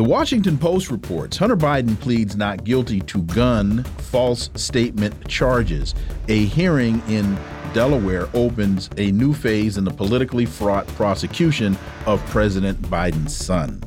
The 0.00 0.08
Washington 0.08 0.56
Post 0.56 0.90
reports 0.90 1.36
Hunter 1.36 1.58
Biden 1.58 2.00
pleads 2.00 2.34
not 2.34 2.64
guilty 2.64 3.00
to 3.00 3.20
gun 3.24 3.84
false 3.98 4.48
statement 4.54 5.28
charges. 5.28 5.94
A 6.28 6.46
hearing 6.46 7.02
in 7.06 7.38
Delaware 7.74 8.26
opens 8.32 8.88
a 8.96 9.12
new 9.12 9.34
phase 9.34 9.76
in 9.76 9.84
the 9.84 9.90
politically 9.90 10.46
fraught 10.46 10.86
prosecution 10.86 11.76
of 12.06 12.24
President 12.28 12.80
Biden's 12.80 13.36
son. 13.36 13.82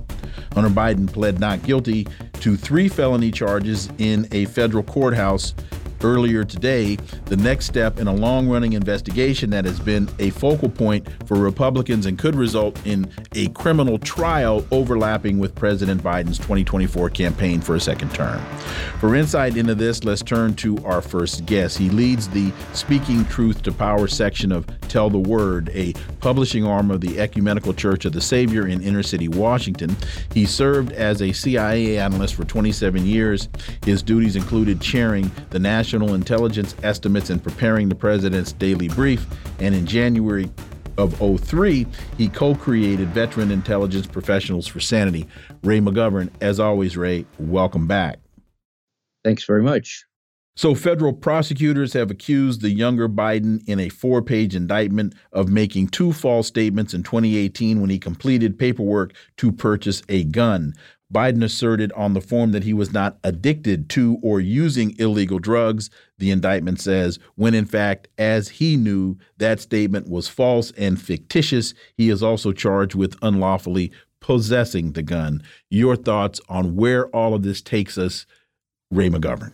Hunter 0.53 0.69
Biden 0.69 1.11
pled 1.11 1.39
not 1.39 1.63
guilty 1.63 2.05
to 2.41 2.55
three 2.57 2.89
felony 2.89 3.31
charges 3.31 3.89
in 3.97 4.27
a 4.33 4.45
federal 4.45 4.83
courthouse 4.83 5.55
earlier 6.03 6.43
today, 6.43 6.97
the 7.25 7.37
next 7.37 7.65
step 7.65 7.99
in 7.99 8.07
a 8.07 8.13
long 8.13 8.49
running 8.49 8.73
investigation 8.73 9.49
that 9.51 9.65
has 9.65 9.79
been 9.79 10.09
a 10.19 10.29
focal 10.31 10.69
point 10.69 11.07
for 11.25 11.37
Republicans 11.37 12.05
and 12.05 12.19
could 12.19 12.35
result 12.35 12.79
in 12.85 13.09
a 13.33 13.47
criminal 13.49 13.97
trial 13.97 14.65
overlapping 14.71 15.39
with 15.39 15.55
President 15.55 16.03
Biden's 16.03 16.37
2024 16.37 17.09
campaign 17.09 17.61
for 17.61 17.75
a 17.75 17.79
second 17.79 18.13
term. 18.13 18.39
For 18.99 19.15
insight 19.15 19.57
into 19.57 19.75
this, 19.75 20.03
let's 20.03 20.21
turn 20.21 20.55
to 20.55 20.77
our 20.85 21.01
first 21.01 21.45
guest. 21.45 21.77
He 21.77 21.89
leads 21.89 22.27
the 22.29 22.51
Speaking 22.73 23.25
Truth 23.25 23.63
to 23.63 23.71
Power 23.71 24.07
section 24.07 24.51
of 24.51 24.65
Tell 24.89 25.09
the 25.09 25.17
Word, 25.17 25.69
a 25.73 25.93
publishing 26.19 26.65
arm 26.65 26.91
of 26.91 27.01
the 27.01 27.19
Ecumenical 27.19 27.73
Church 27.73 28.05
of 28.05 28.13
the 28.13 28.21
Savior 28.21 28.67
in 28.67 28.81
inner 28.81 29.03
city 29.03 29.27
Washington. 29.27 29.95
He 30.33 30.45
served 30.45 30.91
as 30.91 31.21
a 31.21 31.31
CIA 31.31 31.97
analyst 31.97 32.35
for 32.35 32.43
27 32.43 33.05
years. 33.05 33.49
His 33.85 34.03
duties 34.03 34.35
included 34.35 34.81
chairing 34.81 35.31
the 35.49 35.59
National 35.59 35.92
national 35.93 36.15
intelligence 36.15 36.75
estimates 36.81 37.29
and 37.29 37.43
preparing 37.43 37.87
the 37.87 37.93
president's 37.93 38.51
daily 38.53 38.87
brief. 38.89 39.25
And 39.59 39.75
in 39.75 39.85
January 39.85 40.49
of 40.97 41.15
03, 41.41 41.85
he 42.17 42.29
co 42.29 42.55
created 42.55 43.09
Veteran 43.09 43.51
Intelligence 43.51 44.07
Professionals 44.07 44.65
for 44.65 44.79
Sanity. 44.79 45.27
Ray 45.63 45.79
McGovern, 45.79 46.29
as 46.41 46.59
always, 46.59 46.97
Ray, 46.97 47.25
welcome 47.37 47.85
back. 47.85 48.19
Thanks 49.23 49.45
very 49.45 49.61
much. 49.61 50.05
So, 50.55 50.75
federal 50.75 51.13
prosecutors 51.13 51.93
have 51.93 52.11
accused 52.11 52.61
the 52.61 52.69
younger 52.69 53.07
Biden 53.07 53.61
in 53.67 53.79
a 53.79 53.89
four 53.89 54.21
page 54.23 54.55
indictment 54.55 55.13
of 55.31 55.49
making 55.49 55.89
two 55.89 56.11
false 56.11 56.47
statements 56.47 56.93
in 56.93 57.03
2018 57.03 57.81
when 57.81 57.89
he 57.89 57.99
completed 57.99 58.57
paperwork 58.57 59.13
to 59.37 59.51
purchase 59.51 60.01
a 60.09 60.23
gun. 60.23 60.73
Biden 61.13 61.43
asserted 61.43 61.91
on 61.93 62.13
the 62.13 62.21
form 62.21 62.51
that 62.53 62.63
he 62.63 62.73
was 62.73 62.91
not 62.91 63.17
addicted 63.23 63.87
to 63.91 64.17
or 64.23 64.39
using 64.39 64.95
illegal 64.97 65.37
drugs. 65.37 65.89
The 66.17 66.31
indictment 66.31 66.81
says, 66.81 67.19
when 67.35 67.53
in 67.53 67.65
fact, 67.65 68.07
as 68.17 68.49
he 68.49 68.75
knew, 68.75 69.17
that 69.37 69.59
statement 69.59 70.09
was 70.09 70.27
false 70.27 70.71
and 70.71 70.99
fictitious. 70.99 71.75
He 71.95 72.09
is 72.09 72.23
also 72.23 72.51
charged 72.51 72.95
with 72.95 73.15
unlawfully 73.21 73.91
possessing 74.19 74.93
the 74.93 75.03
gun. 75.03 75.43
Your 75.69 75.95
thoughts 75.95 76.41
on 76.49 76.75
where 76.75 77.07
all 77.09 77.35
of 77.35 77.43
this 77.43 77.61
takes 77.61 77.97
us, 77.97 78.25
Ray 78.89 79.09
McGovern? 79.09 79.53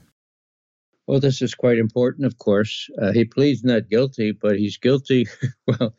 Well, 1.10 1.20
this 1.20 1.42
is 1.42 1.56
quite 1.56 1.80
important, 1.80 2.28
of 2.28 2.38
course. 2.38 2.88
Uh, 3.02 3.12
he 3.12 3.26
pleads 3.26 3.64
not 3.64 3.90
guilty, 3.90 4.32
but 4.32 4.60
he's 4.60 4.78
guilty. 4.78 5.26
well, 5.68 5.96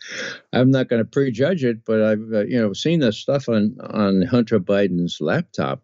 I'm 0.52 0.70
not 0.70 0.88
going 0.88 1.02
to 1.02 1.10
prejudge 1.10 1.64
it, 1.64 1.84
but 1.84 2.00
I've 2.00 2.32
uh, 2.32 2.44
you 2.44 2.60
know 2.60 2.72
seen 2.74 3.00
this 3.00 3.18
stuff 3.18 3.48
on 3.48 3.76
on 3.80 4.22
Hunter 4.22 4.60
Biden's 4.60 5.20
laptop. 5.20 5.82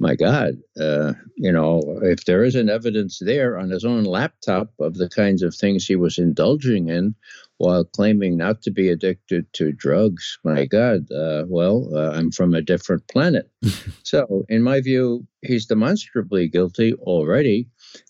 My 0.00 0.16
God, 0.16 0.56
uh, 0.80 1.12
you 1.36 1.52
know, 1.52 1.80
if 2.02 2.24
there 2.24 2.42
isn't 2.42 2.68
evidence 2.68 3.20
there 3.20 3.56
on 3.56 3.70
his 3.70 3.84
own 3.84 4.02
laptop 4.02 4.72
of 4.80 4.94
the 4.94 5.08
kinds 5.08 5.44
of 5.44 5.54
things 5.54 5.86
he 5.86 5.94
was 5.94 6.18
indulging 6.18 6.88
in 6.88 7.14
while 7.58 7.84
claiming 7.84 8.36
not 8.36 8.62
to 8.62 8.72
be 8.72 8.88
addicted 8.88 9.50
to 9.52 9.72
drugs, 9.72 10.38
my 10.42 10.66
God, 10.66 11.10
uh, 11.12 11.44
well, 11.46 11.88
uh, 11.94 12.10
I'm 12.10 12.32
from 12.32 12.52
a 12.52 12.62
different 12.62 13.06
planet. 13.06 13.48
so, 14.02 14.44
in 14.48 14.64
my 14.64 14.80
view, 14.80 15.24
he's 15.42 15.66
demonstrably 15.66 16.48
guilty 16.48 16.92
already 16.94 17.68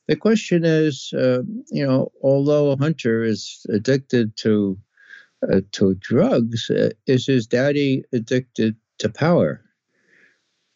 the 0.09 0.17
question 0.17 0.65
is, 0.65 1.13
uh, 1.13 1.43
you 1.71 1.85
know, 1.87 2.13
although 2.23 2.77
Hunter 2.77 3.23
is 3.23 3.65
addicted 3.69 4.37
to 4.39 4.79
uh, 5.53 5.61
to 5.73 5.95
drugs, 5.95 6.71
uh, 6.71 6.91
is 7.07 7.27
his 7.27 7.47
daddy 7.47 8.05
addicted 8.13 8.77
to 8.99 9.09
power? 9.09 9.63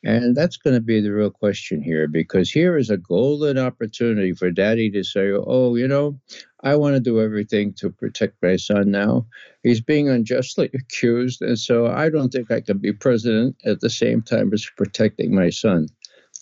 And 0.02 0.34
that's 0.34 0.56
going 0.56 0.74
to 0.74 0.80
be 0.80 1.00
the 1.00 1.12
real 1.12 1.30
question 1.30 1.82
here, 1.82 2.08
because 2.08 2.50
here 2.50 2.78
is 2.78 2.88
a 2.88 2.96
golden 2.96 3.58
opportunity 3.58 4.32
for 4.32 4.50
daddy 4.50 4.91
to 4.92 5.04
say, 5.04 5.30
oh, 5.32 5.74
you 5.74 5.86
know, 5.86 6.18
I 6.62 6.74
want 6.76 6.94
to 6.94 7.00
do 7.00 7.20
everything 7.20 7.74
to 7.74 7.91
protect 7.91 8.42
my 8.42 8.56
son 8.56 8.91
now. 8.91 9.26
He's 9.62 9.82
being 9.82 10.08
unjustly 10.08 10.70
accused, 10.74 11.42
and 11.42 11.58
so 11.58 11.86
I 11.86 12.08
don't 12.08 12.30
think 12.30 12.50
I 12.50 12.62
can 12.62 12.78
be 12.78 12.92
president 12.92 13.56
at 13.66 13.80
the 13.80 13.91
same 13.91 14.22
time 14.22 14.52
as 14.54 14.66
protecting 14.76 15.34
my 15.34 15.50
son. 15.50 15.86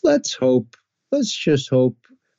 Let's 0.05 0.35
hope, 0.35 0.77
let's 1.11 1.37
just 1.37 1.69
hope 1.69 1.97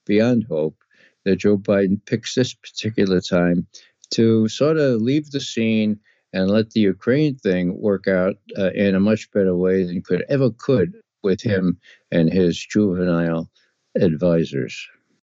beyond 0.09 0.45
hope 0.49 0.75
that 1.23 1.37
Joe 1.37 1.57
Biden 1.57 2.03
picks 2.05 2.35
this 2.35 2.53
particular 2.53 3.21
time 3.21 3.67
to 4.11 4.49
sort 4.49 4.77
of 4.77 5.01
leave 5.01 5.31
the 5.31 5.39
scene 5.39 5.99
and 6.33 6.49
let 6.49 6.71
the 6.71 6.81
Ukraine 6.81 7.35
thing 7.35 7.79
work 7.79 8.07
out 8.07 8.35
uh, 8.57 8.71
in 8.71 8.95
a 8.95 8.99
much 8.99 9.31
better 9.31 9.55
way 9.55 9.83
than 9.83 10.01
could 10.01 10.25
ever 10.27 10.49
could 10.49 10.93
with 11.23 11.41
him 11.41 11.77
and 12.11 12.31
his 12.31 12.57
juvenile 12.57 13.49
advisors. 13.95 14.87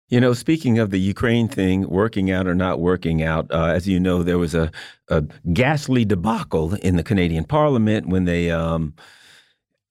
You 0.10 0.20
know, 0.20 0.34
speaking 0.34 0.80
of 0.80 0.92
the 0.92 1.00
Ukraine 1.00 1.48
thing 1.48 1.90
working 1.90 2.30
out 2.30 2.48
or 2.48 2.54
not 2.54 2.80
working 2.80 3.24
out, 3.24 3.52
uh, 3.52 3.66
as 3.78 3.88
you 3.88 4.00
know, 4.00 4.22
there 4.22 4.38
was 4.38 4.54
a, 4.54 4.72
a, 5.08 5.24
ghastly 5.54 6.06
debacle 6.06 6.76
in 6.76 6.98
the 6.98 7.04
Canadian 7.04 7.46
Parliament 7.46 8.08
when 8.08 8.26
they 8.26 8.52
um, 8.52 8.94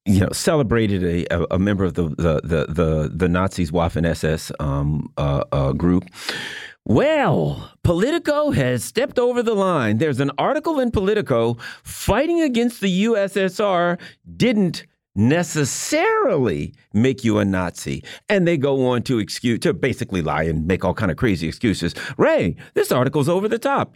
you 0.04 0.20
know, 0.20 0.30
celebrated 0.32 1.04
a, 1.04 1.54
a, 1.54 1.58
member 1.58 1.84
of 1.84 1.94
the 1.94 2.08
the 2.08 2.40
the 2.42 2.66
the, 2.68 3.12
the 3.14 3.28
Nazis 3.28 3.70
Waffen 3.70 4.06
SS 4.06 4.50
um, 4.58 5.12
uh, 5.16 5.44
uh, 5.52 5.72
group. 5.72 6.04
Well, 6.84 7.70
Politico 7.84 8.50
has 8.50 8.82
stepped 8.82 9.18
over 9.18 9.42
the 9.42 9.54
line. 9.54 9.98
There's 9.98 10.18
an 10.18 10.32
article 10.36 10.80
in 10.80 10.90
Politico 10.90 11.56
fighting 11.84 12.40
against 12.40 12.80
the 12.80 13.04
USSR 13.04 14.00
didn't 14.36 14.84
necessarily 15.14 16.74
make 16.92 17.22
you 17.22 17.38
a 17.38 17.44
Nazi. 17.44 18.02
And 18.28 18.48
they 18.48 18.56
go 18.56 18.86
on 18.88 19.02
to 19.02 19.20
excuse 19.20 19.60
to 19.60 19.72
basically 19.72 20.22
lie 20.22 20.42
and 20.42 20.66
make 20.66 20.84
all 20.84 20.94
kind 20.94 21.12
of 21.12 21.16
crazy 21.16 21.46
excuses. 21.46 21.94
Ray, 22.16 22.56
this 22.74 22.90
article's 22.90 23.28
over 23.28 23.46
the 23.46 23.58
top. 23.58 23.94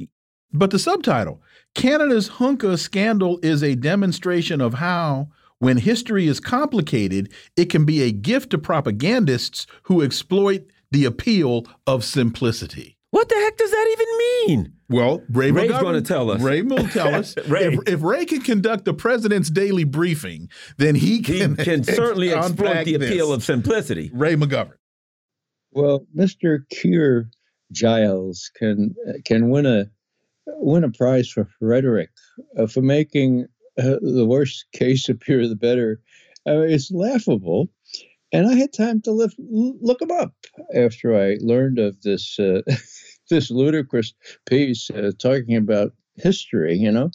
But 0.52 0.70
the 0.70 0.78
subtitle, 0.78 1.42
Canada's 1.74 2.30
Hunka 2.30 2.78
scandal 2.78 3.40
is 3.42 3.64
a 3.64 3.74
demonstration 3.74 4.60
of 4.60 4.74
how 4.74 5.28
when 5.58 5.78
history 5.78 6.26
is 6.26 6.40
complicated, 6.40 7.32
it 7.56 7.66
can 7.66 7.84
be 7.84 8.02
a 8.02 8.12
gift 8.12 8.50
to 8.50 8.58
propagandists 8.58 9.66
who 9.84 10.02
exploit 10.02 10.66
the 10.90 11.04
appeal 11.04 11.66
of 11.86 12.04
simplicity. 12.04 12.96
What 13.10 13.28
the 13.28 13.36
heck 13.36 13.56
does 13.56 13.70
that 13.70 13.88
even 13.92 14.56
mean? 14.58 14.72
Well, 14.88 15.22
Ray 15.30 15.50
Ray's 15.50 15.70
going 15.70 15.94
to 15.94 16.06
tell 16.06 16.30
us. 16.30 16.40
Ray 16.40 16.62
will 16.62 16.86
tell 16.88 17.14
us. 17.14 17.34
Ray. 17.48 17.74
If, 17.74 17.88
if, 17.88 18.02
Ray 18.02 18.24
can 18.24 18.42
conduct 18.42 18.84
the 18.84 18.94
president's 18.94 19.50
daily 19.50 19.84
briefing, 19.84 20.48
then 20.76 20.94
he 20.94 21.22
can, 21.22 21.56
he 21.56 21.64
can 21.64 21.84
certainly 21.84 22.32
exploit 22.32 22.84
the 22.84 22.94
appeal 22.94 23.28
this. 23.28 23.36
of 23.36 23.44
simplicity. 23.44 24.10
Ray 24.12 24.36
McGovern. 24.36 24.76
Well, 25.72 26.06
Mr. 26.16 26.60
Keir 26.70 27.30
Giles 27.72 28.50
can 28.56 28.94
can 29.24 29.50
win 29.50 29.66
a 29.66 29.90
win 30.46 30.84
a 30.84 30.90
prize 30.90 31.28
for 31.28 31.48
rhetoric 31.60 32.10
uh, 32.56 32.66
for 32.66 32.80
making 32.80 33.46
the 34.00 34.26
worse 34.26 34.64
case 34.72 35.08
appear, 35.08 35.46
the 35.46 35.56
better. 35.56 36.00
Uh, 36.46 36.60
it's 36.60 36.90
laughable. 36.90 37.68
And 38.32 38.46
I 38.46 38.54
had 38.54 38.72
time 38.72 39.00
to 39.02 39.12
lift, 39.12 39.36
look 39.38 40.00
him 40.02 40.10
up 40.10 40.34
after 40.74 41.14
I 41.14 41.36
learned 41.40 41.78
of 41.78 42.00
this 42.02 42.38
uh, 42.38 42.62
this 43.30 43.50
ludicrous 43.50 44.14
piece 44.46 44.90
uh, 44.90 45.12
talking 45.18 45.56
about 45.56 45.92
history. 46.16 46.76
You 46.76 46.90
know, 46.90 47.10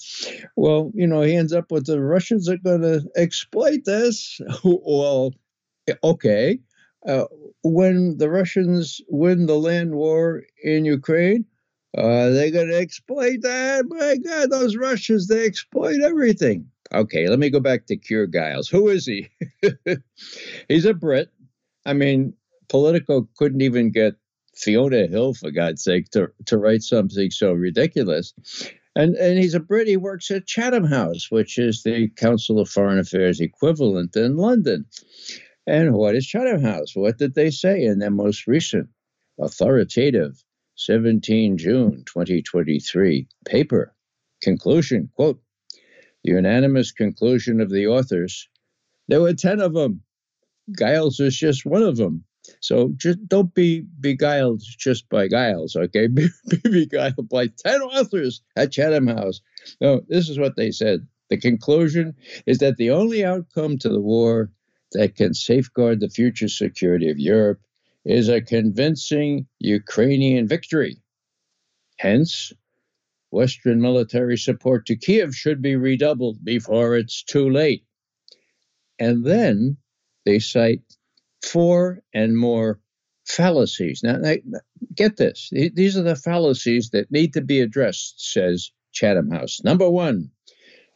well, 0.55 0.91
you 0.93 1.07
know, 1.07 1.21
he 1.21 1.35
ends 1.35 1.53
up 1.53 1.71
with 1.71 1.85
the 1.85 2.01
Russians 2.01 2.47
are 2.47 2.57
going 2.57 2.81
to 2.81 3.03
exploit 3.15 3.85
this. 3.85 4.39
well, 4.63 5.33
okay. 6.03 6.59
Uh, 7.07 7.25
when 7.63 8.17
the 8.17 8.29
Russians 8.29 9.01
win 9.09 9.47
the 9.47 9.57
land 9.57 9.95
war 9.95 10.43
in 10.63 10.85
Ukraine, 10.85 11.45
uh, 11.97 12.29
they're 12.29 12.51
going 12.51 12.69
to 12.69 12.77
exploit 12.77 13.41
that. 13.41 13.85
My 13.87 14.17
God, 14.17 14.49
those 14.49 14.77
Russians, 14.77 15.27
they 15.27 15.45
exploit 15.45 16.01
everything. 16.01 16.69
Okay, 16.93 17.27
let 17.27 17.39
me 17.39 17.49
go 17.49 17.59
back 17.59 17.85
to 17.87 17.97
Keir 17.97 18.27
Giles. 18.27 18.67
Who 18.69 18.89
is 18.89 19.05
he? 19.05 19.29
He's 20.67 20.85
a 20.85 20.93
Brit. 20.93 21.29
I 21.85 21.93
mean, 21.93 22.33
Politico 22.69 23.27
couldn't 23.37 23.61
even 23.61 23.91
get 23.91 24.15
Fiona 24.55 25.07
Hill, 25.07 25.33
for 25.33 25.51
God's 25.51 25.83
sake, 25.83 26.09
to, 26.11 26.27
to 26.45 26.57
write 26.57 26.83
something 26.83 27.31
so 27.31 27.53
ridiculous. 27.53 28.33
And, 28.95 29.15
and 29.15 29.39
he's 29.39 29.53
a 29.53 29.59
Brit. 29.59 29.87
He 29.87 29.97
works 29.97 30.29
at 30.31 30.47
Chatham 30.47 30.83
House, 30.83 31.31
which 31.31 31.57
is 31.57 31.83
the 31.83 32.09
Council 32.09 32.59
of 32.59 32.69
Foreign 32.69 32.99
Affairs 32.99 33.39
equivalent 33.39 34.15
in 34.17 34.35
London. 34.35 34.85
And 35.65 35.93
what 35.93 36.15
is 36.15 36.27
Chatham 36.27 36.61
House? 36.61 36.93
What 36.93 37.17
did 37.17 37.35
they 37.35 37.51
say 37.51 37.83
in 37.83 37.99
their 37.99 38.11
most 38.11 38.47
recent 38.47 38.89
authoritative 39.39 40.43
17 40.85 41.57
June 41.57 42.03
2023 42.05 43.27
paper? 43.45 43.93
Conclusion 44.41 45.09
quote, 45.15 45.39
the 46.23 46.31
unanimous 46.31 46.91
conclusion 46.91 47.61
of 47.61 47.69
the 47.69 47.87
authors. 47.87 48.49
There 49.07 49.21
were 49.21 49.33
10 49.33 49.59
of 49.59 49.73
them. 49.73 50.01
Giles 50.77 51.19
is 51.19 51.37
just 51.37 51.65
one 51.65 51.83
of 51.83 51.97
them. 51.97 52.23
So 52.61 52.93
just 52.97 53.27
don't 53.27 53.53
be 53.53 53.85
beguiled 53.99 54.63
just 54.79 55.07
by 55.09 55.27
Giles, 55.27 55.75
okay? 55.75 56.07
Be, 56.07 56.29
be 56.47 56.69
beguiled 56.69 57.29
by 57.29 57.47
10 57.47 57.81
authors 57.81 58.41
at 58.55 58.71
Chatham 58.71 59.07
House. 59.07 59.41
No, 59.79 60.01
this 60.07 60.29
is 60.29 60.39
what 60.39 60.55
they 60.55 60.71
said. 60.71 61.07
The 61.29 61.37
conclusion 61.37 62.15
is 62.47 62.57
that 62.57 62.77
the 62.77 62.89
only 62.89 63.23
outcome 63.23 63.77
to 63.79 63.89
the 63.89 64.01
war 64.01 64.51
that 64.93 65.15
can 65.15 65.33
safeguard 65.33 65.99
the 65.99 66.09
future 66.09 66.49
security 66.49 67.09
of 67.09 67.19
Europe 67.19 67.61
is 68.05 68.29
a 68.29 68.41
convincing 68.41 69.47
Ukrainian 69.59 70.47
victory. 70.47 70.97
Hence, 71.97 72.53
Western 73.31 73.79
military 73.81 74.37
support 74.37 74.85
to 74.87 74.95
Kiev 74.95 75.35
should 75.35 75.61
be 75.61 75.75
redoubled 75.75 76.43
before 76.43 76.97
it's 76.97 77.23
too 77.23 77.49
late. 77.49 77.85
And 78.99 79.23
then 79.25 79.77
they 80.25 80.39
cite 80.39 80.83
four 81.41 82.03
and 82.13 82.37
more 82.37 82.79
fallacies. 83.25 84.01
Now, 84.03 84.19
get 84.95 85.17
this 85.17 85.49
these 85.51 85.97
are 85.97 86.03
the 86.03 86.15
fallacies 86.15 86.89
that 86.89 87.11
need 87.11 87.33
to 87.33 87.41
be 87.41 87.61
addressed, 87.61 88.31
says 88.33 88.71
Chatham 88.91 89.31
House. 89.31 89.61
Number 89.63 89.89
one, 89.89 90.31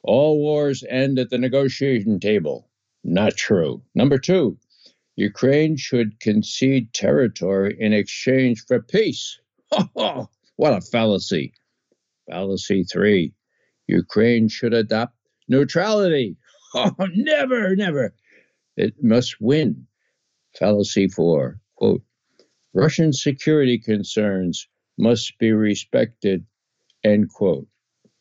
all 0.04 0.40
wars 0.40 0.84
end 0.90 1.18
at 1.20 1.30
the 1.30 1.38
negotiation 1.38 2.20
table. 2.20 2.70
Not 3.04 3.38
true. 3.38 3.84
Number 3.94 4.18
two, 4.18 4.58
Ukraine 5.16 5.78
should 5.78 6.20
concede 6.20 6.94
territory 6.94 7.76
in 7.80 7.94
exchange 7.94 8.64
for 8.68 8.82
peace. 8.82 9.40
What 10.58 10.74
a 10.74 10.80
fallacy. 10.80 11.52
Fallacy 12.30 12.86
three, 12.86 13.34
Ukraine 13.88 14.48
should 14.48 14.74
adopt 14.74 15.18
neutrality. 15.50 16.38
Oh, 16.74 16.96
never, 17.14 17.76
never. 17.76 18.14
It 18.78 19.04
must 19.04 19.42
win 19.42 19.88
fallacy 20.58 21.10
four, 21.10 21.60
quote, 21.76 22.04
Russian 22.74 23.12
security 23.14 23.78
concerns 23.78 24.68
must 24.98 25.38
be 25.40 25.52
respected, 25.52 26.46
end 27.04 27.30
quote. 27.30 27.68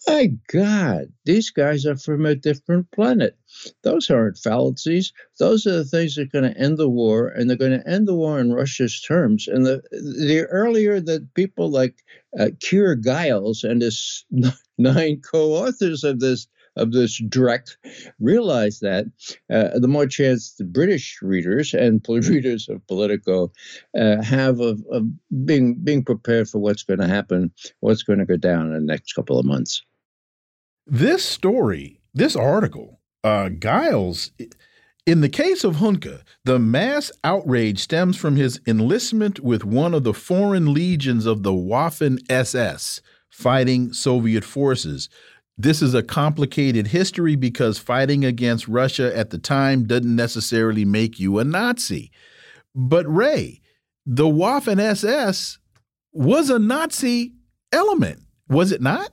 My 0.06 0.33
God, 0.49 1.12
these 1.25 1.51
guys 1.51 1.87
are 1.87 1.97
from 1.97 2.27
a 2.27 2.35
different 2.35 2.91
planet. 2.91 3.39
Those 3.83 4.11
aren't 4.11 4.37
fallacies. 4.37 5.12
Those 5.39 5.67
are 5.67 5.77
the 5.79 5.85
things 5.85 6.15
that 6.15 6.23
are 6.23 6.41
going 6.41 6.53
to 6.53 6.61
end 6.61 6.77
the 6.77 6.91
war, 6.91 7.29
and 7.29 7.49
they're 7.49 7.56
going 7.56 7.79
to 7.79 7.89
end 7.89 8.06
the 8.06 8.15
war 8.15 8.39
in 8.39 8.53
Russia's 8.53 9.01
terms. 9.01 9.49
And 9.49 9.65
the 9.65 9.83
the 9.91 10.47
earlier 10.51 11.01
that 11.01 11.33
people 11.35 11.71
like 11.71 12.05
uh, 12.39 12.51
Keir 12.61 12.97
Giles 12.97 13.65
and 13.65 13.81
his 13.81 14.27
nine 14.79 15.23
co-authors 15.23 16.05
of 16.05 16.21
this 16.21 16.49
of 16.77 16.93
this 16.93 17.23
direct 17.29 17.79
realize 18.19 18.81
that, 18.81 19.06
uh, 19.51 19.79
the 19.79 19.89
more 19.89 20.06
chance 20.06 20.55
the 20.55 20.65
British 20.65 21.19
readers 21.23 21.73
and 21.73 22.05
readers 22.09 22.69
of 22.69 22.87
Politico 22.89 23.53
uh, 23.99 24.23
have 24.23 24.61
of, 24.61 24.85
of 24.91 25.05
being 25.47 25.75
being 25.77 26.05
prepared 26.05 26.49
for 26.49 26.59
what's 26.59 26.83
going 26.83 27.01
to 27.01 27.09
happen, 27.09 27.53
what's 27.81 28.03
going 28.03 28.19
to 28.19 28.27
go 28.27 28.37
down 28.37 28.67
in 28.67 28.73
the 28.73 28.81
next 28.81 29.12
couple 29.15 29.39
of 29.39 29.47
months. 29.47 29.83
This 30.86 31.25
story, 31.25 32.00
this 32.12 32.36
article, 32.36 33.00
uh, 33.22 33.48
Giles. 33.48 34.31
In 35.06 35.20
the 35.20 35.28
case 35.28 35.64
of 35.64 35.76
Hunka, 35.76 36.22
the 36.44 36.58
mass 36.58 37.12
outrage 37.22 37.78
stems 37.78 38.16
from 38.16 38.36
his 38.36 38.60
enlistment 38.66 39.40
with 39.40 39.64
one 39.64 39.92
of 39.94 40.04
the 40.04 40.14
foreign 40.14 40.72
legions 40.72 41.26
of 41.26 41.42
the 41.42 41.52
Waffen 41.52 42.19
SS, 42.31 43.02
fighting 43.31 43.92
Soviet 43.92 44.44
forces, 44.44 45.08
this 45.56 45.82
is 45.82 45.94
a 45.94 46.02
complicated 46.02 46.88
history 46.88 47.36
because 47.36 47.78
fighting 47.78 48.25
against 48.25 48.66
Russia 48.66 49.16
at 49.16 49.31
the 49.31 49.38
time 49.38 49.86
doesn't 49.86 50.16
necessarily 50.16 50.84
make 50.84 51.20
you 51.20 51.38
a 51.38 51.44
Nazi. 51.44 52.10
But 52.75 53.06
Ray, 53.06 53.60
the 54.04 54.25
Waffen 54.25 54.81
SS 54.81 55.58
was 56.12 56.50
a 56.50 56.58
Nazi 56.58 57.34
element, 57.72 58.22
was 58.48 58.72
it 58.72 58.82
not? 58.82 59.12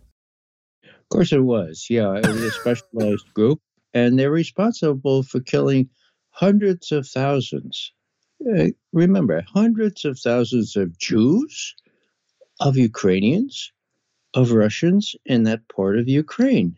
Of 1.11 1.17
course 1.17 1.33
it 1.33 1.43
was. 1.43 1.87
Yeah, 1.89 2.13
it 2.15 2.25
was 2.25 2.41
a 2.41 2.51
specialized 2.51 3.33
group, 3.33 3.59
and 3.93 4.17
they're 4.17 4.31
responsible 4.31 5.23
for 5.23 5.41
killing 5.41 5.89
hundreds 6.29 6.93
of 6.93 7.05
thousands. 7.05 7.91
Uh, 8.49 8.67
remember, 8.93 9.43
hundreds 9.53 10.05
of 10.05 10.17
thousands 10.17 10.77
of 10.77 10.97
Jews, 10.97 11.75
of 12.61 12.77
Ukrainians, 12.77 13.73
of 14.33 14.53
Russians 14.53 15.13
in 15.25 15.43
that 15.43 15.67
part 15.67 15.99
of 15.99 16.07
Ukraine. 16.07 16.77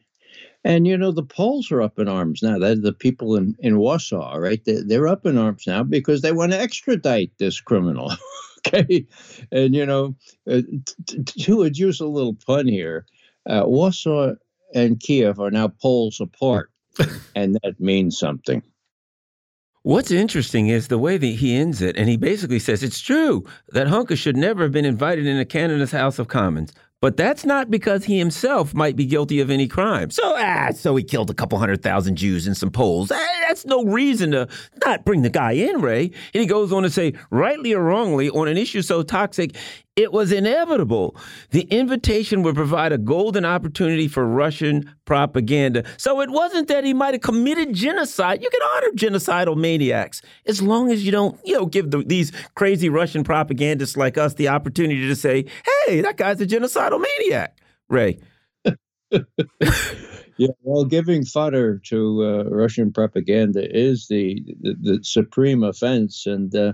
And 0.64 0.88
you 0.88 0.98
know 0.98 1.12
the 1.12 1.22
Poles 1.22 1.72
are 1.72 1.84
up 1.84 2.00
in 2.00 2.08
arms 2.08 2.42
now. 2.42 2.58
That 2.58 2.82
the 2.82 2.94
people 2.94 3.36
in, 3.36 3.56
in 3.60 3.78
Warsaw, 3.78 4.38
right? 4.38 4.66
They, 4.66 4.82
they're 4.82 5.08
up 5.10 5.28
in 5.28 5.38
arms 5.38 5.66
now 5.68 5.84
because 5.84 6.24
they 6.24 6.32
want 6.32 6.54
to 6.54 6.60
extradite 6.60 7.34
this 7.38 7.62
criminal. 7.62 8.12
okay, 8.68 9.06
and 9.52 9.76
you 9.76 9.86
know, 9.86 10.16
uh, 10.50 10.62
t- 11.06 11.24
to 11.44 11.70
use 11.72 12.00
a 12.00 12.08
little 12.08 12.36
pun 12.48 12.68
here, 12.68 13.06
uh, 13.50 13.64
Warsaw 13.66 14.34
and 14.74 15.00
Kiev 15.00 15.40
are 15.40 15.52
now 15.52 15.68
poles 15.68 16.20
apart, 16.20 16.72
and 17.36 17.58
that 17.64 17.80
means 17.80 18.18
something. 18.18 18.64
What's 19.84 20.12
interesting 20.12 20.70
is 20.70 20.88
the 20.88 20.98
way 20.98 21.18
that 21.18 21.26
he 21.26 21.56
ends 21.56 21.82
it, 21.82 21.98
and 21.98 22.08
he 22.08 22.16
basically 22.16 22.60
says 22.60 22.84
it's 22.84 23.02
true 23.02 23.44
that 23.70 23.88
Hunka 23.88 24.18
should 24.18 24.38
never 24.38 24.64
have 24.64 24.72
been 24.72 24.86
invited 24.86 25.26
into 25.26 25.44
Canada's 25.44 25.92
House 25.92 26.20
of 26.20 26.30
Commons. 26.30 26.72
But 27.04 27.18
that's 27.18 27.46
not 27.46 27.70
because 27.70 28.06
he 28.06 28.18
himself 28.18 28.74
might 28.74 28.96
be 28.96 29.06
guilty 29.06 29.42
of 29.42 29.50
any 29.50 29.68
crime. 29.68 30.10
So, 30.10 30.36
ah, 30.38 30.70
so 30.74 30.96
he 30.96 31.04
killed 31.04 31.30
a 31.30 31.34
couple 31.34 31.58
hundred 31.60 31.84
thousand 31.84 32.16
Jews 32.16 32.48
and 32.48 32.56
some 32.56 32.72
Poles. 32.72 33.12
Ah, 33.12 33.18
that's 33.46 33.66
no 33.66 33.84
reason 33.84 34.32
to 34.32 34.48
not 34.86 35.04
bring 35.04 35.22
the 35.22 35.30
guy 35.30 35.52
in, 35.52 35.82
Ray. 35.82 36.12
And 36.34 36.40
he 36.40 36.46
goes 36.46 36.72
on 36.72 36.84
to 36.84 36.90
say, 36.90 37.12
rightly 37.30 37.74
or 37.74 37.84
wrongly, 37.84 38.30
on 38.30 38.48
an 38.48 38.56
issue 38.56 38.82
so 38.82 39.04
toxic, 39.04 39.58
it 39.96 40.12
was 40.12 40.32
inevitable. 40.32 41.16
The 41.52 41.62
invitation 41.64 42.42
would 42.44 42.56
provide 42.56 42.92
a 42.92 42.98
golden 42.98 43.46
opportunity 43.46 44.08
for 44.08 44.26
Russian 44.26 44.90
propaganda. 45.06 45.84
So 45.98 46.22
it 46.22 46.30
wasn't 46.32 46.68
that 46.70 46.84
he 46.84 46.94
might 46.94 47.14
have 47.14 47.22
committed 47.22 47.74
genocide. 47.74 48.42
You 48.42 48.50
can 48.50 48.62
honor 48.76 48.92
genocidal 48.96 49.56
maniacs 49.56 50.22
as 50.48 50.62
long 50.62 50.92
as 50.92 51.06
you 51.06 51.12
don't, 51.12 51.40
you 51.46 51.56
know, 51.56 51.66
give 51.66 51.92
the, 51.92 52.00
these 52.00 52.32
crazy 52.56 52.90
Russian 52.90 53.24
propagandists 53.24 53.96
like 53.96 54.18
us 54.18 54.34
the 54.34 54.48
opportunity 54.48 55.08
to 55.08 55.16
say, 55.16 55.46
"Hey, 55.86 56.02
that 56.02 56.18
guy's 56.18 56.42
a 56.42 56.48
genocidal 56.48 57.02
maniac." 57.02 57.58
Ray. 57.90 58.20
Yeah, 60.38 60.50
well, 60.64 60.86
giving 60.86 61.26
fodder 61.26 61.78
to 61.86 62.24
uh, 62.24 62.44
Russian 62.50 62.92
propaganda 62.92 63.68
is 63.70 64.08
the, 64.08 64.44
the, 64.62 64.76
the 64.82 65.00
supreme 65.04 65.64
offense. 65.64 66.26
And, 66.26 66.54
uh, 66.56 66.74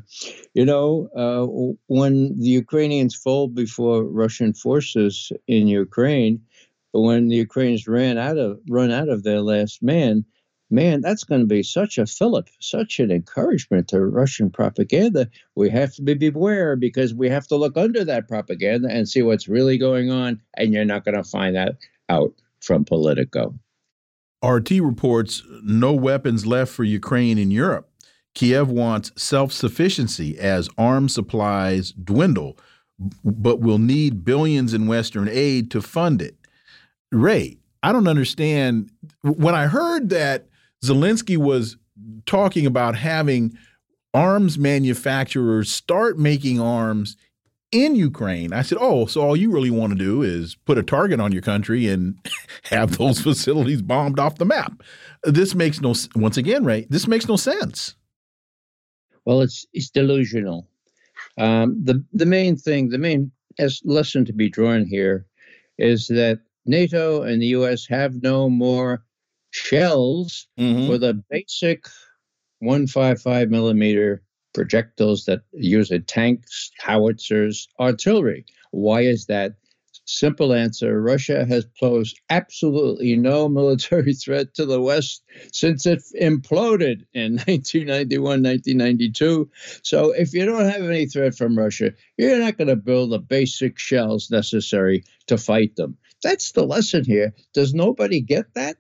you 0.53 0.63
know, 0.63 1.09
uh, 1.15 1.45
when 1.87 2.39
the 2.39 2.47
Ukrainians 2.49 3.15
fold 3.15 3.53
before 3.53 4.03
Russian 4.03 4.53
forces 4.53 5.31
in 5.47 5.67
Ukraine, 5.67 6.41
when 6.93 7.27
the 7.27 7.35
Ukrainians 7.35 7.87
ran 7.87 8.17
out 8.17 8.37
of 8.37 8.59
run 8.69 8.91
out 8.91 9.09
of 9.09 9.23
their 9.23 9.41
last 9.41 9.83
man, 9.83 10.23
man, 10.71 11.01
that's 11.01 11.25
going 11.25 11.41
to 11.41 11.47
be 11.47 11.61
such 11.61 11.97
a 11.97 12.05
fillip, 12.05 12.47
such 12.61 12.99
an 12.99 13.11
encouragement 13.11 13.89
to 13.89 13.99
Russian 14.05 14.49
propaganda. 14.49 15.29
We 15.55 15.69
have 15.69 15.93
to 15.95 16.01
be 16.01 16.13
beware 16.13 16.75
because 16.77 17.13
we 17.13 17.29
have 17.29 17.47
to 17.47 17.57
look 17.57 17.75
under 17.77 18.05
that 18.05 18.27
propaganda 18.27 18.87
and 18.89 19.07
see 19.07 19.21
what's 19.21 19.49
really 19.49 19.77
going 19.77 20.09
on, 20.09 20.41
and 20.55 20.73
you're 20.73 20.85
not 20.85 21.03
going 21.03 21.15
to 21.17 21.23
find 21.23 21.55
that 21.55 21.75
out 22.07 22.33
from 22.61 22.85
Politico. 22.85 23.55
RT 24.43 24.71
reports 24.71 25.43
no 25.63 25.93
weapons 25.93 26.45
left 26.45 26.71
for 26.71 26.83
Ukraine 26.83 27.37
in 27.37 27.51
Europe. 27.51 27.89
Kiev 28.35 28.69
wants 28.69 29.11
self 29.21 29.51
sufficiency 29.51 30.37
as 30.39 30.69
arms 30.77 31.13
supplies 31.13 31.91
dwindle, 31.91 32.57
but 33.23 33.59
will 33.59 33.79
need 33.79 34.23
billions 34.23 34.73
in 34.73 34.87
Western 34.87 35.27
aid 35.27 35.71
to 35.71 35.81
fund 35.81 36.21
it. 36.21 36.37
Ray, 37.11 37.57
I 37.83 37.91
don't 37.91 38.07
understand. 38.07 38.91
When 39.23 39.55
I 39.55 39.67
heard 39.67 40.09
that 40.09 40.47
Zelensky 40.83 41.37
was 41.37 41.77
talking 42.25 42.65
about 42.65 42.95
having 42.95 43.57
arms 44.13 44.57
manufacturers 44.57 45.71
start 45.71 46.17
making 46.17 46.59
arms 46.59 47.17
in 47.71 47.95
Ukraine. 47.95 48.53
I 48.53 48.61
said, 48.61 48.77
"Oh, 48.81 49.05
so 49.05 49.21
all 49.21 49.35
you 49.35 49.51
really 49.51 49.69
want 49.69 49.93
to 49.93 49.97
do 49.97 50.21
is 50.21 50.55
put 50.65 50.77
a 50.77 50.83
target 50.83 51.19
on 51.19 51.31
your 51.31 51.41
country 51.41 51.88
and 51.88 52.15
have 52.63 52.97
those 52.97 53.19
facilities 53.29 53.81
bombed 53.81 54.19
off 54.19 54.38
the 54.38 54.45
map." 54.45 54.83
This 55.23 55.55
makes 55.55 55.81
no 55.81 55.93
once 56.15 56.38
again, 56.38 56.63
Ray. 56.65 56.88
This 56.89 57.07
makes 57.07 57.27
no 57.27 57.35
sense. 57.35 57.95
Well, 59.25 59.41
it's 59.41 59.65
it's 59.73 59.89
delusional. 59.89 60.67
Um, 61.38 61.81
the 61.83 62.03
the 62.13 62.25
main 62.25 62.55
thing, 62.55 62.89
the 62.89 62.97
main 62.97 63.31
lesson 63.83 64.25
to 64.25 64.33
be 64.33 64.49
drawn 64.49 64.85
here, 64.85 65.25
is 65.77 66.07
that 66.07 66.39
NATO 66.65 67.23
and 67.23 67.41
the 67.41 67.47
U.S. 67.47 67.85
have 67.88 68.21
no 68.21 68.49
more 68.49 69.03
shells 69.51 70.47
mm 70.57 70.75
-hmm. 70.75 70.88
for 70.88 70.97
the 70.97 71.13
basic 71.29 71.88
155 72.59 73.49
millimeter 73.49 74.21
projectiles 74.59 75.23
that 75.23 75.39
use 75.53 75.89
tanks, 76.05 76.69
howitzers, 76.79 77.69
artillery. 77.79 78.45
Why 78.71 79.03
is 79.03 79.27
that? 79.27 79.53
Simple 80.03 80.53
answer 80.53 80.99
Russia 80.99 81.45
has 81.45 81.65
posed 81.79 82.19
absolutely 82.29 83.15
no 83.15 83.47
military 83.61 84.13
threat 84.13 84.55
to 84.55 84.65
the 84.65 84.81
West 84.81 85.23
since 85.53 85.85
it 85.85 86.01
imploded 86.19 87.05
in 87.13 87.33
1991, 87.47 88.43
1992. 88.43 89.49
So, 89.83 90.11
if 90.11 90.33
you 90.33 90.45
don't 90.45 90.65
have 90.65 90.83
any 90.83 91.05
threat 91.05 91.35
from 91.35 91.57
Russia, 91.57 91.93
you're 92.17 92.39
not 92.39 92.57
going 92.57 92.69
to 92.69 92.75
build 92.75 93.11
the 93.11 93.19
basic 93.19 93.77
shells 93.79 94.29
necessary 94.31 95.03
to 95.27 95.37
fight 95.37 95.75
them. 95.75 95.95
That's 96.21 96.51
the 96.51 96.65
lesson 96.65 97.05
here. 97.05 97.33
Does 97.53 97.73
nobody 97.73 98.19
get 98.19 98.53
that? 98.55 98.77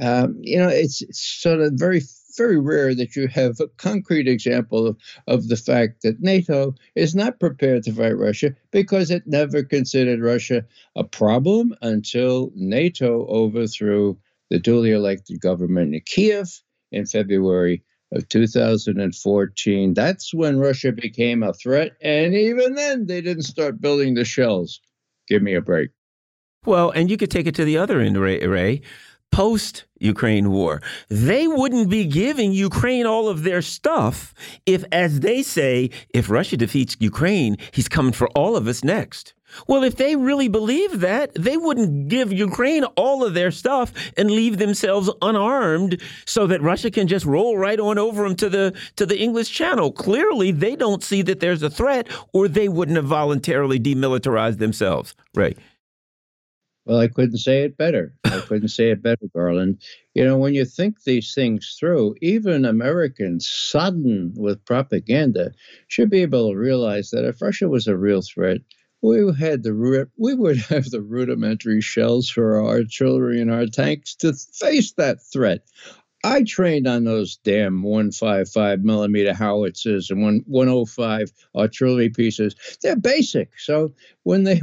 Um, 0.00 0.36
you 0.40 0.58
know, 0.58 0.68
it's, 0.68 1.00
it's 1.00 1.20
sort 1.20 1.60
of 1.60 1.72
very 1.76 2.00
very 2.36 2.58
rare 2.58 2.94
that 2.94 3.16
you 3.16 3.28
have 3.28 3.60
a 3.60 3.68
concrete 3.76 4.28
example 4.28 4.86
of, 4.86 4.96
of 5.26 5.48
the 5.48 5.56
fact 5.56 6.02
that 6.02 6.20
NATO 6.20 6.74
is 6.94 7.14
not 7.14 7.40
prepared 7.40 7.82
to 7.84 7.92
fight 7.92 8.16
Russia 8.16 8.54
because 8.70 9.10
it 9.10 9.26
never 9.26 9.62
considered 9.62 10.20
Russia 10.20 10.64
a 10.96 11.04
problem 11.04 11.74
until 11.82 12.50
NATO 12.54 13.26
overthrew 13.26 14.16
the 14.50 14.58
duly 14.58 14.92
elected 14.92 15.40
government 15.40 15.94
in 15.94 16.00
Kiev 16.04 16.60
in 16.90 17.06
February 17.06 17.82
of 18.12 18.28
2014. 18.28 19.94
That's 19.94 20.34
when 20.34 20.58
Russia 20.58 20.92
became 20.92 21.42
a 21.42 21.54
threat. 21.54 21.92
And 22.02 22.34
even 22.34 22.74
then, 22.74 23.06
they 23.06 23.20
didn't 23.20 23.44
start 23.44 23.80
building 23.80 24.14
the 24.14 24.24
shells. 24.24 24.80
Give 25.28 25.42
me 25.42 25.54
a 25.54 25.62
break. 25.62 25.90
Well, 26.64 26.90
and 26.90 27.10
you 27.10 27.16
could 27.16 27.30
take 27.30 27.46
it 27.46 27.54
to 27.56 27.64
the 27.64 27.78
other 27.78 28.00
end, 28.00 28.16
Ray. 28.16 28.82
Post 29.32 29.84
Ukraine 29.98 30.50
war. 30.50 30.80
They 31.08 31.48
wouldn't 31.48 31.88
be 31.88 32.04
giving 32.04 32.52
Ukraine 32.52 33.06
all 33.06 33.28
of 33.28 33.42
their 33.42 33.62
stuff 33.62 34.34
if, 34.66 34.84
as 34.92 35.20
they 35.20 35.42
say, 35.42 35.90
if 36.14 36.30
Russia 36.30 36.56
defeats 36.56 36.96
Ukraine, 37.00 37.56
he's 37.72 37.88
coming 37.88 38.12
for 38.12 38.28
all 38.28 38.56
of 38.56 38.68
us 38.68 38.84
next. 38.84 39.34
Well, 39.66 39.82
if 39.82 39.96
they 39.96 40.16
really 40.16 40.48
believe 40.48 41.00
that, 41.00 41.34
they 41.34 41.56
wouldn't 41.56 42.08
give 42.08 42.32
Ukraine 42.32 42.84
all 42.84 43.24
of 43.24 43.34
their 43.34 43.50
stuff 43.50 43.92
and 44.16 44.30
leave 44.30 44.58
themselves 44.58 45.10
unarmed 45.20 46.00
so 46.24 46.46
that 46.46 46.62
Russia 46.62 46.90
can 46.90 47.06
just 47.06 47.26
roll 47.26 47.58
right 47.58 47.78
on 47.78 47.98
over 47.98 48.22
them 48.24 48.36
to 48.36 48.48
the 48.48 48.74
to 48.96 49.06
the 49.06 49.18
English 49.18 49.50
Channel. 49.50 49.92
Clearly, 49.92 50.52
they 50.52 50.76
don't 50.76 51.02
see 51.02 51.22
that 51.22 51.40
there's 51.40 51.62
a 51.62 51.70
threat 51.70 52.08
or 52.32 52.48
they 52.48 52.68
wouldn't 52.68 52.96
have 52.96 53.06
voluntarily 53.06 53.78
demilitarized 53.78 54.58
themselves. 54.58 55.14
Right. 55.34 55.58
Well, 56.84 56.98
I 56.98 57.08
couldn't 57.08 57.38
say 57.38 57.62
it 57.62 57.76
better. 57.76 58.14
I 58.24 58.40
couldn't 58.46 58.68
say 58.68 58.90
it 58.90 59.02
better, 59.02 59.26
Garland. 59.34 59.82
You 60.14 60.24
know, 60.24 60.36
when 60.36 60.54
you 60.54 60.64
think 60.64 61.04
these 61.04 61.32
things 61.32 61.76
through, 61.78 62.16
even 62.20 62.64
Americans 62.64 63.48
sodden 63.48 64.32
with 64.36 64.64
propaganda 64.64 65.52
should 65.88 66.10
be 66.10 66.22
able 66.22 66.50
to 66.50 66.56
realize 66.56 67.10
that 67.10 67.24
if 67.24 67.40
Russia 67.40 67.68
was 67.68 67.86
a 67.86 67.96
real 67.96 68.22
threat, 68.22 68.58
we 69.00 69.32
had 69.38 69.62
the 69.62 70.08
we 70.16 70.34
would 70.34 70.56
have 70.70 70.90
the 70.90 71.02
rudimentary 71.02 71.80
shells 71.80 72.28
for 72.28 72.56
our 72.56 72.78
artillery 72.78 73.40
and 73.40 73.50
our 73.50 73.66
tanks 73.66 74.14
to 74.16 74.32
face 74.32 74.92
that 74.92 75.18
threat. 75.32 75.60
I 76.24 76.44
trained 76.44 76.86
on 76.86 77.02
those 77.04 77.36
damn 77.38 77.82
155 77.82 78.84
millimeter 78.84 79.34
howitzers 79.34 80.08
and 80.08 80.44
105 80.46 81.32
artillery 81.56 82.10
pieces. 82.10 82.54
They're 82.80 82.94
basic. 82.94 83.58
So 83.58 83.92
when 84.22 84.44
they 84.44 84.60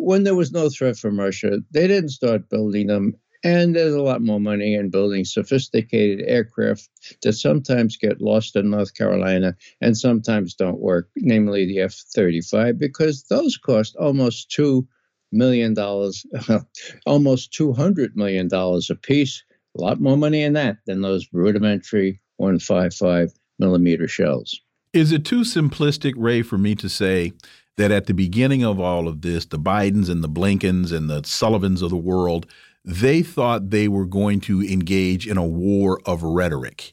when 0.00 0.24
there 0.24 0.34
was 0.34 0.52
no 0.52 0.68
threat 0.68 0.96
from 0.96 1.20
Russia, 1.20 1.58
they 1.70 1.86
didn't 1.86 2.10
start 2.10 2.48
building 2.48 2.86
them. 2.86 3.14
And 3.42 3.74
there's 3.74 3.94
a 3.94 4.02
lot 4.02 4.20
more 4.20 4.40
money 4.40 4.74
in 4.74 4.90
building 4.90 5.24
sophisticated 5.24 6.26
aircraft 6.26 6.88
that 7.22 7.32
sometimes 7.32 7.96
get 7.96 8.20
lost 8.20 8.54
in 8.54 8.70
North 8.70 8.94
Carolina 8.94 9.56
and 9.80 9.96
sometimes 9.96 10.54
don't 10.54 10.80
work, 10.80 11.08
namely 11.16 11.64
the 11.66 11.80
F 11.80 11.94
35, 12.14 12.78
because 12.78 13.24
those 13.30 13.56
cost 13.56 13.96
almost 13.96 14.50
$2 14.50 14.86
million, 15.32 15.74
almost 17.06 17.52
$200 17.52 18.14
million 18.14 18.48
a 18.52 18.94
piece. 18.96 19.42
A 19.78 19.80
lot 19.80 20.00
more 20.00 20.16
money 20.16 20.42
in 20.42 20.52
that 20.54 20.78
than 20.86 21.00
those 21.00 21.26
rudimentary 21.32 22.20
155 22.36 23.32
millimeter 23.58 24.08
shells. 24.08 24.60
Is 24.92 25.12
it 25.12 25.24
too 25.24 25.42
simplistic, 25.42 26.14
Ray, 26.16 26.42
for 26.42 26.58
me 26.58 26.74
to 26.74 26.88
say 26.88 27.32
that 27.80 27.90
at 27.90 28.04
the 28.04 28.12
beginning 28.12 28.62
of 28.62 28.78
all 28.78 29.08
of 29.08 29.22
this, 29.22 29.46
the 29.46 29.58
Bidens 29.58 30.10
and 30.10 30.22
the 30.22 30.28
Blinkens 30.28 30.92
and 30.92 31.08
the 31.08 31.22
Sullivans 31.24 31.80
of 31.80 31.88
the 31.88 31.96
world, 31.96 32.46
they 32.84 33.22
thought 33.22 33.70
they 33.70 33.88
were 33.88 34.04
going 34.04 34.40
to 34.40 34.60
engage 34.60 35.26
in 35.26 35.38
a 35.38 35.46
war 35.46 35.98
of 36.04 36.22
rhetoric. 36.22 36.92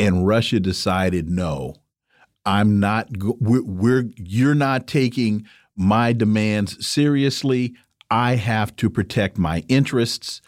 And 0.00 0.26
Russia 0.26 0.58
decided, 0.58 1.30
no, 1.30 1.76
I'm 2.44 2.80
not, 2.80 3.08
we're, 3.40 3.62
we're 3.62 4.10
you're 4.16 4.56
not 4.56 4.88
taking 4.88 5.46
my 5.76 6.12
demands 6.12 6.84
seriously. 6.84 7.74
I 8.10 8.34
have 8.34 8.74
to 8.76 8.90
protect 8.90 9.38
my 9.38 9.62
interests. 9.68 10.42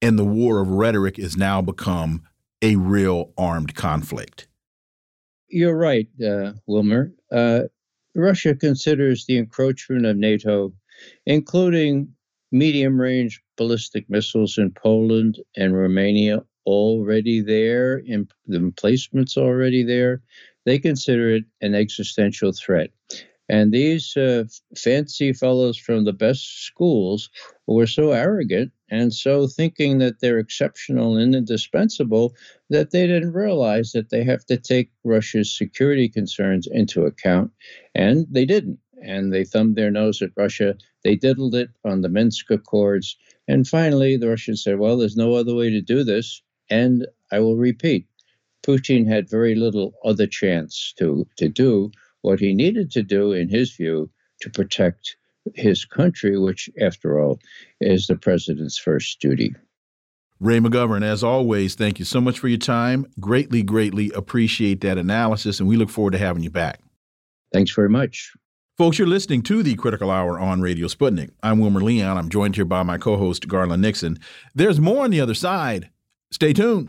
And 0.00 0.18
the 0.18 0.24
war 0.24 0.58
of 0.58 0.70
rhetoric 0.70 1.18
has 1.18 1.36
now 1.36 1.60
become 1.60 2.22
a 2.62 2.76
real 2.76 3.34
armed 3.36 3.74
conflict. 3.74 4.48
You're 5.48 5.76
right, 5.76 6.08
uh, 6.26 6.52
Wilmer. 6.66 7.12
Uh, 7.30 7.64
Russia 8.14 8.54
considers 8.54 9.26
the 9.26 9.38
encroachment 9.38 10.06
of 10.06 10.16
NATO, 10.16 10.72
including 11.26 12.14
medium 12.50 13.00
range 13.00 13.42
ballistic 13.56 14.08
missiles 14.08 14.58
in 14.58 14.72
Poland 14.72 15.38
and 15.56 15.76
Romania, 15.76 16.42
already 16.66 17.40
there, 17.40 17.98
in, 17.98 18.28
the 18.46 18.56
emplacements 18.56 19.36
already 19.36 19.82
there. 19.82 20.22
They 20.64 20.78
consider 20.78 21.30
it 21.36 21.44
an 21.60 21.74
existential 21.74 22.52
threat. 22.52 22.90
And 23.48 23.72
these 23.72 24.16
uh, 24.16 24.44
fancy 24.76 25.32
fellows 25.32 25.78
from 25.78 26.04
the 26.04 26.12
best 26.12 26.66
schools 26.66 27.30
were 27.66 27.86
so 27.86 28.12
arrogant 28.12 28.72
and 28.90 29.12
so 29.12 29.46
thinking 29.46 29.98
that 29.98 30.20
they're 30.20 30.38
exceptional 30.38 31.16
and 31.16 31.34
indispensable 31.34 32.34
that 32.70 32.90
they 32.90 33.06
didn't 33.06 33.32
realize 33.32 33.92
that 33.92 34.10
they 34.10 34.24
have 34.24 34.44
to 34.46 34.56
take 34.56 34.90
Russia's 35.04 35.56
security 35.56 36.08
concerns 36.08 36.66
into 36.66 37.04
account. 37.04 37.50
And 37.94 38.26
they 38.30 38.44
didn't. 38.44 38.78
And 39.02 39.32
they 39.32 39.44
thumbed 39.44 39.76
their 39.76 39.90
nose 39.90 40.22
at 40.22 40.30
Russia. 40.36 40.74
They 41.04 41.16
diddled 41.16 41.54
it 41.54 41.70
on 41.84 42.00
the 42.00 42.08
Minsk 42.08 42.50
Accords. 42.50 43.16
And 43.46 43.68
finally, 43.68 44.16
the 44.16 44.28
Russians 44.28 44.62
said, 44.64 44.78
well, 44.78 44.96
there's 44.96 45.16
no 45.16 45.34
other 45.34 45.54
way 45.54 45.70
to 45.70 45.80
do 45.80 46.02
this. 46.02 46.42
And 46.70 47.06
I 47.30 47.40
will 47.40 47.56
repeat 47.56 48.06
Putin 48.62 49.06
had 49.06 49.30
very 49.30 49.54
little 49.54 49.94
other 50.04 50.26
chance 50.26 50.92
to, 50.98 51.26
to 51.36 51.48
do 51.48 51.90
what 52.22 52.40
he 52.40 52.54
needed 52.54 52.90
to 52.92 53.02
do, 53.02 53.32
in 53.32 53.48
his 53.48 53.72
view, 53.72 54.10
to 54.40 54.50
protect 54.50 55.16
his 55.54 55.84
country, 55.84 56.38
which, 56.38 56.70
after 56.80 57.20
all, 57.20 57.38
is 57.80 58.06
the 58.06 58.16
president's 58.16 58.78
first 58.78 59.20
duty. 59.20 59.54
Ray 60.40 60.60
McGovern, 60.60 61.02
as 61.02 61.24
always, 61.24 61.74
thank 61.74 61.98
you 61.98 62.04
so 62.04 62.20
much 62.20 62.38
for 62.38 62.46
your 62.46 62.58
time. 62.58 63.06
Greatly, 63.18 63.62
greatly 63.62 64.10
appreciate 64.14 64.80
that 64.82 64.96
analysis, 64.96 65.58
and 65.58 65.68
we 65.68 65.76
look 65.76 65.90
forward 65.90 66.12
to 66.12 66.18
having 66.18 66.44
you 66.44 66.50
back. 66.50 66.80
Thanks 67.52 67.72
very 67.72 67.88
much. 67.88 68.32
Folks, 68.76 68.98
you're 68.98 69.08
listening 69.08 69.42
to 69.42 69.64
the 69.64 69.74
Critical 69.74 70.10
Hour 70.10 70.38
on 70.38 70.60
Radio 70.60 70.86
Sputnik. 70.86 71.30
I'm 71.42 71.58
Wilmer 71.58 71.80
Leon. 71.80 72.16
I'm 72.16 72.28
joined 72.28 72.54
here 72.54 72.64
by 72.64 72.84
my 72.84 72.98
co 72.98 73.16
host, 73.16 73.48
Garland 73.48 73.82
Nixon. 73.82 74.18
There's 74.54 74.78
more 74.78 75.02
on 75.02 75.10
the 75.10 75.20
other 75.20 75.34
side. 75.34 75.90
Stay 76.30 76.52
tuned. 76.52 76.88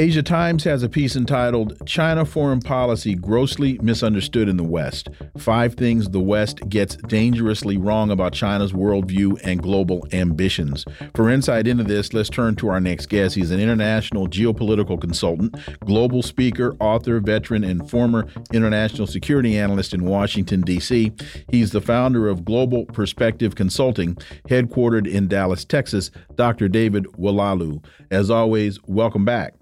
Asia 0.00 0.22
Times 0.22 0.62
has 0.62 0.84
a 0.84 0.88
piece 0.88 1.16
entitled 1.16 1.84
China 1.84 2.24
Foreign 2.24 2.60
Policy 2.60 3.16
Grossly 3.16 3.80
Misunderstood 3.82 4.48
in 4.48 4.56
the 4.56 4.62
West 4.62 5.08
Five 5.36 5.74
Things 5.74 6.08
the 6.10 6.20
West 6.20 6.60
Gets 6.68 6.94
Dangerously 7.08 7.76
Wrong 7.78 8.12
About 8.12 8.32
China's 8.32 8.72
Worldview 8.72 9.40
and 9.42 9.60
Global 9.60 10.06
Ambitions. 10.12 10.84
For 11.16 11.28
insight 11.28 11.66
into 11.66 11.82
this, 11.82 12.12
let's 12.12 12.30
turn 12.30 12.54
to 12.56 12.68
our 12.68 12.78
next 12.78 13.06
guest. 13.06 13.34
He's 13.34 13.50
an 13.50 13.58
international 13.58 14.28
geopolitical 14.28 15.00
consultant, 15.00 15.56
global 15.80 16.22
speaker, 16.22 16.76
author, 16.78 17.18
veteran, 17.18 17.64
and 17.64 17.90
former 17.90 18.28
international 18.52 19.08
security 19.08 19.58
analyst 19.58 19.94
in 19.94 20.04
Washington, 20.04 20.60
D.C. 20.60 21.10
He's 21.50 21.72
the 21.72 21.80
founder 21.80 22.28
of 22.28 22.44
Global 22.44 22.86
Perspective 22.86 23.56
Consulting, 23.56 24.14
headquartered 24.48 25.08
in 25.08 25.26
Dallas, 25.26 25.64
Texas. 25.64 26.12
Dr. 26.36 26.68
David 26.68 27.04
Oualaalou. 27.18 27.84
As 28.12 28.30
always, 28.30 28.78
welcome 28.86 29.24
back. 29.24 29.57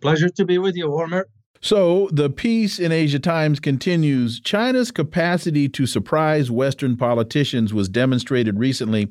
Pleasure 0.00 0.28
to 0.30 0.44
be 0.44 0.58
with 0.58 0.76
you, 0.76 0.90
Wilmer. 0.90 1.26
So, 1.62 2.08
the 2.10 2.30
piece 2.30 2.78
in 2.78 2.90
Asia 2.90 3.18
Times 3.18 3.60
continues 3.60 4.40
China's 4.40 4.90
capacity 4.90 5.68
to 5.68 5.84
surprise 5.84 6.50
Western 6.50 6.96
politicians 6.96 7.74
was 7.74 7.86
demonstrated 7.86 8.58
recently 8.58 9.08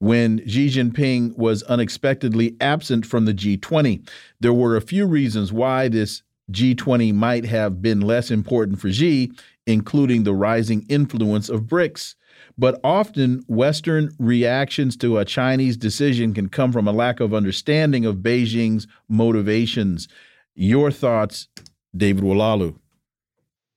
when 0.00 0.44
Xi 0.48 0.66
Jinping 0.66 1.36
was 1.38 1.62
unexpectedly 1.64 2.56
absent 2.60 3.06
from 3.06 3.24
the 3.24 3.32
G20. 3.32 4.08
There 4.40 4.52
were 4.52 4.76
a 4.76 4.80
few 4.80 5.06
reasons 5.06 5.52
why 5.52 5.86
this 5.86 6.22
G20 6.50 7.14
might 7.14 7.44
have 7.44 7.80
been 7.80 8.00
less 8.00 8.32
important 8.32 8.80
for 8.80 8.90
Xi, 8.90 9.30
including 9.68 10.24
the 10.24 10.34
rising 10.34 10.84
influence 10.88 11.48
of 11.48 11.62
BRICS. 11.62 12.16
But 12.58 12.80
often, 12.82 13.44
Western 13.46 14.10
reactions 14.18 14.96
to 14.98 15.18
a 15.18 15.24
Chinese 15.24 15.76
decision 15.76 16.34
can 16.34 16.48
come 16.48 16.72
from 16.72 16.88
a 16.88 16.92
lack 16.92 17.20
of 17.20 17.32
understanding 17.32 18.04
of 18.04 18.16
Beijing's 18.16 18.88
motivations. 19.08 20.08
Your 20.54 20.90
thoughts, 20.90 21.48
David 21.96 22.24
Oualaalou. 22.24 22.76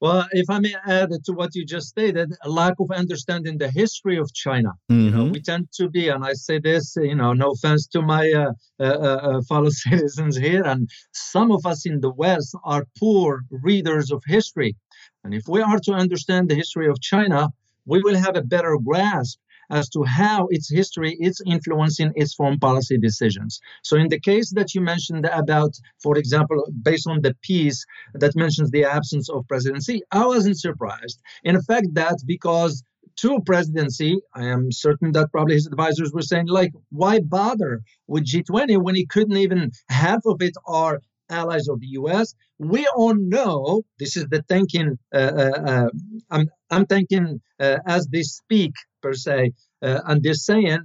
Well, 0.02 0.28
if 0.32 0.50
I 0.50 0.60
may 0.60 0.76
add 0.86 1.10
to 1.26 1.32
what 1.32 1.56
you 1.56 1.66
just 1.66 1.88
stated, 1.88 2.34
a 2.44 2.50
lack 2.50 2.74
of 2.80 2.92
understanding 2.92 3.58
the 3.58 3.72
history 3.72 4.18
of 4.18 4.30
China. 4.34 4.72
Mm 4.90 4.96
-hmm. 4.96 5.04
You 5.04 5.12
know, 5.12 5.32
we 5.32 5.42
tend 5.42 5.64
to 5.80 5.90
be, 5.90 6.14
and 6.14 6.24
I 6.32 6.34
say 6.36 6.60
this, 6.60 6.96
you 6.96 7.16
know, 7.16 7.34
no 7.34 7.48
offense 7.52 7.88
to 7.94 8.02
my 8.02 8.24
uh, 8.44 8.52
uh, 8.88 9.00
uh, 9.08 9.42
fellow 9.50 9.72
citizens 9.86 10.36
here, 10.38 10.64
and 10.72 10.90
some 11.34 11.54
of 11.54 11.66
us 11.66 11.86
in 11.86 12.02
the 12.02 12.14
West 12.24 12.52
are 12.64 12.86
poor 13.00 13.30
readers 13.70 14.12
of 14.12 14.22
history. 14.38 14.72
And 15.24 15.34
if 15.34 15.44
we 15.48 15.62
are 15.70 15.80
to 15.88 15.94
understand 16.04 16.50
the 16.50 16.56
history 16.56 16.88
of 16.90 17.06
China, 17.12 17.42
we 17.92 18.00
will 18.06 18.20
have 18.26 18.38
a 18.38 18.48
better 18.54 18.78
grasp 18.90 19.38
as 19.70 19.90
to 19.90 20.04
how 20.04 20.48
its 20.50 20.70
history 20.70 21.18
is 21.20 21.42
influencing 21.46 22.12
its 22.16 22.34
foreign 22.34 22.60
policy 22.60 22.98
decisions. 22.98 23.60
So, 23.84 23.98
in 23.98 24.10
the 24.10 24.20
case 24.20 24.52
that 24.52 24.74
you 24.74 24.82
mentioned 24.82 25.26
about, 25.26 25.74
for 26.02 26.18
example, 26.18 26.64
based 26.82 27.08
on 27.08 27.22
the 27.22 27.36
piece 27.42 27.86
that 28.14 28.36
mentions 28.36 28.72
the 28.72 28.86
absence 28.86 29.30
of 29.30 29.48
President 29.48 29.84
Xi, 29.84 30.04
I 30.12 30.26
wasn't 30.26 30.60
surprised. 30.60 31.22
In 31.44 31.62
fact, 31.62 31.88
that 31.94 32.18
because 32.26 32.84
to 33.18 33.40
President 33.46 33.94
Xi, 33.94 34.20
I 34.34 34.46
am 34.46 34.72
certain 34.72 35.12
that 35.14 35.32
probably 35.32 35.56
his 35.56 35.68
advisors 35.68 36.12
were 36.14 36.22
saying, 36.22 36.48
like, 36.48 36.72
why 36.90 37.20
bother 37.20 37.82
with 38.08 38.26
G20 38.26 38.82
when 38.82 38.96
he 38.96 39.06
couldn't 39.06 39.38
even 39.38 39.72
half 39.90 40.22
of 40.26 40.42
it 40.42 40.54
are 40.68 41.00
allies 41.30 41.68
of 41.68 41.80
the 41.80 41.88
U.S. 41.88 42.36
We 42.60 42.88
all 42.96 43.16
know 43.16 43.84
this 44.00 44.16
is 44.16 44.28
the 44.28 44.44
thinking. 44.44 44.98
Uh, 45.14 45.18
uh, 45.18 45.62
uh 45.66 45.90
I'm 46.32 46.50
I'm 46.70 46.86
thinking 46.86 47.42
uh, 47.60 47.78
as 47.86 48.08
they 48.08 48.22
speak 48.22 48.74
per 49.06 49.14
se, 49.14 49.54
uh, 49.84 50.00
and 50.08 50.24
they're 50.24 50.46
saying 50.52 50.84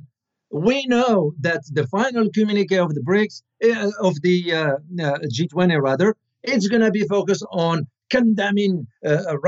we 0.50 0.84
know 0.94 1.32
that 1.40 1.62
the 1.78 1.86
final 1.86 2.28
communique 2.36 2.82
of 2.86 2.92
the 2.94 3.04
BRICS 3.08 3.36
uh, 3.64 3.90
of 4.08 4.14
the 4.26 4.36
G20 5.36 5.80
rather, 5.80 6.16
it's 6.42 6.68
going 6.68 6.86
to 6.88 6.90
be 6.90 7.06
focused 7.16 7.46
on 7.52 7.86
condemning 8.10 8.86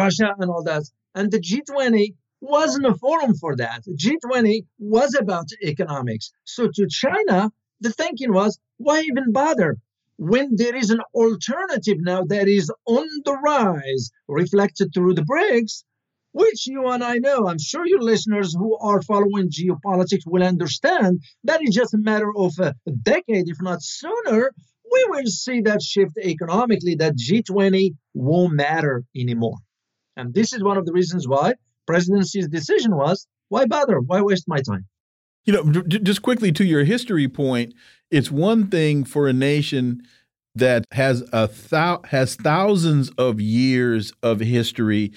Russia 0.03 0.29
and 0.39 0.49
all 0.51 0.65
that, 0.65 0.85
and 1.17 1.31
the 1.31 1.43
G20 1.49 2.15
wasn't 2.41 2.87
a 2.87 2.95
forum 2.95 3.35
for 3.35 3.57
that. 3.57 3.81
G20 4.03 4.65
was 4.79 5.11
about 5.23 5.49
economics. 5.73 6.33
So 6.45 6.69
to 6.77 6.87
China, 6.89 7.51
the 7.81 7.93
thinking 7.93 8.33
was, 8.33 8.59
why 8.79 9.01
even 9.01 9.33
bother? 9.33 9.79
when 10.19 10.55
there 10.55 10.77
is 10.77 10.91
an 10.91 11.01
alternative 11.15 11.99
now 12.01 12.23
that 12.23 12.47
is 12.47 12.71
on 12.87 13.07
the 13.25 13.37
rise, 13.45 14.11
reflected 14.29 14.95
through 14.95 15.15
the 15.15 15.23
BRICS, 15.23 15.85
which 16.33 16.67
you 16.67 16.89
and 16.89 17.05
I 17.05 17.19
know, 17.19 17.47
I'm 17.47 17.59
sure 17.59 17.87
your 17.87 18.01
listeners 18.01 18.55
who 18.55 18.77
are 18.79 19.03
following 19.03 19.51
geopolitics 19.51 20.23
will 20.27 20.43
understand 20.43 21.23
that 21.45 21.61
it's 21.63 21.77
just 21.77 21.95
a 21.95 21.99
matter 21.99 22.31
of 22.37 22.53
a 22.59 22.75
decade, 23.03 23.49
if 23.49 23.59
not 23.61 23.83
sooner, 23.83 24.53
we 24.91 25.07
will 25.09 25.27
see 25.27 25.61
that 25.63 25.83
shift 25.83 26.17
economically, 26.19 26.97
that 26.97 27.17
G20 27.17 27.95
won't 28.15 28.55
matter 28.55 29.05
anymore. 29.17 29.59
And 30.17 30.35
this 30.35 30.53
is 30.53 30.63
one 30.63 30.77
of 30.77 30.85
the 30.85 30.93
reasons 30.93 31.27
why 31.27 31.55
President 31.87 32.27
Xi's 32.27 32.49
decision 32.49 32.95
was 32.97 33.27
why 33.49 33.67
bother? 33.67 34.01
Why 34.01 34.23
waste 34.23 34.49
my 34.49 34.61
time? 34.61 34.87
You 35.45 35.53
know, 35.53 35.83
just 35.83 36.23
quickly 36.23 36.53
to 36.53 36.65
your 36.65 36.85
history 36.85 37.29
point, 37.29 37.75
it's 38.11 38.31
one 38.31 38.69
thing 38.69 39.05
for 39.05 39.29
a 39.29 39.33
nation 39.33 40.03
that 40.55 40.87
has 40.93 41.23
a 41.33 41.49
thou 41.49 42.01
has 42.07 42.37
thousands 42.37 43.11
of 43.19 43.41
years 43.41 44.13
of 44.23 44.41
history 44.41 45.13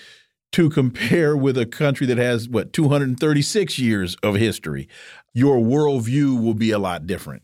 to 0.55 0.69
compare 0.69 1.35
with 1.35 1.57
a 1.57 1.65
country 1.65 2.07
that 2.07 2.17
has 2.17 2.47
what 2.47 2.71
236 2.71 3.77
years 3.77 4.15
of 4.23 4.35
history. 4.35 4.87
Your 5.33 5.57
worldview 5.57 6.41
will 6.41 6.53
be 6.53 6.71
a 6.71 6.79
lot 6.79 7.05
different. 7.05 7.43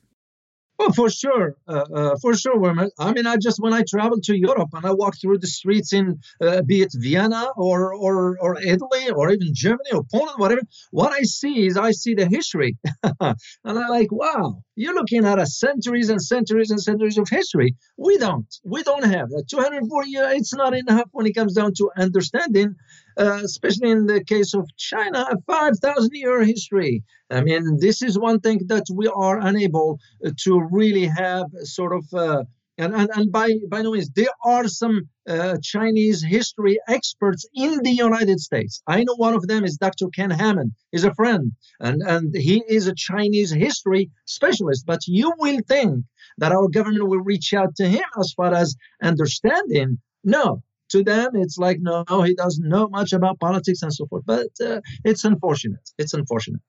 Well, 0.80 0.94
for 0.94 1.10
sure, 1.10 1.58
uh, 1.68 1.86
uh, 1.94 2.16
for 2.22 2.34
sure, 2.36 2.58
Wilmer. 2.58 2.90
I 2.98 3.12
mean, 3.12 3.28
I 3.28 3.36
just 3.36 3.60
when 3.60 3.74
I 3.74 3.84
travel 3.84 4.20
to 4.22 4.36
Europe 4.36 4.70
and 4.74 4.86
I 4.86 4.94
walk 4.94 5.16
through 5.20 5.40
the 5.40 5.48
streets 5.48 5.92
in, 5.92 6.22
uh, 6.42 6.62
be 6.62 6.82
it 6.82 6.94
Vienna 6.96 7.50
or 7.58 7.94
or 7.94 8.38
or 8.40 8.58
Italy 8.62 9.10
or 9.14 9.30
even 9.30 9.50
Germany 9.54 9.92
or 9.94 10.04
Poland, 10.10 10.38
whatever. 10.38 10.62
What 10.92 11.12
I 11.12 11.24
see 11.24 11.68
is 11.68 11.78
I 11.78 11.92
see 11.92 12.14
the 12.16 12.26
history, 12.26 12.78
and 13.20 13.36
I'm 13.66 13.90
like, 13.90 14.12
wow, 14.12 14.64
you're 14.76 14.96
looking 14.96 15.26
at 15.26 15.40
a 15.40 15.46
centuries 15.46 16.10
and 16.10 16.22
centuries 16.22 16.72
and 16.72 16.82
centuries 16.82 17.18
of 17.18 17.28
history. 17.30 17.76
We 17.98 18.18
don't, 18.18 18.48
we 18.64 18.84
don't 18.84 19.06
have 19.06 19.30
that. 19.30 19.48
240 19.50 20.10
years. 20.10 20.34
It's 20.34 20.54
not 20.54 20.74
enough 20.74 21.10
when 21.12 21.26
it 21.26 21.34
comes 21.34 21.54
down 21.54 21.74
to 21.76 21.92
understanding 21.98 22.76
uh, 23.18 23.42
especially 23.44 23.90
in 23.90 24.06
the 24.06 24.24
case 24.24 24.54
of 24.54 24.68
China, 24.78 25.26
a 25.30 25.38
5,000 25.42 26.10
year 26.14 26.44
history. 26.44 27.04
I 27.30 27.42
mean, 27.42 27.78
this 27.80 28.02
is 28.02 28.18
one 28.18 28.40
thing 28.40 28.62
that 28.68 28.86
we 28.94 29.08
are 29.08 29.40
unable 29.40 30.00
to 30.44 30.68
really 30.72 31.06
have 31.06 31.48
sort 31.64 31.94
of. 31.94 32.06
Uh, 32.14 32.44
and, 32.82 32.96
and, 32.96 33.10
and 33.14 33.32
by, 33.32 33.50
by 33.70 33.84
no 33.84 33.92
means, 33.92 34.10
there 34.10 34.36
are 34.44 34.68
some 34.68 35.08
uh, 35.30 35.58
Chinese 35.62 36.24
history 36.24 36.80
experts 36.88 37.46
in 37.54 37.84
the 37.84 37.92
United 37.92 38.40
States. 38.40 38.82
I 38.88 39.04
know 39.04 39.16
one 39.16 39.36
of 39.36 39.48
them 39.48 39.64
is 39.64 39.78
Dr. 39.78 40.08
Ken 40.08 40.32
Hammond. 40.32 40.72
He's 40.92 41.04
a 41.04 41.14
friend, 41.14 41.52
and, 41.80 42.02
and 42.02 42.36
he 42.36 42.64
is 42.68 42.88
a 42.88 42.96
Chinese 42.96 43.52
history 43.52 44.10
specialist. 44.26 44.86
But 44.88 45.02
you 45.06 45.32
will 45.38 45.60
think 45.68 46.06
that 46.40 46.52
our 46.52 46.68
government 46.70 47.08
will 47.08 47.24
reach 47.24 47.54
out 47.54 47.76
to 47.76 47.88
him 47.88 48.04
as 48.20 48.34
far 48.36 48.54
as 48.54 48.76
understanding. 49.02 50.00
No, 50.24 50.64
to 50.90 51.04
them, 51.04 51.32
it's 51.36 51.60
like, 51.60 51.78
no, 51.80 52.04
he 52.24 52.34
doesn't 52.34 52.68
know 52.68 52.90
much 52.90 53.14
about 53.14 53.40
politics 53.40 53.84
and 53.84 53.94
so 53.94 54.08
forth. 54.08 54.24
But 54.26 54.50
uh, 54.60 54.82
it's 55.06 55.24
unfortunate. 55.24 55.88
It's 56.00 56.16
unfortunate. 56.16 56.62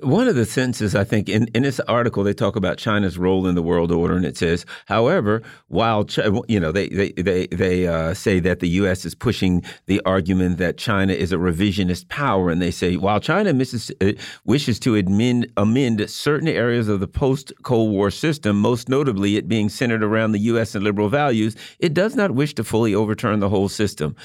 One 0.00 0.26
of 0.26 0.34
the 0.34 0.44
sentences, 0.44 0.96
I 0.96 1.04
think, 1.04 1.28
in, 1.28 1.46
in 1.54 1.62
this 1.62 1.78
article, 1.78 2.24
they 2.24 2.34
talk 2.34 2.56
about 2.56 2.78
China's 2.78 3.16
role 3.16 3.46
in 3.46 3.54
the 3.54 3.62
world 3.62 3.92
order, 3.92 4.16
and 4.16 4.24
it 4.24 4.36
says, 4.36 4.66
however, 4.86 5.40
while 5.68 6.04
you 6.48 6.58
know 6.58 6.72
they 6.72 6.88
they 6.88 7.12
they, 7.12 7.46
they 7.46 7.86
uh, 7.86 8.12
say 8.12 8.40
that 8.40 8.58
the 8.58 8.68
U.S. 8.70 9.04
is 9.04 9.14
pushing 9.14 9.62
the 9.86 10.02
argument 10.04 10.58
that 10.58 10.78
China 10.78 11.12
is 11.12 11.30
a 11.30 11.36
revisionist 11.36 12.08
power, 12.08 12.50
and 12.50 12.60
they 12.60 12.72
say 12.72 12.96
while 12.96 13.20
China 13.20 13.52
misses, 13.52 13.92
uh, 14.00 14.14
wishes 14.44 14.80
to 14.80 14.96
amend 14.96 15.46
amend 15.56 16.10
certain 16.10 16.48
areas 16.48 16.88
of 16.88 16.98
the 16.98 17.06
post 17.06 17.52
Cold 17.62 17.92
War 17.92 18.10
system, 18.10 18.58
most 18.60 18.88
notably 18.88 19.36
it 19.36 19.46
being 19.46 19.68
centered 19.68 20.02
around 20.02 20.32
the 20.32 20.40
U.S. 20.40 20.74
and 20.74 20.82
liberal 20.82 21.08
values, 21.08 21.54
it 21.78 21.94
does 21.94 22.16
not 22.16 22.32
wish 22.32 22.52
to 22.56 22.64
fully 22.64 22.96
overturn 22.96 23.38
the 23.38 23.48
whole 23.48 23.68
system. 23.68 24.16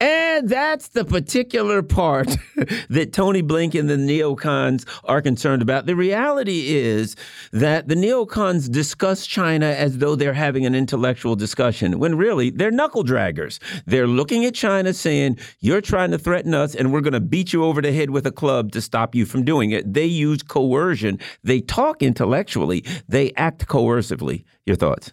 And 0.00 0.48
that's 0.48 0.88
the 0.88 1.04
particular 1.04 1.82
part 1.82 2.28
that 2.88 3.12
Tony 3.12 3.42
Blinken 3.42 3.80
and 3.80 3.90
the 3.90 3.96
neocons 3.96 4.88
are 5.04 5.17
concerned 5.22 5.62
about. 5.62 5.86
The 5.86 5.96
reality 5.96 6.74
is 6.76 7.16
that 7.52 7.88
the 7.88 7.94
neocons 7.94 8.70
discuss 8.70 9.26
China 9.26 9.66
as 9.66 9.98
though 9.98 10.14
they're 10.14 10.32
having 10.32 10.66
an 10.66 10.74
intellectual 10.74 11.36
discussion, 11.36 11.98
when 11.98 12.16
really 12.16 12.50
they're 12.50 12.70
knuckle 12.70 13.04
draggers. 13.04 13.58
They're 13.86 14.06
looking 14.06 14.44
at 14.44 14.54
China 14.54 14.92
saying, 14.92 15.38
You're 15.60 15.80
trying 15.80 16.10
to 16.10 16.18
threaten 16.18 16.54
us, 16.54 16.74
and 16.74 16.92
we're 16.92 17.00
going 17.00 17.12
to 17.12 17.20
beat 17.20 17.52
you 17.52 17.64
over 17.64 17.80
the 17.80 17.92
head 17.92 18.10
with 18.10 18.26
a 18.26 18.32
club 18.32 18.72
to 18.72 18.80
stop 18.80 19.14
you 19.14 19.26
from 19.26 19.44
doing 19.44 19.70
it. 19.70 19.92
They 19.92 20.06
use 20.06 20.42
coercion. 20.42 21.18
They 21.42 21.60
talk 21.60 22.02
intellectually, 22.02 22.84
they 23.08 23.32
act 23.36 23.66
coercively. 23.66 24.44
Your 24.66 24.76
thoughts? 24.76 25.12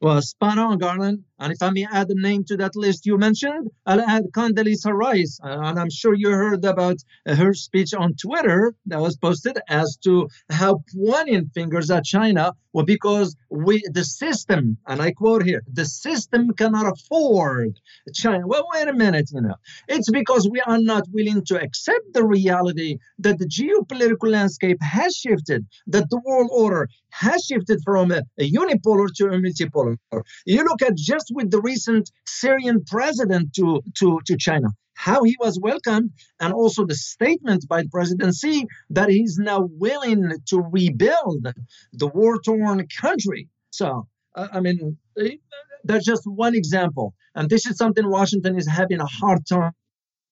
Well, 0.00 0.22
spot 0.22 0.58
on, 0.58 0.78
Garland. 0.78 1.24
And 1.38 1.52
if 1.52 1.62
I 1.62 1.70
may 1.70 1.86
add 1.90 2.10
a 2.10 2.20
name 2.20 2.44
to 2.44 2.56
that 2.56 2.74
list 2.74 3.06
you 3.06 3.16
mentioned, 3.16 3.70
I'll 3.86 4.00
add 4.00 4.24
Condoleezza 4.32 4.92
Rice. 4.92 5.38
Uh, 5.42 5.60
and 5.62 5.78
I'm 5.78 5.90
sure 5.90 6.14
you 6.14 6.30
heard 6.30 6.64
about 6.64 6.96
uh, 7.26 7.34
her 7.34 7.54
speech 7.54 7.94
on 7.94 8.14
Twitter 8.14 8.74
that 8.86 9.00
was 9.00 9.16
posted 9.16 9.58
as 9.68 9.96
to 10.04 10.28
how 10.50 10.82
pointing 10.94 11.50
fingers 11.54 11.90
at 11.90 12.04
China 12.04 12.52
well, 12.78 12.84
because 12.84 13.34
we 13.50 13.82
the 13.90 14.04
system, 14.04 14.76
and 14.86 15.00
I 15.00 15.10
quote 15.12 15.42
here, 15.42 15.62
the 15.72 15.84
system 15.84 16.52
cannot 16.52 16.86
afford 16.86 17.80
China. 18.14 18.46
Well, 18.46 18.68
wait 18.72 18.86
a 18.86 18.92
minute, 18.92 19.30
you 19.32 19.40
know. 19.40 19.56
It's 19.88 20.10
because 20.10 20.48
we 20.48 20.60
are 20.60 20.78
not 20.78 21.04
willing 21.10 21.44
to 21.46 21.60
accept 21.60 22.12
the 22.12 22.24
reality 22.24 22.98
that 23.18 23.38
the 23.38 23.46
geopolitical 23.46 24.30
landscape 24.30 24.78
has 24.80 25.16
shifted, 25.16 25.66
that 25.88 26.10
the 26.10 26.20
world 26.24 26.50
order 26.52 26.88
has 27.10 27.42
shifted 27.42 27.80
from 27.84 28.12
a, 28.12 28.22
a 28.38 28.48
unipolar 28.48 29.08
to 29.16 29.26
a 29.26 29.38
multipolar. 29.38 29.96
You 30.44 30.62
look 30.62 30.82
at 30.82 30.94
just 30.94 31.27
with 31.32 31.50
the 31.50 31.60
recent 31.60 32.10
Syrian 32.26 32.84
president 32.84 33.54
to, 33.54 33.82
to, 33.98 34.20
to 34.26 34.36
China 34.36 34.68
how 34.98 35.22
he 35.22 35.36
was 35.38 35.60
welcomed, 35.60 36.10
and 36.40 36.52
also 36.52 36.84
the 36.84 36.94
statement 36.94 37.68
by 37.68 37.82
the 37.82 37.88
presidency 37.88 38.66
that 38.90 39.08
he's 39.08 39.38
now 39.38 39.60
willing 39.60 40.32
to 40.44 40.60
rebuild 40.60 41.46
the 41.92 42.08
war 42.08 42.40
torn 42.44 42.84
country. 43.00 43.48
So, 43.70 44.08
uh, 44.34 44.48
I 44.52 44.58
mean, 44.58 44.98
eh, 45.16 45.36
that's 45.84 46.04
just 46.04 46.24
one 46.26 46.56
example. 46.56 47.14
And 47.36 47.48
this 47.48 47.64
is 47.66 47.76
something 47.76 48.10
Washington 48.10 48.58
is 48.58 48.66
having 48.66 49.00
a 49.00 49.06
hard 49.06 49.46
time 49.46 49.72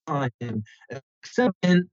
accepting. 0.09 1.85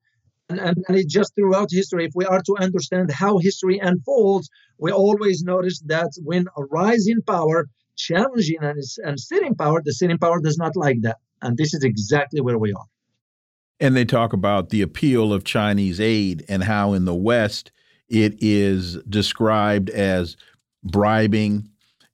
And, 0.49 0.59
and, 0.59 0.83
it's 0.89 1.13
just 1.13 1.35
throughout 1.35 1.69
history, 1.71 2.05
if 2.05 2.13
we 2.15 2.25
are 2.25 2.41
to 2.41 2.57
understand 2.59 3.11
how 3.11 3.37
history 3.37 3.77
unfolds, 3.77 4.49
we 4.79 4.91
always 4.91 5.43
notice 5.43 5.79
that 5.85 6.09
when 6.23 6.47
a 6.57 6.63
rise 6.63 7.07
in 7.07 7.21
power, 7.21 7.67
challenging 7.95 8.57
and, 8.61 8.79
and 9.03 9.19
sitting 9.19 9.55
power, 9.55 9.81
the 9.83 9.93
sitting 9.93 10.17
power 10.17 10.39
does 10.39 10.57
not 10.57 10.75
like 10.75 11.01
that. 11.01 11.17
And 11.41 11.57
this 11.57 11.73
is 11.73 11.83
exactly 11.83 12.41
where 12.41 12.57
we 12.57 12.73
are. 12.73 12.85
And 13.79 13.95
they 13.95 14.05
talk 14.05 14.33
about 14.33 14.69
the 14.69 14.81
appeal 14.81 15.33
of 15.33 15.43
Chinese 15.43 15.99
aid 15.99 16.45
and 16.47 16.63
how 16.63 16.93
in 16.93 17.05
the 17.05 17.15
West 17.15 17.71
it 18.07 18.35
is 18.39 18.97
described 19.03 19.89
as 19.89 20.37
bribing 20.83 21.69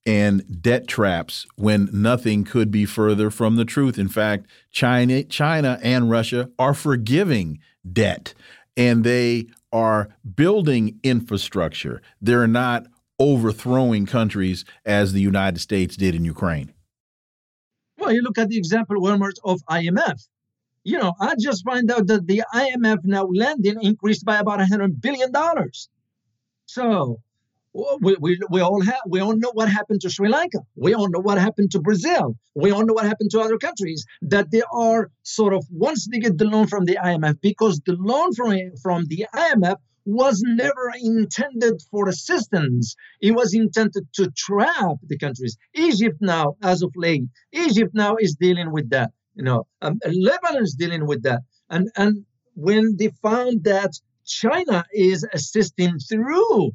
and 0.06 0.62
debt 0.62 0.88
traps 0.88 1.46
when 1.56 1.90
nothing 1.92 2.44
could 2.44 2.72
be 2.72 2.86
further 2.86 3.30
from 3.30 3.56
the 3.56 3.66
truth. 3.66 4.00
In 4.00 4.08
fact, 4.08 4.48
China, 4.72 5.24
China 5.24 5.80
and 5.84 6.10
Russia 6.10 6.50
are 6.58 6.74
forgiving 6.74 7.60
debt 7.92 8.34
and 8.76 9.04
they 9.04 9.48
are 9.72 10.10
building 10.36 11.00
infrastructure. 11.04 12.02
They're 12.22 12.48
not 12.48 12.88
overthrowing 13.20 14.06
countries 14.06 14.66
as 14.86 15.14
the 15.14 15.22
United 15.22 15.60
States 15.60 15.96
did 15.96 16.16
in 16.16 16.26
Ukraine. 16.26 16.74
Well, 17.98 18.14
you 18.14 18.22
look 18.22 18.38
at 18.38 18.50
the 18.50 18.58
example, 18.58 18.96
Wilmert, 19.02 19.40
of 19.44 19.60
IMF. 19.70 20.28
You 20.84 20.98
know, 20.98 21.14
I 21.20 21.36
just 21.40 21.66
find 21.66 21.92
out 21.92 22.08
that 22.08 22.26
the 22.26 22.44
IMF 22.54 23.00
now 23.04 23.26
lending 23.26 23.82
increased 23.82 24.24
by 24.24 24.38
about 24.40 24.60
$100 24.60 25.02
billion. 25.02 25.32
So 26.66 27.20
we, 27.74 28.16
we, 28.20 28.40
we 28.50 28.62
all 28.62 28.82
have 28.82 29.02
we 29.06 29.20
all 29.20 29.36
know 29.36 29.52
what 29.54 29.70
happened 29.70 30.02
to 30.02 30.10
Sri 30.10 30.30
Lanka. 30.30 30.60
We 30.76 30.94
all 30.94 31.10
know 31.10 31.20
what 31.20 31.38
happened 31.38 31.72
to 31.72 31.80
Brazil. 31.80 32.36
We 32.56 32.72
all 32.72 32.86
know 32.86 32.94
what 32.94 33.06
happened 33.06 33.32
to 33.32 33.42
other 33.42 33.58
countries. 33.58 34.06
That 34.22 34.50
they 34.52 34.64
are 34.74 35.12
sort 35.24 35.54
of 35.54 35.66
once 35.70 36.08
they 36.08 36.20
get 36.20 36.38
the 36.38 36.46
loan 36.46 36.68
from 36.68 36.86
the 36.86 36.98
IMF, 37.04 37.42
because 37.42 37.82
the 37.86 37.96
loan 38.00 38.34
from 38.34 38.58
from 38.82 39.06
the 39.06 39.28
IMF 39.36 39.78
was 40.06 40.42
never 40.46 40.92
intended 41.02 41.82
for 41.92 42.10
assistance. 42.10 42.96
It 43.22 43.32
was 43.32 43.54
intended 43.54 44.08
to 44.14 44.32
trap 44.32 44.98
the 45.08 45.18
countries. 45.18 45.58
Egypt 45.74 46.18
now, 46.22 46.56
as 46.64 46.82
of 46.82 46.92
late, 46.96 47.24
Egypt 47.52 47.94
now 47.94 48.16
is 48.16 48.36
dealing 48.36 48.72
with 48.72 48.90
that. 48.90 49.12
You 49.36 49.44
know, 49.44 49.68
um, 49.82 50.00
Lebanon 50.06 50.64
is 50.64 50.76
dealing 50.76 51.06
with 51.06 51.24
that. 51.24 51.42
And 51.70 51.90
and 51.96 52.26
when 52.56 52.98
they 52.98 53.12
found 53.22 53.64
that 53.64 53.92
China 54.26 54.84
is 54.94 55.26
assisting 55.34 55.98
through 56.00 56.72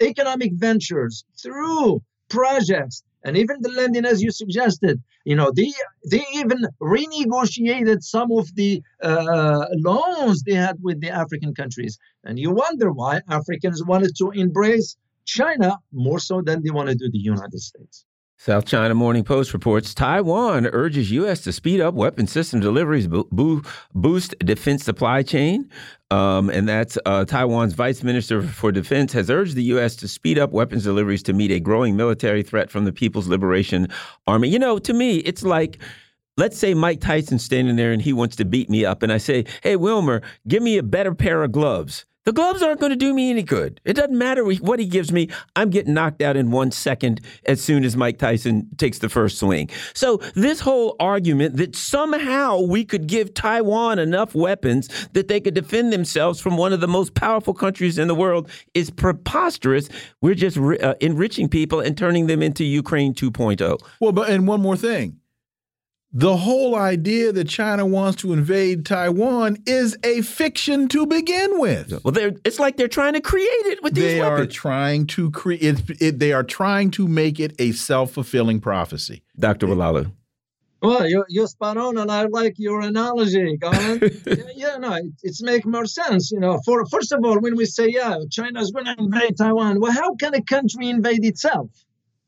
economic 0.00 0.52
ventures, 0.54 1.24
through 1.40 2.02
projects, 2.28 3.02
and 3.24 3.36
even 3.36 3.56
the 3.60 3.70
lending, 3.70 4.04
as 4.04 4.22
you 4.22 4.30
suggested, 4.30 5.02
you 5.24 5.36
know, 5.36 5.50
they 5.54 5.72
they 6.10 6.24
even 6.34 6.60
renegotiated 6.80 8.02
some 8.02 8.30
of 8.32 8.54
the 8.54 8.82
uh, 9.02 9.66
loans 9.72 10.42
they 10.42 10.54
had 10.54 10.76
with 10.82 11.00
the 11.00 11.10
African 11.10 11.54
countries, 11.54 11.98
and 12.24 12.38
you 12.38 12.50
wonder 12.52 12.92
why 12.92 13.20
Africans 13.28 13.84
wanted 13.84 14.12
to 14.18 14.30
embrace 14.30 14.96
China 15.24 15.78
more 15.92 16.20
so 16.20 16.40
than 16.42 16.62
they 16.62 16.70
want 16.70 16.88
to 16.88 16.94
do 16.94 17.10
the 17.10 17.18
United 17.18 17.60
States. 17.60 18.04
South 18.40 18.66
China 18.66 18.94
Morning 18.94 19.24
Post 19.24 19.52
reports 19.52 19.92
Taiwan 19.92 20.68
urges 20.68 21.10
U.S. 21.10 21.40
to 21.40 21.52
speed 21.52 21.80
up 21.80 21.94
weapon 21.94 22.28
system 22.28 22.60
deliveries, 22.60 23.08
bo 23.08 23.62
boost 23.96 24.38
defense 24.38 24.84
supply 24.84 25.24
chain. 25.24 25.68
Um, 26.12 26.48
and 26.48 26.68
that's 26.68 26.96
uh, 27.04 27.24
Taiwan's 27.24 27.74
Vice 27.74 28.04
Minister 28.04 28.40
for 28.40 28.70
Defense 28.70 29.12
has 29.12 29.28
urged 29.28 29.56
the 29.56 29.64
U.S. 29.64 29.96
to 29.96 30.06
speed 30.06 30.38
up 30.38 30.52
weapons 30.52 30.84
deliveries 30.84 31.24
to 31.24 31.32
meet 31.32 31.50
a 31.50 31.58
growing 31.58 31.96
military 31.96 32.44
threat 32.44 32.70
from 32.70 32.84
the 32.84 32.92
People's 32.92 33.26
Liberation 33.26 33.88
Army. 34.28 34.48
You 34.48 34.60
know, 34.60 34.78
to 34.78 34.92
me, 34.94 35.16
it's 35.16 35.42
like 35.42 35.80
let's 36.36 36.56
say 36.56 36.74
Mike 36.74 37.00
Tyson's 37.00 37.42
standing 37.42 37.74
there 37.74 37.90
and 37.90 38.00
he 38.00 38.12
wants 38.12 38.36
to 38.36 38.44
beat 38.44 38.70
me 38.70 38.84
up, 38.84 39.02
and 39.02 39.12
I 39.12 39.18
say, 39.18 39.46
"Hey, 39.64 39.74
Wilmer, 39.74 40.22
give 40.46 40.62
me 40.62 40.78
a 40.78 40.84
better 40.84 41.12
pair 41.12 41.42
of 41.42 41.50
gloves." 41.50 42.06
The 42.28 42.34
gloves 42.34 42.62
aren't 42.62 42.78
going 42.78 42.90
to 42.90 42.96
do 42.96 43.14
me 43.14 43.30
any 43.30 43.42
good. 43.42 43.80
It 43.86 43.94
doesn't 43.94 44.18
matter 44.18 44.44
what 44.44 44.78
he 44.78 44.84
gives 44.84 45.10
me. 45.10 45.30
I'm 45.56 45.70
getting 45.70 45.94
knocked 45.94 46.20
out 46.20 46.36
in 46.36 46.50
one 46.50 46.70
second 46.70 47.22
as 47.46 47.62
soon 47.62 47.84
as 47.84 47.96
Mike 47.96 48.18
Tyson 48.18 48.68
takes 48.76 48.98
the 48.98 49.08
first 49.08 49.38
swing. 49.38 49.70
So, 49.94 50.18
this 50.34 50.60
whole 50.60 50.94
argument 51.00 51.56
that 51.56 51.74
somehow 51.74 52.60
we 52.60 52.84
could 52.84 53.06
give 53.06 53.32
Taiwan 53.32 53.98
enough 53.98 54.34
weapons 54.34 54.90
that 55.14 55.28
they 55.28 55.40
could 55.40 55.54
defend 55.54 55.90
themselves 55.90 56.38
from 56.38 56.58
one 56.58 56.74
of 56.74 56.80
the 56.80 56.86
most 56.86 57.14
powerful 57.14 57.54
countries 57.54 57.96
in 57.96 58.08
the 58.08 58.14
world 58.14 58.50
is 58.74 58.90
preposterous. 58.90 59.88
We're 60.20 60.34
just 60.34 60.58
uh, 60.58 60.96
enriching 61.00 61.48
people 61.48 61.80
and 61.80 61.96
turning 61.96 62.26
them 62.26 62.42
into 62.42 62.62
Ukraine 62.62 63.14
2.0. 63.14 63.78
Well, 64.02 64.12
but 64.12 64.28
and 64.28 64.46
one 64.46 64.60
more 64.60 64.76
thing 64.76 65.17
the 66.12 66.36
whole 66.36 66.74
idea 66.74 67.32
that 67.32 67.48
China 67.48 67.84
wants 67.84 68.22
to 68.22 68.32
invade 68.32 68.86
Taiwan 68.86 69.58
is 69.66 69.96
a 70.02 70.22
fiction 70.22 70.88
to 70.88 71.06
begin 71.06 71.60
with. 71.60 72.00
Well, 72.02 72.16
it's 72.44 72.58
like 72.58 72.76
they're 72.76 72.88
trying 72.88 73.12
to 73.12 73.20
create 73.20 73.46
it 73.46 73.82
with 73.82 73.94
these 73.94 74.14
they 74.14 74.20
weapons. 74.20 74.40
are 74.40 74.46
trying 74.50 75.06
to 75.08 75.30
create 75.30 75.60
it, 75.62 76.02
it, 76.02 76.18
They 76.18 76.32
are 76.32 76.42
trying 76.44 76.90
to 76.92 77.06
make 77.06 77.38
it 77.38 77.54
a 77.58 77.72
self 77.72 78.12
fulfilling 78.12 78.60
prophecy. 78.60 79.22
Dr. 79.38 79.66
Oualaalou. 79.66 80.12
Well, 80.80 81.08
you're, 81.08 81.26
you're 81.28 81.48
spot 81.48 81.76
on, 81.76 81.98
and 81.98 82.10
I 82.10 82.26
like 82.26 82.54
your 82.56 82.80
analogy, 82.80 83.58
Colin. 83.58 84.00
yeah, 84.54 84.76
no, 84.76 84.94
it, 84.94 85.06
it's 85.24 85.42
making 85.42 85.72
more 85.72 85.86
sense. 85.86 86.30
You 86.30 86.38
know, 86.38 86.60
for 86.64 86.86
first 86.86 87.10
of 87.12 87.24
all, 87.24 87.40
when 87.40 87.56
we 87.56 87.66
say, 87.66 87.88
yeah, 87.88 88.16
China's 88.30 88.70
going 88.70 88.86
to 88.86 88.94
invade 88.96 89.36
Taiwan, 89.36 89.80
well, 89.80 89.92
how 89.92 90.14
can 90.14 90.34
a 90.34 90.42
country 90.42 90.88
invade 90.88 91.24
itself? 91.24 91.70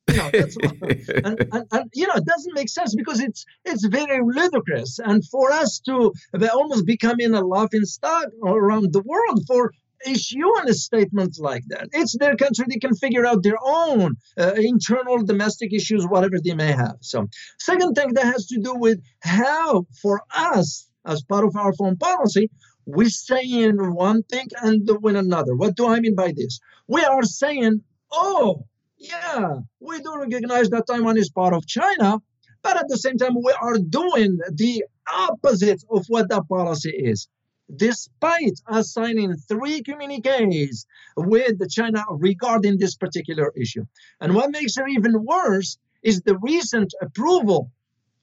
You 0.08 0.16
know, 0.16 0.30
and, 0.32 1.46
and, 1.52 1.66
and, 1.72 1.90
you 1.94 2.06
know, 2.06 2.14
it 2.14 2.24
doesn't 2.24 2.54
make 2.54 2.68
sense 2.68 2.94
because 2.94 3.20
it's 3.20 3.44
it's 3.64 3.86
very 3.86 4.20
ludicrous. 4.24 4.98
And 4.98 5.24
for 5.26 5.52
us 5.52 5.80
to 5.86 6.12
almost 6.52 6.86
becoming 6.86 7.34
a 7.34 7.42
laughing 7.42 7.84
stock 7.84 8.26
around 8.44 8.92
the 8.92 9.02
world 9.02 9.44
for 9.46 9.72
issuing 10.06 10.68
a 10.68 10.74
statement 10.74 11.36
like 11.38 11.62
that, 11.68 11.88
it's 11.92 12.16
their 12.18 12.36
country. 12.36 12.66
They 12.68 12.78
can 12.78 12.94
figure 12.94 13.26
out 13.26 13.42
their 13.42 13.58
own 13.62 14.16
uh, 14.38 14.52
internal 14.56 15.22
domestic 15.24 15.72
issues, 15.72 16.06
whatever 16.06 16.38
they 16.42 16.54
may 16.54 16.72
have. 16.72 16.96
So, 17.00 17.28
second 17.58 17.94
thing 17.94 18.14
that 18.14 18.24
has 18.24 18.46
to 18.46 18.60
do 18.60 18.74
with 18.74 19.00
how, 19.20 19.86
for 20.02 20.22
us, 20.34 20.88
as 21.06 21.22
part 21.22 21.44
of 21.44 21.56
our 21.56 21.72
foreign 21.72 21.96
policy, 21.96 22.50
we're 22.86 23.08
saying 23.08 23.76
one 23.94 24.22
thing 24.24 24.48
and 24.62 24.86
doing 24.86 25.16
another. 25.16 25.54
What 25.54 25.76
do 25.76 25.86
I 25.86 26.00
mean 26.00 26.14
by 26.14 26.32
this? 26.32 26.60
We 26.88 27.02
are 27.04 27.22
saying, 27.22 27.82
oh, 28.10 28.66
yeah, 29.00 29.56
we 29.80 30.00
do 30.00 30.14
recognize 30.18 30.68
that 30.70 30.86
Taiwan 30.86 31.16
is 31.16 31.30
part 31.30 31.54
of 31.54 31.66
China, 31.66 32.18
but 32.62 32.76
at 32.76 32.86
the 32.88 32.98
same 32.98 33.16
time, 33.16 33.34
we 33.34 33.52
are 33.60 33.78
doing 33.78 34.38
the 34.52 34.84
opposite 35.10 35.82
of 35.90 36.04
what 36.08 36.28
that 36.28 36.46
policy 36.48 36.90
is. 36.90 37.26
Despite 37.74 38.60
us 38.66 38.92
signing 38.92 39.34
three 39.48 39.82
communiques 39.82 40.86
with 41.16 41.70
China 41.70 42.04
regarding 42.10 42.78
this 42.78 42.96
particular 42.96 43.52
issue. 43.56 43.86
And 44.20 44.34
what 44.34 44.50
makes 44.50 44.76
it 44.76 44.84
even 44.90 45.24
worse 45.24 45.78
is 46.02 46.20
the 46.20 46.36
recent 46.38 46.92
approval 47.00 47.70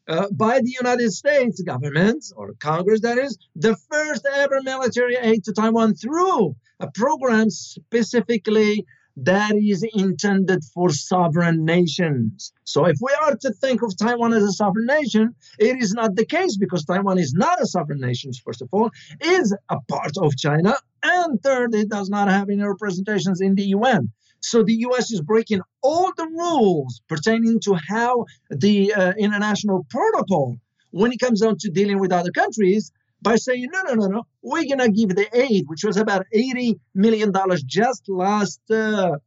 uh, 0.08 0.28
by 0.32 0.60
the 0.60 0.76
United 0.80 1.12
States 1.12 1.62
government 1.62 2.24
or 2.36 2.54
Congress, 2.60 3.02
that 3.02 3.18
is, 3.18 3.38
the 3.56 3.76
first 3.92 4.28
ever 4.36 4.62
military 4.64 5.16
aid 5.16 5.44
to 5.46 5.54
Taiwan 5.54 5.96
through 5.96 6.56
a 6.80 6.92
program 6.92 7.50
specifically 7.50 8.86
that 9.18 9.56
is 9.56 9.84
intended 9.94 10.64
for 10.74 10.92
sovereign 10.92 11.66
nations. 11.66 12.54
So 12.66 12.86
if 12.86 12.98
we 13.02 13.12
are 13.24 13.36
to 13.36 13.52
think 13.52 13.82
of 13.82 13.98
Taiwan 13.98 14.34
as 14.34 14.44
a 14.44 14.52
sovereign 14.52 14.86
nation, 14.86 15.34
it 15.58 15.82
is 15.82 15.94
not 15.94 16.16
the 16.16 16.26
case 16.26 16.56
because 16.56 16.86
Taiwan 16.86 17.18
is 17.18 17.34
not 17.34 17.62
a 17.62 17.66
sovereign 17.66 18.00
nation, 18.00 18.32
first 18.46 18.62
of 18.62 18.70
all, 18.72 18.92
is 19.20 19.56
a 19.70 19.78
part 19.90 20.18
of 20.18 20.38
China, 20.38 20.76
and 21.04 21.42
third, 21.42 21.74
it 21.74 21.90
does 21.90 22.10
not 22.10 22.28
have 22.28 22.50
any 22.50 22.62
representations 22.62 23.42
in 23.42 23.56
the 23.56 23.64
UN. 23.78 24.12
So 24.42 24.64
the 24.64 24.76
US 24.88 25.12
is 25.12 25.22
breaking 25.22 25.62
all 25.82 26.12
the 26.16 26.28
rules 26.28 27.02
pertaining 27.08 27.60
to 27.62 27.74
how 27.74 28.26
the 28.52 28.94
uh, 28.94 29.14
international 29.18 29.86
protocol, 29.90 30.58
when 30.92 31.12
it 31.12 31.20
comes 31.20 31.42
down 31.42 31.58
to 31.62 31.72
dealing 31.72 32.00
with 32.00 32.12
other 32.12 32.32
countries, 32.32 32.92
by 33.22 33.36
saying, 33.36 33.68
no, 33.72 33.82
no, 33.84 33.94
no, 33.94 34.08
no, 34.08 34.28
we're 34.42 34.66
going 34.66 34.80
to 34.80 34.92
give 34.92 35.16
the 35.16 35.28
aid, 35.34 35.66
which 35.68 35.84
was 35.84 35.98
about 35.98 36.26
$80 36.36 36.80
million 36.94 37.32
just 37.66 38.04
last, 38.08 38.62
uh, 38.70 39.18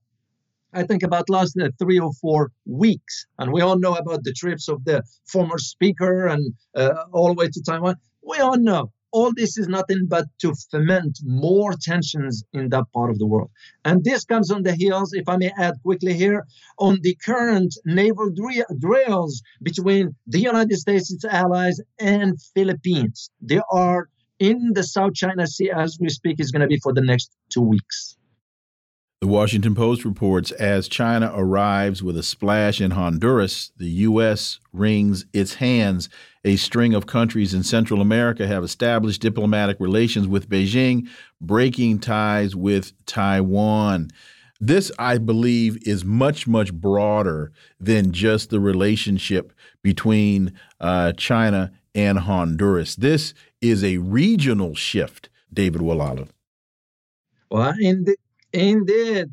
I 0.72 0.85
think, 0.85 1.03
about 1.03 1.29
last 1.29 1.59
uh, 1.61 1.70
three 1.79 1.98
or 1.98 2.12
four 2.12 2.53
weeks. 2.64 3.26
And 3.38 3.53
we 3.53 3.61
all 3.61 3.79
know 3.79 3.94
about 3.94 4.24
the 4.24 4.33
trips 4.33 4.68
of 4.68 4.85
the 4.85 5.03
former 5.26 5.59
speaker 5.59 6.26
and 6.26 6.55
uh, 6.76 7.05
all 7.12 7.29
the 7.29 7.35
way 7.35 7.48
to 7.48 7.62
Taiwan. 7.62 7.96
We 8.22 8.38
all 8.38 8.59
know 8.59 8.92
all 9.12 9.33
this 9.35 9.59
is 9.59 9.68
nothing 9.68 10.07
but 10.09 10.27
to 10.40 10.55
foment 10.70 11.18
more 11.25 11.73
tensions 11.81 12.44
in 12.53 12.68
that 12.70 12.85
part 12.94 13.11
of 13.11 13.18
the 13.18 13.27
world. 13.27 13.51
And 13.85 14.05
this 14.05 14.25
comes 14.25 14.51
on 14.51 14.62
the 14.62 14.75
heels, 14.75 15.12
if 15.12 15.29
I 15.29 15.37
may 15.37 15.51
add 15.59 15.75
quickly 15.83 16.14
here, 16.14 16.46
on 16.79 16.99
the 17.03 17.16
current 17.25 17.75
naval 17.85 18.31
drills 18.79 19.42
between 19.62 20.14
the 20.27 20.40
United 20.40 20.77
States, 20.77 21.12
its 21.12 21.25
allies, 21.25 21.81
and 21.99 22.40
Philippines. 22.55 23.31
They 23.40 23.61
are 23.70 24.09
in 24.38 24.73
the 24.75 24.83
South 24.83 25.14
China 25.14 25.46
Sea 25.46 25.70
as 25.70 25.99
we 26.01 26.09
speak, 26.09 26.40
is 26.40 26.51
going 26.51 26.62
to 26.62 26.66
be 26.66 26.79
for 26.79 26.92
the 26.92 27.03
next 27.03 27.31
two 27.51 27.62
weeks. 27.62 28.16
Washington 29.30 29.76
Post 29.76 30.04
reports 30.04 30.50
as 30.50 30.88
China 30.88 31.32
arrives 31.34 32.02
with 32.02 32.16
a 32.16 32.22
splash 32.22 32.80
in 32.80 32.90
Honduras, 32.90 33.70
the 33.76 33.88
U.S. 33.88 34.58
wrings 34.72 35.24
its 35.32 35.54
hands. 35.54 36.08
A 36.44 36.56
string 36.56 36.94
of 36.94 37.06
countries 37.06 37.54
in 37.54 37.62
Central 37.62 38.00
America 38.00 38.46
have 38.46 38.64
established 38.64 39.22
diplomatic 39.22 39.78
relations 39.78 40.26
with 40.26 40.48
Beijing, 40.48 41.08
breaking 41.40 42.00
ties 42.00 42.56
with 42.56 42.92
Taiwan. 43.06 44.10
This, 44.60 44.90
I 44.98 45.18
believe, 45.18 45.78
is 45.86 46.04
much, 46.04 46.48
much 46.48 46.74
broader 46.74 47.52
than 47.78 48.12
just 48.12 48.50
the 48.50 48.60
relationship 48.60 49.52
between 49.80 50.52
uh, 50.80 51.12
China 51.12 51.70
and 51.94 52.18
Honduras. 52.18 52.96
This 52.96 53.32
is 53.60 53.84
a 53.84 53.98
regional 53.98 54.74
shift, 54.74 55.28
David 55.52 55.82
Oualaalou. 55.82 56.28
Well, 57.48 57.74
in 57.80 58.04
Indeed, 58.52 59.28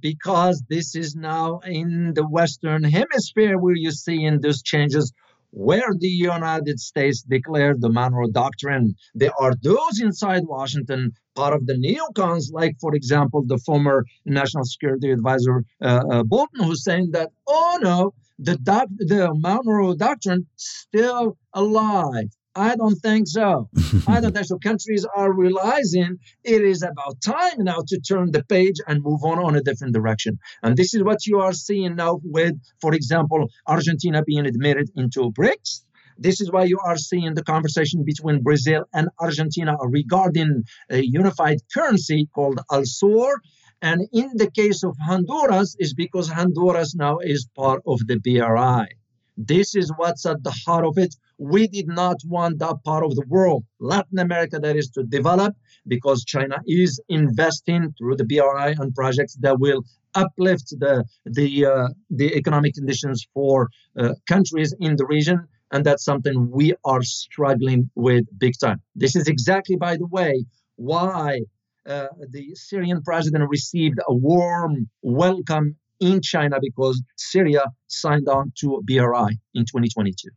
because 0.00 0.62
this 0.68 0.94
is 0.94 1.16
now 1.16 1.58
in 1.64 2.12
the 2.14 2.26
Western 2.26 2.84
Hemisphere 2.84 3.58
where 3.58 3.74
you 3.74 3.90
see 3.90 4.24
in 4.24 4.40
these 4.40 4.62
changes 4.62 5.12
where 5.50 5.92
the 5.98 6.08
United 6.08 6.78
States 6.78 7.22
declared 7.22 7.80
the 7.80 7.88
Monroe 7.88 8.30
Doctrine. 8.30 8.94
There 9.14 9.32
are 9.40 9.54
those 9.62 10.00
inside 10.00 10.44
Washington, 10.44 11.12
part 11.34 11.54
of 11.54 11.66
the 11.66 11.74
neocons, 11.74 12.52
like, 12.52 12.76
for 12.80 12.94
example, 12.94 13.42
the 13.44 13.58
former 13.58 14.04
National 14.24 14.64
Security 14.64 15.10
Advisor 15.10 15.64
uh, 15.82 16.02
uh, 16.10 16.22
Bolton, 16.22 16.62
who's 16.62 16.84
saying 16.84 17.10
that, 17.12 17.30
oh 17.48 17.78
no, 17.80 18.14
the, 18.38 18.56
doc- 18.58 18.88
the 18.98 19.32
Monroe 19.34 19.94
Doctrine 19.94 20.46
still 20.56 21.36
alive. 21.52 22.28
I 22.56 22.74
don't 22.74 22.96
think 22.96 23.28
so. 23.28 23.68
I 24.08 24.20
don't 24.20 24.32
think 24.32 24.46
so. 24.46 24.58
Countries 24.58 25.06
are 25.14 25.30
realizing 25.30 26.18
it 26.42 26.62
is 26.62 26.82
about 26.82 27.20
time 27.20 27.58
now 27.58 27.82
to 27.86 28.00
turn 28.00 28.32
the 28.32 28.42
page 28.44 28.76
and 28.86 29.02
move 29.02 29.22
on 29.24 29.38
on 29.38 29.56
a 29.56 29.60
different 29.60 29.92
direction. 29.92 30.38
And 30.62 30.74
this 30.74 30.94
is 30.94 31.02
what 31.04 31.26
you 31.26 31.40
are 31.40 31.52
seeing 31.52 31.96
now 31.96 32.18
with, 32.24 32.54
for 32.80 32.94
example, 32.94 33.48
Argentina 33.66 34.22
being 34.26 34.46
admitted 34.46 34.90
into 34.96 35.30
BRICS. 35.32 35.82
This 36.18 36.40
is 36.40 36.50
why 36.50 36.64
you 36.64 36.78
are 36.82 36.96
seeing 36.96 37.34
the 37.34 37.44
conversation 37.44 38.02
between 38.02 38.42
Brazil 38.42 38.84
and 38.94 39.10
Argentina 39.20 39.76
regarding 39.78 40.64
a 40.88 41.02
unified 41.02 41.58
currency 41.74 42.26
called 42.34 42.58
ALSUR. 42.70 43.34
And 43.82 44.08
in 44.14 44.30
the 44.34 44.50
case 44.50 44.82
of 44.82 44.96
Honduras, 45.06 45.76
is 45.78 45.92
because 45.92 46.30
Honduras 46.30 46.94
now 46.94 47.18
is 47.18 47.46
part 47.54 47.82
of 47.86 47.98
the 48.06 48.18
BRI. 48.18 48.86
This 49.36 49.74
is 49.74 49.92
what's 49.96 50.24
at 50.26 50.42
the 50.42 50.54
heart 50.64 50.84
of 50.84 50.98
it. 50.98 51.14
We 51.38 51.66
did 51.68 51.88
not 51.88 52.16
want 52.24 52.58
that 52.60 52.76
part 52.84 53.04
of 53.04 53.14
the 53.14 53.24
world, 53.28 53.64
Latin 53.78 54.18
America, 54.18 54.58
that 54.58 54.76
is 54.76 54.88
to 54.90 55.02
develop 55.02 55.54
because 55.86 56.24
China 56.24 56.56
is 56.66 57.00
investing 57.08 57.94
through 57.98 58.16
the 58.16 58.24
BRI 58.24 58.74
on 58.80 58.92
projects 58.92 59.36
that 59.40 59.58
will 59.60 59.84
uplift 60.14 60.68
the 60.78 61.04
the 61.26 61.66
uh, 61.66 61.88
the 62.10 62.34
economic 62.34 62.74
conditions 62.74 63.26
for 63.34 63.68
uh, 63.98 64.14
countries 64.26 64.74
in 64.80 64.96
the 64.96 65.06
region 65.06 65.46
and 65.72 65.84
that's 65.84 66.04
something 66.04 66.50
we 66.50 66.74
are 66.84 67.02
struggling 67.02 67.90
with 67.94 68.24
big 68.38 68.54
time 68.58 68.80
this 68.94 69.14
is 69.14 69.28
exactly 69.28 69.76
by 69.76 69.96
the 69.96 70.06
way 70.06 70.44
why 70.76 71.40
uh, 71.86 72.06
the 72.30 72.54
syrian 72.54 73.02
president 73.02 73.44
received 73.50 73.98
a 74.08 74.14
warm 74.14 74.88
welcome 75.02 75.76
in 76.00 76.20
China 76.20 76.58
because 76.60 77.02
Syria 77.16 77.64
signed 77.86 78.28
on 78.28 78.52
to 78.60 78.82
BRI 78.84 79.38
in 79.54 79.64
2022. 79.64 80.28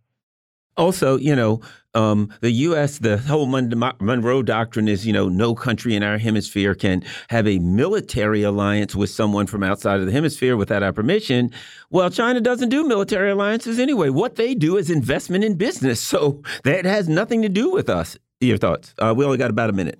Also, 0.77 1.17
you 1.17 1.35
know, 1.35 1.59
um, 1.93 2.33
the 2.39 2.51
U.S., 2.51 2.99
the 2.99 3.17
whole 3.17 3.47
Monroe 3.47 4.43
Doctrine 4.43 4.87
is, 4.87 5.05
you 5.05 5.11
know, 5.11 5.27
no 5.27 5.53
country 5.53 5.93
in 5.93 6.03
our 6.03 6.17
hemisphere 6.17 6.73
can 6.73 7.03
have 7.29 7.47
a 7.47 7.59
military 7.59 8.43
alliance 8.43 8.95
with 8.95 9.09
someone 9.09 9.45
from 9.45 9.61
outside 9.61 9.99
of 9.99 10.05
the 10.05 10.11
hemisphere 10.11 10.55
without 10.55 10.81
our 10.81 10.93
permission. 10.93 11.51
Well, 11.89 12.09
China 12.09 12.39
doesn't 12.39 12.69
do 12.69 12.87
military 12.87 13.31
alliances 13.31 13.77
anyway. 13.77 14.09
What 14.09 14.35
they 14.35 14.55
do 14.55 14.77
is 14.77 14.89
investment 14.89 15.43
in 15.43 15.55
business. 15.55 15.99
So 15.99 16.41
that 16.63 16.85
has 16.85 17.09
nothing 17.09 17.41
to 17.41 17.49
do 17.49 17.71
with 17.71 17.89
us. 17.89 18.17
Your 18.39 18.57
thoughts? 18.57 18.95
Uh, 18.97 19.13
we 19.15 19.25
only 19.25 19.37
got 19.37 19.49
about 19.49 19.69
a 19.69 19.73
minute. 19.73 19.99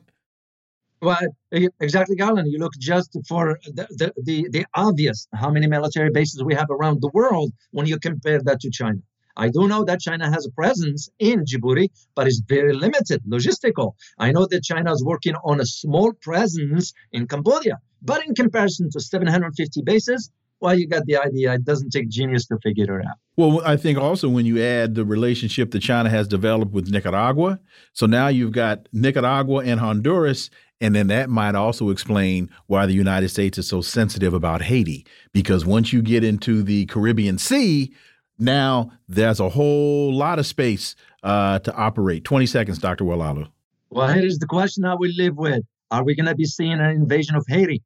Well, 1.02 1.18
exactly, 1.52 2.16
Garland. 2.16 2.52
You 2.52 2.60
look 2.60 2.74
just 2.78 3.18
for 3.28 3.58
the, 3.66 3.88
the, 3.90 4.14
the, 4.22 4.50
the, 4.50 4.66
obvious 4.74 5.28
how 5.34 5.50
many 5.50 5.68
military 5.68 6.12
bases 6.12 6.44
we 6.44 6.56
have 6.56 6.70
around 6.70 7.02
the 7.02 7.10
world 7.14 7.54
when 7.72 7.88
you 7.88 7.98
compare 8.00 8.42
that 8.44 8.60
to 8.62 8.70
China. 8.70 9.00
I 9.38 9.48
do 9.48 9.70
know 9.70 9.86
that 9.86 10.02
China 10.02 10.30
has 10.30 10.46
a 10.46 10.52
presence 10.52 11.10
in 11.18 11.46
Djibouti, 11.46 11.90
but 12.16 12.28
it's 12.28 12.42
very 12.46 12.74
limited, 12.74 13.24
logistical. 13.26 13.94
I 14.18 14.34
know 14.34 14.46
that 14.48 14.64
China 14.64 14.92
is 14.92 15.02
working 15.04 15.36
on 15.46 15.62
a 15.62 15.66
small 15.66 16.12
presence 16.12 16.92
in 17.14 17.26
Cambodia, 17.28 17.80
but 18.02 18.26
in 18.26 18.36
comparison 18.36 18.90
to 18.92 19.00
750 19.00 19.82
bases, 19.84 20.30
well, 20.60 20.78
you 20.78 20.88
got 20.88 21.06
the 21.06 21.16
idea. 21.16 21.54
It 21.54 21.64
doesn't 21.64 21.92
take 21.92 22.10
genius 22.10 22.46
to 22.48 22.58
figure 22.62 23.00
it 23.00 23.06
out. 23.06 23.16
Well, 23.38 23.62
I 23.66 23.78
think 23.78 23.98
also 23.98 24.28
when 24.28 24.46
you 24.46 24.62
add 24.62 24.96
the 24.96 25.06
relationship 25.06 25.72
that 25.72 25.80
China 25.80 26.10
has 26.10 26.28
developed 26.28 26.74
with 26.74 26.92
Nicaragua, 26.92 27.60
so 27.94 28.06
now 28.06 28.28
you've 28.28 28.52
got 28.52 28.90
Nicaragua 28.92 29.64
and 29.64 29.80
Honduras, 29.80 30.50
and 30.82 30.96
then 30.96 31.08
that 31.08 31.30
might 31.30 31.56
also 31.56 31.89
explain 31.89 32.50
why 32.68 32.86
the 32.86 32.94
United 32.94 33.30
States 33.30 33.58
is 33.58 33.68
so 33.68 33.82
sensitive 33.82 34.34
about 34.34 34.62
Haiti. 34.62 35.06
Because 35.34 35.65
once 35.65 35.92
you 35.92 36.02
get 36.02 36.24
into 36.24 36.63
the 36.63 36.86
Caribbean 36.86 37.38
Sea, 37.38 37.94
now 38.38 38.92
there's 39.08 39.39
a 39.39 39.50
whole 39.50 40.13
lot 40.13 40.39
of 40.39 40.46
space 40.46 40.96
uh, 41.24 41.60
to 41.60 41.76
operate. 41.76 42.24
20 42.24 42.46
seconds, 42.46 42.78
Dr. 42.80 43.04
Oualaalou. 43.04 43.50
Well, 43.89 44.08
here's 44.08 44.39
the 44.39 44.48
question 44.48 44.84
that 44.84 45.00
we 45.00 45.13
live 45.18 45.36
with 45.36 45.63
Are 45.92 46.04
we 46.04 46.15
going 46.15 46.28
to 46.28 46.36
be 46.36 46.46
seeing 46.46 46.74
an 46.74 46.92
invasion 46.92 47.36
of 47.36 47.46
Haiti? 47.48 47.82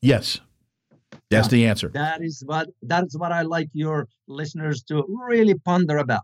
Yes. 0.00 0.40
That's 1.30 1.46
yeah, 1.46 1.50
the 1.50 1.66
answer. 1.66 1.88
That 1.90 2.22
is 2.22 2.42
what 2.44 2.68
that 2.82 3.04
is 3.04 3.16
what 3.16 3.30
I 3.30 3.42
like 3.42 3.68
your 3.72 4.08
listeners 4.26 4.82
to 4.84 5.04
really 5.08 5.54
ponder 5.54 5.98
about. 5.98 6.22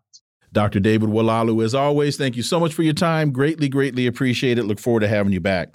Dr. 0.53 0.81
David 0.81 1.11
Oualaalou, 1.11 1.65
as 1.65 1.77
always, 1.77 2.17
thank 2.17 2.37
you 2.37 2.43
so 2.43 2.59
much 2.59 2.75
for 2.75 2.83
your 2.83 2.95
time. 2.95 3.31
Greatly, 3.31 3.69
greatly 3.69 4.07
appreciate 4.07 4.59
it. 4.59 4.65
Look 4.65 4.81
forward 4.81 5.01
to 5.01 5.09
having 5.09 5.33
you 5.33 5.41
back. 5.41 5.75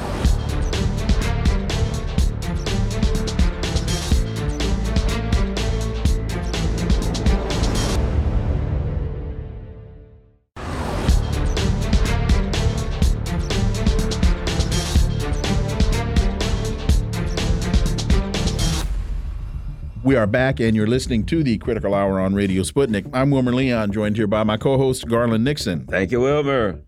We 20.03 20.15
are 20.15 20.25
back, 20.25 20.59
and 20.59 20.75
you're 20.75 20.87
listening 20.87 21.27
to 21.27 21.43
the 21.43 21.59
Critical 21.59 21.93
Hour 21.93 22.19
on 22.19 22.33
Radio 22.33 22.63
Sputnik. 22.63 23.07
I'm 23.13 23.29
Wilmer 23.29 23.53
Leon, 23.53 23.91
joined 23.91 24.17
here 24.17 24.25
by 24.25 24.43
my 24.43 24.57
co 24.57 24.75
host, 24.75 25.07
Garland 25.07 25.43
Nixon. 25.43 25.85
Thank 25.85 26.11
you, 26.11 26.21
Wilmer. 26.21 26.81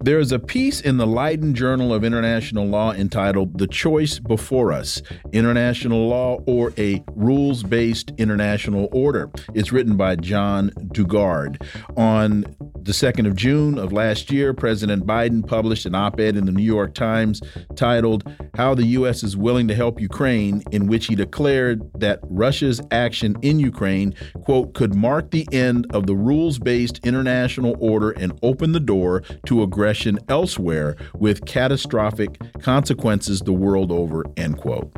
There 0.00 0.18
is 0.18 0.32
a 0.32 0.40
piece 0.40 0.80
in 0.80 0.96
the 0.96 1.06
Leiden 1.06 1.54
Journal 1.54 1.94
of 1.94 2.02
International 2.02 2.66
Law 2.66 2.92
entitled 2.92 3.58
The 3.58 3.68
Choice 3.68 4.18
Before 4.18 4.72
Us 4.72 5.02
International 5.32 6.08
Law 6.08 6.42
or 6.46 6.72
a 6.78 7.04
Rules 7.14 7.62
Based 7.62 8.12
International 8.18 8.88
Order. 8.90 9.30
It's 9.54 9.70
written 9.70 9.96
by 9.96 10.16
John 10.16 10.70
Dugard. 10.92 11.62
On 11.96 12.42
the 12.80 12.92
2nd 12.92 13.26
of 13.26 13.36
June 13.36 13.78
of 13.78 13.92
last 13.92 14.32
year, 14.32 14.54
President 14.54 15.06
Biden 15.06 15.46
published 15.46 15.84
an 15.84 15.94
op 15.94 16.18
ed 16.18 16.36
in 16.36 16.46
the 16.46 16.52
New 16.52 16.62
York 16.62 16.94
Times 16.94 17.42
titled, 17.76 18.24
How 18.54 18.74
the 18.74 18.86
U.S. 18.86 19.22
is 19.22 19.36
Willing 19.36 19.68
to 19.68 19.74
Help 19.74 20.00
Ukraine, 20.00 20.62
in 20.72 20.86
which 20.86 21.06
he 21.06 21.14
declared 21.14 21.82
that 22.00 22.18
Russia 22.22 22.57
Russia's 22.58 22.80
action 22.90 23.36
in 23.42 23.60
Ukraine, 23.60 24.12
quote, 24.42 24.74
could 24.74 24.92
mark 24.92 25.30
the 25.30 25.46
end 25.52 25.86
of 25.94 26.08
the 26.08 26.16
rules 26.16 26.58
based 26.58 26.98
international 27.06 27.76
order 27.78 28.10
and 28.10 28.36
open 28.42 28.72
the 28.72 28.80
door 28.80 29.22
to 29.46 29.62
aggression 29.62 30.18
elsewhere 30.28 30.96
with 31.14 31.46
catastrophic 31.46 32.36
consequences 32.60 33.42
the 33.42 33.52
world 33.52 33.92
over, 33.92 34.24
end 34.36 34.58
quote. 34.58 34.92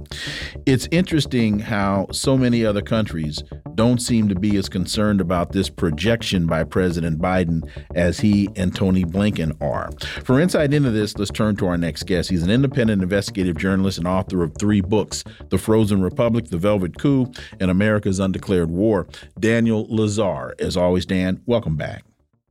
It's 0.65 0.89
interesting 0.91 1.59
how 1.59 2.07
so 2.13 2.39
many 2.39 2.65
other 2.65 2.81
countries 2.81 3.43
don't 3.75 4.01
seem 4.01 4.29
to 4.29 4.35
be 4.35 4.57
as 4.57 4.71
concerned 4.71 5.21
about 5.21 5.53
this 5.53 5.69
projection 5.69 6.47
by 6.47 6.65
President 6.65 7.19
Biden 7.19 7.69
as 7.95 8.21
he 8.21 8.49
and 8.57 8.75
Tony 8.75 9.05
Blinken 9.05 9.55
are. 9.61 9.91
For 10.25 10.41
insight 10.41 10.73
into 10.73 10.91
this, 10.91 11.17
let's 11.19 11.31
turn 11.31 11.57
to 11.57 11.67
our 11.67 11.77
next 11.77 12.05
guest. 12.05 12.31
He's 12.31 12.43
an 12.43 12.51
independent 12.51 13.03
investigative 13.03 13.59
journalist 13.59 13.99
and 13.99 14.09
author 14.09 14.43
of 14.43 14.57
three 14.59 14.81
books 14.81 15.25
The 15.51 15.59
Frozen 15.59 16.03
Republic, 16.03 16.47
The 16.47 16.59
Velvet 16.59 16.99
Coup, 16.99 17.31
and 17.59 17.71
America's 17.71 18.19
Undeclared 18.19 18.71
War. 18.71 19.07
Daniel 19.39 19.87
Lazare, 19.89 20.61
As 20.61 20.77
always, 20.77 21.07
Dan, 21.07 21.41
welcome 21.47 21.77
back. 21.77 22.05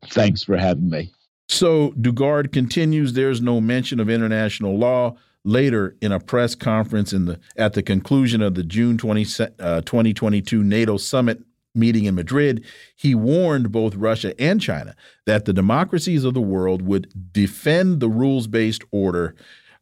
Thanks 0.07 0.43
for 0.43 0.57
having 0.57 0.89
me. 0.89 1.11
So 1.49 1.91
Dugard 1.91 2.51
continues 2.51 3.13
there's 3.13 3.41
no 3.41 3.59
mention 3.59 3.99
of 3.99 4.09
international 4.09 4.77
law. 4.77 5.15
Later, 5.45 5.95
in 6.01 6.11
a 6.11 6.19
press 6.19 6.53
conference 6.53 7.13
in 7.13 7.25
the 7.25 7.39
at 7.55 7.73
the 7.73 7.81
conclusion 7.81 8.41
of 8.41 8.55
the 8.55 8.63
June 8.63 8.97
20, 8.97 9.25
uh, 9.59 9.81
2022 9.81 10.63
NATO 10.63 10.97
summit 10.97 11.41
meeting 11.73 12.05
in 12.05 12.15
Madrid, 12.15 12.65
he 12.95 13.15
warned 13.15 13.71
both 13.71 13.95
Russia 13.95 14.39
and 14.39 14.61
China 14.61 14.95
that 15.25 15.45
the 15.45 15.53
democracies 15.53 16.23
of 16.23 16.33
the 16.33 16.41
world 16.41 16.81
would 16.81 17.31
defend 17.31 17.99
the 17.99 18.09
rules 18.09 18.47
based 18.47 18.83
order. 18.91 19.33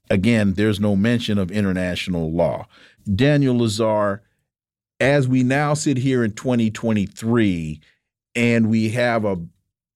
Again, 0.09 0.53
there's 0.53 0.79
no 0.79 0.95
mention 0.95 1.37
of 1.37 1.51
international 1.51 2.31
law. 2.31 2.67
Daniel 3.13 3.55
Lazare, 3.55 4.19
as 4.99 5.27
we 5.27 5.43
now 5.43 5.73
sit 5.73 5.97
here 5.97 6.23
in 6.23 6.31
2023 6.31 7.79
and 8.35 8.69
we 8.69 8.89
have 8.89 9.25
a 9.25 9.37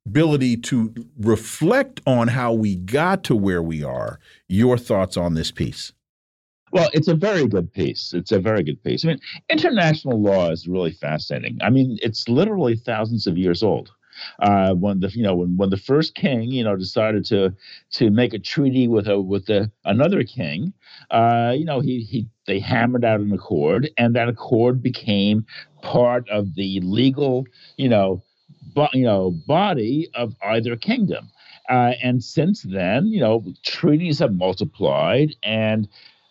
ability 0.06 0.58
to 0.58 0.94
reflect 1.20 2.02
on 2.06 2.28
how 2.28 2.54
we 2.54 2.76
got 2.76 3.24
to 3.24 3.36
where 3.36 3.62
we 3.62 3.84
are, 3.84 4.20
your 4.48 4.78
thoughts 4.78 5.16
on 5.16 5.34
this 5.36 5.52
piece? 5.52 5.94
Well, 6.72 6.90
it's 6.94 7.08
a 7.08 7.16
very 7.16 7.48
good 7.48 7.72
piece. 7.72 8.14
It's 8.14 8.32
a 8.32 8.40
very 8.40 8.64
good 8.64 8.82
piece. 8.84 9.04
I 9.04 9.10
mean, 9.10 9.20
international 9.50 10.22
law 10.22 10.52
is 10.52 10.68
really 10.68 10.92
fascinating. 10.92 11.60
I 11.62 11.70
mean, 11.70 11.98
it's 12.02 12.30
literally 12.30 12.76
thousands 12.76 13.28
of 13.28 13.38
years 13.38 13.62
old. 13.62 13.92
Uh, 14.40 14.74
when 14.74 15.00
the 15.00 15.10
you 15.10 15.24
know 15.24 15.36
when, 15.36 15.58
when 15.58 15.70
the 15.70 15.78
first 15.78 16.14
king 16.16 16.52
you 16.52 16.64
know 16.64 16.76
decided 16.76 17.26
to 17.26 17.52
to 17.92 18.12
make 18.12 18.34
a 18.34 18.40
treaty 18.40 18.88
with 18.88 19.08
a 19.08 19.20
with 19.20 19.50
a, 19.50 19.72
another 19.86 20.24
king, 20.24 20.74
uh, 21.12 21.54
you 21.58 21.66
know 21.66 21.80
he 21.80 22.02
he 22.02 22.28
they 22.48 22.60
hammered 22.60 23.06
out 23.06 23.20
an 23.20 23.32
accord, 23.34 23.90
and 23.98 24.16
that 24.16 24.30
accord 24.30 24.82
became 24.82 25.46
part 25.82 26.28
of 26.30 26.56
the 26.56 26.80
legal 26.82 27.46
you 27.78 27.90
know 27.90 28.24
you 28.94 29.04
know 29.04 29.32
body 29.48 30.10
of 30.16 30.36
either 30.44 30.76
kingdom. 30.76 31.30
Uh, 31.70 31.94
and 32.04 32.24
since 32.24 32.64
then, 32.64 33.08
you 33.08 33.22
know, 33.22 33.46
treaties 33.64 34.20
have 34.20 34.34
multiplied, 34.34 35.36
and 35.44 35.88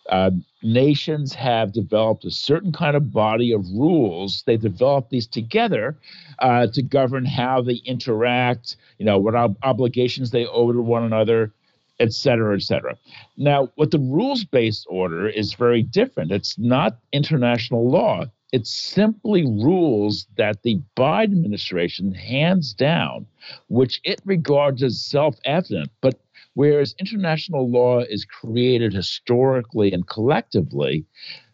uh, 0.09 0.29
nations 0.61 1.33
have 1.33 1.71
developed 1.73 2.25
a 2.25 2.31
certain 2.31 2.71
kind 2.71 2.95
of 2.95 3.11
body 3.11 3.51
of 3.51 3.65
rules. 3.71 4.43
They 4.45 4.57
develop 4.57 5.09
these 5.09 5.27
together 5.27 5.97
uh, 6.39 6.67
to 6.67 6.81
govern 6.83 7.25
how 7.25 7.61
they 7.61 7.81
interact, 7.85 8.75
you 8.99 9.05
know, 9.05 9.17
what 9.17 9.35
ob- 9.35 9.57
obligations 9.63 10.31
they 10.31 10.45
owe 10.45 10.71
to 10.71 10.81
one 10.81 11.03
another, 11.03 11.53
et 12.01 12.13
cetera, 12.13 12.55
et 12.55 12.63
cetera. 12.63 12.97
Now, 13.37 13.69
what 13.75 13.91
the 13.91 13.99
rules 13.99 14.43
based 14.43 14.85
order 14.89 15.27
is 15.29 15.53
very 15.53 15.83
different. 15.83 16.31
It's 16.31 16.57
not 16.57 16.99
international 17.13 17.89
law, 17.89 18.25
it's 18.51 18.71
simply 18.71 19.43
rules 19.43 20.27
that 20.37 20.63
the 20.63 20.81
Biden 20.97 21.37
administration 21.37 22.13
hands 22.13 22.73
down, 22.73 23.25
which 23.69 24.01
it 24.03 24.19
regards 24.25 24.83
as 24.83 25.01
self 25.01 25.35
evident, 25.45 25.89
but 26.01 26.19
Whereas 26.53 26.95
international 26.99 27.69
law 27.69 27.99
is 27.99 28.25
created 28.25 28.91
historically 28.93 29.93
and 29.93 30.05
collectively, 30.05 31.05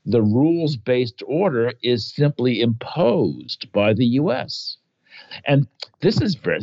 the 0.05 0.23
rules 0.23 0.75
based 0.75 1.21
order 1.27 1.73
is 1.83 2.11
simply 2.11 2.61
imposed 2.61 3.71
by 3.71 3.93
the 3.93 4.07
US. 4.21 4.76
And 5.45 5.67
this 6.01 6.21
is 6.21 6.35
very 6.35 6.59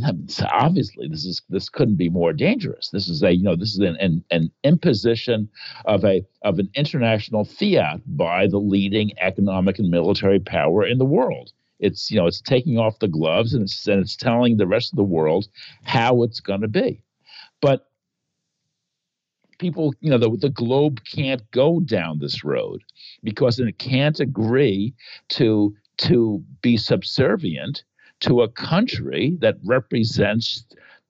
obviously 0.53 1.09
this 1.09 1.25
is 1.25 1.43
this 1.49 1.69
couldn't 1.69 1.97
be 1.97 2.09
more 2.09 2.33
dangerous. 2.33 2.91
This 2.91 3.09
is 3.09 3.23
a 3.23 3.35
you 3.35 3.43
know 3.43 3.57
this 3.57 3.73
is 3.75 3.79
an, 3.79 3.97
an, 3.97 4.25
an 4.31 4.51
imposition 4.63 5.49
of 5.85 6.05
a 6.05 6.25
of 6.43 6.59
an 6.59 6.71
international 6.75 7.45
fiat 7.45 8.01
by 8.07 8.47
the 8.47 8.59
leading 8.59 9.13
economic 9.19 9.79
and 9.79 9.91
military 9.91 10.41
power 10.41 10.85
in 10.87 10.99
the 10.99 11.05
world. 11.05 11.53
It's 11.81 12.11
you 12.11 12.19
know 12.19 12.27
it's 12.27 12.41
taking 12.41 12.79
off 12.79 12.99
the 13.01 13.09
gloves 13.09 13.55
and 13.55 13.63
it's 13.65 13.87
and 13.87 14.01
it's 14.01 14.17
telling 14.17 14.57
the 14.57 14.67
rest 14.67 14.93
of 14.93 14.97
the 14.97 15.05
world 15.05 15.49
how 15.83 16.23
it's 16.23 16.41
going 16.41 16.61
to 16.61 16.69
be. 16.69 17.03
But 17.61 17.87
people, 19.59 19.95
you 20.01 20.11
know, 20.11 20.19
the, 20.19 20.37
the 20.37 20.51
globe 20.51 21.01
can't 21.05 21.43
go 21.51 21.81
down 21.81 22.19
this 22.19 22.45
road 22.45 22.83
because 23.23 23.59
it 23.59 23.79
can't 23.79 24.21
agree 24.21 24.95
to 25.31 25.75
to 25.97 26.43
be 26.61 26.77
subservient 26.77 27.85
to 28.25 28.41
a 28.41 28.49
country 28.49 29.37
that 29.41 29.57
represents 29.65 30.65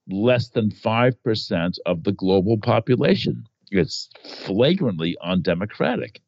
less 0.09 0.49
than 0.49 0.69
5% 0.69 1.77
of 1.85 2.03
the 2.03 2.11
global 2.11 2.57
population. 2.57 3.45
It's 3.71 4.09
flagrantly 4.23 5.15
undemocratic. 5.23 6.21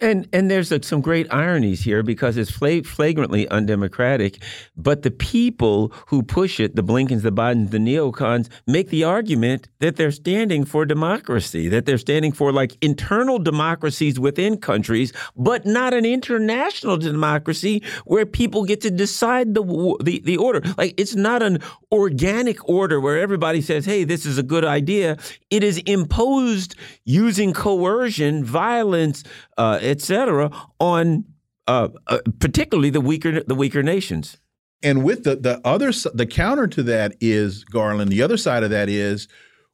And 0.00 0.28
and 0.32 0.48
there's 0.48 0.70
a, 0.70 0.80
some 0.82 1.00
great 1.00 1.26
ironies 1.32 1.82
here 1.82 2.04
because 2.04 2.36
it's 2.36 2.52
flagrantly 2.52 3.48
undemocratic, 3.48 4.40
but 4.76 5.02
the 5.02 5.10
people 5.10 5.92
who 6.06 6.22
push 6.22 6.60
it, 6.60 6.76
the 6.76 6.84
Blinkens, 6.84 7.22
the 7.22 7.32
Bidens, 7.32 7.70
the 7.70 7.78
neocons, 7.78 8.48
make 8.64 8.90
the 8.90 9.02
argument 9.02 9.68
that 9.80 9.96
they're 9.96 10.12
standing 10.12 10.64
for 10.64 10.84
democracy, 10.84 11.68
that 11.68 11.84
they're 11.84 11.98
standing 11.98 12.30
for 12.30 12.52
like 12.52 12.76
internal 12.80 13.40
democracies 13.40 14.20
within 14.20 14.56
countries, 14.58 15.12
but 15.36 15.66
not 15.66 15.92
an 15.92 16.04
international 16.04 16.96
democracy 16.96 17.82
where 18.04 18.24
people 18.24 18.64
get 18.64 18.80
to 18.82 18.92
decide 18.92 19.54
the 19.54 19.96
the, 20.04 20.20
the 20.20 20.36
order. 20.36 20.62
Like 20.76 20.94
it's 20.96 21.16
not 21.16 21.42
an 21.42 21.58
organic 21.90 22.68
order 22.68 23.00
where 23.00 23.18
everybody 23.18 23.60
says, 23.60 23.84
"Hey, 23.84 24.04
this 24.04 24.24
is 24.26 24.38
a 24.38 24.44
good 24.44 24.64
idea." 24.64 25.16
It 25.50 25.64
is 25.64 25.78
imposed 25.78 26.76
using 27.04 27.52
coercion, 27.52 28.44
violence. 28.44 29.24
Uh, 29.56 29.78
etc., 29.88 30.50
on 30.78 31.24
uh, 31.66 31.88
uh, 32.06 32.18
particularly 32.38 32.90
the 32.90 33.00
weaker 33.00 33.42
the 33.42 33.54
weaker 33.54 33.82
nations. 33.82 34.38
And 34.82 35.04
with 35.04 35.24
the 35.24 35.36
the 35.36 35.60
other 35.64 35.92
the 36.14 36.26
counter 36.26 36.66
to 36.68 36.82
that 36.84 37.16
is 37.20 37.64
Garland. 37.64 38.10
The 38.10 38.22
other 38.22 38.36
side 38.36 38.62
of 38.62 38.70
that 38.70 38.88
is 38.88 39.28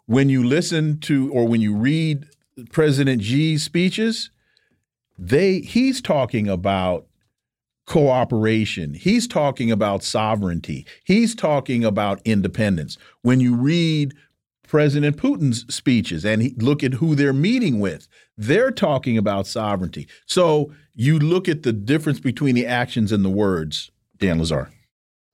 when 0.07 0.29
you 0.29 0.45
listen 0.45 0.99
to 1.01 1.31
or 1.33 1.47
when 1.47 1.61
you 1.61 1.75
read 1.75 2.27
President 2.73 3.23
Xi's 3.23 3.63
speeches, 3.63 4.31
they 5.19 5.61
he's 5.61 6.01
talking 6.01 6.49
about 6.49 7.07
cooperation. 7.87 8.95
He's 8.95 9.29
talking 9.29 9.71
about 9.71 10.03
sovereignty. 10.03 10.87
He's 11.05 11.35
talking 11.35 11.85
about 11.85 12.21
independence. 12.25 12.97
When 13.23 13.41
you 13.41 13.55
read 13.55 14.15
President 14.67 15.17
Putin's 15.17 15.73
speeches 15.73 16.25
and 16.25 16.43
he, 16.43 16.55
look 16.59 16.83
at 16.83 16.95
who 16.95 17.15
they're 17.15 17.33
meeting 17.33 17.79
with. 17.81 18.09
They're 18.37 18.71
talking 18.71 19.17
about 19.17 19.47
sovereignty. 19.47 20.09
So 20.27 20.73
you 20.95 21.19
look 21.19 21.49
at 21.49 21.63
the 21.63 21.73
difference 21.73 22.21
between 22.21 22.55
the 22.55 22.67
actions 22.67 23.13
and 23.13 23.25
the 23.25 23.31
words, 23.31 23.91
Dan 24.19 24.41
Lazare. 24.41 24.71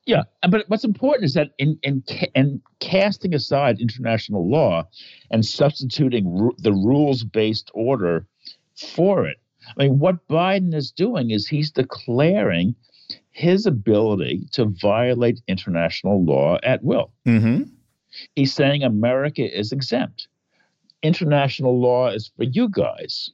Yeah, 0.06 0.22
but 0.48 0.64
what's 0.68 0.84
important 0.84 1.24
is 1.24 1.34
that 1.34 1.50
in 1.58 1.78
in, 1.82 2.02
in 2.34 2.62
casting 2.80 3.34
aside 3.34 3.80
international 3.80 4.48
law 4.48 4.88
and 5.30 5.44
substituting 5.44 6.50
the 6.58 6.72
rules-based 6.72 7.70
order 7.74 8.26
for 8.76 9.26
it, 9.26 9.36
I 9.76 9.84
mean, 9.84 9.98
what 9.98 10.26
Biden 10.26 10.74
is 10.74 10.90
doing 10.90 11.30
is 11.30 11.46
he's 11.46 11.70
declaring 11.70 12.74
his 13.30 13.66
ability 13.66 14.48
to 14.52 14.64
violate 14.80 15.42
international 15.46 16.24
law 16.24 16.58
at 16.62 16.82
will. 16.82 17.12
Mm 17.26 17.42
-hmm. 17.42 17.68
He's 18.34 18.54
saying 18.54 18.82
America 18.82 19.44
is 19.58 19.72
exempt. 19.72 20.28
International 21.02 21.78
law 21.80 22.08
is 22.08 22.28
for 22.36 22.44
you 22.44 22.68
guys. 22.68 23.30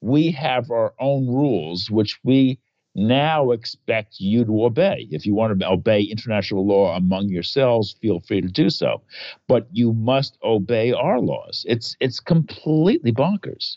We 0.00 0.30
have 0.32 0.70
our 0.70 0.94
own 0.98 1.26
rules, 1.28 1.90
which 1.90 2.18
we 2.24 2.58
now 2.96 3.50
expect 3.50 4.18
you 4.18 4.44
to 4.44 4.64
obey. 4.64 5.06
If 5.10 5.26
you 5.26 5.34
want 5.34 5.58
to 5.58 5.68
obey 5.68 6.02
international 6.02 6.66
law 6.66 6.96
among 6.96 7.28
yourselves, 7.28 7.96
feel 8.00 8.20
free 8.20 8.40
to 8.40 8.48
do 8.48 8.70
so. 8.70 9.02
But 9.46 9.68
you 9.70 9.92
must 9.92 10.38
obey 10.42 10.92
our 10.92 11.20
laws. 11.20 11.64
It's 11.68 11.96
it's 12.00 12.20
completely 12.20 13.12
bonkers. 13.12 13.76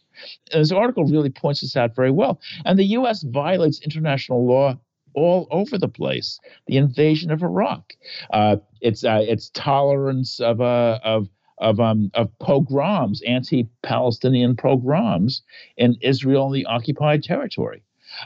And 0.52 0.62
This 0.62 0.72
article 0.72 1.06
really 1.06 1.30
points 1.30 1.62
this 1.62 1.76
out 1.76 1.96
very 1.96 2.12
well. 2.12 2.40
And 2.66 2.80
the 2.80 2.86
US 2.98 3.24
violates 3.24 3.82
international 3.82 4.46
law 4.48 4.80
all 5.14 5.48
over 5.52 5.78
the 5.78 5.88
place. 5.90 6.40
The 6.68 6.78
invasion 6.78 7.32
of 7.32 7.44
Iraq, 7.44 7.94
uh, 8.32 8.58
its 8.82 9.04
uh, 9.04 9.24
its 9.28 9.50
tolerance 9.54 10.40
of 10.40 10.62
uh, 10.62 11.00
of 11.04 11.28
of 11.60 11.80
um, 11.80 12.12
of 12.14 12.30
pogroms, 12.39 13.22
anti-Palestinian 13.28 14.55
pogroms 14.55 15.41
in 15.78 15.95
Israel 16.01 16.47
and 16.47 16.55
the 16.55 16.66
occupied 16.66 17.24
territory. 17.24 17.84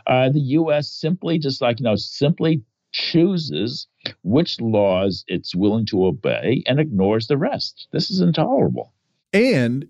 Uh, 0.08 0.30
the 0.30 0.40
U.S. 0.40 0.90
simply, 0.90 1.38
just 1.38 1.62
like 1.62 1.80
you 1.80 1.84
know, 1.84 1.96
simply 1.96 2.62
chooses 2.92 3.88
which 4.24 4.62
laws 4.62 5.26
it's 5.28 5.56
willing 5.56 5.86
to 5.88 6.06
obey 6.06 6.64
and 6.68 6.80
ignores 6.80 7.28
the 7.28 7.38
rest. 7.38 7.88
This 7.92 8.10
is 8.10 8.22
intolerable. 8.22 8.94
And 9.34 9.88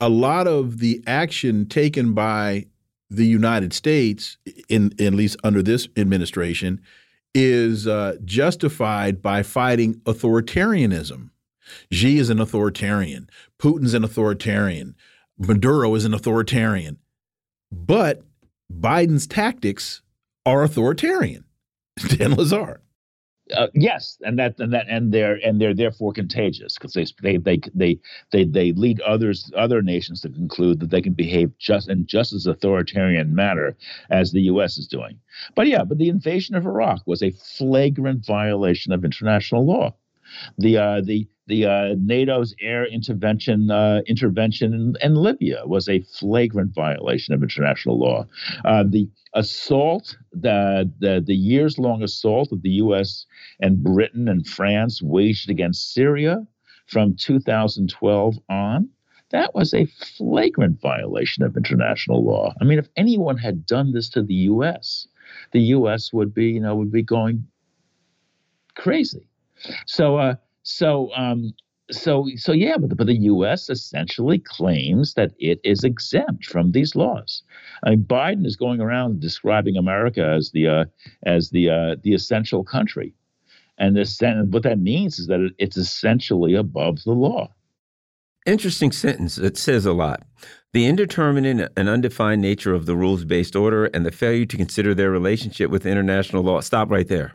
a 0.00 0.08
lot 0.08 0.46
of 0.46 0.78
the 0.78 1.02
action 1.06 1.66
taken 1.66 2.14
by 2.14 2.66
the 3.10 3.26
United 3.26 3.72
States, 3.72 4.38
in, 4.68 4.92
in 4.98 5.06
at 5.08 5.14
least 5.14 5.36
under 5.44 5.62
this 5.62 5.88
administration, 5.96 6.80
is 7.34 7.86
uh, 7.86 8.16
justified 8.24 9.22
by 9.22 9.42
fighting 9.42 9.94
authoritarianism. 10.04 11.30
Xi 11.90 12.18
is 12.18 12.30
an 12.30 12.40
authoritarian. 12.40 13.28
Putin's 13.58 13.94
an 13.94 14.04
authoritarian. 14.04 14.94
Maduro 15.38 15.94
is 15.94 16.04
an 16.04 16.14
authoritarian. 16.14 16.98
But 17.70 18.22
Biden's 18.72 19.26
tactics 19.26 20.02
are 20.46 20.62
authoritarian. 20.62 21.44
Dan 22.08 22.32
Lazare. 22.32 22.78
Uh, 23.56 23.68
yes, 23.74 24.18
and 24.22 24.38
that 24.38 24.58
and 24.58 24.72
that 24.72 24.86
and 24.88 25.12
they're 25.12 25.36
and 25.44 25.60
they're 25.60 25.74
therefore 25.74 26.12
contagious 26.12 26.74
because 26.74 26.92
they, 26.92 27.06
they 27.22 27.38
they 27.38 27.60
they 27.74 27.98
they 28.30 28.44
they 28.44 28.72
lead 28.72 29.00
others 29.00 29.50
other 29.56 29.80
nations 29.80 30.20
to 30.20 30.28
conclude 30.28 30.80
that 30.80 30.90
they 30.90 31.00
can 31.00 31.14
behave 31.14 31.56
just 31.58 31.88
in 31.88 32.06
just 32.06 32.32
as 32.32 32.46
authoritarian 32.46 33.34
manner 33.34 33.76
as 34.10 34.32
the 34.32 34.42
U.S. 34.42 34.76
is 34.76 34.86
doing. 34.86 35.18
But 35.54 35.66
yeah, 35.66 35.84
but 35.84 35.98
the 35.98 36.08
invasion 36.08 36.56
of 36.56 36.66
Iraq 36.66 37.00
was 37.06 37.22
a 37.22 37.30
flagrant 37.30 38.26
violation 38.26 38.92
of 38.92 39.04
international 39.04 39.64
law. 39.64 39.94
The 40.58 40.78
uh, 40.78 41.00
the 41.04 41.28
the 41.48 41.64
uh, 41.64 41.94
NATO's 41.96 42.54
air 42.60 42.86
intervention 42.86 43.70
uh, 43.70 44.02
intervention 44.06 44.74
in, 44.74 44.94
in, 45.02 45.14
Libya 45.14 45.62
was 45.64 45.88
a 45.88 46.02
flagrant 46.02 46.74
violation 46.74 47.34
of 47.34 47.42
international 47.42 47.98
law. 47.98 48.26
Uh, 48.64 48.84
the 48.86 49.08
assault, 49.34 50.16
the, 50.32 50.90
the, 51.00 51.22
the 51.26 51.34
years 51.34 51.78
long 51.78 52.02
assault 52.02 52.50
that 52.50 52.62
the 52.62 52.82
U.S. 52.84 53.24
and 53.60 53.82
Britain 53.82 54.28
and 54.28 54.46
France 54.46 55.00
waged 55.02 55.48
against 55.48 55.94
Syria 55.94 56.46
from 56.86 57.16
2012 57.16 58.34
on, 58.50 58.90
that 59.30 59.54
was 59.54 59.74
a 59.74 59.86
flagrant 59.86 60.80
violation 60.80 61.42
of 61.44 61.56
international 61.56 62.24
law. 62.24 62.54
I 62.60 62.64
mean, 62.64 62.78
if 62.78 62.88
anyone 62.96 63.38
had 63.38 63.66
done 63.66 63.92
this 63.92 64.08
to 64.10 64.22
the 64.22 64.34
U.S., 64.34 65.08
the 65.52 65.60
U.S. 65.60 66.12
would 66.12 66.34
be, 66.34 66.46
you 66.46 66.60
know, 66.60 66.74
would 66.76 66.92
be 66.92 67.02
going 67.02 67.46
crazy. 68.74 69.27
So, 69.86 70.16
uh, 70.16 70.34
so, 70.62 71.10
um, 71.14 71.52
so, 71.90 72.28
so 72.36 72.52
yeah, 72.52 72.76
but 72.76 72.90
the, 72.90 72.96
but 72.96 73.06
the 73.06 73.16
U.S. 73.16 73.70
essentially 73.70 74.38
claims 74.38 75.14
that 75.14 75.32
it 75.38 75.60
is 75.64 75.84
exempt 75.84 76.44
from 76.44 76.72
these 76.72 76.94
laws. 76.94 77.42
I 77.84 77.90
mean, 77.90 78.04
Biden 78.04 78.46
is 78.46 78.56
going 78.56 78.80
around 78.80 79.20
describing 79.20 79.76
America 79.76 80.24
as 80.24 80.50
the 80.50 80.68
uh, 80.68 80.84
as 81.24 81.50
the 81.50 81.70
uh, 81.70 81.96
the 82.02 82.14
essential 82.14 82.62
country, 82.62 83.14
and 83.78 83.96
this 83.96 84.20
what 84.20 84.64
that 84.64 84.78
means 84.78 85.18
is 85.18 85.28
that 85.28 85.50
it's 85.58 85.78
essentially 85.78 86.54
above 86.54 87.04
the 87.04 87.12
law. 87.12 87.52
Interesting 88.44 88.92
sentence. 88.92 89.38
It 89.38 89.56
says 89.56 89.84
a 89.84 89.92
lot. 89.92 90.22
The 90.72 90.86
indeterminate 90.86 91.72
and 91.76 91.88
undefined 91.88 92.42
nature 92.42 92.74
of 92.74 92.86
the 92.86 92.96
rules 92.96 93.24
based 93.24 93.56
order 93.56 93.86
and 93.86 94.04
the 94.04 94.10
failure 94.10 94.46
to 94.46 94.56
consider 94.56 94.94
their 94.94 95.10
relationship 95.10 95.70
with 95.70 95.86
international 95.86 96.42
law. 96.42 96.60
Stop 96.60 96.90
right 96.90 97.08
there. 97.08 97.34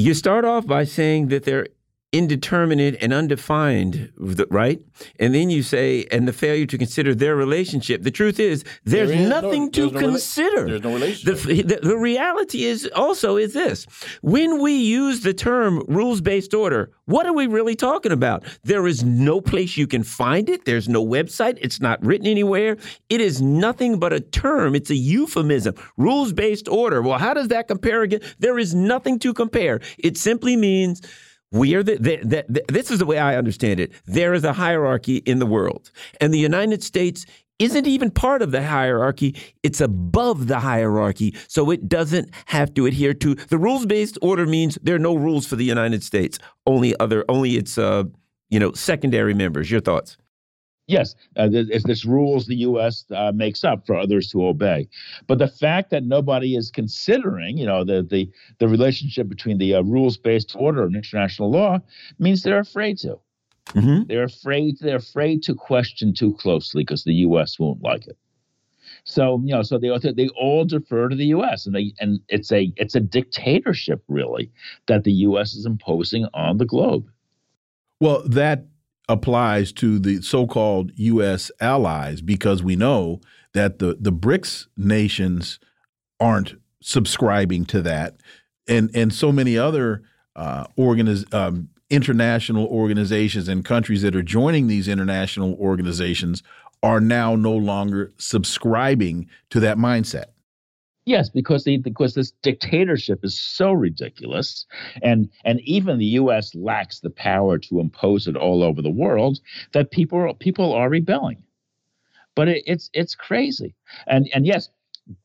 You 0.00 0.14
start 0.14 0.44
off 0.44 0.64
by 0.64 0.84
saying 0.84 1.26
that 1.30 1.42
they're 1.42 1.66
indeterminate 2.12 2.96
and 3.02 3.12
undefined, 3.12 4.10
right? 4.50 4.80
And 5.20 5.34
then 5.34 5.50
you 5.50 5.62
say, 5.62 6.06
and 6.10 6.26
the 6.26 6.32
failure 6.32 6.64
to 6.64 6.78
consider 6.78 7.14
their 7.14 7.36
relationship. 7.36 8.02
The 8.02 8.10
truth 8.10 8.40
is, 8.40 8.64
there's 8.84 9.10
there 9.10 9.28
nothing 9.28 9.66
no, 9.66 9.70
to 9.70 9.90
there's 9.90 10.02
consider. 10.02 10.60
No 10.62 10.68
there's 10.68 10.82
no 10.82 10.94
relationship. 10.94 11.38
The, 11.46 11.62
the, 11.62 11.80
the, 11.82 11.96
reality 11.98 12.64
is 12.64 12.88
also 12.94 13.36
is 13.36 13.52
this: 13.52 13.86
when 14.22 14.62
we 14.62 14.72
use 14.72 15.20
the 15.20 15.34
term 15.34 15.84
rules-based 15.86 16.54
order, 16.54 16.90
what 17.04 17.26
are 17.26 17.34
we 17.34 17.46
really 17.46 17.74
talking 17.74 18.12
about? 18.12 18.44
There 18.64 18.86
is 18.86 19.04
no 19.04 19.40
place 19.42 19.76
you 19.76 19.86
can 19.86 20.02
find 20.02 20.48
it. 20.48 20.64
There's 20.64 20.88
no 20.88 21.04
website. 21.04 21.58
It's 21.60 21.80
not 21.80 22.02
written 22.04 22.26
anywhere. 22.26 22.78
It 23.10 23.20
is 23.20 23.42
nothing 23.42 23.98
but 23.98 24.14
a 24.14 24.20
term. 24.20 24.74
It's 24.74 24.90
a 24.90 24.96
euphemism. 24.96 25.74
Rules-based 25.98 26.68
order. 26.68 27.02
Well, 27.02 27.18
how 27.18 27.34
does 27.34 27.48
that 27.48 27.68
compare 27.68 28.02
again? 28.02 28.20
There 28.38 28.58
is 28.58 28.74
nothing 28.74 29.18
to 29.20 29.34
compare. 29.34 29.80
It 29.98 30.16
simply 30.16 30.56
means 30.56 31.02
we 31.50 31.74
are 31.74 31.82
the, 31.82 31.96
the, 31.96 32.44
the, 32.48 32.64
this 32.68 32.90
is 32.90 32.98
the 32.98 33.06
way 33.06 33.18
I 33.18 33.36
understand 33.36 33.80
it. 33.80 33.92
There 34.06 34.34
is 34.34 34.44
a 34.44 34.52
hierarchy 34.52 35.16
in 35.18 35.38
the 35.38 35.46
world, 35.46 35.90
and 36.20 36.32
the 36.32 36.38
United 36.38 36.82
States 36.82 37.24
isn't 37.58 37.86
even 37.86 38.10
part 38.10 38.42
of 38.42 38.52
the 38.52 38.62
hierarchy. 38.62 39.34
It's 39.62 39.80
above 39.80 40.46
the 40.46 40.60
hierarchy, 40.60 41.34
so 41.48 41.70
it 41.70 41.88
doesn't 41.88 42.30
have 42.46 42.72
to 42.74 42.86
adhere 42.86 43.14
to 43.14 43.34
the 43.34 43.58
rules-based 43.58 44.18
order. 44.22 44.46
Means 44.46 44.78
there 44.82 44.94
are 44.94 45.00
no 45.00 45.16
rules 45.16 45.46
for 45.46 45.56
the 45.56 45.64
United 45.64 46.02
States. 46.02 46.38
Only 46.66 46.98
other, 47.00 47.24
only 47.28 47.56
its 47.56 47.78
uh, 47.78 48.04
you 48.50 48.60
know 48.60 48.72
secondary 48.72 49.34
members. 49.34 49.70
Your 49.70 49.80
thoughts? 49.80 50.18
Yes, 50.88 51.14
uh, 51.36 51.48
it's 51.52 51.84
this 51.84 52.04
rules 52.04 52.46
the 52.46 52.56
U.S. 52.56 53.04
Uh, 53.14 53.30
makes 53.32 53.62
up 53.62 53.86
for 53.86 53.96
others 53.96 54.28
to 54.32 54.44
obey. 54.44 54.88
But 55.28 55.38
the 55.38 55.46
fact 55.46 55.90
that 55.90 56.02
nobody 56.02 56.56
is 56.56 56.70
considering, 56.70 57.56
you 57.56 57.66
know, 57.66 57.84
the 57.84 58.02
the 58.02 58.28
the 58.58 58.66
relationship 58.66 59.28
between 59.28 59.58
the 59.58 59.74
uh, 59.74 59.82
rules-based 59.82 60.56
order 60.58 60.84
and 60.84 60.96
international 60.96 61.50
law 61.50 61.78
means 62.18 62.42
they're 62.42 62.58
afraid 62.58 62.98
to. 62.98 63.20
Mm-hmm. 63.68 64.08
They're 64.08 64.24
afraid. 64.24 64.78
They're 64.80 64.96
afraid 64.96 65.42
to 65.44 65.54
question 65.54 66.12
too 66.12 66.34
closely 66.34 66.82
because 66.82 67.04
the 67.04 67.14
U.S. 67.14 67.58
won't 67.58 67.82
like 67.82 68.06
it. 68.08 68.16
So 69.04 69.40
you 69.44 69.54
know, 69.54 69.62
so 69.62 69.78
they 69.78 69.90
they 70.12 70.28
all 70.30 70.64
defer 70.64 71.08
to 71.08 71.16
the 71.16 71.26
U.S. 71.26 71.66
and 71.66 71.74
they 71.74 71.92
and 72.00 72.20
it's 72.28 72.50
a 72.50 72.72
it's 72.76 72.94
a 72.94 73.00
dictatorship 73.00 74.02
really 74.08 74.50
that 74.86 75.04
the 75.04 75.12
U.S. 75.12 75.54
is 75.54 75.66
imposing 75.66 76.26
on 76.34 76.56
the 76.58 76.66
globe. 76.66 77.08
Well, 78.00 78.22
that 78.28 78.64
applies 79.08 79.72
to 79.72 79.98
the 79.98 80.20
so-called 80.20 80.92
U.S. 80.96 81.50
allies 81.60 82.20
because 82.20 82.62
we 82.62 82.76
know 82.76 83.20
that 83.54 83.78
the 83.78 83.96
the 83.98 84.12
BRICS 84.12 84.66
nations 84.76 85.58
aren't 86.20 86.54
subscribing 86.82 87.64
to 87.66 87.82
that, 87.82 88.16
and 88.66 88.90
and 88.94 89.12
so 89.12 89.32
many 89.32 89.56
other 89.56 90.02
uh, 90.36 90.66
organiz 90.78 91.32
um, 91.34 91.68
international 91.90 92.66
organizations 92.66 93.48
and 93.48 93.64
countries 93.64 94.02
that 94.02 94.14
are 94.14 94.22
joining 94.22 94.66
these 94.66 94.88
international 94.88 95.54
organizations 95.54 96.42
are 96.82 97.00
now 97.00 97.34
no 97.34 97.54
longer 97.54 98.12
subscribing 98.18 99.26
to 99.50 99.60
that 99.60 99.78
mindset. 99.78 100.26
Yes, 101.08 101.30
because 101.30 101.64
the 101.64 101.78
because 101.78 102.12
this 102.12 102.32
dictatorship 102.42 103.24
is 103.24 103.40
so 103.40 103.72
ridiculous, 103.72 104.66
and 105.02 105.30
and 105.42 105.58
even 105.62 105.96
the 105.98 106.04
U.S. 106.22 106.54
lacks 106.54 107.00
the 107.00 107.08
power 107.08 107.56
to 107.60 107.80
impose 107.80 108.26
it 108.28 108.36
all 108.36 108.62
over 108.62 108.82
the 108.82 108.90
world 108.90 109.40
that 109.72 109.90
people 109.90 110.34
people 110.34 110.74
are 110.74 110.90
rebelling. 110.90 111.42
But 112.34 112.48
it, 112.48 112.62
it's 112.66 112.90
it's 112.92 113.14
crazy, 113.14 113.74
and 114.06 114.28
and 114.34 114.46
yes, 114.46 114.68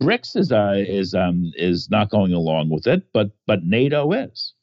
BRICS 0.02 0.38
is 0.38 0.52
uh, 0.54 0.76
is 0.78 1.14
um 1.14 1.52
is 1.56 1.90
not 1.90 2.10
going 2.10 2.32
along 2.34 2.70
with 2.70 2.88
it, 2.88 3.04
but 3.14 3.32
but 3.46 3.66
NATO 3.66 4.14
is. 4.14 4.54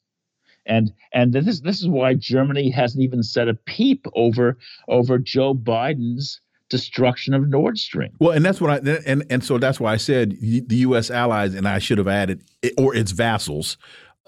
And 0.65 0.93
and 1.13 1.33
this 1.33 1.61
this 1.61 1.81
is 1.81 1.87
why 1.87 2.15
Germany 2.15 2.71
hasn't 2.71 3.03
even 3.03 3.23
said 3.23 3.47
a 3.47 3.53
peep 3.53 4.07
over 4.15 4.57
over 4.87 5.19
Joe 5.19 5.53
Biden's 5.53 6.41
destruction 6.71 7.33
of 7.35 7.47
Nord 7.47 7.77
Stream. 7.77 8.11
Well, 8.19 8.31
and 8.31 8.43
that's 8.43 8.59
what 8.59 8.71
I 8.71 8.77
and 9.05 9.23
and 9.29 9.43
so 9.43 9.59
that's 9.59 9.79
why 9.79 9.93
I 9.93 9.97
said 9.97 10.31
the 10.41 10.75
U.S. 10.77 11.11
allies, 11.11 11.53
and 11.53 11.67
I 11.67 11.77
should 11.77 11.99
have 11.99 12.07
added 12.07 12.41
or 12.77 12.95
its 12.95 13.11
vassals. 13.11 13.77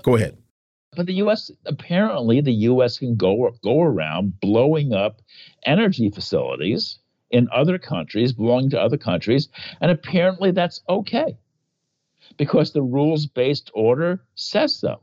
Go 0.04 0.16
ahead. 0.16 0.38
But 0.96 1.08
the 1.08 1.14
U.S. 1.16 1.50
apparently 1.66 2.42
the 2.42 2.54
U.S. 2.54 3.00
can 3.00 3.16
go 3.16 3.50
go 3.64 3.82
around 3.82 4.40
blowing 4.40 4.94
up 4.94 5.22
energy 5.66 6.12
facilities 6.12 7.00
in 7.32 7.48
other 7.52 7.80
countries 7.80 8.34
belonging 8.34 8.70
to 8.72 8.80
other 8.80 8.98
countries, 8.98 9.48
and 9.82 9.90
apparently 9.90 10.52
that's 10.52 10.82
okay 10.88 11.36
because 12.38 12.74
the 12.74 12.82
rules 12.82 13.26
based 13.26 13.72
order 13.74 14.22
says 14.36 14.76
so. 14.76 15.00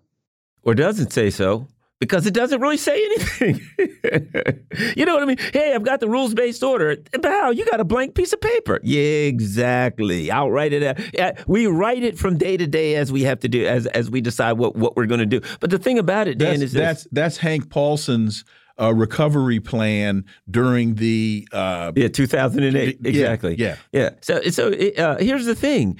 Or 0.62 0.74
doesn't 0.74 1.11
say 1.11 1.30
so 1.30 1.66
because 2.01 2.26
it 2.26 2.34
doesn't 2.34 2.61
really 2.61 2.78
say 2.78 3.05
anything. 3.05 3.61
you 4.96 5.05
know 5.05 5.14
what 5.14 5.22
I 5.22 5.26
mean? 5.26 5.36
Hey, 5.53 5.74
I've 5.74 5.84
got 5.84 6.01
the 6.01 6.09
rules 6.09 6.34
based 6.34 6.62
order. 6.62 6.96
How 7.22 7.51
you 7.51 7.64
got 7.66 7.78
a 7.78 7.84
blank 7.84 8.14
piece 8.14 8.32
of 8.32 8.40
paper? 8.40 8.80
Yeah, 8.82 9.01
exactly. 9.01 10.30
I'll 10.30 10.51
write 10.51 10.72
it. 10.72 10.82
Out. 10.82 11.36
We 11.46 11.66
write 11.66 12.03
it 12.03 12.18
from 12.18 12.38
day 12.38 12.57
to 12.57 12.66
day 12.66 12.96
as 12.96 13.12
we 13.12 13.22
have 13.24 13.40
to 13.40 13.48
do 13.48 13.66
as 13.66 13.86
as 13.86 14.11
we 14.11 14.20
decide 14.20 14.55
what 14.55 14.74
what 14.74 14.96
we're 14.96 15.07
going 15.07 15.20
to 15.20 15.26
do. 15.26 15.40
But 15.61 15.70
the 15.70 15.78
thing 15.78 15.98
about 15.98 16.26
it, 16.26 16.38
Dan, 16.38 16.61
that's, 16.61 16.62
is 16.62 16.72
that's 16.72 17.07
that's 17.12 17.36
Hank 17.36 17.68
Paulson's 17.70 18.44
uh, 18.80 18.94
recovery 18.94 19.61
plan 19.61 20.24
during 20.51 20.94
the 20.94 21.46
uh, 21.53 21.92
yeah 21.94 22.09
2008 22.09 22.98
exactly 23.05 23.55
yeah 23.59 23.76
yeah, 23.92 24.01
yeah. 24.01 24.11
so 24.22 24.40
so 24.44 24.72
uh, 24.72 25.18
here's 25.18 25.44
the 25.44 25.55
thing 25.55 25.98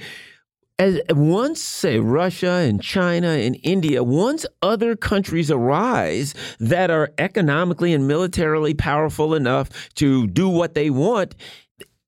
as 0.81 0.99
once 1.11 1.61
say 1.61 1.99
Russia 1.99 2.49
and 2.49 2.81
China 2.81 3.27
and 3.27 3.55
India, 3.61 4.03
once 4.03 4.47
other 4.63 4.95
countries 4.95 5.51
arise 5.51 6.33
that 6.59 6.89
are 6.89 7.13
economically 7.19 7.93
and 7.93 8.07
militarily 8.07 8.73
powerful 8.73 9.35
enough 9.35 9.69
to 9.93 10.25
do 10.25 10.49
what 10.49 10.73
they 10.73 10.89
want, 10.89 11.35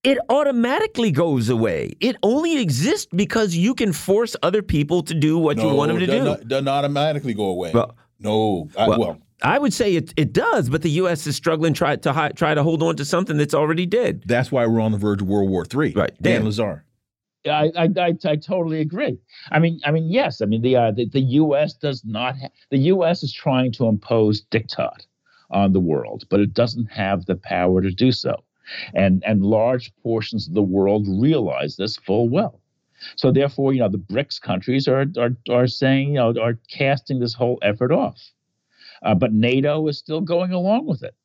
it 0.03 0.17
automatically 0.27 1.11
goes 1.11 1.49
away. 1.49 1.93
It 1.99 2.15
only 2.23 2.59
exists 2.59 3.07
because 3.15 3.55
you 3.55 3.75
can 3.75 3.93
force 3.93 4.35
other 4.41 4.63
people 4.63 5.03
to 5.03 5.13
do 5.13 5.37
what 5.37 5.57
no, 5.57 5.69
you 5.69 5.75
want 5.75 5.89
them 5.89 5.99
to 5.99 6.07
do. 6.07 6.37
Doesn't 6.47 6.67
automatically 6.67 7.35
go 7.35 7.45
away. 7.45 7.71
Well, 7.73 7.95
no, 8.19 8.69
I, 8.75 8.87
well, 8.87 8.99
well, 8.99 9.21
I 9.43 9.59
would 9.59 9.73
say 9.73 9.95
it, 9.95 10.15
it 10.17 10.33
does, 10.33 10.67
but 10.69 10.81
the 10.81 10.89
U.S. 10.91 11.27
is 11.27 11.35
struggling 11.35 11.75
try 11.75 11.95
to 11.95 12.31
try 12.35 12.55
to 12.55 12.63
hold 12.63 12.81
on 12.81 12.95
to 12.95 13.05
something 13.05 13.37
that's 13.37 13.53
already 13.53 13.85
dead. 13.85 14.23
That's 14.25 14.51
why 14.51 14.65
we're 14.65 14.81
on 14.81 14.93
the 14.93 14.97
verge 14.97 15.21
of 15.21 15.27
World 15.27 15.51
War 15.51 15.63
III. 15.63 15.93
Right, 15.93 16.11
Dan, 16.19 16.41
Dan 16.41 16.49
Lazare. 16.49 16.81
I, 17.45 17.71
I, 17.75 17.89
I, 17.97 18.13
I, 18.25 18.35
totally 18.35 18.79
agree. 18.79 19.17
I 19.51 19.59
mean, 19.59 19.79
I 19.83 19.91
mean, 19.91 20.09
yes. 20.09 20.41
I 20.41 20.45
mean, 20.45 20.61
the 20.61 20.75
uh, 20.75 20.91
the, 20.91 21.07
the 21.09 21.21
U.S. 21.21 21.73
does 21.73 22.03
not. 22.05 22.37
Ha- 22.37 22.49
the 22.69 22.77
U.S. 22.77 23.23
is 23.23 23.33
trying 23.33 23.71
to 23.73 23.87
impose 23.87 24.43
diktat 24.45 25.05
on 25.49 25.73
the 25.73 25.79
world, 25.79 26.23
but 26.29 26.39
it 26.39 26.53
doesn't 26.53 26.91
have 26.91 27.25
the 27.25 27.35
power 27.35 27.81
to 27.81 27.91
do 27.91 28.11
so, 28.11 28.35
and 28.93 29.23
and 29.25 29.43
large 29.43 29.93
portions 29.97 30.47
of 30.47 30.53
the 30.53 30.63
world 30.63 31.05
realize 31.07 31.75
this 31.75 31.97
full 31.97 32.29
well. 32.29 32.61
So 33.17 33.31
therefore, 33.31 33.73
you 33.73 33.79
know, 33.79 33.89
the 33.89 33.97
BRICS 33.97 34.41
countries 34.41 34.87
are 34.87 35.05
are 35.17 35.35
are 35.49 35.67
saying, 35.67 36.09
you 36.09 36.13
know, 36.15 36.33
are 36.41 36.57
casting 36.69 37.19
this 37.19 37.33
whole 37.33 37.59
effort 37.61 37.91
off, 37.91 38.21
uh, 39.03 39.15
but 39.15 39.33
NATO 39.33 39.87
is 39.87 39.97
still 39.97 40.21
going 40.21 40.51
along 40.51 40.85
with 40.85 41.03
it, 41.03 41.15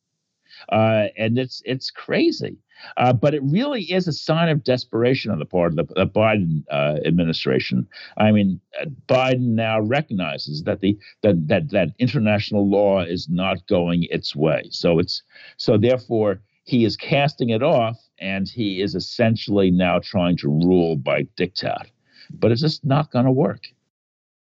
uh, 0.70 1.06
and 1.16 1.38
it's 1.38 1.62
it's 1.64 1.90
crazy. 1.90 2.56
Uh, 2.96 3.12
but 3.12 3.34
it 3.34 3.42
really 3.42 3.82
is 3.92 4.06
a 4.06 4.12
sign 4.12 4.48
of 4.48 4.62
desperation 4.62 5.30
on 5.30 5.38
the 5.38 5.44
part 5.44 5.72
of 5.72 5.76
the, 5.76 5.94
the 5.94 6.06
Biden 6.06 6.62
uh, 6.70 6.98
administration. 7.04 7.86
I 8.16 8.30
mean, 8.30 8.60
uh, 8.80 8.86
Biden 9.08 9.54
now 9.54 9.80
recognizes 9.80 10.62
that 10.64 10.80
the 10.80 10.96
that, 11.22 11.48
that 11.48 11.70
that 11.70 11.88
international 11.98 12.68
law 12.68 13.02
is 13.02 13.28
not 13.28 13.66
going 13.66 14.06
its 14.10 14.36
way. 14.36 14.68
So 14.70 14.98
it's 14.98 15.22
so 15.56 15.76
therefore 15.76 16.40
he 16.64 16.84
is 16.84 16.96
casting 16.96 17.50
it 17.50 17.62
off, 17.62 17.98
and 18.18 18.48
he 18.48 18.82
is 18.82 18.94
essentially 18.94 19.70
now 19.70 19.98
trying 19.98 20.36
to 20.38 20.48
rule 20.48 20.96
by 20.96 21.22
diktat. 21.36 21.86
But 22.30 22.52
it's 22.52 22.60
just 22.60 22.84
not 22.84 23.10
going 23.10 23.24
to 23.24 23.32
work. 23.32 23.62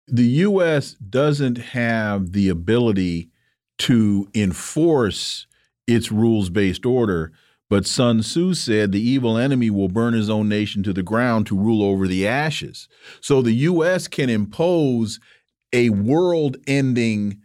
The 0.08 0.24
U.S. 0.24 0.94
doesn't 0.94 1.58
have 1.58 2.32
the 2.32 2.48
ability 2.48 3.28
to 3.78 4.28
enforce 4.34 5.46
its 5.86 6.10
rules 6.10 6.50
based 6.50 6.84
order 6.84 7.32
but 7.68 7.86
Sun 7.86 8.20
Tzu 8.20 8.54
said 8.54 8.92
the 8.92 9.00
evil 9.00 9.36
enemy 9.36 9.70
will 9.70 9.88
burn 9.88 10.14
his 10.14 10.30
own 10.30 10.48
nation 10.48 10.82
to 10.84 10.92
the 10.92 11.02
ground 11.02 11.46
to 11.46 11.58
rule 11.58 11.82
over 11.82 12.06
the 12.06 12.26
ashes. 12.26 12.88
So 13.20 13.42
the 13.42 13.52
U.S. 13.52 14.06
can 14.06 14.30
impose 14.30 15.18
a 15.72 15.90
world 15.90 16.56
ending 16.66 17.40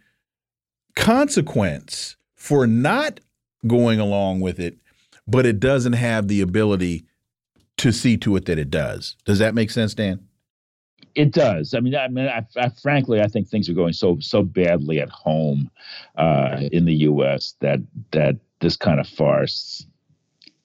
consequence 0.94 2.16
for 2.34 2.66
not 2.66 3.20
going 3.66 3.98
along 3.98 4.40
with 4.40 4.60
it, 4.60 4.78
but 5.26 5.44
it 5.44 5.58
doesn't 5.58 5.94
have 5.94 6.28
the 6.28 6.40
ability 6.40 7.04
to 7.78 7.92
see 7.92 8.16
to 8.18 8.36
it 8.36 8.44
that 8.44 8.58
it 8.58 8.70
does. 8.70 9.16
Does 9.24 9.40
that 9.40 9.54
make 9.54 9.70
sense, 9.70 9.94
Dan? 9.94 10.28
It 11.14 11.32
does. 11.32 11.74
I 11.74 11.80
mean, 11.80 11.94
I 11.94 12.08
mean, 12.08 12.26
I, 12.26 12.46
I, 12.56 12.68
frankly, 12.70 13.20
I 13.20 13.26
think 13.26 13.48
things 13.48 13.68
are 13.68 13.74
going 13.74 13.92
so 13.92 14.18
so 14.20 14.42
badly 14.42 15.00
at 15.00 15.10
home 15.10 15.70
uh, 16.16 16.60
in 16.72 16.84
the 16.84 16.94
U.S. 16.94 17.54
that 17.60 17.80
that 18.12 18.36
this 18.60 18.76
kind 18.76 19.00
of 19.00 19.08
farce 19.08 19.86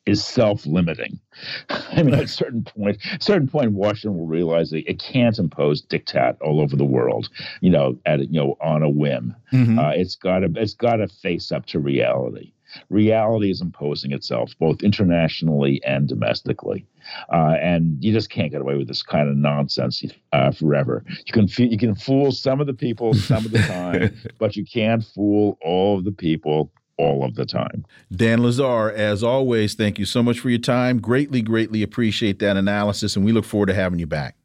is 0.05 0.23
self-limiting. 0.23 1.19
I 1.69 2.01
mean, 2.01 2.13
at 2.13 2.23
a 2.23 2.27
certain 2.27 2.63
point, 2.63 2.97
certain 3.19 3.47
point, 3.47 3.73
Washington 3.73 4.17
will 4.17 4.27
realize 4.27 4.69
that 4.71 4.89
it 4.89 4.99
can't 4.99 5.37
impose 5.37 5.81
diktat 5.81 6.37
all 6.41 6.61
over 6.61 6.75
the 6.75 6.85
world. 6.85 7.29
You 7.61 7.69
know, 7.69 7.99
at 8.05 8.19
you 8.31 8.39
know 8.39 8.57
on 8.61 8.83
a 8.83 8.89
whim. 8.89 9.35
Mm-hmm. 9.51 9.79
Uh, 9.79 9.89
it's 9.91 10.15
got 10.15 10.39
to 10.39 10.51
it's 10.55 10.73
got 10.73 10.97
to 10.97 11.07
face 11.07 11.51
up 11.51 11.65
to 11.67 11.79
reality. 11.79 12.53
Reality 12.89 13.51
is 13.51 13.61
imposing 13.61 14.11
itself 14.11 14.51
both 14.59 14.81
internationally 14.81 15.81
and 15.85 16.07
domestically, 16.07 16.85
uh, 17.31 17.55
and 17.61 18.03
you 18.03 18.11
just 18.11 18.29
can't 18.29 18.51
get 18.51 18.61
away 18.61 18.75
with 18.75 18.87
this 18.87 19.03
kind 19.03 19.29
of 19.29 19.35
nonsense 19.35 20.03
uh, 20.33 20.51
forever. 20.51 21.03
You 21.25 21.33
can 21.33 21.47
you 21.57 21.77
can 21.77 21.95
fool 21.95 22.31
some 22.31 22.61
of 22.61 22.67
the 22.67 22.73
people 22.73 23.13
some 23.13 23.45
of 23.45 23.51
the 23.51 23.59
time, 23.59 24.15
but 24.39 24.55
you 24.55 24.65
can't 24.65 25.03
fool 25.03 25.57
all 25.61 25.97
of 25.97 26.03
the 26.03 26.11
people 26.11 26.71
all 26.97 27.23
of 27.23 27.35
the 27.35 27.45
time. 27.45 27.85
Dan 28.15 28.39
Lazare, 28.39 28.93
as 28.93 29.23
always, 29.23 29.75
thank 29.75 29.99
you 29.99 30.05
so 30.05 30.23
much 30.23 30.39
for 30.39 30.49
your 30.49 30.59
time. 30.59 30.99
Greatly, 30.99 31.41
greatly 31.41 31.83
appreciate 31.83 32.39
that 32.39 32.57
analysis, 32.57 33.15
and 33.15 33.23
we 33.23 33.31
look 33.31 33.45
forward 33.45 33.67
to 33.67 33.73
having 33.73 33.99
you 33.99 34.07
back. 34.07 34.35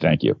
Thank 0.00 0.22
you. 0.22 0.40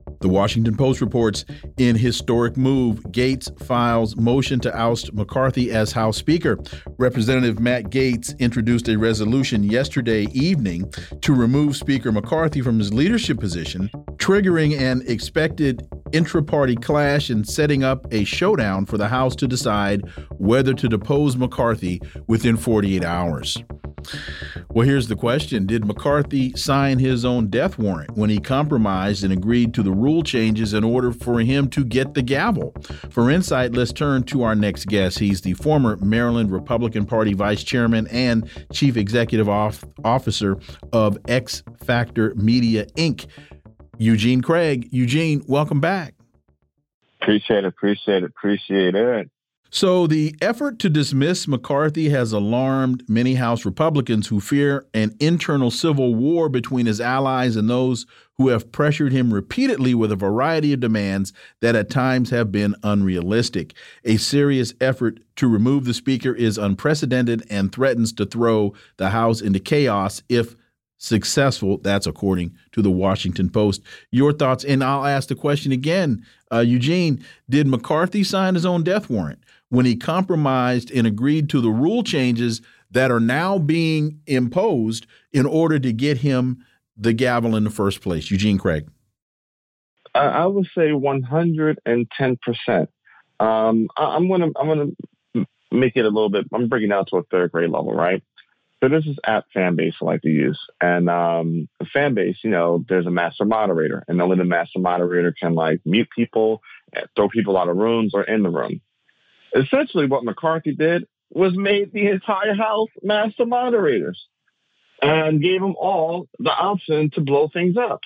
The 0.21 0.29
Washington 0.29 0.77
Post 0.77 1.01
reports 1.01 1.45
in 1.77 1.95
historic 1.95 2.55
move, 2.55 2.99
Gaetz 3.05 3.49
files 3.65 4.15
motion 4.15 4.59
to 4.59 4.79
oust 4.79 5.11
McCarthy 5.13 5.71
as 5.71 5.91
House 5.91 6.15
Speaker. 6.15 6.59
Representative 6.99 7.59
Matt 7.59 7.85
Gaetz 7.85 8.37
introduced 8.37 8.87
a 8.87 8.97
resolution 8.97 9.63
yesterday 9.63 10.27
evening 10.31 10.93
to 11.21 11.33
remove 11.33 11.75
Speaker 11.75 12.11
McCarthy 12.11 12.61
from 12.61 12.77
his 12.77 12.93
leadership 12.93 13.39
position, 13.39 13.89
triggering 14.17 14.79
an 14.79 15.01
expected 15.07 15.87
intra 16.11 16.43
party 16.43 16.75
clash 16.75 17.31
and 17.31 17.47
setting 17.47 17.83
up 17.83 18.05
a 18.13 18.23
showdown 18.23 18.85
for 18.85 18.99
the 18.99 19.07
House 19.07 19.35
to 19.37 19.47
decide 19.47 20.07
whether 20.37 20.75
to 20.75 20.87
depose 20.87 21.35
McCarthy 21.35 21.99
within 22.27 22.57
48 22.57 23.03
hours. 23.03 23.57
Well, 24.69 24.87
here's 24.87 25.07
the 25.07 25.15
question 25.15 25.65
Did 25.65 25.85
McCarthy 25.85 26.55
sign 26.55 26.99
his 26.99 27.25
own 27.25 27.47
death 27.47 27.77
warrant 27.77 28.11
when 28.11 28.29
he 28.29 28.39
compromised 28.39 29.23
and 29.23 29.33
agreed 29.33 29.73
to 29.73 29.83
the 29.83 29.91
rule 29.91 30.23
changes 30.23 30.73
in 30.73 30.83
order 30.83 31.11
for 31.11 31.39
him 31.39 31.69
to 31.69 31.83
get 31.83 32.13
the 32.13 32.21
gavel? 32.21 32.73
For 33.09 33.29
insight, 33.29 33.73
let's 33.73 33.93
turn 33.93 34.23
to 34.23 34.43
our 34.43 34.55
next 34.55 34.85
guest. 34.85 35.19
He's 35.19 35.41
the 35.41 35.53
former 35.53 35.97
Maryland 35.97 36.51
Republican 36.51 37.05
Party 37.05 37.33
vice 37.33 37.63
chairman 37.63 38.07
and 38.07 38.49
chief 38.71 38.97
executive 38.97 39.49
officer 39.49 40.57
of 40.93 41.17
X 41.27 41.63
Factor 41.83 42.33
Media, 42.35 42.85
Inc., 42.97 43.27
Eugene 43.97 44.41
Craig. 44.41 44.87
Eugene, 44.91 45.43
welcome 45.47 45.79
back. 45.79 46.15
Appreciate 47.21 47.59
it, 47.59 47.65
appreciate 47.65 48.23
it, 48.23 48.29
appreciate 48.29 48.95
it. 48.95 49.29
So, 49.73 50.05
the 50.05 50.35
effort 50.41 50.79
to 50.79 50.89
dismiss 50.89 51.47
McCarthy 51.47 52.09
has 52.09 52.33
alarmed 52.33 53.05
many 53.07 53.35
House 53.35 53.63
Republicans 53.63 54.27
who 54.27 54.41
fear 54.41 54.85
an 54.93 55.15
internal 55.21 55.71
civil 55.71 56.13
war 56.13 56.49
between 56.49 56.87
his 56.87 56.99
allies 56.99 57.55
and 57.55 57.69
those 57.69 58.05
who 58.37 58.49
have 58.49 58.73
pressured 58.73 59.13
him 59.13 59.33
repeatedly 59.33 59.95
with 59.95 60.11
a 60.11 60.17
variety 60.17 60.73
of 60.73 60.81
demands 60.81 61.31
that 61.61 61.77
at 61.77 61.89
times 61.89 62.31
have 62.31 62.51
been 62.51 62.75
unrealistic. 62.83 63.73
A 64.03 64.17
serious 64.17 64.73
effort 64.81 65.21
to 65.37 65.47
remove 65.47 65.85
the 65.85 65.93
Speaker 65.93 66.33
is 66.33 66.57
unprecedented 66.57 67.47
and 67.49 67.71
threatens 67.71 68.11
to 68.13 68.25
throw 68.25 68.73
the 68.97 69.11
House 69.11 69.39
into 69.39 69.59
chaos 69.61 70.21
if 70.27 70.57
successful. 70.97 71.77
That's 71.77 72.07
according 72.07 72.57
to 72.73 72.81
the 72.81 72.91
Washington 72.91 73.49
Post. 73.49 73.83
Your 74.11 74.33
thoughts? 74.33 74.65
And 74.65 74.83
I'll 74.83 75.05
ask 75.05 75.29
the 75.29 75.35
question 75.35 75.71
again, 75.71 76.25
uh, 76.51 76.59
Eugene 76.59 77.23
Did 77.49 77.67
McCarthy 77.67 78.25
sign 78.25 78.55
his 78.55 78.65
own 78.65 78.83
death 78.83 79.09
warrant? 79.09 79.39
When 79.71 79.85
he 79.85 79.95
compromised 79.95 80.91
and 80.91 81.07
agreed 81.07 81.49
to 81.49 81.61
the 81.61 81.69
rule 81.69 82.03
changes 82.03 82.61
that 82.91 83.09
are 83.09 83.21
now 83.21 83.57
being 83.57 84.19
imposed 84.27 85.07
in 85.31 85.45
order 85.45 85.79
to 85.79 85.93
get 85.93 86.17
him 86.17 86.63
the 86.97 87.13
gavel 87.13 87.55
in 87.55 87.63
the 87.63 87.69
first 87.69 88.01
place? 88.01 88.29
Eugene 88.29 88.57
Craig. 88.57 88.89
I, 90.13 90.45
would 90.45 90.67
say 90.77 90.91
110 90.91 92.37
percent. 92.45 92.89
Um, 93.39 93.87
I, 93.97 94.17
am 94.17 94.27
gonna 94.27 94.49
I'm 94.57 94.67
gonna 94.67 95.47
make 95.71 95.95
it 95.95 96.03
a 96.05 96.09
little 96.09 96.29
bit. 96.29 96.47
I'm 96.53 96.67
bringing 96.67 96.89
it 96.89 96.93
down 96.93 97.05
to 97.05 97.17
a 97.17 97.23
third 97.23 97.53
grade 97.53 97.69
level, 97.69 97.93
right? 97.93 98.21
So 98.83 98.89
this 98.89 99.05
is 99.05 99.17
app 99.23 99.45
fan 99.53 99.77
base 99.77 99.93
I 100.01 100.05
like 100.05 100.21
to 100.23 100.29
use, 100.29 100.59
and 100.81 101.09
um, 101.09 101.69
fan 101.93 102.13
base, 102.13 102.39
you 102.43 102.49
know, 102.49 102.83
there's 102.89 103.05
a 103.05 103.11
master 103.11 103.45
moderator, 103.45 104.03
and 104.09 104.21
only 104.21 104.35
the 104.35 104.43
master 104.43 104.79
moderator 104.79 105.33
can 105.39 105.53
like 105.53 105.79
mute 105.85 106.09
people, 106.13 106.61
throw 107.15 107.29
people 107.29 107.57
out 107.57 107.69
of 107.69 107.77
rooms 107.77 108.13
or 108.13 108.23
in 108.23 108.43
the 108.43 108.49
room. 108.49 108.81
Essentially, 109.55 110.07
what 110.07 110.23
McCarthy 110.23 110.73
did 110.73 111.07
was 111.29 111.55
made 111.55 111.91
the 111.91 112.07
entire 112.07 112.55
house 112.55 112.89
master 113.01 113.45
moderators 113.45 114.27
and 115.01 115.41
gave 115.41 115.61
them 115.61 115.75
all 115.79 116.27
the 116.39 116.51
option 116.51 117.09
to 117.11 117.21
blow 117.21 117.49
things 117.51 117.75
up. 117.77 118.01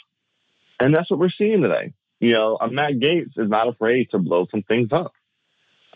And 0.79 0.93
that's 0.93 1.09
what 1.09 1.19
we're 1.19 1.29
seeing 1.29 1.61
today. 1.61 1.93
You 2.19 2.33
know, 2.33 2.57
Matt 2.71 2.93
Gaetz 2.93 3.37
is 3.37 3.49
not 3.49 3.67
afraid 3.67 4.11
to 4.11 4.19
blow 4.19 4.47
some 4.49 4.63
things 4.63 4.89
up, 4.91 5.13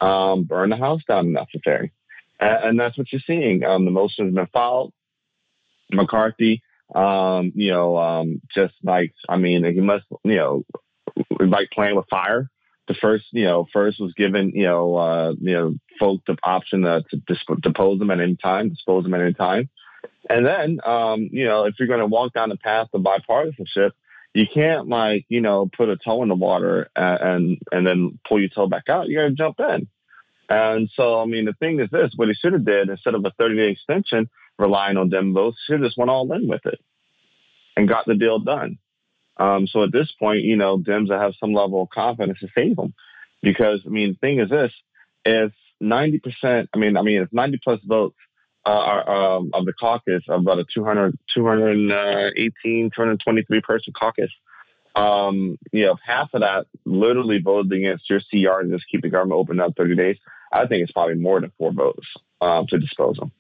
um, 0.01 0.43
burn 0.43 0.69
the 0.69 0.77
house 0.77 1.01
down 1.07 1.27
if 1.27 1.33
necessary. 1.33 1.91
And, 2.39 2.63
and 2.63 2.79
that's 2.79 2.97
what 2.97 3.11
you're 3.11 3.21
seeing. 3.25 3.63
Um, 3.63 3.85
the 3.85 3.91
motion 3.91 4.25
has 4.25 4.35
been 4.35 4.47
filed. 4.47 4.93
McCarthy, 5.91 6.61
um, 6.93 7.51
you 7.55 7.71
know, 7.71 7.97
um, 7.97 8.41
just 8.53 8.73
like, 8.83 9.13
I 9.27 9.37
mean, 9.37 9.63
he 9.63 9.81
must, 9.81 10.05
you 10.23 10.35
know, 10.35 10.63
like 11.39 11.71
playing 11.71 11.95
with 11.95 12.05
fire. 12.09 12.49
The 12.89 12.95
first, 12.95 13.25
you 13.31 13.45
know, 13.45 13.67
first 13.71 13.99
was 13.99 14.13
given, 14.13 14.49
you 14.49 14.65
know, 14.65 14.95
uh, 14.95 15.33
you 15.39 15.53
know, 15.53 15.75
folk 15.99 16.21
the 16.25 16.35
option 16.43 16.81
to, 16.81 17.05
to 17.11 17.17
disp- 17.27 17.61
depose 17.61 17.99
them 17.99 18.11
at 18.11 18.19
any 18.19 18.35
time, 18.35 18.69
dispose 18.69 19.03
them 19.03 19.13
at 19.13 19.21
any 19.21 19.33
time. 19.33 19.69
And 20.27 20.45
then, 20.45 20.79
um, 20.83 21.29
you 21.31 21.45
know, 21.45 21.65
if 21.65 21.75
you're 21.77 21.87
going 21.87 21.99
to 21.99 22.07
walk 22.07 22.33
down 22.33 22.49
the 22.49 22.57
path 22.57 22.87
of 22.93 23.01
bipartisanship, 23.01 23.91
you 24.33 24.45
can't 24.51 24.87
like, 24.87 25.25
you 25.29 25.39
know, 25.39 25.69
put 25.75 25.89
a 25.89 25.97
toe 25.97 26.23
in 26.23 26.29
the 26.29 26.35
water 26.35 26.89
and, 26.95 27.21
and, 27.21 27.57
and 27.71 27.87
then 27.87 28.19
pull 28.27 28.39
your 28.39 28.49
toe 28.49 28.67
back 28.67 28.89
out. 28.89 29.07
You 29.07 29.17
got 29.17 29.23
to 29.23 29.31
jump 29.31 29.59
in. 29.59 29.87
And 30.49 30.89
so, 30.95 31.21
I 31.21 31.25
mean, 31.25 31.45
the 31.45 31.53
thing 31.53 31.79
is 31.79 31.89
this, 31.91 32.13
what 32.15 32.27
he 32.27 32.33
should 32.33 32.53
have 32.53 32.65
did 32.65 32.89
instead 32.89 33.13
of 33.13 33.23
a 33.23 33.31
30 33.37 33.55
day 33.55 33.69
extension, 33.69 34.29
relying 34.57 34.97
on 34.97 35.09
them 35.09 35.33
votes, 35.33 35.57
should 35.65 35.79
have 35.79 35.87
just 35.87 35.97
went 35.97 36.09
all 36.09 36.31
in 36.33 36.47
with 36.47 36.65
it 36.65 36.79
and 37.77 37.87
got 37.87 38.05
the 38.05 38.15
deal 38.15 38.39
done. 38.39 38.77
Um, 39.39 39.67
so 39.67 39.83
at 39.83 39.91
this 39.91 40.11
point, 40.19 40.41
you 40.41 40.57
know, 40.57 40.77
Dems 40.77 41.09
have 41.09 41.33
some 41.39 41.53
level 41.53 41.81
of 41.81 41.89
confidence 41.89 42.39
to 42.39 42.49
save 42.53 42.75
them 42.75 42.93
because, 43.41 43.81
I 43.85 43.89
mean, 43.89 44.09
the 44.11 44.17
thing 44.17 44.39
is 44.39 44.49
this, 44.49 44.73
if 45.25 45.53
90%, 45.81 46.67
I 46.73 46.77
mean, 46.77 46.97
I 46.97 47.01
mean, 47.01 47.21
if 47.21 47.31
90 47.31 47.59
plus 47.63 47.79
votes 47.85 48.17
uh, 48.65 48.69
are, 48.69 49.37
um, 49.37 49.51
of 49.53 49.65
the 49.65 49.73
caucus, 49.73 50.23
of 50.27 50.41
about 50.41 50.59
a 50.59 50.65
200, 50.73 51.17
218, 51.33 52.91
223 52.93 53.61
person 53.61 53.93
caucus, 53.97 54.31
um, 54.95 55.57
you 55.71 55.85
know, 55.85 55.95
half 56.05 56.33
of 56.33 56.41
that 56.41 56.65
literally 56.85 57.39
voted 57.39 57.71
against 57.71 58.09
your 58.09 58.19
CR 58.19 58.63
to 58.63 58.69
just 58.69 58.89
keep 58.91 59.01
the 59.01 59.09
government 59.09 59.39
open 59.39 59.61
up 59.61 59.73
30 59.77 59.95
days. 59.95 60.17
I 60.51 60.67
think 60.67 60.83
it's 60.83 60.91
probably 60.91 61.15
more 61.15 61.39
than 61.39 61.53
four 61.57 61.71
votes 61.71 62.07
um, 62.41 62.67
to 62.67 62.79
dispose 62.79 63.17
them. 63.17 63.31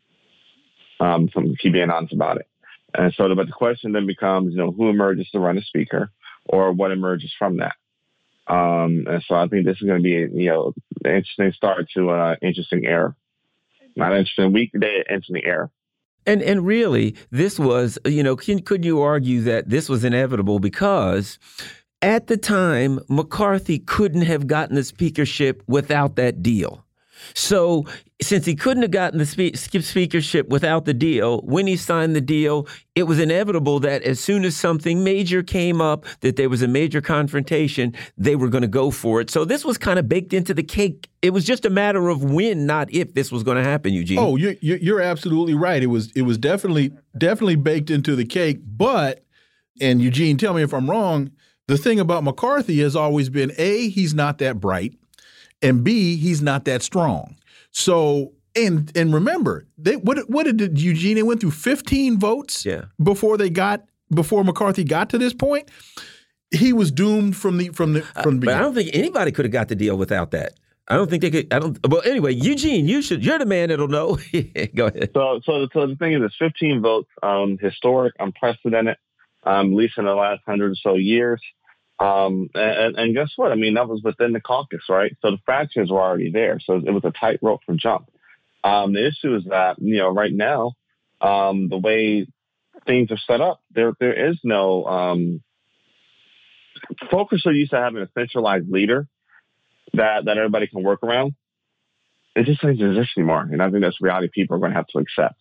Um, 1.01 1.29
to 1.29 1.55
keep 1.59 1.73
being 1.73 1.89
honest 1.89 2.13
about 2.13 2.37
it. 2.37 2.47
And 2.93 3.13
so, 3.15 3.33
but 3.35 3.47
the 3.47 3.53
question 3.53 3.91
then 3.91 4.07
becomes, 4.07 4.51
you 4.51 4.57
know, 4.57 4.71
who 4.71 4.89
emerges 4.89 5.29
to 5.31 5.39
run 5.39 5.57
a 5.57 5.61
speaker, 5.61 6.11
or 6.45 6.71
what 6.71 6.91
emerges 6.91 7.33
from 7.37 7.57
that. 7.57 7.75
Um, 8.47 9.05
and 9.07 9.23
so, 9.27 9.35
I 9.35 9.47
think 9.47 9.65
this 9.65 9.77
is 9.77 9.87
going 9.87 9.99
to 9.99 10.03
be, 10.03 10.41
you 10.41 10.49
know, 10.49 10.73
an 11.05 11.15
interesting 11.15 11.51
start 11.53 11.87
to 11.95 12.11
an 12.11 12.19
uh, 12.19 12.35
interesting 12.41 12.85
era. 12.85 13.15
Not 13.95 14.11
an 14.11 14.19
interesting 14.19 14.53
week, 14.53 14.71
today, 14.71 15.03
interesting 15.09 15.43
era. 15.43 15.69
And 16.25 16.41
and 16.41 16.65
really, 16.65 17.15
this 17.31 17.59
was, 17.59 17.97
you 18.05 18.23
know, 18.23 18.35
can, 18.35 18.61
could 18.61 18.85
you 18.85 19.01
argue 19.01 19.41
that 19.41 19.69
this 19.69 19.89
was 19.89 20.03
inevitable 20.03 20.59
because 20.59 21.39
at 22.01 22.27
the 22.27 22.37
time 22.37 22.99
McCarthy 23.09 23.79
couldn't 23.79 24.21
have 24.23 24.47
gotten 24.47 24.75
the 24.75 24.83
speakership 24.83 25.63
without 25.67 26.15
that 26.15 26.41
deal. 26.41 26.85
So 27.33 27.85
since 28.21 28.45
he 28.45 28.55
couldn't 28.55 28.83
have 28.83 28.91
gotten 28.91 29.19
the 29.19 29.25
spe 29.25 29.55
speakership 29.55 30.49
without 30.49 30.85
the 30.85 30.93
deal, 30.93 31.41
when 31.41 31.67
he 31.67 31.77
signed 31.77 32.15
the 32.15 32.21
deal, 32.21 32.67
it 32.95 33.03
was 33.03 33.19
inevitable 33.19 33.79
that 33.81 34.03
as 34.03 34.19
soon 34.19 34.43
as 34.43 34.55
something 34.57 35.03
major 35.03 35.41
came 35.41 35.79
up, 35.79 36.05
that 36.21 36.35
there 36.35 36.49
was 36.49 36.61
a 36.61 36.67
major 36.67 37.01
confrontation, 37.01 37.95
they 38.17 38.35
were 38.35 38.49
going 38.49 38.61
to 38.61 38.67
go 38.67 38.91
for 38.91 39.21
it. 39.21 39.29
So 39.29 39.45
this 39.45 39.63
was 39.63 39.77
kind 39.77 39.99
of 39.99 40.09
baked 40.09 40.33
into 40.33 40.53
the 40.53 40.63
cake. 40.63 41.09
It 41.21 41.31
was 41.31 41.45
just 41.45 41.65
a 41.65 41.69
matter 41.69 42.09
of 42.09 42.23
when, 42.23 42.65
not 42.65 42.91
if, 42.93 43.13
this 43.13 43.31
was 43.31 43.43
going 43.43 43.57
to 43.57 43.63
happen. 43.63 43.93
Eugene. 43.93 44.19
Oh, 44.19 44.35
you're 44.35 44.55
you're 44.61 45.01
absolutely 45.01 45.53
right. 45.53 45.81
It 45.81 45.87
was 45.87 46.11
it 46.11 46.23
was 46.23 46.37
definitely 46.37 46.91
definitely 47.17 47.55
baked 47.55 47.89
into 47.89 48.15
the 48.15 48.25
cake. 48.25 48.59
But 48.63 49.23
and 49.79 50.01
Eugene, 50.01 50.37
tell 50.37 50.53
me 50.53 50.61
if 50.61 50.73
I'm 50.73 50.89
wrong. 50.89 51.31
The 51.67 51.77
thing 51.77 51.99
about 51.99 52.23
McCarthy 52.23 52.79
has 52.79 52.95
always 52.95 53.29
been 53.29 53.51
a 53.57 53.89
he's 53.89 54.13
not 54.13 54.39
that 54.39 54.59
bright 54.59 54.98
and 55.61 55.83
B, 55.83 56.15
he's 56.15 56.41
not 56.41 56.65
that 56.65 56.81
strong. 56.81 57.35
So 57.71 58.33
and 58.55 58.91
and 58.95 59.13
remember, 59.13 59.67
they 59.77 59.95
what 59.95 60.29
what 60.29 60.45
did 60.45 60.79
Eugene 60.79 61.15
they 61.15 61.23
went 61.23 61.41
through 61.41 61.51
15 61.51 62.19
votes 62.19 62.65
yeah. 62.65 62.85
before 63.01 63.37
they 63.37 63.49
got 63.49 63.83
before 64.13 64.43
McCarthy 64.43 64.83
got 64.83 65.09
to 65.11 65.17
this 65.17 65.33
point. 65.33 65.69
He 66.51 66.73
was 66.73 66.91
doomed 66.91 67.35
from 67.35 67.57
the 67.57 67.69
from 67.69 67.93
the 67.93 68.01
from 68.01 68.35
the 68.35 68.39
beginning. 68.41 68.45
But 68.45 68.55
I 68.55 68.59
don't 68.59 68.73
think 68.73 68.89
anybody 68.93 69.31
could 69.31 69.45
have 69.45 69.51
got 69.51 69.67
the 69.67 69.75
deal 69.75 69.97
without 69.97 70.31
that. 70.31 70.53
I 70.87 70.95
don't 70.95 71.07
think 71.07 71.21
they 71.21 71.29
could. 71.29 71.53
I 71.53 71.59
don't. 71.59 71.77
Well, 71.87 72.01
anyway, 72.03 72.33
Eugene, 72.33 72.87
you 72.87 73.03
should. 73.03 73.23
You're 73.23 73.37
the 73.37 73.45
man 73.45 73.69
that'll 73.69 73.87
know. 73.87 74.17
Go 74.75 74.87
ahead. 74.87 75.11
So, 75.13 75.39
so, 75.45 75.67
so 75.71 75.85
the 75.85 75.95
thing 75.95 76.13
is, 76.13 76.21
it's 76.23 76.35
15 76.39 76.81
votes, 76.81 77.09
um, 77.21 77.59
historic, 77.61 78.15
unprecedented, 78.17 78.97
um, 79.43 79.67
at 79.67 79.77
least 79.77 79.99
in 79.99 80.05
the 80.05 80.15
last 80.15 80.41
hundred 80.47 80.71
or 80.71 80.75
so 80.75 80.95
years. 80.95 81.39
Um, 81.99 82.49
and, 82.55 82.97
and, 82.97 83.13
guess 83.13 83.31
what? 83.35 83.51
I 83.51 83.55
mean, 83.55 83.73
that 83.73 83.89
was 83.89 84.01
within 84.01 84.31
the 84.31 84.39
caucus, 84.39 84.83
right? 84.87 85.17
So 85.21 85.31
the 85.31 85.37
fractures 85.45 85.89
were 85.89 86.01
already 86.01 86.31
there. 86.31 86.57
So 86.63 86.75
it 86.75 86.91
was 86.91 87.03
a 87.03 87.11
tightrope 87.11 87.61
for 87.65 87.75
jump. 87.75 88.09
Um, 88.63 88.93
the 88.93 89.05
issue 89.05 89.35
is 89.35 89.43
that, 89.49 89.75
you 89.79 89.97
know, 89.97 90.09
right 90.09 90.31
now, 90.31 90.73
um, 91.19 91.67
the 91.67 91.77
way 91.77 92.25
things 92.87 93.11
are 93.11 93.19
set 93.27 93.41
up, 93.41 93.61
there 93.71 93.91
there 93.99 94.29
is 94.29 94.37
no 94.43 94.85
um, 94.85 95.41
focus 97.11 97.43
are 97.45 97.51
used 97.51 97.71
to 97.71 97.77
having 97.77 98.01
a 98.01 98.09
centralized 98.17 98.69
leader 98.69 99.07
that, 99.93 100.25
that 100.25 100.37
everybody 100.37 100.67
can 100.67 100.83
work 100.83 101.03
around. 101.03 101.33
It 102.35 102.45
just 102.45 102.61
doesn't 102.61 102.81
exist 102.81 103.11
anymore. 103.17 103.41
And 103.41 103.61
I 103.61 103.69
think 103.69 103.81
that's 103.81 103.99
reality 104.01 104.29
people 104.33 104.55
are 104.55 104.59
going 104.59 104.71
to 104.71 104.77
have 104.77 104.87
to 104.87 104.99
accept 104.99 105.38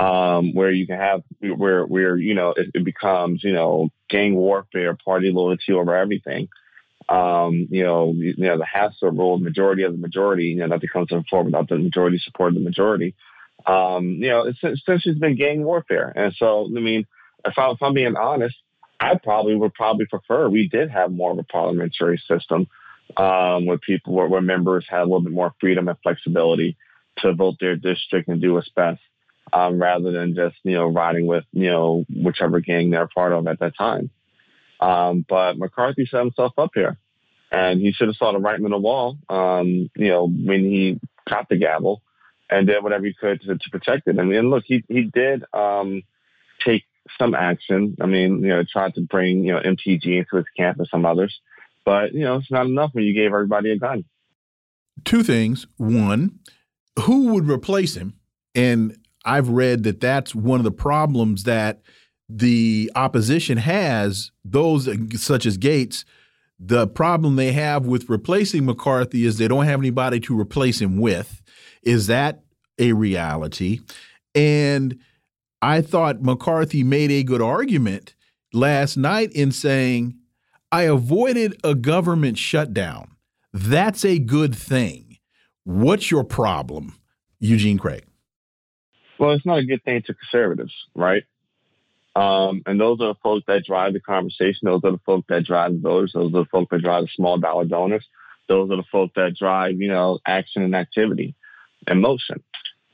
um, 0.00 0.54
where 0.54 0.70
you 0.70 0.86
can 0.86 0.96
have 0.96 1.22
where 1.40 1.84
where 1.84 2.16
you 2.16 2.34
know 2.34 2.54
it, 2.56 2.70
it, 2.74 2.84
becomes 2.84 3.44
you 3.44 3.52
know 3.52 3.90
gang 4.08 4.34
warfare, 4.34 4.96
party 4.96 5.30
loyalty 5.30 5.72
over 5.74 5.94
everything. 5.94 6.48
Um, 7.08 7.68
you 7.70 7.84
know, 7.84 8.14
you, 8.16 8.34
know 8.38 8.56
the 8.56 8.64
Hastert 8.64 9.18
rule, 9.18 9.38
majority 9.38 9.82
of 9.82 9.92
the 9.92 9.98
majority. 9.98 10.44
You 10.46 10.56
know, 10.56 10.68
that 10.68 10.80
becomes 10.80 11.08
the 11.08 11.22
fore 11.28 11.42
without 11.42 11.68
the 11.68 11.76
majority 11.76 12.18
support 12.18 12.54
the 12.54 12.60
majority. 12.60 13.14
Um, 13.66 14.22
you 14.22 14.30
know, 14.30 14.46
it's 14.46 14.64
essentially 14.64 15.16
been 15.16 15.36
gang 15.36 15.64
warfare, 15.64 16.10
and 16.16 16.34
so 16.34 16.64
I 16.64 16.80
mean, 16.80 17.06
if, 17.44 17.58
I, 17.58 17.70
if 17.70 17.82
I'm 17.82 17.92
being 17.92 18.16
honest, 18.16 18.56
I 18.98 19.16
probably 19.22 19.54
would 19.54 19.74
probably 19.74 20.06
prefer 20.06 20.48
we 20.48 20.66
did 20.66 20.90
have 20.90 21.12
more 21.12 21.32
of 21.32 21.38
a 21.38 21.42
parliamentary 21.42 22.22
system 22.26 22.68
um, 23.18 23.66
where 23.66 23.76
people 23.76 24.14
where, 24.14 24.28
where 24.28 24.40
members 24.40 24.86
had 24.88 25.00
a 25.00 25.04
little 25.04 25.20
bit 25.20 25.32
more 25.32 25.52
freedom 25.60 25.88
and 25.88 25.98
flexibility 26.02 26.78
to 27.18 27.34
vote 27.34 27.56
their 27.60 27.76
district 27.76 28.28
and 28.28 28.40
do 28.40 28.54
what's 28.54 28.70
best 28.70 29.00
um, 29.52 29.80
rather 29.80 30.12
than 30.12 30.34
just 30.34 30.56
you 30.62 30.74
know 30.74 30.86
riding 30.86 31.26
with 31.26 31.44
you 31.52 31.70
know 31.70 32.04
whichever 32.08 32.60
gang 32.60 32.90
they're 32.90 33.08
part 33.08 33.32
of 33.32 33.46
at 33.46 33.60
that 33.60 33.76
time. 33.76 34.10
Um, 34.80 35.24
but 35.28 35.58
McCarthy 35.58 36.06
set 36.06 36.20
himself 36.20 36.52
up 36.58 36.70
here, 36.74 36.98
and 37.50 37.80
he 37.80 37.92
should 37.92 38.08
have 38.08 38.16
saw 38.16 38.32
the 38.32 38.38
writing 38.38 38.64
on 38.64 38.70
the 38.70 38.78
wall. 38.78 39.18
Um, 39.28 39.90
you 39.96 40.08
know 40.08 40.26
when 40.26 40.64
he 40.64 41.00
got 41.28 41.48
the 41.48 41.56
gavel 41.56 42.02
and 42.50 42.66
did 42.66 42.82
whatever 42.82 43.06
he 43.06 43.14
could 43.14 43.40
to, 43.42 43.56
to 43.56 43.70
protect 43.70 44.08
it. 44.08 44.18
I 44.18 44.24
mean, 44.24 44.50
look, 44.50 44.64
he 44.66 44.84
he 44.88 45.04
did 45.04 45.44
um, 45.52 46.02
take 46.64 46.84
some 47.18 47.34
action. 47.34 47.96
I 48.00 48.06
mean, 48.06 48.42
you 48.42 48.48
know, 48.48 48.64
tried 48.64 48.94
to 48.94 49.02
bring 49.02 49.44
you 49.44 49.52
know 49.52 49.60
MTG 49.60 50.04
into 50.04 50.36
his 50.36 50.46
camp 50.56 50.78
and 50.78 50.88
some 50.90 51.06
others, 51.06 51.40
but 51.84 52.12
you 52.12 52.24
know, 52.24 52.36
it's 52.36 52.50
not 52.50 52.66
enough 52.66 52.90
when 52.92 53.04
you 53.04 53.14
gave 53.14 53.26
everybody 53.26 53.70
a 53.70 53.78
gun. 53.78 54.04
Two 55.04 55.22
things. 55.22 55.66
One, 55.76 56.40
who 57.00 57.28
would 57.32 57.48
replace 57.48 57.96
him? 57.96 58.14
And 58.54 58.98
I've 59.24 59.48
read 59.48 59.82
that 59.84 60.00
that's 60.00 60.34
one 60.34 60.60
of 60.60 60.64
the 60.64 60.70
problems 60.70 61.44
that 61.44 61.80
the 62.28 62.90
opposition 62.94 63.58
has, 63.58 64.30
those 64.44 64.88
such 65.20 65.46
as 65.46 65.58
Gaetz, 65.58 66.04
the 66.58 66.86
problem 66.86 67.36
they 67.36 67.52
have 67.52 67.86
with 67.86 68.08
replacing 68.08 68.66
McCarthy 68.66 69.24
is 69.24 69.38
they 69.38 69.48
don't 69.48 69.64
have 69.64 69.80
anybody 69.80 70.20
to 70.20 70.38
replace 70.38 70.80
him 70.80 70.98
with. 70.98 71.42
Is 71.82 72.06
that 72.06 72.42
a 72.78 72.92
reality? 72.92 73.80
And 74.34 74.98
I 75.62 75.80
thought 75.80 76.22
McCarthy 76.22 76.84
made 76.84 77.10
a 77.10 77.22
good 77.22 77.42
argument 77.42 78.14
last 78.52 78.96
night 78.96 79.32
in 79.32 79.52
saying, 79.52 80.16
I 80.70 80.82
avoided 80.82 81.58
a 81.64 81.74
government 81.74 82.38
shutdown. 82.38 83.16
That's 83.52 84.04
a 84.04 84.18
good 84.18 84.54
thing. 84.54 85.18
What's 85.64 86.10
your 86.10 86.24
problem, 86.24 86.94
Eugene 87.40 87.78
Craig? 87.78 88.04
Well, 89.20 89.32
it's 89.32 89.44
not 89.44 89.58
a 89.58 89.66
good 89.66 89.84
thing 89.84 90.02
to 90.06 90.14
conservatives, 90.14 90.72
right? 90.94 91.24
Um, 92.16 92.62
and 92.64 92.80
those 92.80 93.00
are 93.02 93.08
the 93.08 93.20
folks 93.22 93.44
that 93.48 93.64
drive 93.66 93.92
the 93.92 94.00
conversation. 94.00 94.60
Those 94.62 94.80
are 94.82 94.92
the 94.92 95.00
folks 95.04 95.26
that 95.28 95.44
drive 95.44 95.72
the 95.72 95.78
voters. 95.78 96.12
Those 96.14 96.30
are 96.34 96.38
the 96.38 96.46
folks 96.46 96.70
that 96.70 96.80
drive 96.80 97.04
the 97.04 97.10
small 97.14 97.36
dollar 97.36 97.66
donors. 97.66 98.06
Those 98.48 98.70
are 98.70 98.76
the 98.76 98.84
folks 98.90 99.12
that 99.16 99.36
drive, 99.38 99.78
you 99.78 99.88
know, 99.88 100.20
action 100.26 100.62
and 100.62 100.74
activity 100.74 101.34
and 101.86 102.00
motion. 102.00 102.42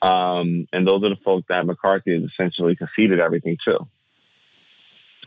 Um, 0.02 0.66
and 0.72 0.84
those 0.84 1.04
are 1.04 1.10
the 1.10 1.20
folks 1.24 1.46
that 1.48 1.64
McCarthy 1.64 2.20
has 2.20 2.28
essentially 2.28 2.74
conceded 2.74 3.20
everything 3.20 3.56
to. 3.64 3.86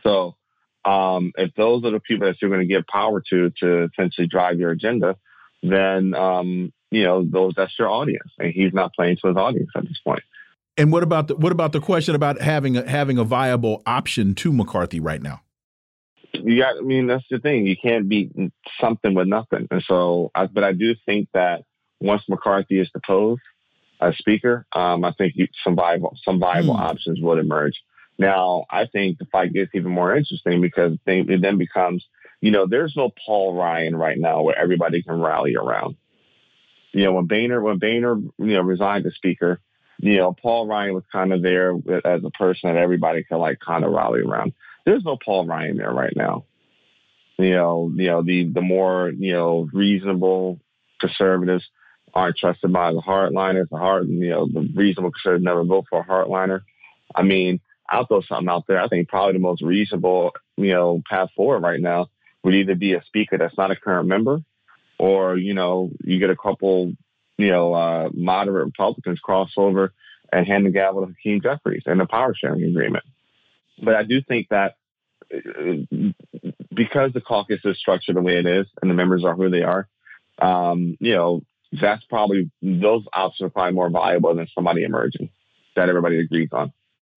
So 0.03 0.35
um, 0.83 1.31
if 1.37 1.55
those 1.55 1.85
are 1.85 1.91
the 1.91 2.01
people 2.01 2.27
that 2.27 2.41
you're 2.41 2.51
going 2.51 2.67
to 2.67 2.73
give 2.73 2.85
power 2.87 3.23
to 3.29 3.51
to 3.61 3.83
essentially 3.85 4.27
drive 4.27 4.59
your 4.59 4.71
agenda, 4.71 5.15
then 5.63 6.13
um, 6.13 6.73
you 6.91 7.03
know 7.03 7.23
those 7.23 7.53
that's 7.55 7.73
your 7.79 7.89
audience, 7.89 8.31
and 8.37 8.51
he's 8.51 8.73
not 8.73 8.93
playing 8.93 9.17
to 9.21 9.29
his 9.29 9.37
audience 9.37 9.69
at 9.75 9.83
this 9.83 9.99
point. 10.03 10.23
And 10.79 10.93
what 10.93 11.03
about 11.03 11.27
the 11.27 11.35
what 11.35 11.51
about 11.51 11.73
the 11.73 11.81
question 11.81 12.15
about 12.15 12.41
having 12.41 12.77
a, 12.77 12.89
having 12.89 13.17
a 13.17 13.25
viable 13.25 13.83
option 13.85 14.33
to 14.35 14.53
McCarthy 14.53 15.01
right 15.01 15.21
now? 15.21 15.41
You 16.31 16.61
got. 16.61 16.77
I 16.77 16.81
mean, 16.81 17.07
that's 17.07 17.25
the 17.29 17.37
thing. 17.39 17.67
You 17.67 17.75
can't 17.75 18.07
beat 18.07 18.31
something 18.79 19.13
with 19.13 19.27
nothing. 19.27 19.67
And 19.69 19.83
so, 19.85 20.31
I, 20.33 20.45
but 20.47 20.63
I 20.63 20.71
do 20.71 20.95
think 21.05 21.27
that 21.33 21.63
once 21.99 22.23
McCarthy 22.29 22.79
is 22.79 22.89
deposed 22.91 23.41
as 23.99 24.15
Speaker, 24.17 24.65
um, 24.73 25.03
I 25.03 25.11
think 25.11 25.33
some 25.65 25.75
viable 25.75 26.15
some 26.23 26.39
viable 26.39 26.77
hmm. 26.77 26.83
options 26.83 27.19
would 27.21 27.39
emerge. 27.39 27.73
Now, 28.17 28.63
I 28.69 28.85
think 28.85 29.17
the 29.17 29.25
fight 29.25 29.51
gets 29.51 29.71
even 29.73 29.91
more 29.91 30.15
interesting 30.15 30.61
because 30.61 30.97
it 31.05 31.41
then 31.41 31.57
becomes, 31.57 32.05
you 32.39 32.51
know, 32.51 32.67
there's 32.67 32.93
no 32.95 33.11
Paul 33.25 33.53
Ryan 33.53 33.97
right 33.97 34.17
now 34.17 34.43
where 34.43 34.57
everybody 34.57 35.03
can 35.03 35.19
rally 35.19 35.55
around. 35.55 35.97
You 36.93 37.03
know, 37.03 37.13
when 37.13 37.25
Boehner 37.25 37.61
when 37.61 37.79
Boehner 37.79 38.15
you 38.15 38.53
know 38.53 38.61
resigned 38.61 39.05
as 39.05 39.15
Speaker, 39.15 39.59
you 40.01 40.17
know, 40.17 40.33
Paul 40.33 40.67
Ryan 40.67 40.93
was 40.93 41.03
kind 41.11 41.33
of 41.33 41.41
there 41.41 41.73
as 41.73 42.23
a 42.23 42.31
person 42.31 42.69
that 42.69 42.77
everybody 42.77 43.23
could 43.23 43.37
like 43.37 43.59
kind 43.59 43.83
of 43.83 43.91
rally 43.91 44.21
around. 44.21 44.53
There's 44.85 45.03
no 45.03 45.17
Paul 45.23 45.45
Ryan 45.45 45.77
there 45.77 45.91
right 45.91 46.13
now. 46.15 46.45
You 47.37 47.51
know, 47.51 47.91
you 47.93 48.07
know 48.07 48.21
the 48.21 48.49
the 48.53 48.61
more 48.61 49.11
you 49.15 49.33
know 49.33 49.67
reasonable 49.71 50.59
conservatives 50.99 51.65
aren't 52.13 52.37
trusted 52.37 52.71
by 52.71 52.91
the 52.91 53.01
hardliners. 53.01 53.69
The 53.69 53.77
hard, 53.77 54.07
you 54.09 54.29
know, 54.29 54.47
the 54.47 54.67
reasonable 54.73 55.11
conservatives 55.11 55.43
never 55.43 55.63
vote 55.63 55.85
for 55.89 55.99
a 55.99 56.05
hardliner. 56.05 56.61
I 57.13 57.23
mean, 57.23 57.59
I'll 57.87 58.05
throw 58.05 58.21
something 58.21 58.49
out 58.49 58.65
there. 58.67 58.81
I 58.81 58.87
think 58.87 59.09
probably 59.09 59.33
the 59.33 59.39
most 59.39 59.61
reasonable, 59.61 60.31
you 60.57 60.73
know, 60.73 61.01
path 61.09 61.29
forward 61.35 61.61
right 61.61 61.79
now 61.79 62.07
would 62.43 62.55
either 62.55 62.75
be 62.75 62.93
a 62.93 63.03
speaker 63.05 63.37
that's 63.37 63.57
not 63.57 63.71
a 63.71 63.75
current 63.75 64.07
member, 64.07 64.39
or 64.97 65.37
you 65.37 65.53
know, 65.53 65.91
you 66.03 66.19
get 66.19 66.29
a 66.29 66.35
couple 66.35 66.93
you 67.39 67.51
know, 67.51 67.73
uh, 67.73 68.09
moderate 68.13 68.65
Republicans 68.65 69.19
cross 69.19 69.51
over 69.55 69.93
and 70.31 70.45
hand 70.45 70.65
the 70.65 70.71
gavel 70.71 71.01
to 71.01 71.07
Hakeem 71.07 71.41
Jeffries 71.41 71.83
and 71.85 71.99
the 71.99 72.05
power 72.05 72.35
sharing 72.35 72.63
agreement. 72.63 73.05
But 73.81 73.95
I 73.95 74.03
do 74.03 74.21
think 74.21 74.49
that 74.49 74.75
uh, 75.33 76.11
because 76.73 77.13
the 77.13 77.21
caucus 77.21 77.61
is 77.63 77.79
structured 77.79 78.17
the 78.17 78.21
way 78.21 78.37
it 78.39 78.45
is 78.45 78.67
and 78.81 78.91
the 78.91 78.95
members 78.95 79.23
are 79.23 79.35
who 79.35 79.49
they 79.49 79.63
are, 79.63 79.87
um, 80.39 80.97
you 80.99 81.15
know, 81.15 81.41
that's 81.71 82.03
probably 82.09 82.51
those 82.61 83.03
options 83.13 83.47
are 83.47 83.51
probably 83.51 83.73
more 83.73 83.89
valuable 83.89 84.35
than 84.35 84.47
somebody 84.53 84.83
emerging 84.83 85.29
that 85.77 85.87
everybody 85.87 86.19
agrees 86.19 86.49
on. 86.51 86.73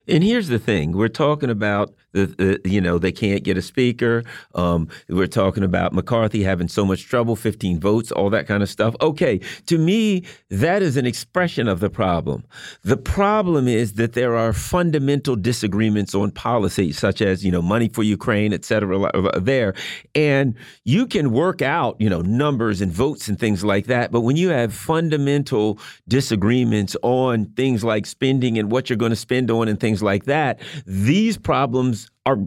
And 0.08 0.24
here's 0.24 0.48
the 0.48 0.58
thing: 0.58 0.92
we're 0.92 1.08
talking 1.08 1.50
about 1.50 1.94
the, 2.12 2.26
the 2.26 2.68
you 2.68 2.80
know 2.80 2.98
they 2.98 3.12
can't 3.12 3.42
get 3.42 3.56
a 3.56 3.62
speaker. 3.62 4.24
Um, 4.54 4.88
we're 5.08 5.26
talking 5.26 5.62
about 5.62 5.92
McCarthy 5.92 6.42
having 6.42 6.68
so 6.68 6.84
much 6.84 7.04
trouble, 7.04 7.36
15 7.36 7.80
votes, 7.80 8.12
all 8.12 8.30
that 8.30 8.46
kind 8.46 8.62
of 8.62 8.68
stuff. 8.68 8.94
Okay, 9.00 9.40
to 9.66 9.78
me, 9.78 10.24
that 10.50 10.82
is 10.82 10.96
an 10.96 11.06
expression 11.06 11.68
of 11.68 11.80
the 11.80 11.90
problem. 11.90 12.44
The 12.82 12.96
problem 12.96 13.68
is 13.68 13.94
that 13.94 14.14
there 14.14 14.36
are 14.36 14.52
fundamental 14.52 15.36
disagreements 15.36 16.14
on 16.14 16.30
policy, 16.30 16.92
such 16.92 17.22
as 17.22 17.44
you 17.44 17.52
know 17.52 17.62
money 17.62 17.88
for 17.88 18.02
Ukraine, 18.02 18.52
et 18.52 18.64
cetera, 18.64 19.00
uh, 19.00 19.38
there, 19.38 19.74
and 20.14 20.54
you 20.84 21.06
can 21.06 21.32
work 21.32 21.62
out 21.62 21.96
you 22.00 22.10
know 22.10 22.22
numbers 22.22 22.80
and 22.80 22.92
votes 22.92 23.28
and 23.28 23.38
things 23.38 23.64
like 23.64 23.86
that. 23.86 24.10
But 24.10 24.22
when 24.22 24.36
you 24.36 24.48
have 24.50 24.74
fundamental 24.74 25.78
disagreements 26.08 26.96
on 27.02 27.46
things 27.56 27.84
like 27.84 28.06
spending 28.06 28.58
and 28.58 28.70
what 28.70 28.90
you're 28.90 28.96
going 28.96 29.10
to 29.10 29.16
spend 29.16 29.50
on 29.50 29.68
and 29.68 29.78
things 29.78 29.91
things 29.92 30.02
like 30.02 30.24
that, 30.24 30.58
these 30.86 31.36
problems 31.36 32.10
are 32.24 32.38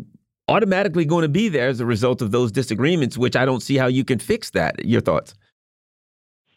automatically 0.48 1.06
going 1.06 1.22
to 1.22 1.30
be 1.30 1.48
there 1.50 1.68
as 1.68 1.80
a 1.80 1.86
result 1.86 2.22
of 2.24 2.32
those 2.32 2.52
disagreements, 2.52 3.18
which 3.18 3.36
I 3.36 3.46
don't 3.46 3.62
see 3.62 3.78
how 3.78 3.88
you 3.88 4.04
can 4.04 4.18
fix 4.20 4.50
that. 4.52 4.84
Your 4.84 5.02
thoughts? 5.02 5.36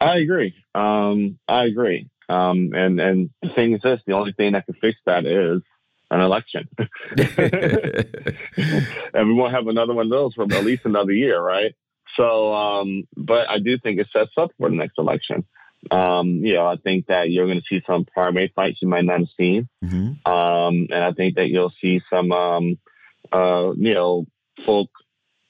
I 0.01 0.16
agree. 0.18 0.55
Um, 0.74 1.39
I 1.47 1.64
agree. 1.64 2.09
Um, 2.30 2.72
and 2.74 3.01
and 3.01 3.30
the 3.43 3.49
thing 3.51 3.74
is 3.74 3.82
this: 3.82 4.01
the 4.07 4.12
only 4.12 4.32
thing 4.32 4.53
that 4.53 4.66
can 4.66 4.74
fix 4.74 4.99
that 5.07 5.26
is 5.26 5.62
an 6.11 6.20
election, 6.20 6.68
and 9.14 9.28
we 9.28 9.34
won't 9.34 9.55
have 9.55 9.66
another 9.66 9.95
one 9.95 10.07
of 10.07 10.11
those 10.11 10.34
for 10.34 10.45
at 10.45 10.64
least 10.64 10.84
another 10.84 11.12
year, 11.12 11.41
right? 11.41 11.74
So, 12.16 12.55
um, 12.55 13.05
but 13.16 13.49
I 13.49 13.59
do 13.59 13.78
think 13.78 13.99
it 13.99 14.09
sets 14.12 14.32
up 14.36 14.51
for 14.59 14.70
the 14.70 14.76
next 14.76 14.99
election. 14.99 15.47
Um, 15.91 16.45
you 16.45 16.55
know, 16.55 16.66
I 16.66 16.76
think 16.76 17.07
that 17.07 17.30
you're 17.30 17.47
going 17.47 17.61
to 17.61 17.66
see 17.68 17.82
some 17.86 18.05
primary 18.05 18.53
fights 18.55 18.78
you 18.82 18.89
might 18.89 19.05
not 19.05 19.20
have 19.20 19.28
seen. 19.36 19.68
Mm-hmm. 19.84 20.30
Um, 20.30 20.86
and 20.91 21.05
I 21.05 21.12
think 21.12 21.36
that 21.36 21.49
you'll 21.49 21.72
see 21.80 22.01
some, 22.11 22.32
um, 22.32 22.78
uh, 23.32 23.72
you 23.76 23.95
know, 23.95 24.26
folk 24.66 24.91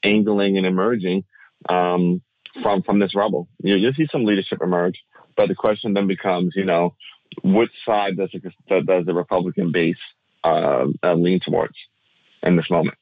angling 0.03 0.57
and 0.57 0.67
emerging 0.67 1.25
um, 1.69 2.23
from 2.63 2.83
from 2.83 2.99
this 2.99 3.15
rubble. 3.15 3.49
You 3.63 3.71
know, 3.71 3.77
you'll 3.77 3.95
see 3.95 4.09
some 4.11 4.25
leadership 4.25 4.61
emerge, 4.63 5.03
but 5.37 5.49
the 5.49 5.55
question 5.55 5.95
then 5.95 6.07
becomes, 6.07 6.55
you 6.57 6.65
know, 6.65 6.95
which 7.43 7.73
side 7.85 8.17
does 8.17 8.31
the, 8.33 8.81
does 8.83 9.07
the 9.07 9.15
Republican 9.15 9.73
base 9.73 9.97
uh, 10.45 10.87
uh, 11.03 11.15
lean 11.15 11.41
towards 11.41 11.75
in 12.43 12.57
this 12.57 12.71
moment? 12.71 12.97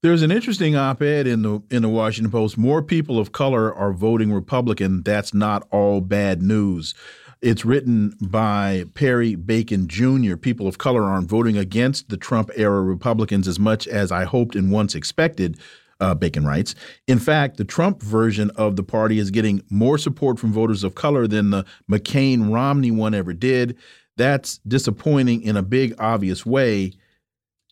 There's 0.00 0.22
an 0.22 0.30
interesting 0.30 0.76
op-ed 0.76 1.26
in 1.26 1.42
the 1.42 1.60
in 1.70 1.82
the 1.82 1.88
Washington 1.88 2.30
Post. 2.30 2.56
More 2.56 2.82
people 2.84 3.18
of 3.18 3.32
color 3.32 3.74
are 3.74 3.92
voting 3.92 4.32
Republican. 4.32 5.02
That's 5.02 5.34
not 5.34 5.66
all 5.72 6.00
bad 6.00 6.40
news. 6.40 6.94
It's 7.42 7.64
written 7.64 8.14
by 8.20 8.84
Perry 8.94 9.34
Bacon 9.34 9.88
Jr. 9.88 10.36
People 10.36 10.68
of 10.68 10.78
color 10.78 11.02
aren't 11.02 11.28
voting 11.28 11.56
against 11.56 12.10
the 12.10 12.16
Trump 12.16 12.50
era 12.54 12.80
Republicans 12.80 13.48
as 13.48 13.58
much 13.58 13.88
as 13.88 14.12
I 14.12 14.22
hoped 14.22 14.54
and 14.54 14.70
once 14.70 14.94
expected. 14.94 15.58
Uh, 15.98 16.14
Bacon 16.14 16.46
writes. 16.46 16.76
In 17.08 17.18
fact, 17.18 17.56
the 17.56 17.64
Trump 17.64 18.00
version 18.00 18.50
of 18.50 18.76
the 18.76 18.84
party 18.84 19.18
is 19.18 19.32
getting 19.32 19.64
more 19.68 19.98
support 19.98 20.38
from 20.38 20.52
voters 20.52 20.84
of 20.84 20.94
color 20.94 21.26
than 21.26 21.50
the 21.50 21.66
McCain 21.90 22.54
Romney 22.54 22.92
one 22.92 23.14
ever 23.14 23.32
did. 23.32 23.76
That's 24.16 24.58
disappointing 24.58 25.42
in 25.42 25.56
a 25.56 25.62
big, 25.64 25.96
obvious 25.98 26.46
way 26.46 26.92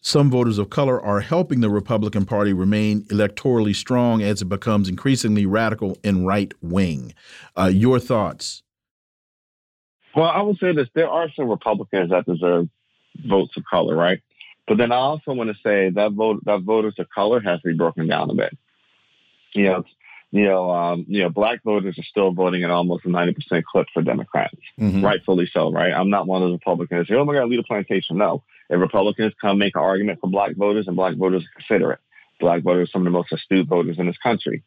some 0.06 0.30
voters 0.30 0.56
of 0.58 0.70
color 0.70 1.04
are 1.04 1.18
helping 1.18 1.58
the 1.58 1.68
Republican 1.68 2.24
Party 2.24 2.52
remain 2.52 3.02
electorally 3.06 3.74
strong 3.74 4.22
as 4.22 4.40
it 4.40 4.44
becomes 4.44 4.88
increasingly 4.88 5.46
radical 5.46 5.98
and 6.04 6.24
right 6.24 6.54
wing. 6.62 7.12
Uh, 7.58 7.64
your 7.64 7.98
thoughts? 7.98 8.62
Well, 10.14 10.28
I 10.28 10.42
would 10.42 10.58
say 10.58 10.72
this: 10.72 10.86
there 10.94 11.08
are 11.08 11.28
some 11.34 11.48
Republicans 11.48 12.10
that 12.10 12.24
deserve 12.24 12.68
votes 13.26 13.56
of 13.56 13.64
color, 13.68 13.96
right? 13.96 14.20
But 14.68 14.78
then 14.78 14.92
I 14.92 14.96
also 14.96 15.32
want 15.32 15.50
to 15.50 15.56
say 15.60 15.90
that 15.90 16.12
vote 16.12 16.44
that 16.44 16.62
voters 16.62 16.94
of 16.98 17.08
color 17.10 17.40
has 17.40 17.60
to 17.62 17.68
be 17.68 17.74
broken 17.74 18.06
down 18.06 18.30
a 18.30 18.34
bit. 18.34 18.56
You 19.54 19.64
know, 19.64 19.84
you 20.36 20.44
know, 20.44 20.70
um, 20.70 21.06
you 21.08 21.22
know, 21.22 21.30
black 21.30 21.62
voters 21.62 21.98
are 21.98 22.04
still 22.04 22.32
voting 22.32 22.62
at 22.64 22.70
almost 22.70 23.04
a 23.04 23.10
ninety 23.10 23.32
percent 23.32 23.64
clip 23.64 23.86
for 23.94 24.02
Democrats, 24.02 24.56
mm-hmm. 24.78 25.04
rightfully 25.04 25.48
so, 25.52 25.72
right? 25.72 25.92
I'm 25.92 26.10
not 26.10 26.26
one 26.26 26.42
of 26.42 26.48
those 26.48 26.58
Republicans. 26.58 27.08
Say, 27.08 27.14
oh 27.14 27.24
my 27.24 27.34
God, 27.34 27.48
lead 27.48 27.60
a 27.60 27.62
plantation. 27.62 28.18
No, 28.18 28.42
if 28.68 28.78
Republicans 28.78 29.32
come 29.40 29.58
make 29.58 29.76
an 29.76 29.82
argument 29.82 30.20
for 30.20 30.28
black 30.28 30.56
voters 30.56 30.86
and 30.86 30.96
black 30.96 31.16
voters 31.16 31.44
consider 31.56 31.92
it, 31.92 32.00
black 32.38 32.62
voters 32.62 32.88
are 32.88 32.92
some 32.92 33.02
of 33.02 33.12
the 33.12 33.18
most 33.18 33.32
astute 33.32 33.66
voters 33.66 33.98
in 33.98 34.06
this 34.06 34.18
country, 34.18 34.62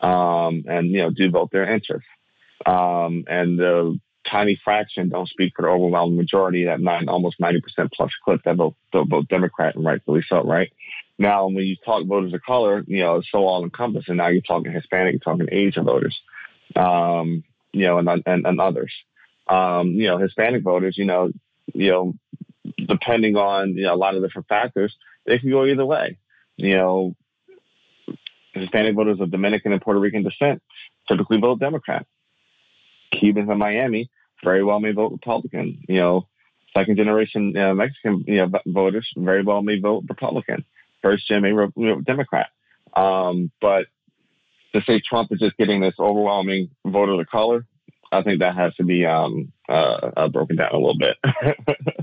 um, 0.00 0.64
and 0.66 0.88
you 0.88 0.98
know 0.98 1.10
do 1.10 1.30
vote 1.30 1.50
their 1.52 1.72
interests. 1.72 2.08
Um, 2.66 3.24
and 3.28 3.58
the 3.58 3.98
tiny 4.28 4.60
fraction 4.64 5.08
don't 5.08 5.28
speak 5.28 5.52
for 5.56 5.62
the 5.62 5.68
overwhelming 5.68 6.16
majority, 6.16 6.64
that 6.64 6.80
nine, 6.80 7.08
almost 7.08 7.40
ninety 7.40 7.60
percent 7.60 7.92
plus 7.92 8.10
clip 8.24 8.40
that 8.44 8.56
vote, 8.56 8.74
vote 8.92 9.28
Democrat 9.28 9.74
and 9.74 9.84
rightfully 9.84 10.22
so, 10.28 10.42
right? 10.42 10.72
Now, 11.18 11.46
when 11.46 11.64
you 11.64 11.76
talk 11.84 12.06
voters 12.06 12.32
of 12.32 12.42
color, 12.42 12.82
you 12.86 13.00
know, 13.00 13.16
it's 13.16 13.30
so 13.30 13.38
all 13.38 13.64
encompassing. 13.64 14.16
Now 14.16 14.28
you're 14.28 14.42
talking 14.42 14.72
Hispanic, 14.72 15.12
you're 15.12 15.20
talking 15.20 15.48
Asian 15.52 15.84
voters, 15.84 16.18
um, 16.74 17.44
you 17.72 17.86
know, 17.86 17.98
and, 17.98 18.08
and, 18.26 18.46
and 18.46 18.60
others. 18.60 18.92
Um, 19.46 19.88
you 19.88 20.08
know, 20.08 20.18
Hispanic 20.18 20.62
voters, 20.62 20.96
you 20.96 21.04
know, 21.04 21.30
you 21.74 21.90
know, 21.90 22.14
depending 22.88 23.36
on 23.36 23.74
you 23.76 23.84
know, 23.84 23.94
a 23.94 23.96
lot 23.96 24.14
of 24.14 24.22
different 24.22 24.48
factors, 24.48 24.94
they 25.26 25.38
can 25.38 25.50
go 25.50 25.66
either 25.66 25.84
way. 25.84 26.18
You 26.56 26.76
know, 26.76 27.16
Hispanic 28.54 28.94
voters 28.94 29.20
of 29.20 29.30
Dominican 29.30 29.72
and 29.72 29.80
Puerto 29.80 30.00
Rican 30.00 30.22
descent 30.22 30.62
typically 31.08 31.38
vote 31.38 31.58
Democrat. 31.58 32.06
Cubans 33.12 33.50
in 33.50 33.58
Miami 33.58 34.10
very 34.42 34.64
well 34.64 34.80
may 34.80 34.92
vote 34.92 35.12
Republican. 35.12 35.82
You 35.88 36.00
know, 36.00 36.28
second 36.76 36.96
generation 36.96 37.56
uh, 37.56 37.74
Mexican 37.74 38.24
you 38.26 38.36
know, 38.36 38.50
voters 38.66 39.08
very 39.16 39.42
well 39.42 39.62
may 39.62 39.78
vote 39.78 40.04
Republican. 40.08 40.64
First 41.02 41.30
may 41.30 41.52
vote 41.52 41.74
Democrat. 42.04 42.48
Um, 42.94 43.50
but 43.60 43.86
to 44.74 44.82
say 44.82 45.00
Trump 45.00 45.32
is 45.32 45.40
just 45.40 45.56
getting 45.56 45.80
this 45.80 45.94
overwhelming 45.98 46.70
voter 46.84 47.20
of 47.20 47.26
color, 47.26 47.66
I 48.10 48.22
think 48.22 48.40
that 48.40 48.54
has 48.54 48.74
to 48.76 48.84
be 48.84 49.06
um, 49.06 49.52
uh, 49.68 50.10
uh, 50.16 50.28
broken 50.28 50.56
down 50.56 50.72
a 50.72 50.76
little 50.76 50.98
bit. 50.98 51.16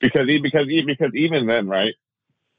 because 0.00 0.26
because 0.42 0.66
because 0.86 1.14
even 1.14 1.46
then, 1.46 1.68
right? 1.68 1.94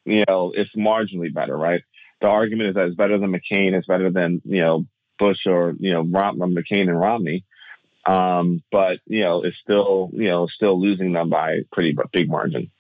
you 0.06 0.24
know, 0.28 0.52
it's 0.56 0.74
marginally 0.76 1.34
better, 1.34 1.56
right? 1.56 1.84
The 2.22 2.28
argument 2.28 2.70
is 2.70 2.76
that 2.76 2.88
it's 2.88 2.96
better 2.96 3.18
than 3.18 3.32
McCain, 3.32 3.74
it's 3.74 3.88
better 3.88 4.12
than 4.12 4.42
you 4.46 4.62
know 4.62 4.86
Bush 5.20 5.46
or 5.46 5.74
you 5.80 5.94
know 5.94 6.02
Rom- 6.02 6.40
McCain 6.40 6.90
and 6.90 7.00
Romney. 7.00 7.46
Um, 8.06 8.64
but 8.72 9.00
you 9.06 9.22
know, 9.22 9.44
it's 9.44 9.58
still 9.62 10.10
you 10.14 10.30
know 10.30 10.48
still 10.48 10.80
losing 10.80 11.14
them 11.14 11.30
by 11.30 11.60
pretty 11.72 11.96
big 12.12 12.30
margin. 12.30 12.72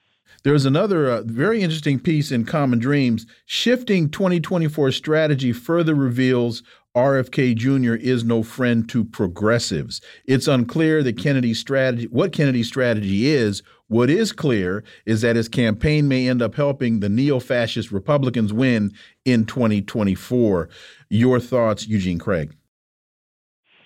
There's 0.44 0.66
another 0.66 1.10
uh, 1.10 1.22
very 1.24 1.62
interesting 1.62 2.00
piece 2.00 2.32
in 2.32 2.46
Common 2.46 2.80
Dreams. 2.80 3.26
Shifting 3.46 4.10
2024 4.10 4.92
strategy 4.92 5.54
further 5.54 5.94
reveals 5.94 6.64
RFK 6.96 7.56
Jr. 7.56 7.94
is 7.94 8.24
no 8.24 8.44
friend 8.44 8.88
to 8.90 9.06
progressives. 9.06 10.02
It's 10.26 10.48
unclear 10.48 11.04
that 11.04 11.18
Kennedy's 11.18 11.60
strategy, 11.60 12.08
what 12.08 12.34
Kennedy's 12.34 12.68
strategy 12.68 13.28
is. 13.28 13.64
What 13.88 14.10
is 14.10 14.32
clear 14.32 14.84
is 15.06 15.22
that 15.22 15.36
his 15.36 15.50
campaign 15.50 16.08
may 16.08 16.28
end 16.28 16.42
up 16.42 16.56
helping 16.56 17.00
the 17.02 17.10
neo-fascist 17.10 17.92
Republicans 17.92 18.54
win 18.54 18.94
in 19.26 19.46
2024. 19.46 20.70
Your 21.10 21.40
thoughts, 21.40 21.88
Eugene 21.88 22.18
Craig? 22.18 22.56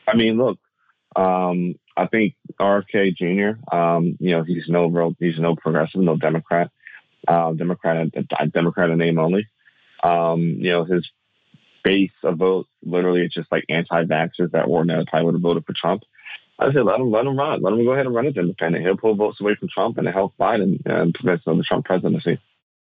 I 0.07 0.15
mean, 0.15 0.37
look, 0.37 0.59
um, 1.15 1.75
I 1.97 2.07
think 2.07 2.35
RFK 2.59 3.15
Jr. 3.15 3.75
Um, 3.75 4.17
you 4.19 4.31
know, 4.31 4.43
he's 4.43 4.65
no 4.67 4.87
real, 4.87 5.15
he's 5.19 5.39
no 5.39 5.55
progressive, 5.55 6.01
no 6.01 6.17
Democrat, 6.17 6.71
uh, 7.27 7.53
Democrat, 7.53 8.07
Democrat 8.51 8.89
in 8.89 8.97
name 8.97 9.19
only. 9.19 9.47
Um, 10.03 10.41
you 10.59 10.71
know, 10.71 10.83
his 10.83 11.09
base 11.83 12.11
of 12.23 12.37
votes 12.37 12.69
literally 12.83 13.21
it's 13.21 13.33
just 13.33 13.51
like 13.51 13.63
anti-vaxxers 13.69 14.51
that 14.51 14.65
ordinarily 14.65 15.05
probably 15.07 15.25
would 15.25 15.35
have 15.35 15.41
voted 15.41 15.65
for 15.65 15.73
Trump. 15.73 16.03
I 16.57 16.71
said, 16.71 16.85
let 16.85 16.99
him, 16.99 17.11
let 17.11 17.25
him 17.25 17.37
run. 17.37 17.61
Let 17.61 17.73
him 17.73 17.83
go 17.83 17.91
ahead 17.91 18.05
and 18.05 18.15
run 18.15 18.27
as 18.27 18.37
independent. 18.37 18.83
He'll 18.83 18.97
pull 18.97 19.15
votes 19.15 19.41
away 19.41 19.55
from 19.55 19.67
Trump 19.67 19.97
and 19.97 20.07
help 20.07 20.35
Biden 20.39 20.79
and 20.85 21.13
prevent 21.13 21.43
the 21.43 21.65
Trump 21.67 21.85
presidency. 21.85 22.39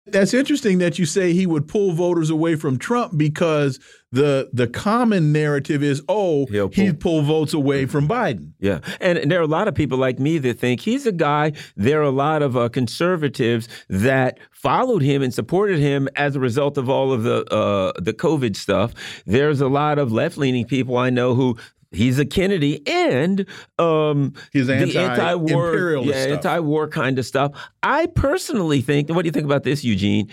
That's 0.07 0.33
interesting 0.35 0.79
that 0.79 0.99
you 0.99 1.07
say 1.07 1.33
he 1.33 1.47
would 1.47 1.67
pull 1.67 1.93
voters 1.93 2.31
away 2.31 2.55
from 2.55 2.79
Trump 2.79 3.17
because 3.17 3.81
the 4.13 4.49
the 4.53 4.69
common 4.69 5.33
narrative 5.33 5.83
is, 5.83 6.01
oh, 6.09 6.47
He'll 6.47 6.69
pull. 6.69 6.85
he'd 6.85 7.01
pull 7.01 7.23
votes 7.23 7.53
away 7.53 7.87
from 7.87 8.07
Biden. 8.09 8.53
Yeah, 8.61 8.81
and, 9.01 9.19
and, 9.19 9.31
there 9.31 9.41
are 9.41 9.45
a 9.45 9.49
lot 9.49 9.67
of 9.67 9.75
people 9.75 9.99
like 9.99 10.19
me 10.21 10.39
that 10.39 10.59
think 10.61 10.81
he's 10.81 11.07
a 11.07 11.13
guy. 11.13 11.53
There 11.77 12.01
are 12.01 12.05
a 12.05 12.11
lot 12.11 12.43
of 12.43 12.57
uh, 12.57 12.69
conservatives 12.69 13.69
that 13.89 14.39
followed 14.53 15.03
him 15.03 15.23
and 15.23 15.35
supported 15.35 15.79
him 15.79 16.09
as 16.15 16.37
a 16.37 16.41
result 16.41 16.79
of 16.79 16.89
all 16.89 17.13
of 17.13 17.25
the 17.25 17.45
uh, 17.53 17.93
the 18.01 18.13
COVID 18.13 18.57
stuff. 18.57 18.95
There's 19.27 19.61
a 19.61 19.69
lot 19.69 19.99
of 19.99 20.13
left 20.13 20.39
leaning 20.39 20.67
people 20.67 20.97
I 20.97 21.11
know 21.11 21.35
who 21.35 21.57
he's 21.91 22.19
a 22.19 22.25
Kennedy 22.25 22.87
and 22.87 23.47
um, 23.79 24.35
he's 24.53 24.69
anti, 24.69 24.99
anti-war, 24.99 25.97
yeah, 26.05 26.15
anti-war 26.15 26.89
kind 26.89 27.19
of 27.19 27.27
stuff. 27.27 27.53
I 27.83 28.07
personally 28.07 28.81
think. 28.81 29.09
What 29.09 29.23
do 29.23 29.27
you 29.27 29.33
think 29.33 29.47
about 29.47 29.65
this, 29.65 29.85
Eugene? 29.85 30.31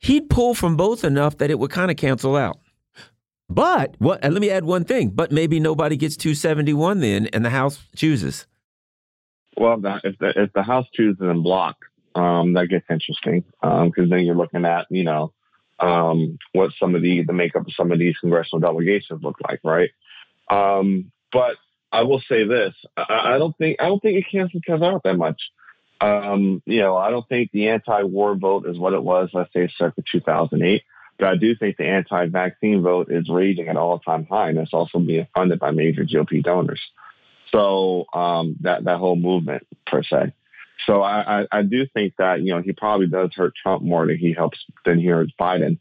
He'd 0.00 0.30
pull 0.30 0.54
from 0.54 0.76
both 0.76 1.04
enough 1.04 1.38
that 1.38 1.50
it 1.50 1.58
would 1.58 1.70
kind 1.70 1.90
of 1.90 1.96
cancel 1.96 2.36
out. 2.36 2.58
But 3.48 3.96
what? 3.98 4.22
let 4.22 4.40
me 4.40 4.50
add 4.50 4.64
one 4.64 4.84
thing. 4.84 5.10
But 5.10 5.32
maybe 5.32 5.58
nobody 5.58 5.96
gets 5.96 6.16
271 6.16 7.00
then, 7.00 7.26
and 7.32 7.44
the 7.44 7.50
House 7.50 7.80
chooses. 7.96 8.46
Well, 9.56 9.80
if 10.04 10.16
the 10.18 10.32
if 10.36 10.52
the 10.52 10.62
House 10.62 10.86
chooses 10.94 11.20
and 11.20 11.42
blocks, 11.42 11.86
um, 12.14 12.54
that 12.54 12.68
gets 12.68 12.86
interesting 12.88 13.44
because 13.60 13.92
um, 13.98 14.08
then 14.08 14.24
you're 14.24 14.36
looking 14.36 14.64
at 14.64 14.86
you 14.90 15.04
know 15.04 15.32
um, 15.80 16.38
what 16.52 16.70
some 16.78 16.94
of 16.94 17.02
the 17.02 17.24
the 17.24 17.32
makeup 17.32 17.66
of 17.66 17.74
some 17.74 17.90
of 17.90 17.98
these 17.98 18.16
congressional 18.18 18.60
delegations 18.60 19.22
look 19.22 19.36
like, 19.48 19.60
right? 19.64 19.90
Um, 20.50 21.12
but 21.32 21.56
I 21.92 22.02
will 22.02 22.20
say 22.28 22.46
this: 22.46 22.74
I, 22.96 23.34
I, 23.34 23.38
don't 23.38 23.56
think 23.56 23.80
I 23.80 23.86
don't 23.86 24.00
think 24.00 24.18
it 24.18 24.30
cancels 24.30 24.82
out 24.82 25.02
that 25.04 25.16
much. 25.16 25.40
Um, 26.00 26.62
you 26.66 26.80
know, 26.80 26.96
I 26.96 27.10
don't 27.10 27.28
think 27.28 27.50
the 27.52 27.68
anti-war 27.68 28.34
vote 28.36 28.66
is 28.66 28.78
what 28.78 28.94
it 28.94 29.02
was, 29.02 29.28
let's 29.34 29.52
say, 29.52 29.68
circa 29.76 30.02
2008. 30.10 30.82
But 31.18 31.28
I 31.28 31.36
do 31.36 31.54
think 31.54 31.76
the 31.76 31.84
anti-vaccine 31.84 32.82
vote 32.82 33.08
is 33.10 33.28
raging 33.28 33.68
at 33.68 33.76
all-time 33.76 34.26
high, 34.26 34.48
and 34.48 34.58
it's 34.58 34.72
also 34.72 34.98
being 34.98 35.26
funded 35.34 35.58
by 35.58 35.70
major 35.70 36.04
GOP 36.04 36.42
donors. 36.42 36.80
So 37.52 38.06
um, 38.14 38.56
that 38.60 38.84
that 38.84 38.98
whole 38.98 39.16
movement 39.16 39.66
per 39.86 40.02
se. 40.02 40.32
So 40.86 41.02
I, 41.02 41.42
I, 41.42 41.46
I, 41.52 41.62
do 41.62 41.86
think 41.92 42.14
that 42.18 42.40
you 42.40 42.54
know 42.54 42.62
he 42.62 42.72
probably 42.72 43.06
does 43.06 43.30
hurt 43.34 43.52
Trump 43.60 43.82
more 43.82 44.06
than 44.06 44.16
he 44.16 44.32
helps 44.32 44.58
than 44.84 44.98
he 44.98 45.06
hurts 45.06 45.32
Biden. 45.38 45.78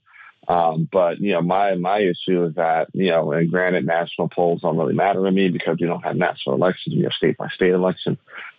Um, 0.49 0.89
but 0.91 1.21
you 1.21 1.33
know, 1.33 1.41
my 1.43 1.75
my 1.75 1.99
issue 1.99 2.43
is 2.45 2.55
that 2.55 2.87
you 2.93 3.11
know, 3.11 3.31
and 3.31 3.51
granted, 3.51 3.85
national 3.85 4.29
polls 4.29 4.61
don't 4.61 4.77
really 4.77 4.95
matter 4.95 5.23
to 5.23 5.31
me 5.31 5.49
because 5.49 5.77
we 5.79 5.85
don't 5.85 6.03
have 6.03 6.15
national 6.15 6.55
elections; 6.55 6.95
we 6.95 7.03
have 7.03 7.13
state 7.13 7.37
by 7.37 7.47
state 7.49 7.71
elections. 7.71 8.17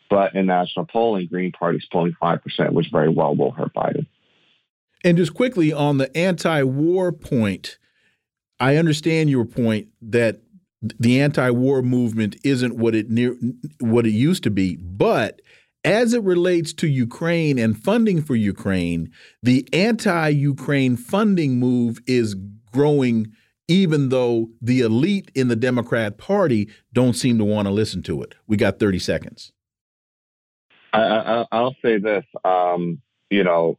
But 0.09 0.35
in 0.37 0.47
national 0.47 0.87
polling, 0.87 1.27
Green 1.27 1.51
Party's 1.51 1.87
polling 1.91 2.17
five 2.21 2.43
percent, 2.45 2.75
which 2.75 2.91
very 2.93 3.09
well 3.09 3.35
will 3.35 3.51
hurt 3.51 3.75
Biden. 3.75 4.07
And 5.03 5.17
just 5.17 5.35
quickly 5.35 5.73
on 5.73 5.99
the 5.99 6.17
anti-war 6.17 7.11
point, 7.11 7.79
I 8.61 8.77
understand 8.77 9.29
your 9.29 9.45
point 9.45 9.89
that 10.01 10.41
the 10.83 11.21
anti-war 11.21 11.83
movement 11.83 12.37
isn't 12.45 12.77
what 12.77 12.95
it 12.95 13.11
near 13.11 13.37
what 13.81 14.07
it 14.07 14.13
used 14.13 14.45
to 14.45 14.51
be, 14.51 14.77
but 14.77 15.43
as 15.85 16.13
it 16.13 16.23
relates 16.23 16.73
to 16.75 16.87
Ukraine 16.87 17.59
and 17.59 17.83
funding 17.83 18.23
for 18.23 18.35
Ukraine, 18.35 19.11
the 19.43 19.69
anti 19.73 20.29
Ukraine 20.29 20.97
funding 20.97 21.59
move 21.59 21.99
is 22.07 22.35
growing, 22.73 23.33
even 23.69 24.09
though 24.11 24.51
the 24.61 24.81
elite 24.81 25.31
in 25.35 25.49
the 25.49 25.57
Democrat 25.57 26.19
Party 26.19 26.69
don't 26.93 27.15
seem 27.15 27.39
to 27.39 27.45
want 27.45 27.67
to 27.67 27.73
listen 27.73 28.03
to 28.05 28.23
it. 28.23 28.35
We 28.47 28.57
got 28.57 28.79
30 28.79 28.99
seconds. 28.99 29.53
I, 30.93 31.47
will 31.53 31.77
say 31.83 31.99
this 31.99 32.25
um, 32.45 33.01
you 33.31 33.45
know, 33.45 33.79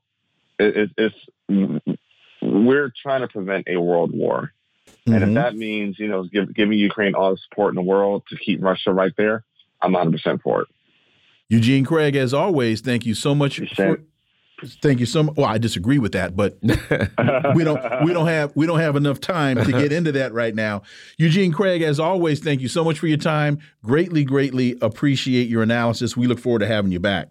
it, 0.57 0.77
it, 0.77 0.89
it's 0.97 1.99
we're 2.41 2.91
trying 3.01 3.21
to 3.21 3.27
prevent 3.27 3.67
a 3.67 3.79
world 3.79 4.11
war. 4.13 4.53
And 5.05 5.13
mm 5.13 5.13
-hmm. 5.13 5.15
if 5.15 5.23
mm-hmm. 5.23 5.33
that 5.33 5.55
means, 5.55 5.99
you 5.99 6.07
know, 6.07 6.23
give, 6.23 6.53
giving 6.53 6.79
Ukraine 6.91 7.15
all 7.15 7.35
the 7.35 7.41
support 7.41 7.69
in 7.73 7.75
the 7.75 7.89
world 7.93 8.23
to 8.29 8.35
keep 8.35 8.63
Russia 8.63 8.91
right 8.93 9.15
there, 9.15 9.43
I'm 9.81 9.93
100% 9.93 10.41
for 10.41 10.61
it. 10.61 10.67
Eugene 11.51 11.83
Craig, 11.83 12.15
as 12.15 12.33
always, 12.33 12.79
thank 12.79 13.05
you 13.05 13.13
so 13.13 13.35
much. 13.35 13.59
For, 13.75 13.99
thank 14.81 15.01
you 15.01 15.05
so 15.05 15.23
much. 15.23 15.35
Well, 15.35 15.47
I 15.47 15.57
disagree 15.57 15.99
with 15.99 16.13
that, 16.13 16.33
but 16.33 16.57
we 16.63 17.65
don't 17.65 18.05
we 18.05 18.13
don't 18.13 18.27
have 18.27 18.55
we 18.55 18.65
don't 18.65 18.79
have 18.79 18.95
enough 18.95 19.19
time 19.19 19.57
to 19.57 19.69
get 19.69 19.91
into 19.91 20.13
that 20.13 20.31
right 20.31 20.55
now. 20.55 20.83
Eugene 21.17 21.51
Craig, 21.51 21.81
as 21.81 21.99
always, 21.99 22.39
thank 22.39 22.61
you 22.61 22.69
so 22.69 22.85
much 22.85 22.99
for 22.99 23.07
your 23.07 23.17
time. 23.17 23.59
Greatly, 23.83 24.23
greatly 24.23 24.77
appreciate 24.81 25.49
your 25.49 25.61
analysis. 25.61 26.15
We 26.15 26.25
look 26.25 26.39
forward 26.39 26.59
to 26.59 26.67
having 26.67 26.93
you 26.93 27.01
back. 27.01 27.27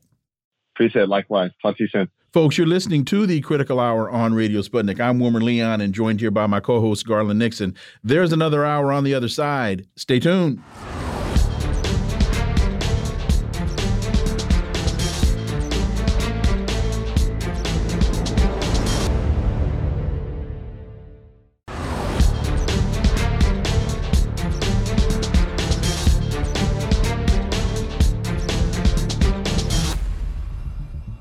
Appreciate 0.76 1.04
it. 1.04 1.08
Likewise. 1.08 1.52
Talk 1.62 1.78
to 1.78 1.84
you 1.84 1.88
soon. 1.88 2.10
Folks, 2.34 2.58
you're 2.58 2.66
listening 2.66 3.06
to 3.06 3.26
the 3.26 3.40
Critical 3.40 3.80
Hour 3.80 4.10
on 4.10 4.34
Radio 4.34 4.60
Sputnik. 4.60 5.00
I'm 5.00 5.18
Wilmer 5.18 5.40
Leon 5.40 5.80
and 5.80 5.94
joined 5.94 6.20
here 6.20 6.30
by 6.30 6.46
my 6.46 6.60
co 6.60 6.78
host, 6.82 7.06
Garland 7.06 7.38
Nixon. 7.38 7.74
There's 8.04 8.34
another 8.34 8.66
hour 8.66 8.92
on 8.92 9.02
the 9.02 9.14
other 9.14 9.28
side. 9.28 9.86
Stay 9.96 10.20
tuned. 10.20 10.62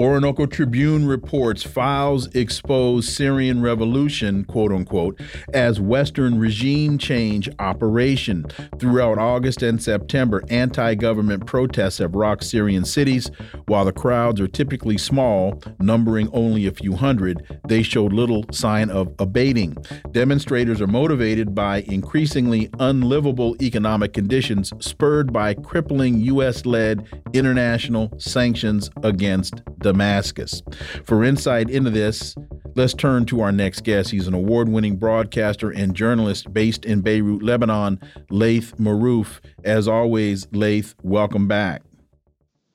Orinoco 0.00 0.44
Tribune 0.44 1.06
reports 1.06 1.62
files 1.62 2.26
expose 2.34 3.08
Syrian 3.08 3.62
revolution, 3.62 4.44
quote 4.44 4.72
unquote, 4.72 5.20
as 5.52 5.80
Western 5.80 6.36
regime 6.36 6.98
change 6.98 7.48
operation. 7.60 8.44
Throughout 8.80 9.18
August 9.18 9.62
and 9.62 9.80
September, 9.80 10.42
anti 10.50 10.96
government 10.96 11.46
protests 11.46 11.98
have 11.98 12.16
rocked 12.16 12.42
Syrian 12.42 12.84
cities. 12.84 13.30
While 13.66 13.84
the 13.84 13.92
crowds 13.92 14.40
are 14.40 14.48
typically 14.48 14.98
small, 14.98 15.62
numbering 15.78 16.28
only 16.32 16.66
a 16.66 16.72
few 16.72 16.94
hundred, 16.94 17.60
they 17.68 17.84
showed 17.84 18.12
little 18.12 18.44
sign 18.50 18.90
of 18.90 19.14
abating. 19.20 19.76
Demonstrators 20.10 20.80
are 20.80 20.88
motivated 20.88 21.54
by 21.54 21.82
increasingly 21.82 22.68
unlivable 22.80 23.54
economic 23.62 24.12
conditions 24.12 24.72
spurred 24.80 25.32
by 25.32 25.54
crippling 25.54 26.18
U.S. 26.22 26.66
led 26.66 27.06
international 27.32 28.12
sanctions 28.18 28.90
against 29.04 29.62
Damascus. 29.84 30.62
For 31.04 31.22
insight 31.22 31.70
into 31.70 31.90
this, 31.90 32.34
let's 32.74 32.94
turn 32.94 33.26
to 33.26 33.40
our 33.42 33.52
next 33.52 33.84
guest. 33.84 34.10
He's 34.10 34.26
an 34.26 34.34
award 34.34 34.68
winning 34.68 34.96
broadcaster 34.96 35.70
and 35.70 35.94
journalist 35.94 36.52
based 36.52 36.84
in 36.84 37.02
Beirut, 37.02 37.42
Lebanon, 37.42 38.00
Laith 38.30 38.76
Marouf. 38.78 39.38
As 39.62 39.86
always, 39.86 40.48
Laith, 40.52 40.94
welcome 41.02 41.46
back. 41.46 41.82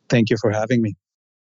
Thank 0.08 0.30
you 0.30 0.38
for 0.40 0.52
having 0.52 0.82
me. 0.82 0.96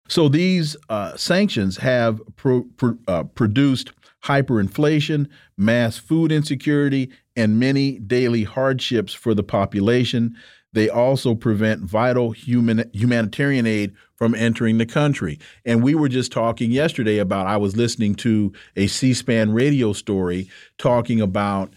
So, 0.09 0.27
these 0.27 0.75
uh, 0.89 1.15
sanctions 1.15 1.77
have 1.77 2.21
pro 2.35 2.63
pro 2.75 2.97
uh, 3.07 3.23
produced 3.23 3.93
hyperinflation, 4.25 5.29
mass 5.57 5.97
food 5.97 6.31
insecurity, 6.31 7.09
and 7.35 7.59
many 7.59 7.99
daily 7.99 8.43
hardships 8.43 9.13
for 9.13 9.33
the 9.33 9.43
population. 9.43 10.35
They 10.73 10.89
also 10.89 11.35
prevent 11.35 11.81
vital 11.81 12.31
human 12.31 12.89
humanitarian 12.93 13.65
aid 13.65 13.93
from 14.15 14.35
entering 14.35 14.77
the 14.77 14.85
country. 14.85 15.39
And 15.65 15.83
we 15.83 15.95
were 15.95 16.09
just 16.09 16.31
talking 16.31 16.71
yesterday 16.71 17.19
about 17.19 17.47
I 17.47 17.57
was 17.57 17.77
listening 17.77 18.15
to 18.15 18.51
a 18.75 18.87
C-SPAN 18.87 19.53
radio 19.53 19.93
story 19.93 20.49
talking 20.77 21.21
about 21.21 21.73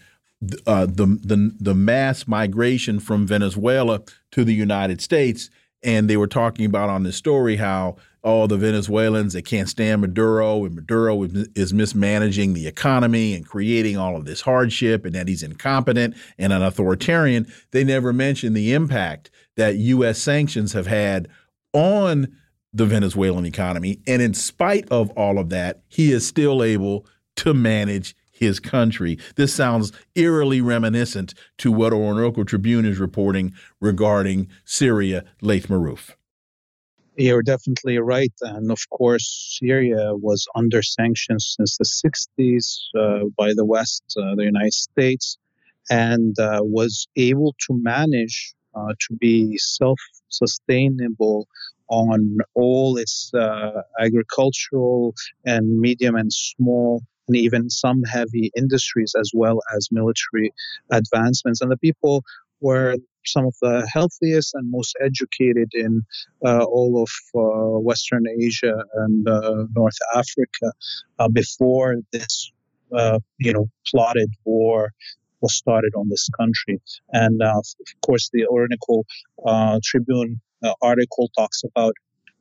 uh, 0.65 0.85
the 0.85 1.19
the 1.23 1.51
the 1.59 1.73
mass 1.73 2.27
migration 2.27 2.99
from 2.99 3.25
Venezuela 3.25 4.01
to 4.31 4.43
the 4.43 4.53
United 4.53 5.01
States, 5.01 5.49
and 5.83 6.09
they 6.09 6.17
were 6.17 6.27
talking 6.27 6.65
about 6.65 6.89
on 6.89 7.03
this 7.03 7.15
story 7.15 7.55
how 7.55 7.95
all 8.23 8.47
the 8.47 8.57
Venezuelans 8.57 9.33
they 9.33 9.41
can't 9.41 9.69
stand 9.69 10.01
Maduro, 10.01 10.65
and 10.65 10.75
Maduro 10.75 11.23
is 11.23 11.73
mismanaging 11.73 12.53
the 12.53 12.67
economy 12.67 13.33
and 13.33 13.47
creating 13.47 13.97
all 13.97 14.15
of 14.15 14.25
this 14.25 14.41
hardship, 14.41 15.05
and 15.05 15.15
that 15.15 15.27
he's 15.27 15.43
incompetent 15.43 16.15
and 16.37 16.51
an 16.51 16.61
authoritarian. 16.61 17.47
They 17.71 17.83
never 17.83 18.11
mention 18.11 18.53
the 18.53 18.73
impact 18.73 19.31
that 19.55 19.75
U.S. 19.75 20.19
sanctions 20.19 20.73
have 20.73 20.87
had 20.87 21.27
on 21.73 22.35
the 22.73 22.85
Venezuelan 22.85 23.45
economy, 23.45 23.99
and 24.05 24.21
in 24.21 24.33
spite 24.33 24.87
of 24.89 25.09
all 25.11 25.39
of 25.39 25.49
that, 25.49 25.81
he 25.87 26.11
is 26.11 26.27
still 26.27 26.61
able 26.61 27.05
to 27.37 27.53
manage 27.53 28.15
his 28.31 28.59
country. 28.59 29.17
This 29.35 29.53
sounds 29.53 29.91
eerily 30.15 30.61
reminiscent 30.61 31.33
to 31.57 31.71
what 31.71 31.93
Orinoco 31.93 32.43
Tribune 32.43 32.85
is 32.85 32.99
reporting 32.99 33.53
regarding 33.81 34.49
Syria, 34.63 35.25
Laith 35.41 35.67
Marouf. 35.67 36.16
You're 37.17 37.41
definitely 37.41 37.97
right. 37.97 38.33
And 38.41 38.71
of 38.71 38.79
course, 38.91 39.57
Syria 39.59 40.15
was 40.15 40.47
under 40.53 40.83
sanctions 40.83 41.55
since 41.57 41.77
the 41.77 41.85
60s 41.85 42.77
uh, 42.95 43.25
by 43.35 43.53
the 43.55 43.65
West, 43.65 44.03
uh, 44.15 44.35
the 44.35 44.43
United 44.43 44.73
States, 44.73 45.37
and 45.89 46.37
uh, 46.39 46.59
was 46.61 47.07
able 47.15 47.55
to 47.67 47.81
manage 47.81 48.53
uh, 48.75 48.93
to 49.07 49.15
be 49.15 49.57
self 49.57 49.99
sustainable 50.29 51.47
on 51.89 52.37
all 52.53 52.97
its 52.97 53.33
uh, 53.33 53.81
agricultural 53.99 55.15
and 55.43 55.79
medium 55.79 56.15
and 56.15 56.31
small 56.31 57.01
and 57.27 57.35
even 57.35 57.69
some 57.69 58.03
heavy 58.03 58.51
industries 58.55 59.15
as 59.19 59.31
well 59.33 59.59
as 59.75 59.89
military 59.91 60.53
advancements. 60.91 61.61
And 61.61 61.71
the 61.71 61.77
people 61.77 62.23
were 62.61 62.95
some 63.27 63.45
of 63.45 63.55
the 63.61 63.87
healthiest 63.91 64.53
and 64.55 64.69
most 64.71 64.95
educated 65.03 65.69
in 65.73 66.03
uh, 66.45 66.63
all 66.63 67.03
of 67.03 67.09
uh, 67.35 67.79
Western 67.79 68.23
Asia 68.39 68.83
and 68.95 69.27
uh, 69.27 69.65
North 69.75 69.97
Africa 70.15 70.71
uh, 71.19 71.27
before 71.29 71.97
this, 72.11 72.51
uh, 72.93 73.19
you 73.39 73.53
know, 73.53 73.69
plotted 73.87 74.31
war 74.45 74.91
was 75.41 75.55
started 75.55 75.93
on 75.95 76.09
this 76.09 76.27
country. 76.29 76.81
And 77.11 77.41
uh, 77.41 77.57
of 77.57 77.65
course, 78.01 78.29
the 78.33 78.45
Orinoco 78.47 79.03
Tribune 79.83 80.41
article 80.81 81.29
talks 81.37 81.63
about 81.63 81.93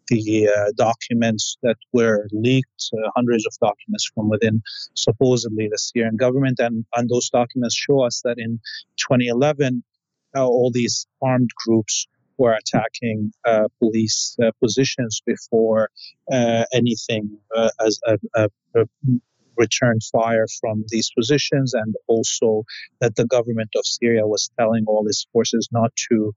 the 0.09 0.49
uh, 0.49 0.73
documents 0.77 1.57
that 1.63 1.77
were 1.93 2.29
leaked, 2.33 2.91
uh, 2.93 3.11
hundreds 3.15 3.47
of 3.47 3.53
documents 3.61 4.11
from 4.15 4.29
within 4.29 4.63
supposedly 4.95 5.69
the 5.71 5.79
Syrian 5.79 6.17
government. 6.17 6.59
And, 6.59 6.85
and 6.95 7.09
those 7.09 7.29
documents 7.31 7.75
show 7.75 8.05
us 8.05 8.21
that 8.25 8.37
in 8.39 8.61
2011, 8.99 9.83
uh, 10.37 10.47
all 10.47 10.71
these 10.73 11.07
armed 11.23 11.51
groups 11.65 12.07
were 12.39 12.53
attacking 12.53 13.33
uh, 13.47 13.69
police 13.79 14.37
uh, 14.43 14.51
positions 14.63 15.23
before 15.25 15.89
uh, 16.31 16.65
anything 16.73 17.39
as 17.87 17.99
a, 18.07 18.19
a, 18.35 18.49
a 18.75 18.85
returned 19.57 20.03
fire 20.13 20.47
from 20.61 20.85
these 20.89 21.11
positions, 21.17 21.73
and 21.73 21.95
also 22.09 22.65
that 23.01 23.17
the 23.17 23.27
government 23.27 23.71
of 23.75 23.87
Syria 23.87 24.27
was 24.27 24.51
telling 24.59 24.85
all 24.87 25.07
its 25.09 25.27
forces 25.33 25.69
not 25.73 25.93
to 26.11 26.35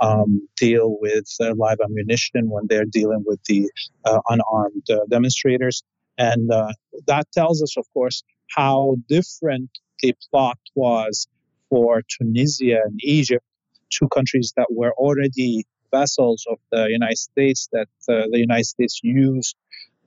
um, 0.00 0.48
deal 0.56 0.96
with 1.00 1.26
uh, 1.40 1.54
live 1.56 1.78
ammunition 1.84 2.50
when 2.50 2.64
they're 2.68 2.84
dealing 2.84 3.22
with 3.26 3.40
the 3.44 3.70
uh, 4.04 4.20
unarmed 4.28 4.88
uh, 4.90 5.00
demonstrators. 5.10 5.82
And 6.18 6.50
uh, 6.50 6.72
that 7.06 7.26
tells 7.32 7.62
us, 7.62 7.76
of 7.76 7.86
course, 7.92 8.22
how 8.50 8.96
different 9.08 9.70
the 10.02 10.14
plot 10.30 10.58
was 10.74 11.28
for 11.70 12.02
Tunisia 12.18 12.80
and 12.84 13.00
Egypt, 13.02 13.44
two 13.88 14.08
countries 14.08 14.52
that 14.56 14.66
were 14.70 14.92
already 14.92 15.64
vassals 15.90 16.44
of 16.50 16.58
the 16.70 16.88
United 16.90 17.18
States 17.18 17.68
that 17.72 17.88
uh, 18.08 18.26
the 18.30 18.38
United 18.38 18.66
States 18.66 19.00
used 19.02 19.56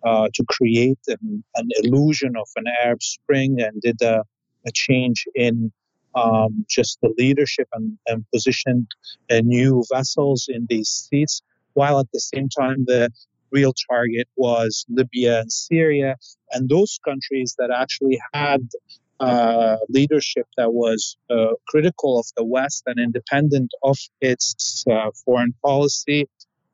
uh, 0.03 0.28
to 0.34 0.43
create 0.49 0.99
an, 1.07 1.43
an, 1.55 1.70
illusion 1.82 2.34
of 2.38 2.47
an 2.55 2.66
Arab 2.84 3.01
Spring 3.01 3.57
and 3.59 3.82
did 3.82 4.01
a, 4.01 4.24
a 4.68 4.72
change 4.74 5.26
in 5.36 5.72
um, 6.16 6.66
just 6.70 6.99
the 7.01 7.14
leadership 7.18 7.68
and, 7.74 7.97
and 8.07 8.26
positioned 8.32 8.88
uh, 9.32 9.39
new 9.43 9.84
vessels 9.91 10.47
in 10.49 10.68
these 10.70 10.89
seats, 10.89 11.41
while 11.74 11.99
at 11.99 12.07
the 12.14 12.20
same 12.20 12.49
time 12.49 12.86
the 12.86 13.09
real 13.51 13.74
target 13.89 14.28
was 14.36 14.86
Libya 14.89 15.41
and 15.41 15.51
Syria, 15.51 16.18
and 16.51 16.70
those 16.70 16.99
countries 17.05 17.55
that 17.59 17.72
actually 17.72 18.20
had 18.34 18.68
uh, 19.24 19.78
leadership 19.90 20.48
that 20.58 20.74
was 20.74 21.18
uh, 21.30 21.54
critical 21.68 22.20
of 22.20 22.26
the 22.38 22.46
West 22.46 22.84
and 22.86 23.00
independent 23.00 23.72
of 23.84 23.98
its 24.22 24.84
uh, 24.90 25.10
foreign 25.26 25.54
policy 25.64 26.28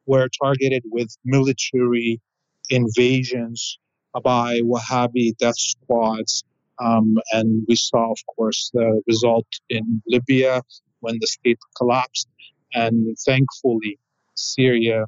were 0.05 0.27
targeted 0.41 0.83
with 0.91 1.15
military 1.25 2.21
invasions 2.69 3.77
by 4.23 4.59
Wahhabi 4.61 5.37
death 5.37 5.57
squads 5.57 6.43
um, 6.79 7.15
and 7.31 7.65
we 7.67 7.75
saw, 7.75 8.11
of 8.11 8.19
course, 8.35 8.71
the 8.73 9.01
result 9.05 9.47
in 9.69 10.01
Libya 10.07 10.61
when 11.01 11.17
the 11.19 11.27
state 11.27 11.59
collapsed. 11.77 12.27
And 12.73 13.17
thankfully, 13.25 13.99
Syria 14.35 15.05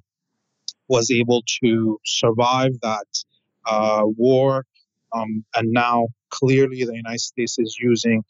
was 0.87 1.09
able 1.11 1.43
to 1.63 1.99
survive 2.05 2.71
that 2.81 3.05
uh, 3.65 4.03
war. 4.03 4.65
Um, 5.13 5.45
and 5.55 5.71
now, 5.71 6.07
clearly, 6.31 6.83
the 6.83 6.95
United 6.95 7.19
States 7.19 7.57
is 7.59 7.77
using 7.79 8.23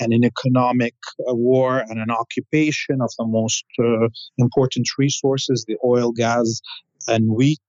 an, 0.00 0.12
an 0.12 0.24
economic 0.24 0.94
uh, 1.28 1.34
war 1.34 1.78
and 1.78 1.98
an 2.00 2.10
occupation 2.10 3.00
of 3.00 3.10
the 3.18 3.26
most 3.26 3.64
uh, 3.78 4.08
important 4.38 4.86
resources, 4.96 5.64
the 5.66 5.76
oil, 5.84 6.12
gas, 6.12 6.60
and 7.06 7.28
wheat. 7.28 7.60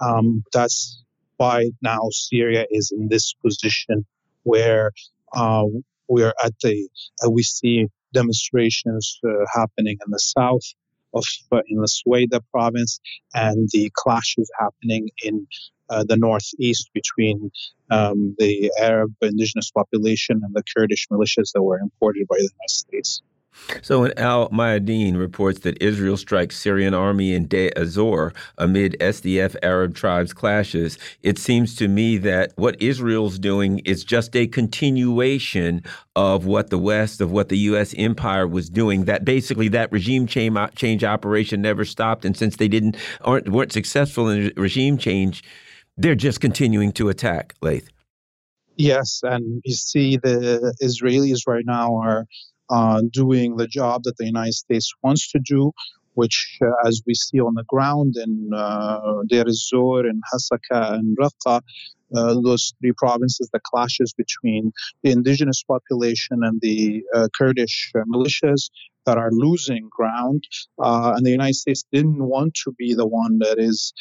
Um, 0.00 0.44
that's 0.52 1.02
why 1.36 1.70
now 1.82 2.08
Syria 2.10 2.66
is 2.70 2.92
in 2.96 3.08
this 3.08 3.34
position 3.34 4.04
where 4.44 4.92
uh, 5.34 5.64
we 6.08 6.22
are 6.22 6.34
at 6.44 6.52
the 6.62 6.88
uh, 7.24 7.30
we 7.30 7.42
see 7.42 7.86
demonstrations 8.12 9.18
uh, 9.26 9.30
happening 9.52 9.96
in 10.04 10.10
the 10.10 10.18
south 10.18 10.66
of 11.14 11.24
uh, 11.50 11.62
in 11.68 11.78
the 11.78 11.88
Sueda 11.88 12.40
province 12.50 13.00
and 13.34 13.68
the 13.72 13.90
clashes 13.94 14.50
happening 14.58 15.08
in 15.22 15.46
uh, 15.92 16.04
the 16.04 16.16
northeast 16.16 16.90
between 16.94 17.50
um, 17.90 18.34
the 18.38 18.72
Arab 18.80 19.14
indigenous 19.20 19.70
population 19.70 20.40
and 20.42 20.54
the 20.54 20.62
Kurdish 20.74 21.06
militias 21.08 21.52
that 21.52 21.62
were 21.62 21.78
imported 21.78 22.26
by 22.28 22.36
the 22.36 22.48
United 22.54 22.70
States. 22.70 23.22
So, 23.82 24.00
when 24.00 24.18
Al 24.18 24.48
Mayadeen 24.48 25.18
reports 25.18 25.60
that 25.60 25.80
Israel 25.82 26.16
strikes 26.16 26.56
Syrian 26.56 26.94
army 26.94 27.34
in 27.34 27.46
Deir 27.46 27.70
ez-Zor 27.76 28.32
amid 28.56 28.96
SDF 28.98 29.56
Arab 29.62 29.94
tribes 29.94 30.32
clashes, 30.32 30.98
it 31.22 31.38
seems 31.38 31.76
to 31.76 31.86
me 31.86 32.16
that 32.18 32.52
what 32.56 32.80
Israel's 32.80 33.38
doing 33.38 33.80
is 33.80 34.04
just 34.04 34.34
a 34.34 34.46
continuation 34.46 35.82
of 36.16 36.46
what 36.46 36.70
the 36.70 36.78
West, 36.78 37.20
of 37.20 37.30
what 37.30 37.50
the 37.50 37.58
U.S. 37.58 37.94
empire 37.98 38.48
was 38.48 38.70
doing. 38.70 39.04
That 39.04 39.24
basically 39.24 39.68
that 39.68 39.92
regime 39.92 40.26
change, 40.26 40.56
change 40.74 41.04
operation 41.04 41.60
never 41.60 41.84
stopped, 41.84 42.24
and 42.24 42.34
since 42.34 42.56
they 42.56 42.68
didn't 42.68 42.96
aren't 43.20 43.50
weren't 43.50 43.72
successful 43.72 44.30
in 44.30 44.50
regime 44.56 44.96
change, 44.96 45.44
they're 45.96 46.14
just 46.14 46.40
continuing 46.40 46.92
to 46.92 47.08
attack. 47.08 47.54
Laith. 47.62 47.88
Yes, 48.76 49.20
and 49.22 49.60
you 49.64 49.74
see 49.74 50.16
the 50.16 50.74
Israelis 50.82 51.40
right 51.46 51.64
now 51.66 51.96
are 51.96 52.26
uh, 52.70 53.02
doing 53.10 53.56
the 53.56 53.66
job 53.66 54.04
that 54.04 54.16
the 54.16 54.24
United 54.24 54.54
States 54.54 54.92
wants 55.02 55.30
to 55.32 55.38
do, 55.38 55.72
which, 56.14 56.58
uh, 56.62 56.88
as 56.88 57.02
we 57.06 57.14
see 57.14 57.38
on 57.38 57.54
the 57.54 57.64
ground 57.64 58.16
in 58.16 58.50
uh, 58.54 59.22
Deir 59.28 59.46
ez-Zor 59.46 60.06
and 60.06 60.22
Hasaka 60.32 60.94
and 60.94 61.16
Raqqa, 61.18 61.60
uh, 62.14 62.34
those 62.42 62.74
three 62.80 62.92
provinces, 62.92 63.48
the 63.52 63.60
clashes 63.60 64.12
between 64.12 64.72
the 65.02 65.10
indigenous 65.10 65.62
population 65.62 66.42
and 66.42 66.60
the 66.60 67.02
uh, 67.14 67.28
Kurdish 67.36 67.90
uh, 67.94 68.00
militias 68.12 68.70
that 69.06 69.18
are 69.18 69.30
losing 69.32 69.88
ground. 69.90 70.46
Uh, 70.78 71.14
and 71.16 71.26
the 71.26 71.30
United 71.30 71.56
States 71.56 71.84
didn't 71.92 72.22
want 72.22 72.54
to 72.64 72.72
be 72.72 72.94
the 72.94 73.06
one 73.06 73.38
that 73.38 73.58
is 73.58 73.92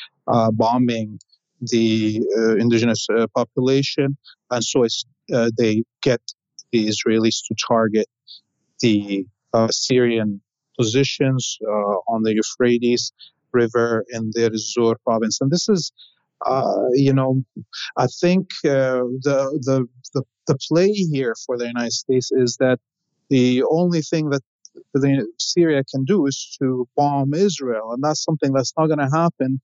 bombing 0.54 1.20
the 1.62 2.22
indigenous 2.60 3.08
population. 3.36 4.18
And 4.50 4.64
so 4.64 4.86
they 5.58 5.84
get 6.02 6.22
the 6.72 6.88
Israelis 6.88 7.42
to 7.48 7.56
target 7.68 8.08
the 8.82 9.26
uh, 9.54 9.68
Syrian 9.70 10.42
positions 10.78 11.58
uh, 11.68 11.98
on 12.08 12.24
the 12.24 12.34
Euphrates 12.34 13.12
River 13.52 14.06
in 14.10 14.32
the 14.34 14.52
Zor 14.56 14.98
province. 15.06 15.40
And 15.42 15.52
this 15.52 15.68
is, 15.70 15.92
uh, 16.46 16.86
you 16.94 17.14
know, 17.14 17.44
I 17.98 18.08
think 18.08 18.48
uh, 18.66 19.04
the, 19.26 19.60
the, 19.62 19.88
the, 20.14 20.24
the 20.48 20.58
play 20.70 20.92
here 20.92 21.36
for 21.46 21.58
the 21.58 21.68
United 21.68 21.92
States 21.92 22.32
is 22.32 22.58
that 22.60 22.80
the 23.30 23.64
only 23.70 24.02
thing 24.02 24.30
that 24.30 24.42
the 24.94 25.28
Syria 25.38 25.84
can 25.94 26.06
do 26.06 26.26
is 26.26 26.58
to 26.62 26.88
bomb 26.96 27.34
Israel, 27.34 27.92
and 27.92 28.02
that's 28.02 28.24
something 28.24 28.54
that's 28.54 28.74
not 28.78 28.88
going 28.88 29.00
to 29.00 29.10
happen 29.14 29.60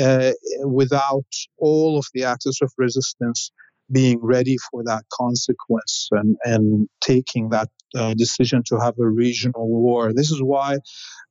uh, 0.00 0.32
without 0.64 1.26
all 1.58 1.98
of 1.98 2.06
the 2.14 2.24
axis 2.24 2.60
of 2.62 2.72
resistance 2.78 3.52
being 3.90 4.18
ready 4.22 4.56
for 4.70 4.82
that 4.84 5.02
consequence 5.12 6.08
and, 6.12 6.36
and 6.44 6.88
taking 7.00 7.50
that 7.50 7.68
uh, 7.94 8.14
decision 8.14 8.62
to 8.66 8.78
have 8.78 8.94
a 8.98 9.06
regional 9.06 9.68
war. 9.68 10.12
This 10.14 10.30
is 10.30 10.42
why 10.42 10.78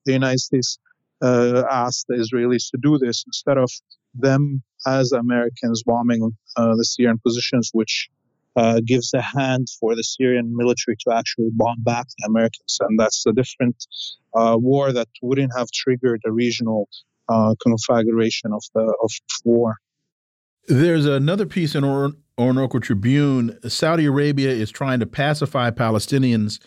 the 0.06 0.14
United 0.14 0.40
States 0.40 0.78
uh, 1.22 1.64
asked 1.70 2.06
the 2.08 2.16
Israelis 2.16 2.70
to 2.72 2.78
do 2.82 2.98
this 2.98 3.24
instead 3.26 3.58
of 3.58 3.70
them 4.14 4.62
as 4.86 5.12
Americans 5.12 5.84
bombing 5.84 6.32
uh, 6.58 6.76
the 6.76 6.84
Syrian 6.84 7.20
positions, 7.20 7.70
which 7.74 8.10
uh, 8.56 8.82
gives 8.86 9.14
a 9.14 9.22
hand 9.22 9.68
for 9.80 9.96
the 9.96 10.04
Syrian 10.04 10.56
military 10.56 10.98
to 11.08 11.16
actually 11.16 11.50
bomb 11.52 11.82
back 11.84 12.08
the 12.18 12.28
Americans. 12.28 12.78
And 12.82 13.00
that's 13.00 13.26
a 13.26 13.32
different 13.32 13.86
uh, 14.36 14.58
war 14.60 14.92
that 14.92 15.08
wouldn't 15.22 15.52
have 15.58 15.72
triggered 15.72 16.22
a 16.26 16.32
regional 16.32 16.90
uh, 17.32 17.56
configuration 17.62 18.52
of 18.54 18.62
the 18.74 18.94
of 19.04 19.12
war. 19.46 19.76
There's 20.68 21.06
another 21.06 21.46
piece 21.46 21.76
in 21.76 21.84
or 21.84 22.12
Orinoco 22.38 22.80
Tribune. 22.80 23.58
Saudi 23.68 24.06
Arabia 24.06 24.50
is 24.50 24.72
trying 24.72 25.00
to 25.00 25.06
pacify 25.06 25.72
Palestinians 25.72 26.60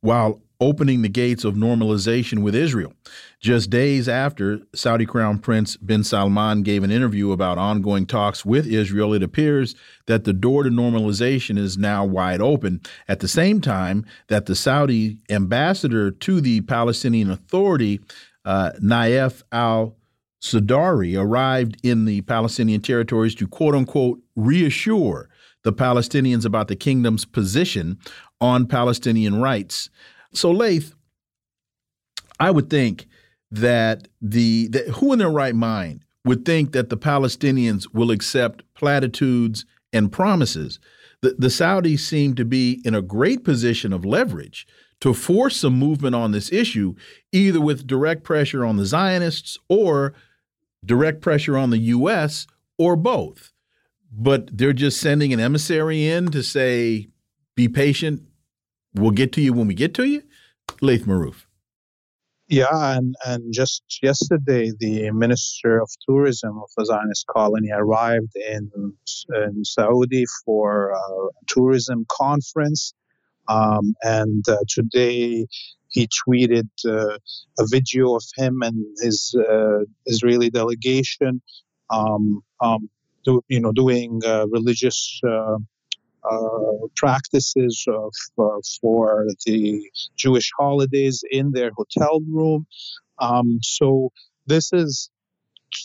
while 0.00 0.40
opening 0.60 1.00
the 1.00 1.08
gates 1.08 1.44
of 1.44 1.54
normalization 1.54 2.42
with 2.42 2.54
Israel. 2.54 2.92
Just 3.40 3.70
days 3.70 4.08
after 4.08 4.60
Saudi 4.74 5.06
Crown 5.06 5.38
Prince 5.38 5.76
bin 5.78 6.04
Salman 6.04 6.62
gave 6.62 6.82
an 6.82 6.90
interview 6.90 7.32
about 7.32 7.56
ongoing 7.56 8.04
talks 8.04 8.44
with 8.44 8.66
Israel, 8.66 9.14
it 9.14 9.22
appears 9.22 9.74
that 10.06 10.24
the 10.24 10.34
door 10.34 10.62
to 10.62 10.70
normalization 10.70 11.58
is 11.58 11.78
now 11.78 12.04
wide 12.04 12.42
open. 12.42 12.80
At 13.08 13.20
the 13.20 13.28
same 13.28 13.60
time, 13.62 14.04
that 14.28 14.46
the 14.46 14.54
Saudi 14.54 15.18
ambassador 15.30 16.10
to 16.10 16.40
the 16.42 16.60
Palestinian 16.62 17.30
Authority, 17.30 18.00
uh, 18.44 18.72
Naif 18.82 19.42
al 19.52 19.96
Sudairi, 20.40 21.20
arrived 21.20 21.76
in 21.82 22.06
the 22.06 22.22
Palestinian 22.22 22.80
territories 22.80 23.34
to 23.36 23.46
quote 23.46 23.74
unquote 23.74 24.20
reassure 24.36 25.28
the 25.62 25.72
Palestinians 25.72 26.44
about 26.44 26.68
the 26.68 26.76
kingdom's 26.76 27.24
position 27.24 27.98
on 28.40 28.66
Palestinian 28.66 29.40
rights. 29.40 29.90
So, 30.32 30.50
Laith, 30.50 30.94
I 32.38 32.50
would 32.50 32.70
think 32.70 33.06
that 33.50 34.08
the 34.22 34.68
that 34.68 34.88
who 34.88 35.12
in 35.12 35.18
their 35.18 35.30
right 35.30 35.54
mind 35.54 36.04
would 36.24 36.44
think 36.44 36.72
that 36.72 36.88
the 36.88 36.96
Palestinians 36.96 37.92
will 37.92 38.10
accept 38.10 38.62
platitudes 38.74 39.64
and 39.92 40.12
promises. 40.12 40.78
The, 41.22 41.34
the 41.38 41.48
Saudis 41.48 42.00
seem 42.00 42.34
to 42.36 42.44
be 42.44 42.80
in 42.84 42.94
a 42.94 43.02
great 43.02 43.44
position 43.44 43.92
of 43.92 44.04
leverage 44.04 44.66
to 45.00 45.14
force 45.14 45.56
some 45.56 45.78
movement 45.78 46.14
on 46.14 46.32
this 46.32 46.52
issue, 46.52 46.94
either 47.32 47.60
with 47.60 47.86
direct 47.86 48.22
pressure 48.22 48.64
on 48.64 48.76
the 48.76 48.84
Zionists 48.84 49.58
or 49.68 50.14
direct 50.84 51.20
pressure 51.20 51.56
on 51.56 51.70
the 51.70 51.78
U.S. 51.78 52.46
or 52.78 52.96
both. 52.96 53.52
But 54.12 54.56
they're 54.56 54.72
just 54.72 55.00
sending 55.00 55.32
an 55.32 55.40
emissary 55.40 56.06
in 56.06 56.30
to 56.32 56.42
say, 56.42 57.08
be 57.54 57.68
patient, 57.68 58.22
we'll 58.94 59.12
get 59.12 59.32
to 59.32 59.40
you 59.40 59.52
when 59.52 59.66
we 59.66 59.74
get 59.74 59.94
to 59.94 60.04
you? 60.04 60.22
Laith 60.80 61.04
Marouf. 61.06 61.44
Yeah, 62.48 62.66
and, 62.96 63.14
and 63.24 63.52
just 63.52 63.84
yesterday, 64.02 64.72
the 64.76 65.12
Minister 65.12 65.80
of 65.80 65.88
Tourism 66.04 66.58
of 66.58 66.68
the 66.76 66.84
Zionist 66.84 67.24
colony 67.28 67.68
arrived 67.72 68.34
in, 68.34 68.72
in 68.74 69.64
Saudi 69.64 70.24
for 70.44 70.90
a 70.90 71.28
tourism 71.46 72.06
conference. 72.08 72.92
Um, 73.46 73.94
and 74.02 74.44
uh, 74.48 74.56
today 74.68 75.46
he 75.90 76.08
tweeted 76.08 76.68
uh, 76.86 77.18
a 77.58 77.66
video 77.66 78.14
of 78.14 78.24
him 78.36 78.62
and 78.62 78.84
his 79.02 79.34
uh, 79.36 79.80
Israeli 80.06 80.50
delegation, 80.50 81.42
um, 81.90 82.42
um, 82.60 82.88
do, 83.24 83.42
you 83.48 83.60
know, 83.60 83.72
doing 83.72 84.20
uh, 84.24 84.46
religious 84.48 85.20
uh, 85.26 85.58
uh, 86.30 86.86
practices 86.96 87.84
of, 87.88 88.12
uh, 88.38 88.60
for 88.80 89.26
the 89.46 89.80
Jewish 90.16 90.50
holidays 90.58 91.24
in 91.30 91.52
their 91.52 91.70
hotel 91.76 92.20
room. 92.28 92.66
Um, 93.18 93.58
so 93.62 94.10
this 94.46 94.72
is, 94.72 95.10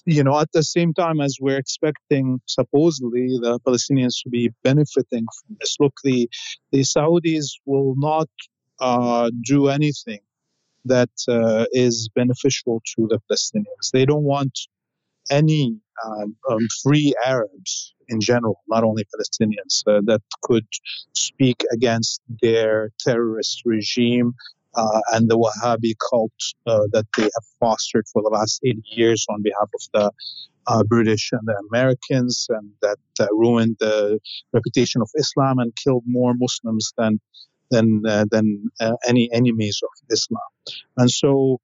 you 0.06 0.24
know, 0.24 0.40
at 0.40 0.52
the 0.52 0.64
same 0.64 0.94
time 0.94 1.20
as 1.20 1.38
we're 1.40 1.58
expecting 1.58 2.42
supposedly 2.46 3.28
the 3.42 3.60
Palestinians 3.66 4.22
to 4.24 4.30
be 4.30 4.52
benefiting 4.64 5.26
from 5.40 5.58
this. 5.60 5.78
Look, 5.80 5.94
the 6.04 6.30
the 6.72 6.82
Saudis 6.82 7.60
will 7.66 7.94
not 7.98 8.30
uh, 8.80 9.30
do 9.44 9.68
anything 9.68 10.20
that 10.86 11.10
uh, 11.28 11.66
is 11.72 12.10
beneficial 12.16 12.82
to 12.96 13.08
the 13.10 13.20
Palestinians. 13.30 13.92
They 13.92 14.06
don't 14.06 14.24
want 14.24 14.60
any 15.32 15.80
um, 16.06 16.36
um, 16.50 16.60
free 16.84 17.14
Arabs 17.26 17.94
in 18.08 18.22
general, 18.22 18.62
not 18.68 18.84
only 18.84 19.04
Palestinians, 19.06 19.82
uh, 19.88 20.02
that 20.06 20.22
could 20.44 20.68
speak 21.14 21.64
against 21.74 22.22
their 22.42 22.92
terrorist 23.00 23.62
regime 23.66 24.36
uh, 24.76 25.02
and 25.14 25.30
the 25.30 25.38
Wahhabi 25.38 25.94
cult 26.10 26.32
uh, 26.68 26.88
that 26.92 27.06
they 27.18 27.24
have 27.24 27.46
fostered 27.60 28.06
for 28.12 28.22
the 28.22 28.30
last 28.30 28.60
80 28.64 28.84
years 28.92 29.26
on 29.30 29.42
behalf 29.42 29.70
of 29.74 29.82
the 29.94 30.12
uh, 30.68 30.84
British 30.84 31.30
and 31.32 31.42
the 31.46 31.56
Americans, 31.70 32.48
and 32.50 32.72
that 32.82 32.98
ruined 33.32 33.78
the 33.80 34.20
reputation 34.52 35.02
of 35.02 35.10
Islam 35.16 35.60
and 35.60 35.72
killed 35.76 36.04
more 36.08 36.34
Muslims 36.36 36.92
than 36.98 37.20
than 37.72 38.04
uh, 38.08 38.26
than 38.32 38.70
any 39.08 39.30
enemies 39.34 39.80
of 39.84 39.90
Islam. 40.12 40.50
And 40.98 41.10
so, 41.10 41.60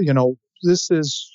you 0.00 0.14
know, 0.14 0.36
this 0.62 0.90
is 0.90 1.30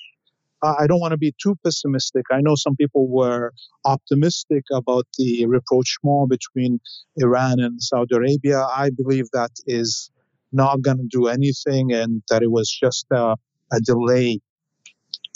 I 0.62 0.88
don't 0.88 1.00
want 1.00 1.12
to 1.12 1.18
be 1.18 1.34
too 1.42 1.56
pessimistic. 1.64 2.26
I 2.32 2.42
know 2.42 2.56
some 2.56 2.76
people 2.76 3.08
were 3.08 3.54
optimistic 3.86 4.64
about 4.74 5.06
the 5.18 5.46
rapprochement 5.46 6.30
between 6.30 6.80
Iran 7.16 7.60
and 7.60 7.82
Saudi 7.82 8.16
Arabia. 8.16 8.64
I 8.64 8.90
believe 8.90 9.28
that 9.32 9.52
is 9.66 10.12
not 10.52 10.82
going 10.82 10.98
to 10.98 11.08
do 11.10 11.28
anything 11.28 11.94
and 11.94 12.24
that 12.30 12.44
it 12.44 12.52
was 12.52 12.70
just 12.70 13.06
a, 13.12 13.36
a 13.72 13.80
delay, 13.82 14.42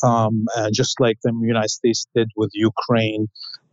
um, 0.04 0.46
uh, 0.58 0.70
just 0.74 1.00
like 1.00 1.18
the 1.24 1.32
United 1.42 1.70
States 1.70 2.06
did 2.14 2.30
with 2.36 2.50
Ukraine 2.54 3.28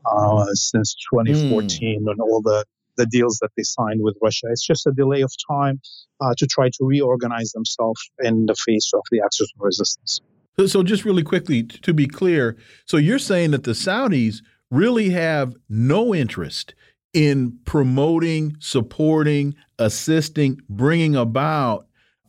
uh, 0.07 0.47
since 0.53 0.95
2014 1.13 2.05
mm. 2.05 2.11
and 2.11 2.21
all 2.21 2.43
the 2.43 2.65
the 3.01 3.07
deals 3.07 3.39
that 3.41 3.51
they 3.57 3.63
signed 3.63 4.01
with 4.03 4.17
Russia. 4.23 4.47
It's 4.51 4.67
just 4.67 4.87
a 4.87 4.93
delay 4.93 5.23
of 5.23 5.33
time 5.51 5.81
uh, 6.21 6.35
to 6.37 6.47
try 6.47 6.69
to 6.69 6.85
reorganize 6.85 7.51
themselves 7.53 8.01
in 8.23 8.47
the 8.47 8.55
face 8.55 8.91
of 8.95 9.01
the 9.11 9.23
axis 9.25 9.51
of 9.57 9.65
resistance. 9.65 10.21
So, 10.59 10.67
so 10.67 10.83
just 10.83 11.05
really 11.05 11.23
quickly 11.23 11.63
to 11.63 11.95
be 11.95 12.07
clear, 12.07 12.57
so 12.85 12.99
you're 12.99 13.19
saying 13.19 13.53
that 13.53 13.65
the 13.65 13.73
Saudis 13.73 14.43
really 14.71 15.11
have 15.11 15.55
no 15.69 16.15
interest 16.15 16.75
in 17.13 17.59
promoting, 17.65 18.57
supporting, 18.61 19.55
assisting, 19.79 20.61
bringing 20.69 21.17
about 21.17 21.87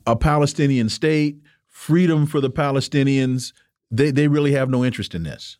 a 0.07 0.15
Palestinian 0.15 0.89
state, 0.89 1.37
freedom 1.67 2.25
for 2.25 2.39
the 2.39 2.49
Palestinians. 2.49 3.53
They 3.91 4.11
they 4.11 4.27
really 4.27 4.53
have 4.53 4.69
no 4.69 4.85
interest 4.85 5.13
in 5.13 5.23
this. 5.23 5.57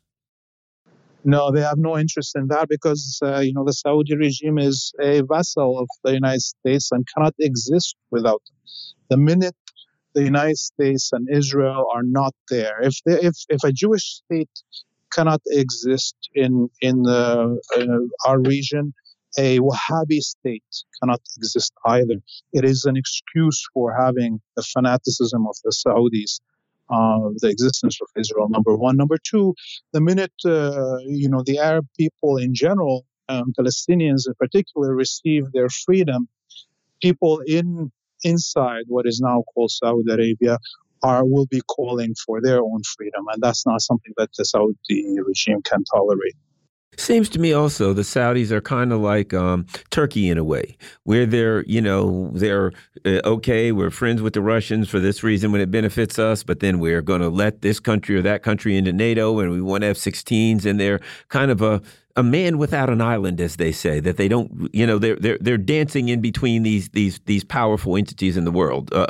No, 1.23 1.51
they 1.51 1.61
have 1.61 1.77
no 1.77 1.97
interest 1.97 2.35
in 2.35 2.47
that 2.47 2.67
because 2.67 3.19
uh, 3.23 3.39
you 3.39 3.53
know 3.53 3.63
the 3.63 3.73
Saudi 3.73 4.15
regime 4.15 4.57
is 4.57 4.91
a 4.99 5.21
vassal 5.21 5.79
of 5.79 5.87
the 6.03 6.13
United 6.13 6.41
States 6.41 6.91
and 6.91 7.05
cannot 7.13 7.35
exist 7.39 7.95
without 8.09 8.41
them. 8.47 8.57
The 9.09 9.17
minute 9.17 9.55
the 10.13 10.23
United 10.23 10.57
States 10.57 11.11
and 11.13 11.27
Israel 11.31 11.85
are 11.93 12.03
not 12.03 12.33
there. 12.49 12.81
If 12.81 12.95
they, 13.05 13.19
if 13.21 13.35
if 13.49 13.63
a 13.63 13.71
Jewish 13.71 14.21
state 14.23 14.49
cannot 15.13 15.41
exist 15.47 16.15
in 16.33 16.69
in 16.81 17.05
uh, 17.07 17.55
uh, 17.77 17.85
our 18.25 18.39
region, 18.39 18.93
a 19.37 19.59
Wahhabi 19.59 20.19
state 20.19 20.63
cannot 20.99 21.21
exist 21.37 21.71
either. 21.85 22.17
It 22.51 22.65
is 22.65 22.85
an 22.85 22.97
excuse 22.97 23.63
for 23.73 23.95
having 23.97 24.41
the 24.55 24.63
fanaticism 24.63 25.45
of 25.47 25.55
the 25.63 25.71
Saudis. 25.71 26.39
Uh, 26.91 27.29
the 27.37 27.49
existence 27.49 27.97
of 28.01 28.09
Israel, 28.17 28.49
number 28.49 28.75
one. 28.75 28.97
Number 28.97 29.17
two, 29.23 29.55
the 29.93 30.01
minute 30.01 30.33
uh, 30.45 30.97
you 31.05 31.29
know 31.29 31.41
the 31.45 31.57
Arab 31.57 31.87
people 31.97 32.37
in 32.37 32.53
general, 32.53 33.05
um, 33.29 33.53
Palestinians 33.57 34.27
in 34.27 34.33
particular, 34.37 34.93
receive 34.93 35.43
their 35.53 35.69
freedom, 35.69 36.27
people 37.01 37.41
in 37.47 37.91
inside 38.23 38.83
what 38.87 39.07
is 39.07 39.19
now 39.21 39.43
called 39.53 39.71
Saudi 39.71 40.11
Arabia 40.11 40.57
are 41.03 41.25
will 41.25 41.47
be 41.47 41.61
calling 41.61 42.13
for 42.25 42.41
their 42.41 42.59
own 42.59 42.81
freedom, 42.95 43.23
and 43.33 43.41
that's 43.41 43.65
not 43.65 43.81
something 43.81 44.13
that 44.17 44.29
the 44.37 44.45
Saudi 44.45 44.75
regime 45.25 45.61
can 45.63 45.83
tolerate. 45.85 46.35
Seems 46.97 47.29
to 47.29 47.39
me 47.39 47.53
also 47.53 47.93
the 47.93 48.01
Saudis 48.01 48.51
are 48.51 48.61
kind 48.61 48.91
of 48.91 48.99
like 48.99 49.33
um, 49.33 49.65
Turkey 49.91 50.29
in 50.29 50.37
a 50.37 50.43
way, 50.43 50.75
where 51.03 51.25
they're, 51.25 51.63
you 51.63 51.81
know, 51.81 52.29
they're 52.33 52.73
uh, 53.05 53.21
okay, 53.23 53.71
we're 53.71 53.89
friends 53.89 54.21
with 54.21 54.33
the 54.33 54.41
Russians 54.41 54.89
for 54.89 54.99
this 54.99 55.23
reason 55.23 55.51
when 55.53 55.61
it 55.61 55.71
benefits 55.71 56.19
us, 56.19 56.43
but 56.43 56.59
then 56.59 56.79
we're 56.79 57.01
going 57.01 57.21
to 57.21 57.29
let 57.29 57.61
this 57.61 57.79
country 57.79 58.17
or 58.17 58.21
that 58.21 58.43
country 58.43 58.75
into 58.75 58.91
NATO 58.91 59.39
and 59.39 59.51
we 59.51 59.61
want 59.61 59.85
F 59.85 59.95
16s, 59.95 60.65
and 60.65 60.79
they're 60.79 60.99
kind 61.29 61.49
of 61.49 61.61
a 61.61 61.81
a 62.17 62.23
man 62.23 62.57
without 62.57 62.89
an 62.89 62.99
island, 62.99 63.39
as 63.39 63.55
they 63.55 63.71
say, 63.71 64.01
that 64.01 64.17
they 64.17 64.27
don't, 64.27 64.69
you 64.73 64.85
know, 64.85 64.99
they're 64.99 65.15
they're 65.15 65.37
they're 65.39 65.57
dancing 65.57 66.09
in 66.09 66.19
between 66.19 66.63
these 66.63 66.89
these 66.89 67.19
these 67.25 67.43
powerful 67.43 67.95
entities 67.95 68.35
in 68.35 68.43
the 68.43 68.51
world. 68.51 68.93
Uh, 68.93 69.05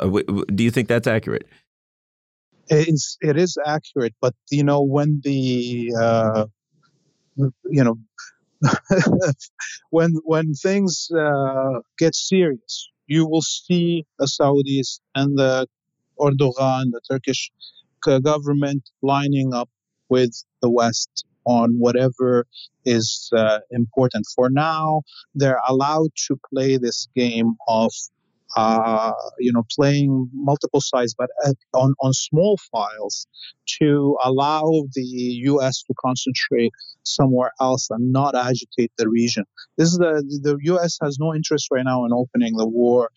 do 0.54 0.62
you 0.62 0.70
think 0.70 0.86
that's 0.86 1.08
accurate? 1.08 1.46
It's, 2.68 3.18
it 3.20 3.36
is 3.36 3.58
accurate, 3.66 4.14
but 4.20 4.34
you 4.50 4.62
know 4.62 4.82
when 4.82 5.20
the 5.24 5.92
uh, 6.00 6.46
you 7.36 7.84
know 7.84 7.96
when 9.90 10.12
when 10.24 10.54
things 10.54 11.08
uh, 11.16 11.80
get 11.98 12.14
serious, 12.14 12.90
you 13.06 13.26
will 13.26 13.42
see 13.42 14.04
the 14.18 14.26
Saudis 14.26 15.00
and 15.14 15.36
the 15.38 15.66
Erdogan, 16.18 16.92
the 16.92 17.00
Turkish 17.10 17.50
government, 18.22 18.88
lining 19.02 19.52
up 19.54 19.68
with 20.08 20.32
the 20.60 20.70
West 20.70 21.24
on 21.44 21.74
whatever 21.78 22.46
is 22.84 23.30
uh, 23.36 23.58
important. 23.70 24.26
For 24.34 24.48
now, 24.48 25.02
they're 25.34 25.60
allowed 25.68 26.10
to 26.28 26.38
play 26.52 26.76
this 26.76 27.08
game 27.16 27.54
of 27.66 27.92
uh, 28.56 29.12
you 29.38 29.52
know, 29.52 29.64
playing 29.74 30.28
multiple 30.34 30.80
sides, 30.80 31.14
but 31.16 31.30
on, 31.74 31.94
on 32.00 32.12
small 32.12 32.58
files 32.70 33.26
to 33.78 34.16
allow 34.22 34.84
the 34.94 35.02
U.S. 35.02 35.82
to 35.84 35.94
concentrate 35.98 36.72
somewhere 37.02 37.52
else 37.60 37.88
and 37.90 38.12
not 38.12 38.34
agitate 38.34 38.92
the 38.98 39.08
region. 39.08 39.44
This 39.78 39.88
is 39.88 39.98
the 39.98 40.22
the 40.42 40.58
U.S. 40.64 40.98
has 41.02 41.18
no 41.18 41.34
interest 41.34 41.68
right 41.70 41.84
now 41.84 42.04
in 42.04 42.12
opening 42.12 42.56
the 42.56 42.68
war 42.68 43.10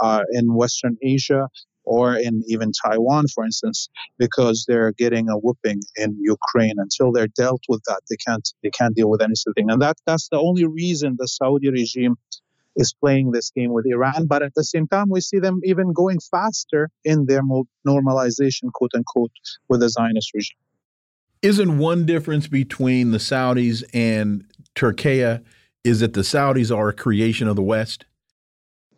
uh, 0.00 0.22
in 0.32 0.54
Western 0.54 0.96
Asia 1.02 1.48
or 1.84 2.14
in 2.14 2.42
even 2.46 2.72
Taiwan, 2.84 3.26
for 3.28 3.44
instance, 3.44 3.88
because 4.18 4.64
they're 4.68 4.92
getting 4.92 5.28
a 5.28 5.36
whooping 5.36 5.80
in 5.96 6.16
Ukraine. 6.20 6.74
Until 6.78 7.12
they're 7.12 7.28
dealt 7.28 7.62
with 7.68 7.82
that, 7.86 8.00
they 8.08 8.16
can't 8.16 8.48
they 8.62 8.70
can't 8.70 8.94
deal 8.94 9.10
with 9.10 9.22
anything. 9.22 9.70
And 9.70 9.80
that 9.82 9.96
that's 10.06 10.28
the 10.28 10.38
only 10.38 10.66
reason 10.66 11.16
the 11.18 11.28
Saudi 11.28 11.70
regime 11.70 12.16
is 12.80 12.94
playing 12.94 13.30
this 13.30 13.50
game 13.50 13.72
with 13.72 13.86
Iran. 13.86 14.26
But 14.26 14.42
at 14.42 14.54
the 14.54 14.64
same 14.64 14.88
time, 14.88 15.08
we 15.10 15.20
see 15.20 15.38
them 15.38 15.60
even 15.64 15.92
going 15.92 16.18
faster 16.30 16.90
in 17.04 17.26
their 17.26 17.42
normalization, 17.86 18.72
quote 18.72 18.92
unquote, 18.94 19.32
with 19.68 19.80
the 19.80 19.90
Zionist 19.90 20.32
regime. 20.34 20.58
Isn't 21.42 21.78
one 21.78 22.04
difference 22.04 22.48
between 22.48 23.12
the 23.12 23.18
Saudis 23.18 23.84
and 23.94 24.44
Turkey 24.74 25.38
is 25.84 26.00
that 26.00 26.14
the 26.14 26.20
Saudis 26.20 26.74
are 26.76 26.88
a 26.88 26.92
creation 26.92 27.48
of 27.48 27.56
the 27.56 27.62
West? 27.62 28.04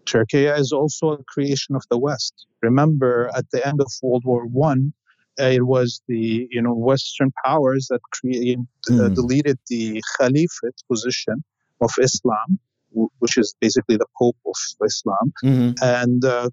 Turkey 0.06 0.46
is 0.46 0.72
also 0.72 1.12
a 1.12 1.24
creation 1.24 1.76
of 1.76 1.84
the 1.90 1.98
West. 1.98 2.46
Remember, 2.60 3.30
at 3.36 3.44
the 3.52 3.64
end 3.66 3.80
of 3.80 3.86
World 4.02 4.24
War 4.24 4.46
One, 4.46 4.92
uh, 5.40 5.44
it 5.44 5.66
was 5.66 6.02
the 6.08 6.48
you 6.50 6.60
know 6.60 6.74
Western 6.74 7.30
powers 7.44 7.86
that 7.90 8.00
created 8.10 8.58
uh, 8.90 8.94
mm. 8.94 9.14
deleted 9.14 9.58
the 9.68 10.02
Caliphate 10.18 10.80
position 10.90 11.44
of 11.80 11.90
Islam 12.00 12.58
which 13.18 13.36
is 13.38 13.54
basically 13.60 13.96
the 13.96 14.06
Pope 14.18 14.36
of 14.46 14.54
Islam, 14.84 15.32
mm-hmm. 15.44 15.70
and 15.82 16.24
uh, 16.24 16.50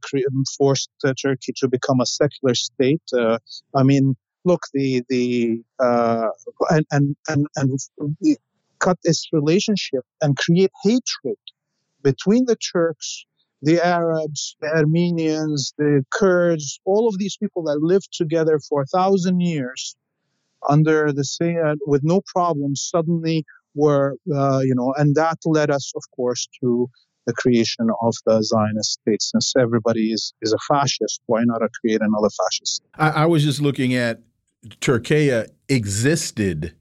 forced 0.58 0.90
uh, 1.04 1.14
Turkey 1.22 1.54
to 1.58 1.68
become 1.68 2.00
a 2.00 2.06
secular 2.06 2.56
state. 2.56 3.02
Uh, 3.14 3.38
I 3.76 3.84
mean, 3.84 4.16
look, 4.46 4.64
the 4.74 5.04
the 5.10 5.62
uh, 5.80 6.30
and 6.70 6.86
and 6.92 7.16
and, 7.28 7.48
and 7.56 8.38
cut 8.80 8.98
its 9.04 9.28
relationship 9.32 10.06
and 10.22 10.38
create 10.38 10.72
hatred 10.84 11.38
between 12.02 12.46
the 12.46 12.56
Turks, 12.56 13.26
the 13.62 13.86
Arabs, 13.86 14.56
the 14.62 14.68
Armenians, 14.68 15.74
the 15.78 16.06
Kurds, 16.12 16.80
all 16.86 17.08
of 17.10 17.18
these 17.18 17.36
people 17.38 17.64
that 17.64 17.80
lived 17.82 18.10
together 18.14 18.60
for 18.70 18.84
a 18.84 18.86
thousand 18.86 19.42
years 19.42 19.96
under 20.68 21.12
the 21.12 21.24
same 21.24 21.58
with 21.86 22.04
no 22.04 22.22
problems 22.26 22.82
suddenly 22.82 23.46
were, 23.76 24.16
uh, 24.34 24.60
you 24.60 24.76
know, 24.76 24.94
and 24.98 25.16
that 25.16 25.38
led 25.46 25.72
us, 25.72 25.92
of 25.96 26.04
course, 26.16 26.48
to 26.62 26.90
the 27.26 27.34
creation 27.34 27.88
of 28.02 28.16
the 28.26 28.42
Zionist 28.42 29.00
state. 29.02 29.22
Since 29.22 29.54
everybody 29.58 30.12
is, 30.12 30.34
is 30.42 30.54
a 30.54 30.58
fascist, 30.68 31.22
why 31.28 31.42
not 31.44 31.62
create 31.80 32.02
another 32.02 32.30
fascist? 32.30 32.82
I, 32.96 33.10
I 33.10 33.26
was 33.26 33.44
just 33.44 33.62
looking 33.62 33.94
at 33.94 34.22
Turkey 34.82 35.32
existed. 35.68 36.76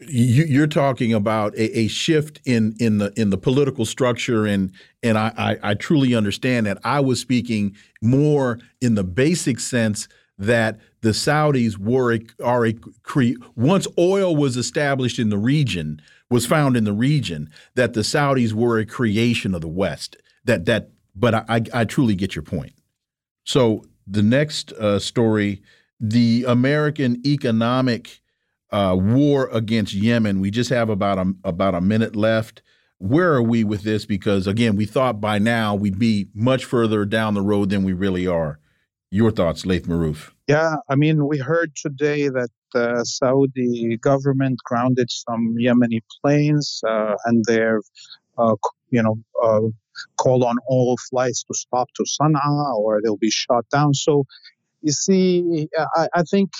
You, 0.00 0.62
are 0.62 0.68
talking 0.68 1.12
about 1.12 1.54
a, 1.56 1.80
a, 1.80 1.88
shift 1.88 2.40
in 2.44 2.76
in 2.78 2.98
the 2.98 3.12
in 3.16 3.30
the 3.30 3.36
political 3.36 3.84
structure, 3.84 4.46
and 4.46 4.70
and 5.02 5.18
I, 5.18 5.32
I, 5.36 5.70
I 5.70 5.74
truly 5.74 6.14
understand 6.14 6.66
that. 6.66 6.78
I 6.84 7.00
was 7.00 7.20
speaking 7.20 7.76
more 8.00 8.60
in 8.80 8.94
the 8.94 9.02
basic 9.02 9.58
sense 9.58 10.06
that 10.38 10.78
the 11.00 11.10
Saudis 11.10 11.78
were 11.78 12.14
a, 12.14 12.20
are 12.42 12.66
a 12.66 12.74
once 13.56 13.86
oil 13.98 14.36
was 14.36 14.56
established 14.56 15.18
in 15.18 15.30
the 15.30 15.38
region 15.38 16.00
was 16.30 16.46
found 16.46 16.76
in 16.76 16.84
the 16.84 16.92
region 16.92 17.50
that 17.74 17.94
the 17.94 18.00
Saudis 18.00 18.52
were 18.52 18.78
a 18.78 18.86
creation 18.86 19.54
of 19.54 19.60
the 19.60 19.68
West. 19.68 20.16
That 20.44 20.66
that, 20.66 20.90
but 21.14 21.34
I 21.34 21.62
I, 21.72 21.84
truly 21.84 22.14
get 22.14 22.34
your 22.34 22.42
point. 22.42 22.74
So 23.44 23.84
the 24.06 24.22
next 24.22 24.72
uh, 24.72 24.98
story, 24.98 25.62
the 26.00 26.44
American 26.46 27.20
economic 27.26 28.20
uh, 28.70 28.96
war 28.98 29.48
against 29.52 29.94
Yemen. 29.94 30.40
We 30.40 30.50
just 30.50 30.70
have 30.70 30.90
about 30.90 31.18
a 31.18 31.32
about 31.44 31.74
a 31.74 31.80
minute 31.80 32.14
left. 32.14 32.62
Where 32.98 33.32
are 33.32 33.42
we 33.42 33.64
with 33.64 33.82
this? 33.82 34.04
Because 34.06 34.46
again, 34.46 34.76
we 34.76 34.84
thought 34.84 35.20
by 35.20 35.38
now 35.38 35.74
we'd 35.74 35.98
be 35.98 36.28
much 36.34 36.64
further 36.64 37.04
down 37.04 37.34
the 37.34 37.42
road 37.42 37.70
than 37.70 37.84
we 37.84 37.92
really 37.92 38.26
are. 38.26 38.58
Your 39.10 39.30
thoughts, 39.30 39.64
Laith 39.64 39.86
Marouf? 39.86 40.32
Yeah, 40.46 40.76
I 40.88 40.96
mean, 40.96 41.26
we 41.26 41.38
heard 41.38 41.74
today 41.76 42.28
that 42.28 42.50
the 42.74 43.04
Saudi 43.04 43.96
government 43.96 44.58
grounded 44.64 45.10
some 45.10 45.56
Yemeni 45.58 46.00
planes, 46.20 46.82
uh, 46.86 47.14
and 47.24 47.42
they're, 47.46 47.80
uh, 48.36 48.54
you 48.90 49.02
know, 49.02 49.18
uh, 49.42 49.68
called 50.18 50.44
on 50.44 50.56
all 50.66 50.96
flights 51.08 51.42
to 51.44 51.54
stop 51.54 51.88
to 51.96 52.04
Sana'a, 52.04 52.74
or 52.76 53.00
they'll 53.02 53.16
be 53.16 53.30
shot 53.30 53.64
down. 53.70 53.94
So, 53.94 54.24
you 54.82 54.92
see, 54.92 55.68
I, 55.96 56.08
I 56.14 56.22
think 56.22 56.50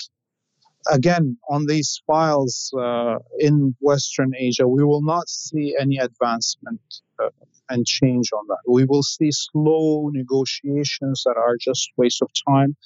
again 0.91 1.37
on 1.51 1.67
these 1.67 2.01
files 2.07 2.73
uh, 2.79 3.17
in 3.39 3.75
Western 3.81 4.33
Asia, 4.37 4.67
we 4.67 4.85
will 4.85 5.03
not 5.03 5.29
see 5.29 5.77
any 5.79 5.99
advancement 5.99 6.81
uh, 7.23 7.29
and 7.69 7.87
change 7.87 8.31
on 8.33 8.45
that. 8.49 8.59
We 8.69 8.85
will 8.85 9.03
see 9.03 9.31
slow 9.31 10.11
negotiations 10.13 11.23
that 11.25 11.37
are 11.37 11.57
just 11.61 11.91
waste 11.97 12.23
of 12.23 12.31
time. 12.49 12.77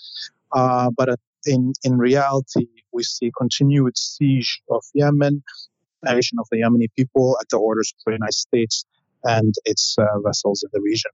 Uh, 0.53 0.91
but 0.97 1.19
in 1.47 1.73
in 1.83 1.99
reality, 1.99 2.67
we 2.93 3.03
see 3.03 3.31
continued 3.37 3.97
siege 3.97 4.63
of 4.71 4.85
Yemen, 4.95 5.43
invasion 6.03 6.39
of 6.39 6.47
the 6.51 6.59
Yemeni 6.59 6.89
people 6.97 7.37
at 7.41 7.49
the 7.49 7.57
orders 7.57 7.93
of 7.97 8.03
the 8.07 8.13
United 8.13 8.35
States 8.35 8.85
and 9.25 9.55
its 9.65 9.97
uh, 9.99 10.05
vessels 10.25 10.63
in 10.63 10.71
the 10.73 10.81
region. 10.81 11.11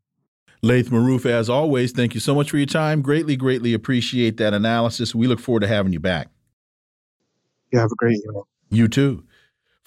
Laith 0.60 0.90
Marouf, 0.90 1.24
as 1.24 1.48
always, 1.48 1.92
thank 1.92 2.14
you 2.14 2.20
so 2.20 2.34
much 2.34 2.50
for 2.50 2.56
your 2.56 2.66
time. 2.66 3.00
Greatly, 3.00 3.36
greatly 3.36 3.74
appreciate 3.74 4.38
that 4.38 4.54
analysis. 4.54 5.14
We 5.14 5.28
look 5.28 5.38
forward 5.38 5.60
to 5.60 5.68
having 5.68 5.92
you 5.92 6.00
back. 6.00 6.28
You 7.72 7.78
have 7.78 7.92
a 7.92 7.96
great 7.96 8.16
evening. 8.16 8.42
You 8.70 8.88
too. 8.88 9.24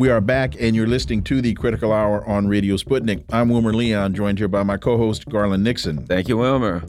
We 0.00 0.08
are 0.08 0.22
back, 0.22 0.58
and 0.58 0.74
you're 0.74 0.86
listening 0.86 1.22
to 1.24 1.42
the 1.42 1.52
Critical 1.52 1.92
Hour 1.92 2.26
on 2.26 2.48
Radio 2.48 2.76
Sputnik. 2.76 3.22
I'm 3.30 3.50
Wilmer 3.50 3.74
Leon, 3.74 4.14
joined 4.14 4.38
here 4.38 4.48
by 4.48 4.62
my 4.62 4.78
co 4.78 4.96
host, 4.96 5.28
Garland 5.28 5.62
Nixon. 5.62 6.06
Thank 6.06 6.26
you, 6.26 6.38
Wilmer. 6.38 6.82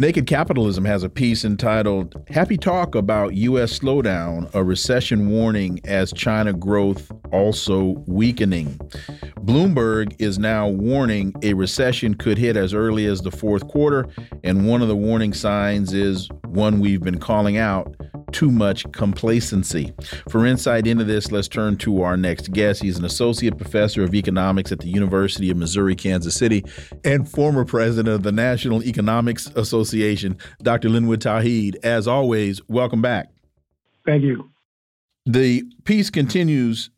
Naked 0.00 0.26
Capitalism 0.26 0.84
has 0.84 1.04
a 1.04 1.08
piece 1.08 1.44
entitled 1.44 2.20
Happy 2.26 2.56
Talk 2.58 2.96
About 2.96 3.36
U.S. 3.36 3.78
Slowdown, 3.78 4.52
a 4.52 4.64
Recession 4.64 5.30
Warning 5.30 5.78
as 5.84 6.12
China 6.12 6.52
Growth 6.52 7.12
Also 7.30 8.02
Weakening. 8.08 8.78
Bloomberg 9.44 10.16
is 10.18 10.40
now 10.40 10.66
warning 10.66 11.32
a 11.44 11.54
recession 11.54 12.14
could 12.14 12.36
hit 12.36 12.56
as 12.56 12.74
early 12.74 13.06
as 13.06 13.22
the 13.22 13.30
fourth 13.30 13.68
quarter, 13.68 14.08
and 14.42 14.66
one 14.66 14.82
of 14.82 14.88
the 14.88 14.96
warning 14.96 15.32
signs 15.32 15.92
is 15.92 16.28
one 16.46 16.80
we've 16.80 17.02
been 17.02 17.20
calling 17.20 17.58
out 17.58 17.94
too 18.32 18.50
much 18.50 18.90
complacency. 18.92 19.92
For 20.28 20.46
insight 20.46 20.86
into 20.86 21.04
this, 21.04 21.30
let's 21.30 21.48
turn 21.48 21.76
to 21.78 22.02
our 22.02 22.16
next 22.16 22.52
guest. 22.52 22.82
He's 22.82 22.98
an 22.98 23.04
associate 23.04 23.56
professor 23.56 24.02
of 24.02 24.14
economics 24.14 24.72
at 24.72 24.80
the 24.80 24.88
University 24.88 25.50
of 25.50 25.56
Missouri 25.56 25.94
Kansas 25.94 26.34
City 26.34 26.64
and 27.04 27.28
former 27.28 27.64
president 27.64 28.14
of 28.14 28.22
the 28.22 28.32
National 28.32 28.82
Economics 28.82 29.46
Association, 29.56 30.38
Dr. 30.62 30.88
Linwood 30.88 31.20
Tauheed. 31.20 31.76
As 31.82 32.06
always, 32.08 32.60
welcome 32.68 33.02
back. 33.02 33.30
Thank 34.06 34.22
you. 34.22 34.50
The 35.26 35.64
piece 35.84 36.10
continues 36.10 36.90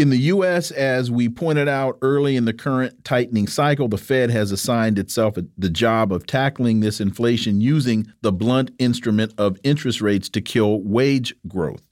in 0.00 0.08
the 0.08 0.16
U.S., 0.16 0.70
as 0.70 1.10
we 1.10 1.28
pointed 1.28 1.68
out 1.68 1.98
early 2.00 2.34
in 2.34 2.46
the 2.46 2.54
current 2.54 3.04
tightening 3.04 3.46
cycle, 3.46 3.86
the 3.86 3.98
Fed 3.98 4.30
has 4.30 4.50
assigned 4.50 4.98
itself 4.98 5.34
the 5.58 5.68
job 5.68 6.10
of 6.10 6.26
tackling 6.26 6.80
this 6.80 7.02
inflation 7.02 7.60
using 7.60 8.10
the 8.22 8.32
blunt 8.32 8.70
instrument 8.78 9.34
of 9.36 9.58
interest 9.62 10.00
rates 10.00 10.30
to 10.30 10.40
kill 10.40 10.80
wage 10.80 11.34
growth. 11.46 11.82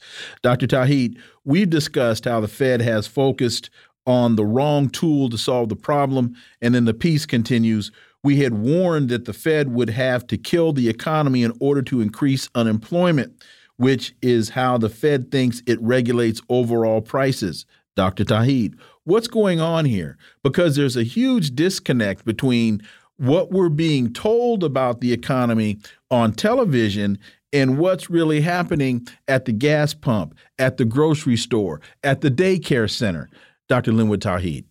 Dr. 0.41 0.67
Tauheed, 0.67 1.19
we've 1.45 1.69
discussed 1.69 2.25
how 2.25 2.41
the 2.41 2.49
Fed 2.49 2.81
has 2.81 3.07
focused 3.07 3.69
on 4.07 4.37
the 4.37 4.45
wrong 4.45 4.89
tool 4.89 5.29
to 5.29 5.37
solve 5.37 5.69
the 5.69 5.77
problem, 5.77 6.35
and 6.63 6.75
then 6.75 6.87
the 6.87 6.95
piece 6.95 7.27
continues. 7.27 7.93
We 8.25 8.39
had 8.39 8.55
warned 8.55 9.11
that 9.11 9.27
the 9.27 9.35
Fed 9.35 9.75
would 9.75 9.91
have 9.91 10.27
to 10.29 10.39
kill 10.39 10.73
the 10.73 10.89
economy 10.89 11.43
in 11.43 11.53
order 11.61 11.83
to 11.83 12.01
increase 12.01 12.49
unemployment, 12.55 13.45
which 13.77 14.15
is 14.23 14.49
how 14.49 14.79
the 14.79 14.89
Fed 14.89 15.31
thinks 15.31 15.63
it 15.67 15.79
regulates 15.83 16.41
overall 16.49 17.03
prices. 17.03 17.67
Dr. 17.99 18.25
Tauheed. 18.25 18.79
What's 19.03 19.27
going 19.27 19.61
on 19.61 19.85
here? 19.85 20.17
Because 20.45 20.77
there's 20.77 20.97
a 20.97 21.03
huge 21.03 21.57
disconnect 21.57 22.25
between 22.25 22.81
what 23.17 23.51
we're 23.51 23.69
being 23.69 24.13
told 24.13 24.63
about 24.63 25.01
the 25.01 25.13
economy 25.13 25.81
on 26.09 26.31
television 26.31 27.19
and 27.53 27.77
what's 27.77 28.09
really 28.09 28.41
happening 28.41 29.05
at 29.27 29.47
the 29.47 29.53
gas 29.53 29.95
pump, 29.95 30.37
at 30.61 30.77
the 30.77 30.85
grocery 30.85 31.37
store, 31.37 31.81
at 32.05 32.21
the 32.21 32.31
daycare 32.31 32.89
center. 32.89 33.29
Dr. 33.69 33.91
Linwood 33.91 34.23
Tauheed. 34.23 34.65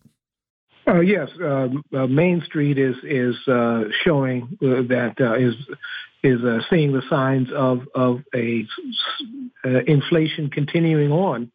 Uh, 0.86 1.00
yes, 1.00 1.28
uh, 1.38 1.68
uh, 1.92 2.06
Main 2.06 2.40
Street 2.46 2.78
is 2.78 2.96
is 3.04 3.36
uh, 3.46 3.84
showing 4.04 4.56
uh, 4.62 4.88
that 4.88 5.16
uh, 5.20 5.34
is 5.34 5.54
is 6.22 6.40
seeing 6.70 6.92
the 6.92 7.02
signs 7.10 7.52
of 7.52 7.86
of 7.94 8.22
a 8.34 8.66
inflation 9.86 10.48
continuing 10.48 11.12
on 11.12 11.52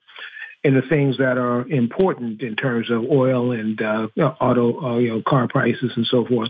in 0.64 0.76
the 0.76 0.82
things 0.82 1.18
that 1.18 1.38
are 1.38 1.68
important 1.68 2.42
in 2.42 2.56
terms 2.56 2.90
of 2.90 3.04
oil 3.04 3.52
and 3.52 3.82
uh, 3.82 4.08
auto, 4.18 4.82
uh, 4.82 4.98
you 4.98 5.10
know, 5.10 5.22
car 5.28 5.48
prices 5.48 5.92
and 5.96 6.06
so 6.06 6.26
forth. 6.26 6.50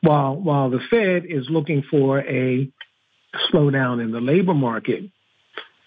While 0.00 0.36
while 0.36 0.70
the 0.70 0.80
Fed 0.90 1.24
is 1.26 1.46
looking 1.48 1.82
for 1.90 2.20
a 2.20 2.68
slowdown 3.50 4.02
in 4.02 4.12
the 4.12 4.20
labor 4.20 4.54
market 4.54 5.04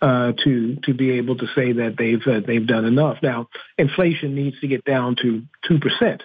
uh, 0.02 0.34
to 0.44 0.77
to 0.84 0.94
be 0.94 1.11
able 1.11 1.38
to 1.38 1.48
say 1.56 1.73
that 1.73 1.95
they've 1.98 2.26
uh, 2.26 2.41
they've 2.45 2.65
done 2.65 2.85
enough. 2.85 3.18
Now, 3.22 3.48
inflation 3.77 4.35
needs 4.35 4.60
to 4.61 4.68
get 4.68 4.85
down 4.85 5.15
to 5.22 5.44
two 5.68 5.80
percent, 5.80 6.23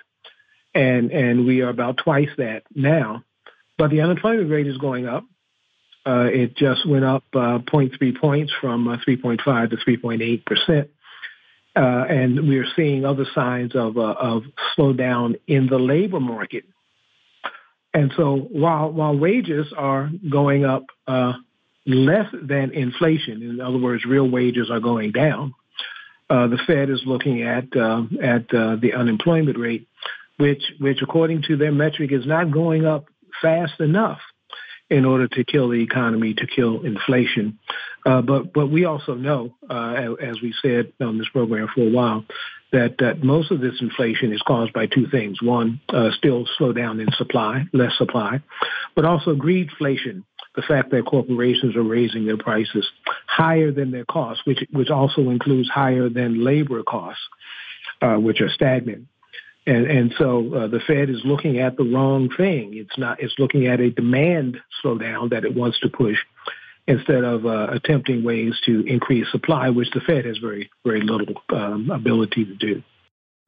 and 0.74 1.10
and 1.10 1.47
we 1.47 1.60
are 1.62 1.70
about 1.70 1.98
twice 1.98 2.31
that 2.39 2.62
now. 2.74 3.24
But 3.78 3.90
the 3.90 4.02
unemployment 4.02 4.51
rate 4.51 4.66
is 4.66 4.78
going 4.78 5.09
up. 5.09 5.24
Uh, 6.05 6.28
it 6.32 6.56
just 6.56 6.86
went 6.86 7.05
up 7.05 7.24
uh, 7.32 7.59
0.3 7.59 8.20
points 8.20 8.52
from 8.60 8.86
3.5 8.86 9.70
to 9.70 9.77
3.8 9.77 10.44
percent. 10.44 10.90
Uh, 11.74 12.05
and 12.09 12.49
we 12.49 12.59
are 12.59 12.66
seeing 12.77 13.05
other 13.05 13.24
signs 13.35 13.74
of, 13.74 13.97
uh, 13.97 14.15
of 14.19 14.43
slowdown 14.77 15.40
in 15.47 15.69
the 15.69 15.78
labor 15.78 16.20
market. 16.20 16.65
And 17.94 18.12
so 18.16 18.36
while, 18.36 18.90
while 18.93 19.16
wages 19.16 19.73
are 19.77 20.11
going 20.31 20.65
up 20.65 20.85
uh, 21.07 21.32
less 21.86 22.27
than 22.32 22.73
inflation, 22.73 23.43
in 23.43 23.61
other 23.61 23.78
words, 23.78 24.05
real 24.05 24.28
wages 24.28 24.70
are 24.70 24.81
going 24.81 25.12
down, 25.12 25.55
the 26.28 26.59
Fed 26.66 26.89
is 26.89 27.03
looking 27.05 27.43
at, 27.43 27.65
at 27.65 28.49
the 28.49 28.93
unemployment 28.97 29.59
rate, 29.59 29.86
which, 30.39 30.62
which 30.78 31.03
according 31.03 31.43
to 31.43 31.57
their 31.57 31.73
metric 31.73 32.11
is 32.11 32.27
not 32.27 32.51
going 32.51 32.86
up 32.86 33.07
fast 33.43 33.81
enough 33.81 34.19
in 34.89 35.05
order 35.05 35.28
to 35.28 35.44
kill 35.44 35.69
the 35.69 35.82
economy, 35.82 36.35
to 36.35 36.47
kill 36.47 36.85
inflation. 36.85 37.59
Uh, 38.04 38.20
but 38.20 38.52
but 38.52 38.66
we 38.66 38.84
also 38.84 39.14
know, 39.14 39.54
uh, 39.70 40.14
as 40.20 40.40
we 40.42 40.52
said 40.60 40.92
on 41.00 41.18
this 41.18 41.28
program 41.28 41.68
for 41.74 41.82
a 41.82 41.90
while, 41.90 42.24
that 42.72 42.96
that 42.98 43.22
most 43.22 43.50
of 43.50 43.60
this 43.60 43.80
inflation 43.80 44.32
is 44.32 44.42
caused 44.42 44.72
by 44.72 44.86
two 44.86 45.06
things: 45.08 45.40
one, 45.40 45.80
uh, 45.88 46.10
still 46.16 46.46
slowdown 46.58 47.00
in 47.00 47.08
supply, 47.12 47.64
less 47.72 47.96
supply, 47.96 48.42
but 48.94 49.04
also 49.04 49.34
greedflation. 49.34 50.24
The 50.54 50.62
fact 50.62 50.90
that 50.90 51.06
corporations 51.06 51.76
are 51.76 51.82
raising 51.82 52.26
their 52.26 52.36
prices 52.36 52.86
higher 53.26 53.72
than 53.72 53.90
their 53.90 54.04
costs, 54.04 54.44
which 54.46 54.62
which 54.70 54.90
also 54.90 55.30
includes 55.30 55.70
higher 55.70 56.08
than 56.08 56.44
labor 56.44 56.82
costs, 56.82 57.22
uh, 58.02 58.16
which 58.16 58.40
are 58.40 58.50
stagnant. 58.50 59.06
And, 59.64 59.86
and 59.86 60.14
so 60.18 60.52
uh, 60.54 60.66
the 60.66 60.80
Fed 60.86 61.08
is 61.08 61.20
looking 61.24 61.60
at 61.60 61.76
the 61.76 61.84
wrong 61.84 62.28
thing. 62.36 62.72
It's 62.74 62.98
not. 62.98 63.22
It's 63.22 63.38
looking 63.38 63.68
at 63.68 63.80
a 63.80 63.90
demand 63.90 64.58
slowdown 64.84 65.30
that 65.30 65.44
it 65.44 65.54
wants 65.54 65.78
to 65.80 65.88
push, 65.88 66.18
instead 66.86 67.24
of 67.24 67.46
uh, 67.46 67.68
attempting 67.70 68.24
ways 68.24 68.54
to 68.66 68.80
increase 68.86 69.30
supply, 69.30 69.70
which 69.70 69.90
the 69.92 70.00
Fed 70.00 70.24
has 70.24 70.38
very 70.38 70.70
very 70.84 71.00
little 71.00 71.34
um, 71.50 71.90
ability 71.90 72.44
to 72.44 72.54
do. 72.54 72.82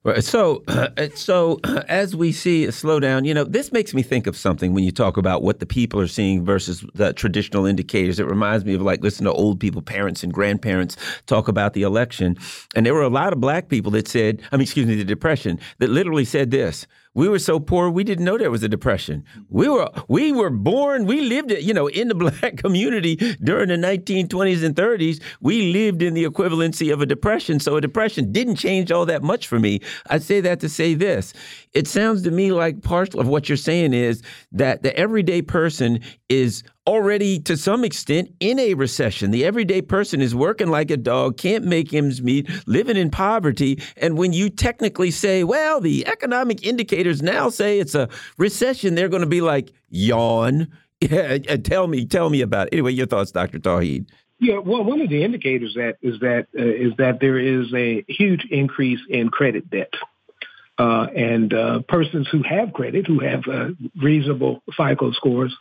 Right. 0.04 0.22
So, 0.22 0.62
uh, 0.68 0.88
so 1.14 1.60
as 1.88 2.14
we 2.14 2.30
see 2.30 2.66
a 2.66 2.68
slowdown, 2.68 3.24
you 3.26 3.32
know, 3.32 3.44
this 3.44 3.72
makes 3.72 3.94
me 3.94 4.02
think 4.02 4.26
of 4.26 4.36
something 4.36 4.74
when 4.74 4.84
you 4.84 4.92
talk 4.92 5.16
about 5.16 5.42
what 5.42 5.60
the 5.60 5.66
people 5.66 5.98
are 5.98 6.06
seeing 6.06 6.44
versus 6.44 6.84
the 6.94 7.14
traditional 7.14 7.64
indicators. 7.64 8.20
It 8.20 8.26
reminds 8.26 8.64
me 8.64 8.74
of 8.74 8.82
like 8.82 9.02
listening 9.02 9.32
to 9.32 9.32
old 9.32 9.58
people, 9.58 9.80
parents 9.80 10.22
and 10.22 10.32
grandparents 10.32 10.96
talk 11.26 11.48
about 11.48 11.72
the 11.72 11.82
election, 11.82 12.36
and 12.76 12.84
there 12.84 12.94
were 12.94 13.02
a 13.02 13.08
lot 13.08 13.32
of 13.32 13.40
black 13.40 13.68
people 13.68 13.90
that 13.92 14.06
said, 14.06 14.42
I 14.52 14.56
mean, 14.56 14.62
excuse 14.62 14.86
me, 14.86 14.94
the 14.94 15.04
depression 15.04 15.58
that 15.78 15.88
literally 15.88 16.26
said 16.26 16.50
this: 16.50 16.86
we 17.14 17.28
were 17.28 17.38
so 17.38 17.60
poor 17.60 17.88
we 17.90 18.04
didn't 18.04 18.24
know 18.24 18.36
there 18.36 18.50
was 18.50 18.62
a 18.62 18.68
depression. 18.68 19.24
We 19.48 19.68
were 19.68 19.88
we 20.08 20.32
were 20.32 20.50
born, 20.50 21.06
we 21.06 21.20
lived 21.20 21.50
it, 21.50 21.62
you 21.62 21.72
know, 21.72 21.86
in 21.86 22.08
the 22.08 22.14
black 22.24 22.56
community 22.56 23.16
during 23.42 23.68
the 23.68 23.76
1920s 23.76 24.64
and 24.64 24.74
30s. 24.74 25.22
We 25.40 25.72
lived 25.72 26.02
in 26.02 26.14
the 26.14 26.24
equivalency 26.24 26.92
of 26.92 27.00
a 27.00 27.06
depression, 27.06 27.60
so 27.60 27.76
a 27.76 27.80
depression 27.80 28.32
didn't 28.32 28.56
change 28.56 28.90
all 28.90 29.06
that 29.06 29.22
much 29.22 29.46
for 29.46 29.58
me. 29.58 29.80
I 30.10 30.18
say 30.18 30.40
that 30.40 30.60
to 30.60 30.68
say 30.68 30.94
this. 30.94 31.32
It 31.72 31.86
sounds 31.86 32.22
to 32.22 32.30
me 32.30 32.52
like 32.52 32.82
part 32.82 33.14
of 33.14 33.28
what 33.28 33.48
you're 33.48 33.56
saying 33.56 33.94
is 33.94 34.22
that 34.52 34.82
the 34.82 34.96
everyday 34.96 35.42
person 35.42 36.00
is 36.28 36.62
already 36.86 37.38
to 37.40 37.56
some 37.56 37.84
extent 37.84 38.30
in 38.40 38.58
a 38.58 38.74
recession. 38.74 39.30
The 39.30 39.44
everyday 39.44 39.82
person 39.82 40.20
is 40.20 40.34
working 40.34 40.68
like 40.68 40.90
a 40.90 40.96
dog, 40.96 41.36
can't 41.38 41.64
make 41.64 41.94
ends 41.94 42.22
meet, 42.22 42.48
living 42.66 42.96
in 42.96 43.10
poverty. 43.10 43.82
And 43.96 44.18
when 44.18 44.32
you 44.32 44.50
technically 44.50 45.10
say, 45.10 45.44
well, 45.44 45.80
the 45.80 46.06
economic 46.06 46.64
indicators 46.64 47.22
now 47.22 47.48
say 47.48 47.78
it's 47.78 47.94
a 47.94 48.08
recession, 48.38 48.94
they're 48.94 49.08
going 49.08 49.22
to 49.22 49.28
be 49.28 49.40
like, 49.40 49.72
yawn. 49.88 50.68
Yeah, 51.00 51.36
tell 51.56 51.86
me, 51.86 52.06
tell 52.06 52.30
me 52.30 52.40
about 52.40 52.68
it. 52.68 52.74
Anyway, 52.74 52.92
your 52.92 53.06
thoughts, 53.06 53.30
Dr. 53.30 53.58
Tauheed. 53.58 54.06
Yeah, 54.38 54.58
well, 54.58 54.84
one 54.84 55.02
of 55.02 55.10
the 55.10 55.22
indicators 55.22 55.74
that 55.74 55.96
is 56.00 56.20
that 56.20 56.46
uh, 56.58 56.62
is 56.62 56.92
that 56.96 57.18
there 57.20 57.38
is 57.38 57.74
a 57.74 58.04
huge 58.08 58.46
increase 58.50 59.00
in 59.10 59.28
credit 59.28 59.68
debt. 59.68 59.92
Uh, 60.78 61.06
and 61.14 61.52
uh, 61.52 61.80
persons 61.88 62.26
who 62.32 62.42
have 62.42 62.72
credit, 62.72 63.06
who 63.06 63.20
have 63.20 63.42
uh, 63.46 63.68
reasonable 64.02 64.62
FICO 64.76 65.12
scores, 65.12 65.54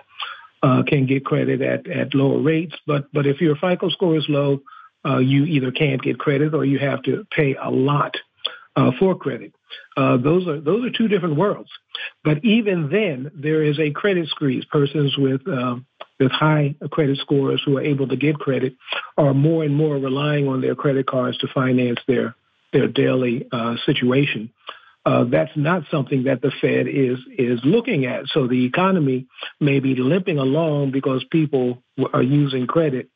uh, 0.64 0.82
can 0.84 1.06
get 1.06 1.26
credit 1.26 1.62
at, 1.62 1.88
at 1.88 2.16
lower 2.16 2.40
rates. 2.40 2.76
But 2.88 3.12
but 3.14 3.28
if 3.28 3.42
your 3.42 3.56
FICO 3.56 3.90
score 3.90 4.18
is 4.18 4.26
low, 4.30 4.62
uh, 5.06 5.18
you 5.18 5.44
either 5.46 5.72
can't 5.72 6.02
get 6.02 6.18
credit 6.18 6.54
or 6.54 6.66
you 6.66 6.80
have 6.80 7.04
to 7.04 7.26
pay 7.30 7.56
a 7.62 7.70
lot 7.70 8.16
uh, 8.76 8.92
for 8.98 9.16
credit. 9.16 9.54
Uh, 9.98 10.18
those 10.18 10.48
are 10.48 10.60
those 10.60 10.86
are 10.86 10.98
two 10.98 11.08
different 11.08 11.36
worlds. 11.36 11.70
But 12.24 12.44
even 12.44 12.90
then, 12.90 13.32
there 13.36 13.62
is 13.64 13.80
a 13.80 13.92
credit 13.92 14.30
squeeze. 14.30 14.66
Persons 14.66 15.16
with 15.18 15.48
uh, 15.48 15.76
with 16.20 16.32
high 16.32 16.76
credit 16.92 17.18
scores 17.18 17.62
who 17.66 17.78
are 17.78 17.82
able 17.82 18.08
to 18.08 18.16
get 18.16 18.40
credit 18.40 18.76
are 19.18 19.34
more 19.34 19.64
and 19.64 19.76
more 19.76 19.98
relying 19.98 20.48
on 20.48 20.62
their 20.62 20.76
credit 20.76 21.08
cards 21.08 21.38
to 21.40 21.48
finance 21.54 22.00
their 22.08 22.36
their 22.72 22.88
daily 22.88 23.46
uh, 23.52 23.76
situation 23.86 24.50
that's 25.06 25.52
not 25.56 25.84
something 25.92 26.24
that 26.24 26.42
the 26.42 26.52
Fed 26.62 26.88
is 26.88 27.20
is 27.38 27.60
looking 27.64 28.06
at. 28.06 28.28
So 28.28 28.48
the 28.48 28.66
economy 28.66 29.28
may 29.60 29.80
be 29.80 29.96
limping 29.96 30.38
along 30.40 30.92
because 30.92 31.24
people 31.26 31.84
are 32.14 32.24
using 32.24 32.68
credit, 32.68 33.10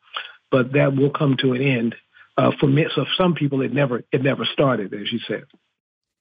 but 0.52 0.74
that 0.74 0.96
will 0.96 1.12
come 1.12 1.38
to 1.38 1.54
an 1.54 1.62
end. 1.62 1.96
Uh, 2.38 2.52
for 2.60 2.70
so 2.94 3.06
some 3.18 3.34
people, 3.34 3.62
it 3.62 3.74
never 3.74 4.04
it 4.12 4.22
never 4.22 4.46
started, 4.46 4.94
as 4.94 5.12
you 5.12 5.20
said. 5.28 5.46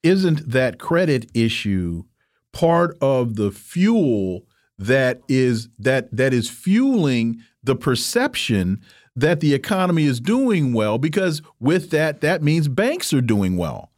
Isn't 0.02 0.50
that 0.50 0.78
credit 0.78 1.30
issue 1.34 2.04
part 2.52 2.96
of 3.00 3.34
the 3.34 3.50
fuel 3.50 4.46
that 4.78 5.20
is 5.28 5.68
that 5.78 6.14
that 6.16 6.32
is 6.32 6.48
fueling 6.48 7.42
the 7.62 7.74
perception 7.74 8.80
that 9.16 9.40
the 9.40 9.52
economy 9.52 10.04
is 10.04 10.20
doing 10.20 10.72
well? 10.72 10.96
Because 10.96 11.42
with 11.58 11.90
that, 11.90 12.20
that 12.20 12.42
means 12.42 12.68
banks 12.68 13.12
are 13.12 13.20
doing 13.20 13.56
well. 13.56 13.90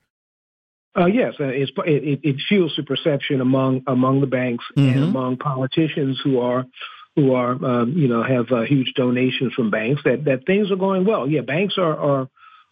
Uh, 0.98 1.06
yes, 1.06 1.34
uh, 1.38 1.44
it, 1.44 1.70
it, 1.86 2.20
it, 2.24 2.36
fuels 2.48 2.74
the 2.76 2.82
perception 2.82 3.40
among 3.40 3.84
among 3.86 4.20
the 4.20 4.26
banks 4.26 4.64
mm 4.74 4.82
-hmm. 4.82 4.88
and 4.88 5.00
mm-hmm. 5.00 5.16
among 5.16 5.36
politicians 5.36 6.20
who 6.24 6.40
are 6.40 6.66
who 7.14 7.34
are 7.34 7.52
um, 7.64 7.92
you 7.96 8.08
know 8.08 8.22
have 8.22 8.50
uh, 8.52 8.62
huge 8.62 8.92
donations 8.94 9.52
from 9.54 9.70
banks 9.70 10.02
that 10.02 10.24
that 10.24 10.44
things 10.44 10.70
are 10.70 10.76
going 10.86 11.04
well. 11.04 11.28
Yeah, 11.28 11.44
banks 11.44 11.76
are 11.78 11.96
are 12.10 12.28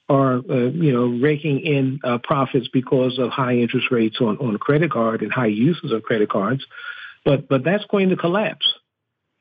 are 0.09 0.35
uh, 0.57 0.70
you 0.86 0.93
know 0.93 1.07
raking 1.28 1.61
in 1.61 2.01
uh, 2.05 2.19
profits 2.19 2.69
because 2.69 3.19
of 3.19 3.31
high 3.31 3.57
interest 3.65 3.89
rates 3.90 4.19
on 4.20 4.39
on 4.39 4.57
credit 4.59 4.90
card 4.90 5.23
and 5.23 5.32
high 5.32 5.55
uses 5.69 5.93
of 5.93 6.03
credit 6.03 6.28
cards, 6.28 6.65
but 7.24 7.48
but 7.48 7.65
that's 7.65 7.86
going 7.86 8.11
to 8.11 8.16
collapse. 8.16 8.66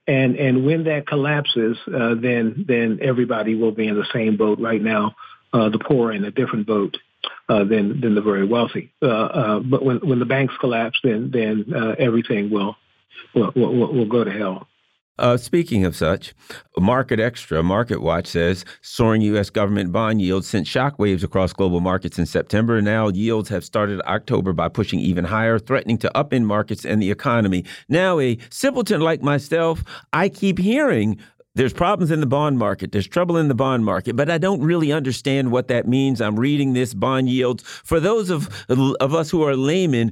And 0.08 0.36
and 0.46 0.66
when 0.66 0.84
that 0.84 1.08
collapses, 1.08 1.78
uh, 1.88 2.16
then 2.28 2.66
then 2.68 3.00
everybody 3.02 3.54
will 3.56 3.72
be 3.82 3.88
in 3.88 3.96
the 3.96 4.10
same 4.14 4.38
boat. 4.38 4.60
Right 4.60 4.82
now, 4.82 5.16
uh, 5.54 5.70
the 5.70 5.80
poor 5.80 6.12
in 6.12 6.24
a 6.24 6.32
different 6.32 6.66
boat 6.68 6.98
uh, 7.50 7.64
than 7.64 8.02
than 8.02 8.16
the 8.16 8.22
very 8.22 8.46
wealthy. 8.46 8.94
but 9.00 9.84
when 9.84 9.98
when 9.98 10.20
the 10.20 10.26
banks 10.26 10.54
collapse, 10.60 11.00
then 11.04 11.32
then 11.32 11.66
everything 12.00 12.50
will 12.50 12.76
will, 13.34 13.52
will 13.56 13.94
will 13.94 14.08
go 14.08 14.24
to 14.24 14.32
hell. 14.32 14.68
Uh, 15.18 15.38
speaking 15.38 15.86
of 15.86 15.96
such, 15.96 16.34
Market 16.78 17.22
Extra, 17.22 17.64
Market 17.64 18.02
Watch 18.02 18.28
says 18.28 18.66
soaring 18.82 19.22
U.S. 19.22 19.50
government 19.50 19.94
bond 19.94 20.22
yields 20.22 20.48
sent 20.48 20.68
shockwaves 20.68 21.24
across 21.24 21.54
global 21.54 21.80
markets 21.80 22.20
in 22.20 22.26
September. 22.26 22.82
Now 22.82 23.08
yields 23.08 23.48
have 23.48 23.64
started 23.64 24.02
October 24.02 24.52
by 24.52 24.68
pushing 24.68 25.00
even 25.00 25.24
higher, 25.24 25.58
threatening 25.58 25.98
to 26.00 26.12
upend 26.16 26.44
markets 26.44 26.84
and 26.84 27.02
the 27.02 27.12
economy. 27.12 27.64
Now, 27.88 28.20
a 28.20 28.38
simpleton 28.50 29.00
like 29.00 29.22
myself, 29.22 29.86
I 30.12 30.28
keep 30.28 30.60
hearing 30.60 31.18
there's 31.56 31.74
problems 31.74 32.12
in 32.12 32.20
the 32.20 32.26
bond 32.26 32.60
market. 32.60 32.92
There's 32.92 33.08
trouble 33.08 33.38
in 33.38 33.48
the 33.48 33.56
bond 33.56 33.86
market, 33.86 34.16
but 34.16 34.30
I 34.30 34.38
don't 34.38 34.62
really 34.62 34.92
understand 34.92 35.52
what 35.52 35.68
that 35.70 35.88
means. 35.88 36.22
I'm 36.22 36.40
reading 36.40 36.74
this 36.74 36.94
bond 36.94 37.30
yields. 37.30 37.64
For 37.64 38.00
those 38.00 38.30
of 38.30 38.66
of 38.70 39.16
us 39.16 39.32
who 39.32 39.42
are 39.44 39.56
laymen, 39.56 40.12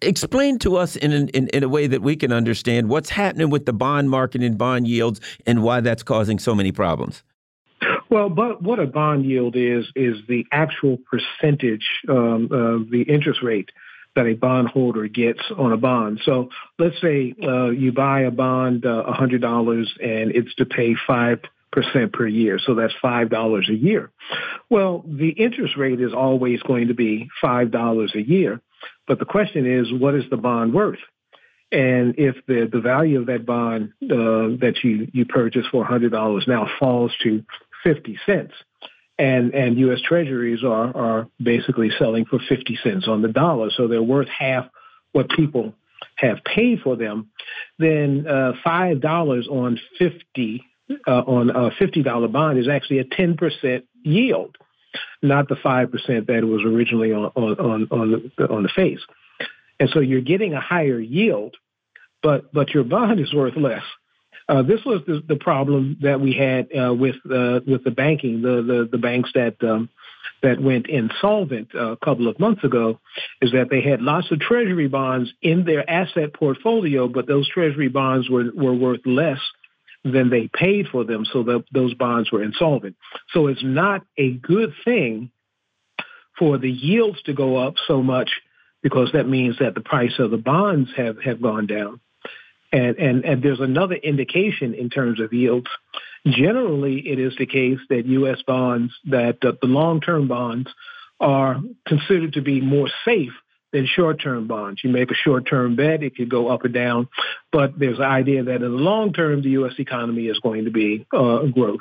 explain 0.00 0.58
to 0.60 0.76
us 0.76 0.96
in, 0.96 1.12
in 1.12 1.48
in 1.48 1.62
a 1.62 1.68
way 1.68 1.86
that 1.86 2.02
we 2.02 2.16
can 2.16 2.32
understand 2.32 2.88
what's 2.88 3.10
happening 3.10 3.50
with 3.50 3.66
the 3.66 3.72
bond 3.72 4.08
market 4.08 4.42
and 4.42 4.56
bond 4.56 4.86
yields 4.86 5.20
and 5.46 5.62
why 5.62 5.80
that's 5.80 6.02
causing 6.02 6.38
so 6.38 6.54
many 6.54 6.72
problems. 6.72 7.22
Well, 8.08 8.28
but 8.28 8.62
what 8.62 8.78
a 8.78 8.86
bond 8.86 9.24
yield 9.24 9.56
is 9.56 9.86
is 9.96 10.16
the 10.28 10.44
actual 10.52 10.98
percentage 11.10 11.84
um, 12.08 12.48
of 12.52 12.90
the 12.90 13.02
interest 13.08 13.42
rate 13.42 13.70
that 14.14 14.26
a 14.26 14.34
bondholder 14.34 15.08
gets 15.08 15.40
on 15.56 15.72
a 15.72 15.76
bond. 15.76 16.20
So 16.24 16.50
let's 16.78 17.00
say 17.00 17.34
uh, 17.42 17.70
you 17.70 17.92
buy 17.92 18.20
a 18.22 18.30
bond 18.30 18.84
uh, 18.84 19.04
$100 19.08 19.86
and 20.02 20.32
it's 20.32 20.54
to 20.56 20.66
pay 20.66 20.94
5% 21.08 21.40
per 22.12 22.26
year. 22.26 22.58
So 22.58 22.74
that's 22.74 22.92
$5 23.02 23.68
a 23.68 23.74
year. 23.74 24.10
Well, 24.68 25.04
the 25.06 25.30
interest 25.30 25.76
rate 25.76 26.00
is 26.00 26.12
always 26.12 26.62
going 26.62 26.88
to 26.88 26.94
be 26.94 27.28
$5 27.42 28.14
a 28.14 28.22
year. 28.22 28.60
But 29.06 29.18
the 29.18 29.24
question 29.24 29.66
is, 29.66 29.92
what 29.92 30.14
is 30.14 30.24
the 30.30 30.36
bond 30.36 30.74
worth? 30.74 30.98
And 31.70 32.16
if 32.18 32.36
the, 32.46 32.68
the 32.70 32.80
value 32.80 33.20
of 33.20 33.26
that 33.26 33.46
bond 33.46 33.92
uh, 34.02 34.60
that 34.60 34.74
you, 34.84 35.08
you 35.12 35.24
purchased 35.24 35.70
for 35.70 35.86
$100 35.86 36.46
now 36.46 36.68
falls 36.78 37.12
to 37.22 37.44
50 37.82 38.18
cents, 38.26 38.52
and 39.18 39.54
and 39.54 39.78
U.S. 39.78 40.00
Treasuries 40.00 40.64
are 40.64 40.96
are 40.96 41.28
basically 41.42 41.90
selling 41.98 42.24
for 42.24 42.38
50 42.38 42.78
cents 42.82 43.08
on 43.08 43.22
the 43.22 43.28
dollar, 43.28 43.70
so 43.70 43.88
they're 43.88 44.02
worth 44.02 44.28
half 44.28 44.66
what 45.12 45.28
people 45.30 45.74
have 46.16 46.38
paid 46.44 46.80
for 46.82 46.96
them. 46.96 47.30
Then 47.78 48.26
uh, 48.26 48.52
five 48.64 49.00
dollars 49.00 49.46
on 49.48 49.78
50 49.98 50.64
uh, 51.06 51.10
on 51.10 51.50
a 51.50 51.70
50 51.78 52.02
dollar 52.02 52.28
bond 52.28 52.58
is 52.58 52.68
actually 52.68 52.98
a 52.98 53.04
10 53.04 53.36
percent 53.36 53.84
yield, 54.02 54.56
not 55.22 55.48
the 55.48 55.56
five 55.56 55.90
percent 55.90 56.26
that 56.26 56.44
was 56.44 56.62
originally 56.64 57.12
on 57.12 57.26
on 57.36 57.88
on 57.90 58.30
the, 58.36 58.48
on 58.48 58.62
the 58.62 58.70
face. 58.74 59.00
And 59.78 59.90
so 59.90 60.00
you're 60.00 60.20
getting 60.20 60.54
a 60.54 60.60
higher 60.60 61.00
yield, 61.00 61.56
but 62.22 62.52
but 62.52 62.70
your 62.70 62.84
bond 62.84 63.20
is 63.20 63.32
worth 63.34 63.56
less. 63.56 63.82
Uh, 64.48 64.62
this 64.62 64.80
was 64.84 65.02
the, 65.06 65.22
the, 65.26 65.36
problem 65.36 65.96
that 66.02 66.20
we 66.20 66.32
had 66.32 66.68
uh, 66.76 66.92
with 66.92 67.16
uh, 67.26 67.60
with 67.66 67.84
the 67.84 67.92
banking, 67.94 68.42
the 68.42 68.62
the, 68.62 68.88
the 68.90 68.98
banks 68.98 69.30
that 69.34 69.56
um, 69.62 69.88
that 70.42 70.60
went 70.60 70.88
insolvent 70.88 71.68
a 71.74 71.96
couple 72.04 72.26
of 72.28 72.38
months 72.40 72.64
ago, 72.64 72.98
is 73.40 73.52
that 73.52 73.68
they 73.70 73.80
had 73.80 74.02
lots 74.02 74.30
of 74.32 74.40
treasury 74.40 74.88
bonds 74.88 75.32
in 75.42 75.64
their 75.64 75.88
asset 75.88 76.34
portfolio, 76.34 77.06
but 77.08 77.26
those 77.26 77.48
treasury 77.48 77.88
bonds 77.88 78.28
were 78.28 78.50
were 78.54 78.74
worth 78.74 79.06
less 79.06 79.40
than 80.04 80.30
they 80.30 80.48
paid 80.52 80.88
for 80.88 81.04
them, 81.04 81.24
so 81.24 81.44
that 81.44 81.64
those 81.72 81.94
bonds 81.94 82.32
were 82.32 82.42
insolvent. 82.42 82.96
So 83.32 83.46
it's 83.46 83.62
not 83.62 84.04
a 84.18 84.32
good 84.32 84.72
thing 84.84 85.30
for 86.38 86.58
the 86.58 86.70
yields 86.70 87.22
to 87.22 87.32
go 87.32 87.56
up 87.56 87.74
so 87.86 88.02
much 88.02 88.30
because 88.82 89.12
that 89.12 89.28
means 89.28 89.58
that 89.60 89.74
the 89.74 89.80
price 89.80 90.18
of 90.18 90.30
the 90.30 90.36
bonds 90.36 90.90
have 90.96 91.22
have 91.22 91.40
gone 91.40 91.66
down. 91.66 92.00
And, 92.72 92.96
and, 92.96 93.24
and 93.24 93.42
there's 93.42 93.60
another 93.60 93.96
indication 93.96 94.74
in 94.74 94.88
terms 94.88 95.20
of 95.20 95.32
yields. 95.32 95.68
Generally, 96.26 97.00
it 97.08 97.18
is 97.18 97.34
the 97.38 97.46
case 97.46 97.78
that 97.90 98.06
U.S. 98.06 98.38
bonds, 98.46 98.92
that 99.06 99.44
uh, 99.44 99.52
the 99.60 99.66
long-term 99.66 100.28
bonds 100.28 100.70
are 101.20 101.60
considered 101.86 102.32
to 102.34 102.40
be 102.40 102.60
more 102.60 102.88
safe 103.04 103.32
than 103.72 103.86
short-term 103.86 104.46
bonds. 104.46 104.82
You 104.84 104.90
make 104.90 105.10
a 105.10 105.14
short-term 105.14 105.76
bet, 105.76 106.02
it 106.02 106.16
could 106.16 106.30
go 106.30 106.48
up 106.48 106.64
or 106.64 106.68
down, 106.68 107.08
but 107.50 107.78
there's 107.78 107.98
an 107.98 108.04
idea 108.04 108.44
that 108.44 108.56
in 108.56 108.62
the 108.62 108.68
long 108.68 109.12
term, 109.12 109.42
the 109.42 109.50
U.S. 109.50 109.74
economy 109.78 110.26
is 110.26 110.38
going 110.40 110.66
to 110.66 110.70
be 110.70 111.06
uh, 111.12 111.44
growth. 111.46 111.80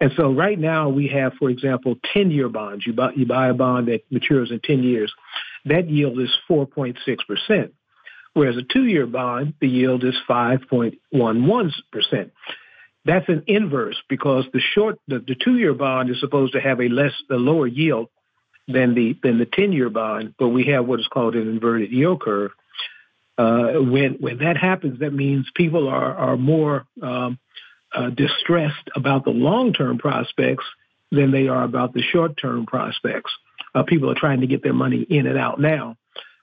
And 0.00 0.12
so 0.16 0.30
right 0.30 0.58
now 0.58 0.90
we 0.90 1.08
have, 1.08 1.32
for 1.34 1.48
example, 1.48 1.96
10-year 2.14 2.50
bonds. 2.50 2.86
You 2.86 2.92
buy, 2.92 3.12
you 3.12 3.24
buy 3.26 3.48
a 3.48 3.54
bond 3.54 3.88
that 3.88 4.00
matures 4.10 4.50
in 4.50 4.60
10 4.60 4.82
years. 4.82 5.12
That 5.64 5.88
yield 5.88 6.20
is 6.20 6.34
4.6 6.48 6.96
percent. 7.26 7.74
Whereas 8.36 8.58
a 8.58 8.62
two-year 8.70 9.06
bond, 9.06 9.54
the 9.62 9.68
yield 9.68 10.04
is 10.04 10.14
5.11%. 10.28 12.30
That's 13.06 13.28
an 13.30 13.44
inverse 13.46 13.96
because 14.10 14.44
the 14.52 14.60
short, 14.60 14.98
the, 15.08 15.20
the 15.20 15.36
two-year 15.42 15.72
bond 15.72 16.10
is 16.10 16.20
supposed 16.20 16.52
to 16.52 16.60
have 16.60 16.82
a 16.82 16.88
less, 16.88 17.14
a 17.30 17.36
lower 17.36 17.66
yield 17.66 18.10
than 18.68 18.94
the 18.94 19.16
than 19.22 19.38
the 19.38 19.46
10-year 19.46 19.88
bond, 19.88 20.34
but 20.38 20.48
we 20.48 20.66
have 20.66 20.84
what 20.84 21.00
is 21.00 21.06
called 21.06 21.34
an 21.34 21.48
inverted 21.48 21.90
yield 21.90 22.20
curve. 22.20 22.50
Uh, 23.38 23.76
when 23.76 24.18
when 24.20 24.36
that 24.38 24.58
happens, 24.58 25.00
that 25.00 25.14
means 25.14 25.46
people 25.54 25.88
are 25.88 26.14
are 26.14 26.36
more 26.36 26.84
um, 27.00 27.38
uh, 27.94 28.10
distressed 28.10 28.90
about 28.94 29.24
the 29.24 29.30
long-term 29.30 29.96
prospects 29.96 30.64
than 31.10 31.30
they 31.30 31.48
are 31.48 31.64
about 31.64 31.94
the 31.94 32.02
short-term 32.02 32.66
prospects. 32.66 33.32
Uh, 33.74 33.82
people 33.82 34.10
are 34.10 34.14
trying 34.14 34.42
to 34.42 34.46
get 34.46 34.62
their 34.62 34.74
money 34.74 35.06
in 35.08 35.26
and 35.26 35.38
out 35.38 35.58
now 35.58 35.96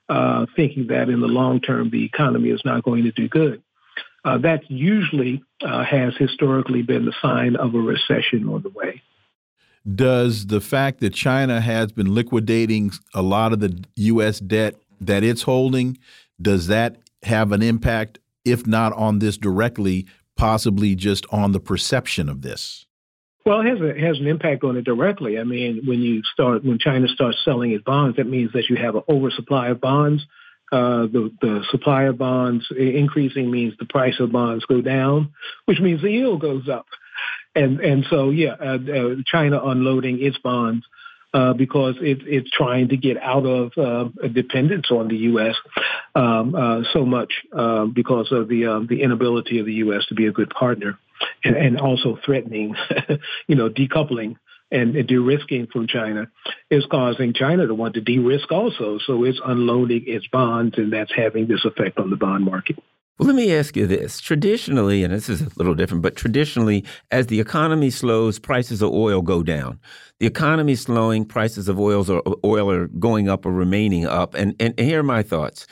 uh, 0.08 0.46
thinking 0.56 0.88
that 0.88 1.08
in 1.08 1.20
the 1.20 1.26
long 1.26 1.60
term 1.60 1.90
the 1.90 2.04
economy 2.04 2.50
is 2.50 2.62
not 2.64 2.82
going 2.82 3.04
to 3.04 3.12
do 3.12 3.28
good. 3.28 3.62
Uh, 4.24 4.38
that 4.38 4.70
usually 4.70 5.42
uh, 5.62 5.84
has 5.84 6.14
historically 6.16 6.82
been 6.82 7.04
the 7.04 7.14
sign 7.20 7.56
of 7.56 7.74
a 7.74 7.78
recession 7.78 8.48
on 8.48 8.62
the 8.62 8.70
way. 8.70 9.02
Does 9.94 10.46
the 10.46 10.62
fact 10.62 11.00
that 11.00 11.12
China 11.12 11.60
has 11.60 11.92
been 11.92 12.14
liquidating 12.14 12.90
a 13.12 13.20
lot 13.20 13.52
of 13.52 13.60
the 13.60 13.84
U.S. 13.96 14.40
debt 14.40 14.76
that 14.98 15.22
it's 15.22 15.42
holding, 15.42 15.98
does 16.40 16.68
that 16.68 16.96
have 17.22 17.52
an 17.52 17.62
impact, 17.62 18.18
if 18.46 18.66
not 18.66 18.94
on 18.94 19.18
this 19.18 19.36
directly, 19.36 20.06
possibly 20.36 20.94
just 20.94 21.26
on 21.30 21.52
the 21.52 21.60
perception 21.60 22.30
of 22.30 22.40
this? 22.40 22.86
Well, 23.44 23.60
it 23.60 23.66
has 23.66 23.80
a, 23.80 24.00
has 24.00 24.18
an 24.18 24.26
impact 24.26 24.64
on 24.64 24.76
it 24.76 24.84
directly. 24.84 25.38
I 25.38 25.44
mean, 25.44 25.82
when 25.84 26.00
you 26.00 26.22
start 26.32 26.64
when 26.64 26.78
China 26.78 27.08
starts 27.08 27.38
selling 27.44 27.72
its 27.72 27.84
bonds, 27.84 28.16
that 28.16 28.26
means 28.26 28.52
that 28.52 28.70
you 28.70 28.76
have 28.76 28.94
an 28.94 29.02
oversupply 29.08 29.68
of 29.68 29.80
bonds. 29.80 30.22
Uh, 30.72 31.06
the 31.06 31.30
the 31.42 31.64
supply 31.70 32.04
of 32.04 32.16
bonds 32.16 32.64
increasing 32.76 33.50
means 33.50 33.74
the 33.78 33.84
price 33.84 34.18
of 34.18 34.32
bonds 34.32 34.64
go 34.64 34.80
down, 34.80 35.34
which 35.66 35.78
means 35.78 36.00
the 36.00 36.10
yield 36.10 36.40
goes 36.40 36.68
up. 36.68 36.86
And 37.54 37.80
and 37.80 38.06
so 38.08 38.30
yeah, 38.30 38.54
uh, 38.58 38.78
uh, 38.78 39.14
China 39.26 39.60
unloading 39.62 40.24
its 40.24 40.38
bonds 40.38 40.86
uh, 41.34 41.52
because 41.52 41.96
it, 42.00 42.18
it's 42.26 42.50
trying 42.50 42.88
to 42.88 42.96
get 42.96 43.16
out 43.20 43.44
of 43.44 43.72
uh, 43.76 44.08
dependence 44.28 44.86
on 44.90 45.08
the 45.08 45.16
U.S. 45.16 45.56
Um, 46.14 46.54
uh, 46.54 46.82
so 46.92 47.04
much 47.04 47.32
uh, 47.52 47.86
because 47.86 48.30
of 48.30 48.48
the 48.48 48.66
um, 48.66 48.86
the 48.86 49.02
inability 49.02 49.58
of 49.58 49.66
the 49.66 49.74
U.S. 49.74 50.06
to 50.08 50.14
be 50.14 50.26
a 50.26 50.32
good 50.32 50.50
partner 50.50 50.96
and, 51.42 51.56
and 51.56 51.80
also 51.80 52.18
threatening, 52.24 52.76
you 53.48 53.56
know, 53.56 53.68
decoupling 53.68 54.36
and 54.70 54.94
de-risking 55.06 55.66
from 55.72 55.86
China 55.86 56.28
is 56.70 56.84
causing 56.90 57.32
China 57.32 57.66
to 57.66 57.74
want 57.74 57.94
to 57.94 58.00
de-risk 58.00 58.50
also. 58.50 58.98
So 59.04 59.24
it's 59.24 59.40
unloading 59.44 60.04
its 60.06 60.26
bonds, 60.28 60.78
and 60.78 60.92
that's 60.92 61.12
having 61.14 61.46
this 61.46 61.64
effect 61.64 61.98
on 61.98 62.10
the 62.10 62.16
bond 62.16 62.44
market. 62.44 62.78
Well, 63.18 63.28
let 63.28 63.36
me 63.36 63.54
ask 63.54 63.76
you 63.76 63.86
this. 63.86 64.20
Traditionally, 64.20 65.04
and 65.04 65.14
this 65.14 65.28
is 65.28 65.40
a 65.40 65.48
little 65.56 65.76
different, 65.76 66.02
but 66.02 66.16
traditionally, 66.16 66.84
as 67.12 67.28
the 67.28 67.38
economy 67.38 67.90
slows, 67.90 68.40
prices 68.40 68.82
of 68.82 68.90
oil 68.90 69.22
go 69.22 69.44
down. 69.44 69.78
The 70.18 70.26
economy 70.26 70.74
slowing, 70.74 71.24
prices 71.24 71.68
of 71.68 71.78
oils 71.78 72.10
or 72.10 72.22
oil 72.44 72.68
are 72.70 72.88
going 72.88 73.28
up 73.28 73.46
or 73.46 73.52
remaining 73.52 74.04
up. 74.04 74.34
And, 74.34 74.56
and 74.58 74.76
here 74.80 75.00
are 75.00 75.04
my 75.04 75.22
thoughts. 75.22 75.68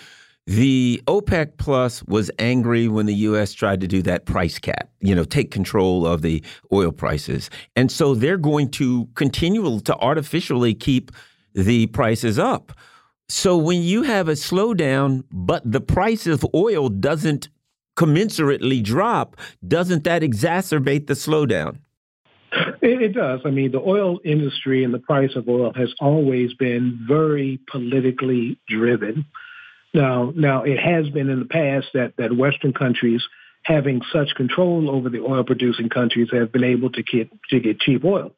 The 0.46 1.02
OPEC 1.08 1.56
Plus 1.56 2.04
was 2.04 2.30
angry 2.38 2.86
when 2.86 3.06
the 3.06 3.14
U.S. 3.14 3.52
tried 3.52 3.80
to 3.80 3.88
do 3.88 4.02
that 4.02 4.24
price 4.24 4.60
cap, 4.60 4.88
you 5.00 5.14
know, 5.14 5.24
take 5.24 5.50
control 5.50 6.06
of 6.06 6.22
the 6.22 6.44
oil 6.72 6.92
prices. 6.92 7.50
And 7.74 7.90
so 7.90 8.14
they're 8.14 8.38
going 8.38 8.70
to 8.72 9.08
continue 9.14 9.80
to 9.80 9.96
artificially 9.96 10.74
keep 10.74 11.10
the 11.54 11.86
prices 11.88 12.38
up. 12.38 12.72
So 13.34 13.56
when 13.56 13.80
you 13.82 14.02
have 14.02 14.28
a 14.28 14.32
slowdown, 14.32 15.24
but 15.32 15.62
the 15.64 15.80
price 15.80 16.26
of 16.26 16.44
oil 16.54 16.90
doesn't 16.90 17.48
commensurately 17.96 18.84
drop, 18.84 19.38
doesn't 19.66 20.04
that 20.04 20.20
exacerbate 20.20 21.06
the 21.06 21.14
slowdown? 21.14 21.78
It, 22.82 23.00
it, 23.00 23.14
does. 23.14 23.40
I 23.46 23.50
mean, 23.50 23.72
the 23.72 23.80
oil 23.80 24.20
industry 24.22 24.84
and 24.84 24.92
the 24.92 24.98
price 24.98 25.34
of 25.34 25.48
oil 25.48 25.72
has 25.74 25.94
always 25.98 26.52
been 26.52 27.06
very 27.08 27.58
politically 27.70 28.58
driven. 28.68 29.24
Now, 29.94 30.30
now 30.36 30.64
it 30.64 30.78
has 30.78 31.08
been 31.08 31.30
in 31.30 31.38
the 31.38 31.46
past 31.46 31.86
that 31.94 32.12
that 32.18 32.36
Western 32.36 32.74
countries 32.74 33.22
having 33.62 34.02
such 34.12 34.34
control 34.36 34.90
over 34.90 35.08
the 35.08 35.20
oil 35.20 35.42
producing 35.42 35.88
countries 35.88 36.28
have 36.32 36.52
been 36.52 36.64
able 36.64 36.90
to 36.90 37.02
get 37.02 37.30
to 37.48 37.60
get 37.60 37.80
cheap 37.80 38.04
oil. 38.04 38.32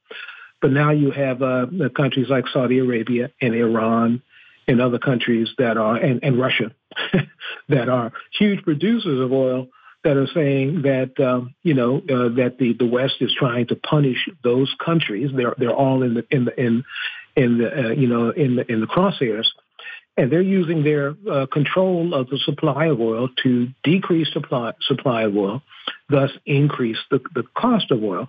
But 0.63 0.71
now 0.71 0.93
you 0.93 1.11
have 1.11 1.43
uh, 1.43 1.67
countries 1.97 2.29
like 2.29 2.45
Saudi 2.53 2.79
Arabia 2.79 3.33
and 3.41 3.57
Iran 3.57 4.23
and 4.67 4.81
other 4.81 4.99
countries 4.99 5.49
that 5.59 5.77
are 5.77 5.97
and, 5.97 6.23
and 6.23 6.39
Russia 6.39 6.73
that 7.69 7.89
are 7.89 8.13
huge 8.39 8.63
producers 8.63 9.21
of 9.21 9.33
oil 9.33 9.69
that 10.05 10.17
are 10.17 10.29
saying 10.35 10.83
that 10.83 11.19
um, 11.21 11.55
you 11.63 11.75
know 11.75 11.97
uh, 11.97 12.35
that 12.37 12.57
the, 12.59 12.75
the 12.75 12.87
West 12.87 13.17
is 13.21 13.35
trying 13.37 13.67
to 13.69 13.77
punish 13.77 14.29
those 14.45 14.73
countries. 14.85 15.31
They're 15.35 15.55
they're 15.59 15.75
all 15.75 16.03
in 16.03 16.15
the 16.15 16.27
in 16.31 16.45
the 16.45 16.61
in 16.61 16.85
in 17.37 17.59
the 17.59 17.87
uh, 17.87 17.91
you 17.91 18.07
know 18.07 18.31
in 18.31 18.57
the 18.57 18.71
in 18.71 18.81
the 18.81 18.87
crosshairs, 18.87 19.47
and 20.17 20.31
they're 20.31 20.43
using 20.43 20.85
their 20.85 21.15
uh, 21.31 21.47
control 21.47 22.15
of 22.15 22.29
the 22.29 22.39
supply 22.39 22.87
of 22.87 23.01
oil 23.01 23.29
to 23.43 23.69
decrease 23.83 24.33
supply 24.33 24.73
supply 24.83 25.23
of 25.23 25.37
oil, 25.37 25.63
thus 26.09 26.31
increase 26.47 26.99
the, 27.11 27.21
the 27.35 27.45
cost 27.57 27.91
of 27.91 28.05
oil. 28.05 28.29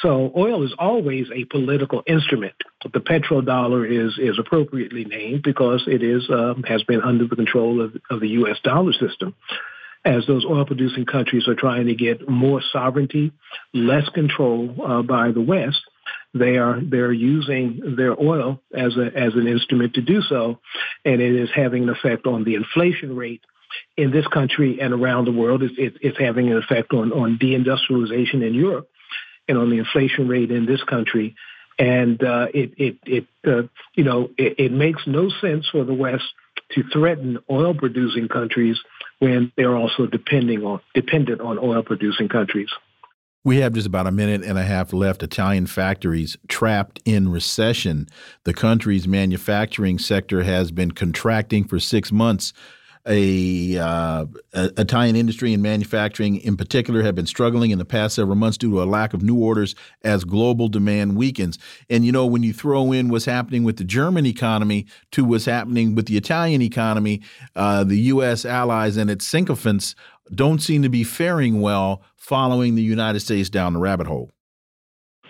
So 0.00 0.32
oil 0.36 0.64
is 0.64 0.74
always 0.78 1.28
a 1.34 1.44
political 1.44 2.02
instrument. 2.06 2.54
The 2.82 3.00
petrodollar 3.00 3.88
is 3.88 4.18
is 4.18 4.38
appropriately 4.38 5.04
named 5.04 5.42
because 5.42 5.84
it 5.86 6.02
is 6.02 6.28
um, 6.30 6.64
has 6.64 6.82
been 6.82 7.00
under 7.00 7.26
the 7.26 7.36
control 7.36 7.80
of, 7.80 7.96
of 8.10 8.20
the 8.20 8.28
U.S. 8.28 8.58
dollar 8.62 8.92
system 8.92 9.34
as 10.04 10.26
those 10.26 10.44
oil 10.44 10.64
producing 10.64 11.06
countries 11.06 11.46
are 11.46 11.54
trying 11.54 11.86
to 11.86 11.94
get 11.94 12.28
more 12.28 12.60
sovereignty, 12.72 13.32
less 13.72 14.08
control 14.08 14.74
uh, 14.84 15.02
by 15.02 15.30
the 15.30 15.40
West, 15.40 15.80
they 16.34 16.56
are 16.56 16.80
they're 16.82 17.12
using 17.12 17.94
their 17.96 18.18
oil 18.20 18.60
as 18.74 18.96
a 18.96 19.16
as 19.16 19.34
an 19.34 19.46
instrument 19.46 19.94
to 19.94 20.00
do 20.00 20.22
so, 20.22 20.58
and 21.04 21.20
it 21.20 21.34
is 21.34 21.50
having 21.54 21.84
an 21.84 21.88
effect 21.90 22.26
on 22.26 22.44
the 22.44 22.54
inflation 22.54 23.14
rate 23.14 23.42
in 23.96 24.10
this 24.10 24.26
country 24.26 24.80
and 24.80 24.92
around 24.92 25.26
the 25.26 25.32
world. 25.32 25.62
It's, 25.62 25.74
it, 25.76 25.94
it's 26.00 26.18
having 26.18 26.50
an 26.50 26.56
effect 26.56 26.92
on 26.94 27.12
on 27.12 27.38
deindustrialization 27.38 28.46
in 28.46 28.54
Europe 28.54 28.88
and 29.48 29.58
on 29.58 29.70
the 29.70 29.78
inflation 29.78 30.28
rate 30.28 30.50
in 30.50 30.66
this 30.66 30.82
country. 30.84 31.34
And 31.78 32.22
uh, 32.22 32.48
it 32.52 32.72
it 32.76 32.98
it 33.06 33.26
uh, 33.46 33.62
you 33.94 34.04
know 34.04 34.30
it, 34.36 34.54
it 34.58 34.72
makes 34.72 35.06
no 35.06 35.30
sense 35.40 35.68
for 35.70 35.84
the 35.84 35.94
West 35.94 36.24
to 36.72 36.82
threaten 36.92 37.38
oil 37.50 37.74
producing 37.74 38.28
countries 38.28 38.78
when 39.18 39.52
they're 39.56 39.76
also 39.76 40.06
depending 40.06 40.64
on 40.64 40.80
dependent 40.94 41.40
on 41.40 41.58
oil 41.58 41.82
producing 41.82 42.28
countries. 42.28 42.68
We 43.44 43.56
have 43.56 43.72
just 43.72 43.88
about 43.88 44.06
a 44.06 44.12
minute 44.12 44.44
and 44.44 44.56
a 44.56 44.62
half 44.62 44.92
left. 44.92 45.22
Italian 45.22 45.66
factories 45.66 46.36
trapped 46.46 47.00
in 47.04 47.28
recession. 47.28 48.06
The 48.44 48.54
country's 48.54 49.08
manufacturing 49.08 49.98
sector 49.98 50.44
has 50.44 50.70
been 50.70 50.92
contracting 50.92 51.64
for 51.64 51.80
six 51.80 52.12
months 52.12 52.52
a, 53.06 53.78
uh, 53.78 54.26
Italian 54.52 55.16
industry 55.16 55.52
and 55.52 55.62
manufacturing 55.62 56.36
in 56.36 56.56
particular 56.56 57.02
have 57.02 57.14
been 57.14 57.26
struggling 57.26 57.70
in 57.70 57.78
the 57.78 57.84
past 57.84 58.14
several 58.14 58.36
months 58.36 58.56
due 58.56 58.70
to 58.70 58.82
a 58.82 58.84
lack 58.84 59.12
of 59.12 59.22
new 59.22 59.36
orders 59.36 59.74
as 60.02 60.24
global 60.24 60.68
demand 60.68 61.16
weakens. 61.16 61.58
And 61.90 62.04
you 62.04 62.12
know, 62.12 62.26
when 62.26 62.42
you 62.42 62.52
throw 62.52 62.92
in 62.92 63.08
what's 63.08 63.24
happening 63.24 63.64
with 63.64 63.76
the 63.76 63.84
German 63.84 64.26
economy 64.26 64.86
to 65.12 65.24
what's 65.24 65.46
happening 65.46 65.94
with 65.94 66.06
the 66.06 66.16
Italian 66.16 66.62
economy, 66.62 67.22
uh, 67.56 67.84
the 67.84 67.98
U.S. 67.98 68.44
allies 68.44 68.96
and 68.96 69.10
its 69.10 69.26
sycophants 69.26 69.94
don't 70.32 70.60
seem 70.60 70.82
to 70.82 70.88
be 70.88 71.04
faring 71.04 71.60
well 71.60 72.02
following 72.16 72.76
the 72.76 72.82
United 72.82 73.20
States 73.20 73.50
down 73.50 73.72
the 73.72 73.80
rabbit 73.80 74.06
hole. 74.06 74.30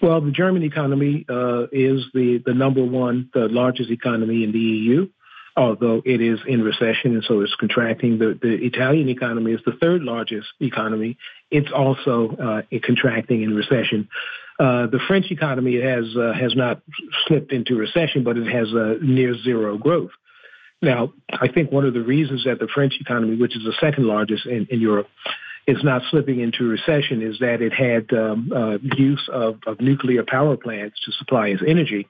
Well, 0.03 0.21
the 0.21 0.33
German 0.33 0.65
economy 0.65 1.25
uh, 1.29 1.69
is 1.71 2.05
the, 2.13 2.43
the 2.45 2.55
number 2.55 2.85
one, 2.85 3.31
the 3.33 3.49
largest 3.49 3.91
economy 3.91 4.43
in 4.43 4.51
the 4.51 4.59
EU 4.59 5.09
although 5.57 6.03
it 6.05 6.21
is 6.21 6.39
in 6.47 6.63
recession 6.63 7.15
and 7.15 7.25
so 7.25 7.41
it's 7.41 7.55
contracting. 7.57 8.19
The, 8.19 8.39
the 8.41 8.55
Italian 8.65 9.09
economy 9.09 9.53
is 9.53 9.61
the 9.65 9.73
third 9.73 10.03
largest 10.03 10.49
economy. 10.61 11.19
It's 11.51 11.71
also 11.73 12.37
uh, 12.37 12.79
contracting 12.83 13.43
in 13.43 13.55
recession. 13.55 14.09
Uh, 14.59 14.87
the 14.87 15.01
French 15.09 15.31
economy 15.31 15.81
has 15.81 16.05
uh, 16.17 16.33
has 16.33 16.55
not 16.55 16.83
slipped 17.27 17.53
into 17.53 17.77
recession, 17.77 18.23
but 18.23 18.37
it 18.37 18.47
has 18.47 18.73
a 18.73 18.97
near 19.03 19.35
zero 19.43 19.77
growth. 19.77 20.11
Now, 20.81 21.13
I 21.31 21.49
think 21.49 21.71
one 21.71 21.85
of 21.85 21.95
the 21.95 22.03
reasons 22.03 22.45
that 22.45 22.59
the 22.59 22.69
French 22.69 22.95
economy, 23.01 23.37
which 23.37 23.57
is 23.57 23.63
the 23.65 23.75
second 23.81 24.07
largest 24.07 24.47
in, 24.47 24.67
in 24.69 24.81
Europe, 24.81 25.09
is 25.67 25.83
not 25.85 26.03
slipping 26.11 26.41
into 26.41 26.65
recession 26.65 27.23
is 27.23 27.39
that 27.39 27.63
it 27.63 27.73
had 27.73 28.13
um, 28.13 28.51
uh, 28.55 28.79
use 28.97 29.29
of, 29.33 29.59
of 29.67 29.81
nuclear 29.81 30.25
power 30.27 30.57
plants 30.57 30.99
to 31.05 31.13
supply 31.13 31.49
its 31.49 31.63
energy 31.67 32.09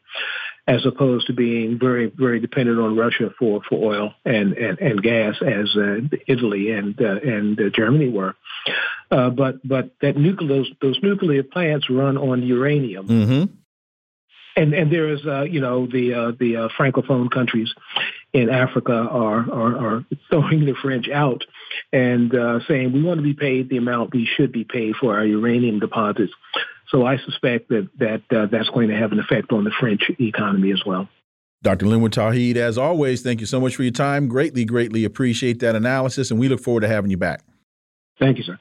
as 0.67 0.87
opposed 0.87 1.27
to 1.27 1.33
being 1.33 1.79
very, 1.79 2.07
very 2.07 2.39
dependent 2.39 2.79
on 2.79 2.97
Russia 2.97 3.31
for, 3.39 3.63
for 3.69 3.95
oil 3.95 4.15
and, 4.25 4.53
and, 4.53 4.79
and 4.79 5.03
gas 5.03 5.35
as 5.43 5.75
uh, 5.77 5.99
Italy 6.29 6.71
and 6.71 7.01
uh, 7.01 7.19
and 7.23 7.61
uh, 7.61 7.65
Germany 7.75 8.09
were. 8.09 8.37
Uh, 9.11 9.31
but 9.31 9.67
but 9.67 9.91
that 10.01 10.17
nuclear 10.17 10.49
those, 10.49 10.71
those 10.81 10.99
nuclear 11.03 11.43
plants 11.43 11.91
run 11.91 12.17
on 12.17 12.43
uranium. 12.43 13.09
Mm-hmm. 13.09 13.55
And 14.55 14.75
and 14.75 14.93
there 14.93 15.09
is 15.09 15.27
uh, 15.27 15.43
you 15.43 15.61
know 15.61 15.87
the 15.87 16.15
uh, 16.15 16.31
the 16.39 16.71
francophone 16.79 17.31
countries 17.31 17.73
in 18.33 18.49
Africa 18.49 18.93
are, 18.93 19.51
are, 19.51 19.77
are 19.77 20.05
throwing 20.31 20.65
the 20.65 20.75
French 20.81 21.09
out 21.09 21.45
and 21.93 22.33
saying 22.67 22.93
we 22.93 23.03
want 23.03 23.19
to 23.19 23.23
be 23.23 23.35
paid 23.35 23.69
the 23.69 23.79
amount 23.79 24.15
we 24.15 24.27
should 24.37 24.53
be 24.53 24.65
paid 24.65 24.95
for 24.97 25.17
our 25.17 25.27
uranium 25.27 25.81
deposits. 25.81 26.33
So 26.93 27.07
I 27.07 27.17
suspect 27.17 27.71
that 27.71 27.89
that 27.99 28.23
uh, 28.31 28.47
that's 28.47 28.69
going 28.69 28.89
to 28.89 28.97
have 28.97 29.13
an 29.13 29.19
effect 29.19 29.51
on 29.51 29.65
the 29.65 29.73
French 29.81 30.03
economy 30.21 30.73
as 30.73 30.83
well. 30.87 31.09
Dr. 31.63 31.87
Linwood 31.87 32.13
Tauheed, 32.13 32.57
as 32.57 32.77
always, 32.77 33.23
thank 33.23 33.41
you 33.41 33.47
so 33.47 33.61
much 33.61 33.77
for 33.77 33.83
your 33.83 33.93
time. 33.93 34.29
Greatly, 34.29 34.65
greatly 34.65 35.05
appreciate 35.05 35.61
that 35.61 35.77
analysis, 35.77 36.31
and 36.31 36.39
we 36.39 36.49
look 36.49 36.61
forward 36.61 36.81
to 36.81 36.89
having 36.89 37.11
you 37.11 37.17
back. 37.17 37.43
Thank 38.19 38.37
you, 38.39 38.45
sir. 38.45 38.59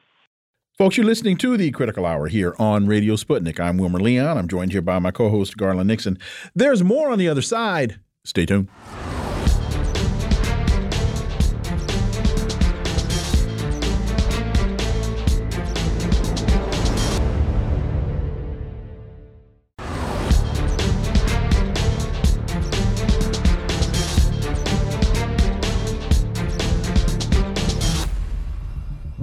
Folks, 0.77 0.97
you're 0.97 1.05
listening 1.05 1.37
to 1.37 1.57
the 1.57 1.71
Critical 1.71 2.05
Hour 2.05 2.27
here 2.27 2.55
on 2.57 2.87
Radio 2.87 3.15
Sputnik. 3.15 3.59
I'm 3.59 3.77
Wilmer 3.77 3.99
Leon. 3.99 4.37
I'm 4.37 4.47
joined 4.47 4.71
here 4.71 4.81
by 4.81 4.99
my 4.99 5.11
co 5.11 5.29
host, 5.29 5.57
Garland 5.57 5.87
Nixon. 5.87 6.17
There's 6.55 6.83
more 6.83 7.09
on 7.09 7.19
the 7.19 7.27
other 7.27 7.41
side. 7.41 7.99
Stay 8.23 8.45
tuned. 8.45 8.69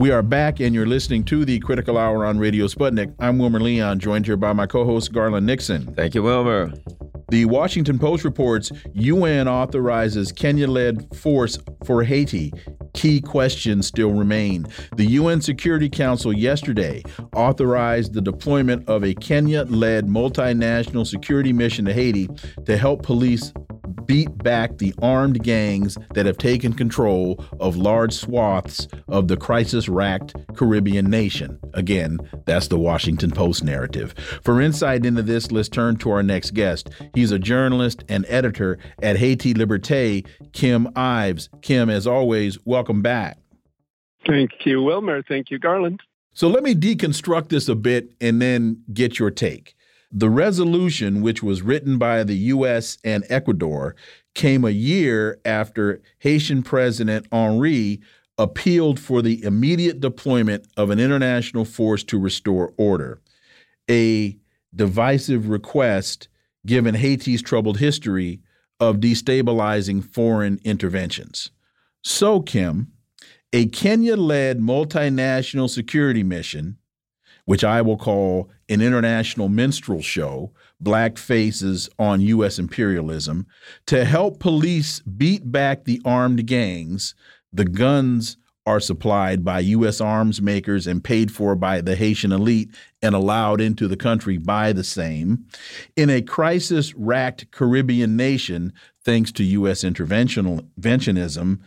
We 0.09 0.15
are 0.15 0.23
back, 0.23 0.59
and 0.61 0.75
you're 0.75 0.87
listening 0.87 1.23
to 1.25 1.45
the 1.45 1.59
Critical 1.59 1.99
Hour 1.99 2.25
on 2.25 2.39
Radio 2.39 2.65
Sputnik. 2.67 3.15
I'm 3.21 3.39
Wilmer 3.39 3.61
Leon, 3.61 3.99
joined 3.99 4.25
here 4.25 4.39
by 4.39 4.55
my 4.55 4.67
co 4.67 4.87
host, 4.87 5.13
Garland 5.13 5.45
Nixon. 5.45 5.93
Thank 5.95 6.15
you, 6.15 6.23
Wilmer. 6.23 6.73
The 7.29 7.45
Washington 7.45 7.99
Post 7.99 8.25
reports 8.25 8.73
UN 8.95 9.49
authorizes 9.49 10.33
Kenya 10.33 10.67
led 10.67 11.15
force 11.15 11.59
for 11.85 12.05
Haiti. 12.05 12.55
Key 12.95 13.21
questions 13.21 13.87
still 13.87 14.13
remain. 14.13 14.67
The 14.97 15.05
UN 15.05 15.43
Security 15.43 15.91
Council 15.91 16.33
yesterday 16.33 17.03
authorized 17.35 18.15
the 18.15 18.23
deployment 18.23 18.89
of 18.89 19.05
a 19.05 19.13
Kenya 19.13 19.65
led 19.65 20.07
multinational 20.07 21.07
security 21.07 21.53
mission 21.53 21.85
to 21.85 21.93
Haiti 21.93 22.31
to 22.65 22.79
help 22.79 23.03
police 23.03 23.53
beat 24.09 24.37
back 24.39 24.79
the 24.79 24.93
armed 25.01 25.45
gangs 25.45 25.97
that 26.15 26.27
have 26.27 26.39
taken 26.39 26.73
control 26.73 27.45
of 27.61 27.77
large 27.77 28.13
swaths 28.13 28.89
of 29.07 29.29
the 29.29 29.37
crisis 29.37 29.89
racked 29.89 30.35
Caribbean 30.57 31.09
nation. 31.09 31.61
Again, 31.75 32.19
that's 32.47 32.69
the 32.69 32.79
Washington 32.79 33.31
Post 33.31 33.63
narrative. 33.63 34.15
For 34.43 34.61
insight 34.61 35.05
into 35.05 35.23
this, 35.23 35.53
let's 35.53 35.69
turn 35.69 35.97
to 35.99 36.11
our 36.11 36.23
next 36.23 36.55
guest. 36.55 36.89
He's 37.15 37.31
a 37.31 37.39
journalist 37.39 38.03
and 38.09 38.25
editor 38.29 38.79
at 39.03 39.19
Haiti 39.19 39.53
Liberté, 39.55 40.27
Kim 40.53 40.89
Ives. 40.97 41.51
Kim, 41.61 41.91
as 41.91 42.07
always, 42.07 42.59
welcome 42.65 43.03
back. 43.03 43.39
Thank 44.27 44.51
you, 44.65 44.83
Wilmer. 44.83 45.23
Thank 45.23 45.51
you, 45.51 45.59
Garland. 45.59 46.01
So 46.33 46.49
let 46.49 46.63
me 46.63 46.75
deconstruct 46.75 47.51
this 47.51 47.69
a 47.69 47.75
bit 47.75 48.15
and 48.21 48.41
then 48.41 48.83
get 48.93 49.19
your 49.19 49.31
take. 49.31 49.75
The 50.11 50.31
resolution, 50.31 51.21
which 51.21 51.43
was 51.43 51.63
written 51.63 51.99
by 51.99 52.25
the 52.25 52.37
U.S. 52.37 52.97
and 53.05 53.25
Ecuador, 53.29 53.95
came 54.35 54.65
a 54.65 54.71
year 54.71 55.39
after 55.45 56.01
Haitian 56.21 56.63
President 56.63 57.27
Henry 57.31 58.01
appealed 58.39 58.99
for 58.99 59.21
the 59.21 59.43
immediate 59.43 60.01
deployment 60.01 60.67
of 60.77 60.91
an 60.91 61.01
international 61.01 61.65
force 61.65 62.05
to 62.05 62.19
restore 62.19 62.73
order. 62.79 63.21
A 63.91 64.39
divisive 64.75 65.49
request 65.49 66.29
given 66.65 66.95
Haiti's 66.95 67.43
troubled 67.43 67.79
history 67.79 68.41
of 68.81 68.97
destabilizing 68.97 70.05
foreign 70.05 70.61
interventions. 70.65 71.51
So, 72.03 72.41
Kim, 72.41 72.93
A 73.53 73.67
Kenya 73.67 74.17
led 74.17 74.61
multinational 74.61 75.69
security 75.69 76.23
mission, 76.23 76.79
which 77.49 77.65
I 77.65 77.81
will 77.81 77.97
call 77.97 78.51
an 78.69 78.83
international 78.83 79.49
minstrel 79.49 80.03
show, 80.03 80.53
Black 80.83 81.17
Faces 81.17 81.89
on 81.99 82.21
U.S. 82.21 82.59
Imperialism, 82.59 83.47
to 83.87 84.05
help 84.05 84.39
police 84.39 85.01
beat 85.01 85.51
back 85.51 85.85
the 85.85 85.99
armed 86.05 86.45
gangs. 86.45 87.15
The 87.51 87.65
guns 87.65 88.37
are 88.67 88.81
supplied 88.81 89.47
by 89.47 89.61
U.S. 89.61 89.99
arms 89.99 90.43
makers 90.43 90.87
and 90.87 91.03
paid 91.03 91.33
for 91.33 91.55
by 91.55 91.81
the 91.81 91.97
Haitian 91.97 92.33
elite 92.33 92.69
and 93.01 93.15
allowed 93.15 93.63
into 93.63 93.89
the 93.89 93.97
country 93.97 94.37
by 94.37 94.75
the 94.75 94.85
same. 94.85 95.47
In 95.97 96.11
a 96.11 96.21
crisis 96.21 96.95
racked 96.97 97.51
Caribbean 97.51 98.15
nation, 98.15 98.75
thanks 99.07 99.33
to 99.33 99.43
U.S. 99.43 99.85
interventionism, 99.85 101.61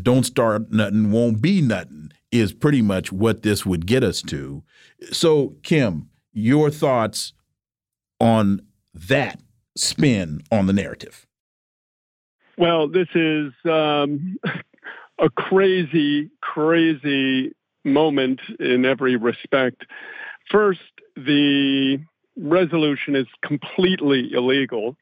don't 0.00 0.24
start 0.24 0.72
nothing, 0.72 1.12
won't 1.12 1.42
be 1.42 1.60
nothing 1.60 2.12
is 2.30 2.52
pretty 2.52 2.82
much 2.82 3.12
what 3.12 3.42
this 3.42 3.64
would 3.64 3.86
get 3.86 4.04
us 4.04 4.22
to. 4.22 4.62
So, 5.12 5.56
Kim, 5.62 6.10
your 6.32 6.70
thoughts 6.70 7.32
on 8.20 8.62
that 8.94 9.40
spin 9.76 10.42
on 10.50 10.66
the 10.66 10.72
narrative? 10.72 11.26
Well, 12.56 12.88
this 12.88 13.08
is 13.14 13.52
um, 13.64 14.36
a 15.18 15.30
crazy, 15.30 16.30
crazy 16.40 17.52
moment 17.84 18.40
in 18.58 18.84
every 18.84 19.16
respect. 19.16 19.84
First, 20.50 20.80
the 21.16 21.98
resolution 22.36 23.16
is 23.16 23.26
completely 23.42 24.32
illegal 24.32 24.96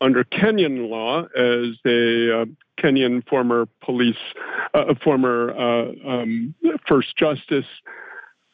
under 0.00 0.24
Kenyan 0.24 0.88
law 0.88 1.24
as 1.36 1.76
a 1.84 2.42
uh, 2.42 2.44
Kenyan 2.78 3.26
former 3.28 3.66
police, 3.82 4.16
uh, 4.74 4.94
former 5.02 5.50
uh, 5.50 6.08
um, 6.08 6.54
first 6.86 7.16
justice, 7.16 7.66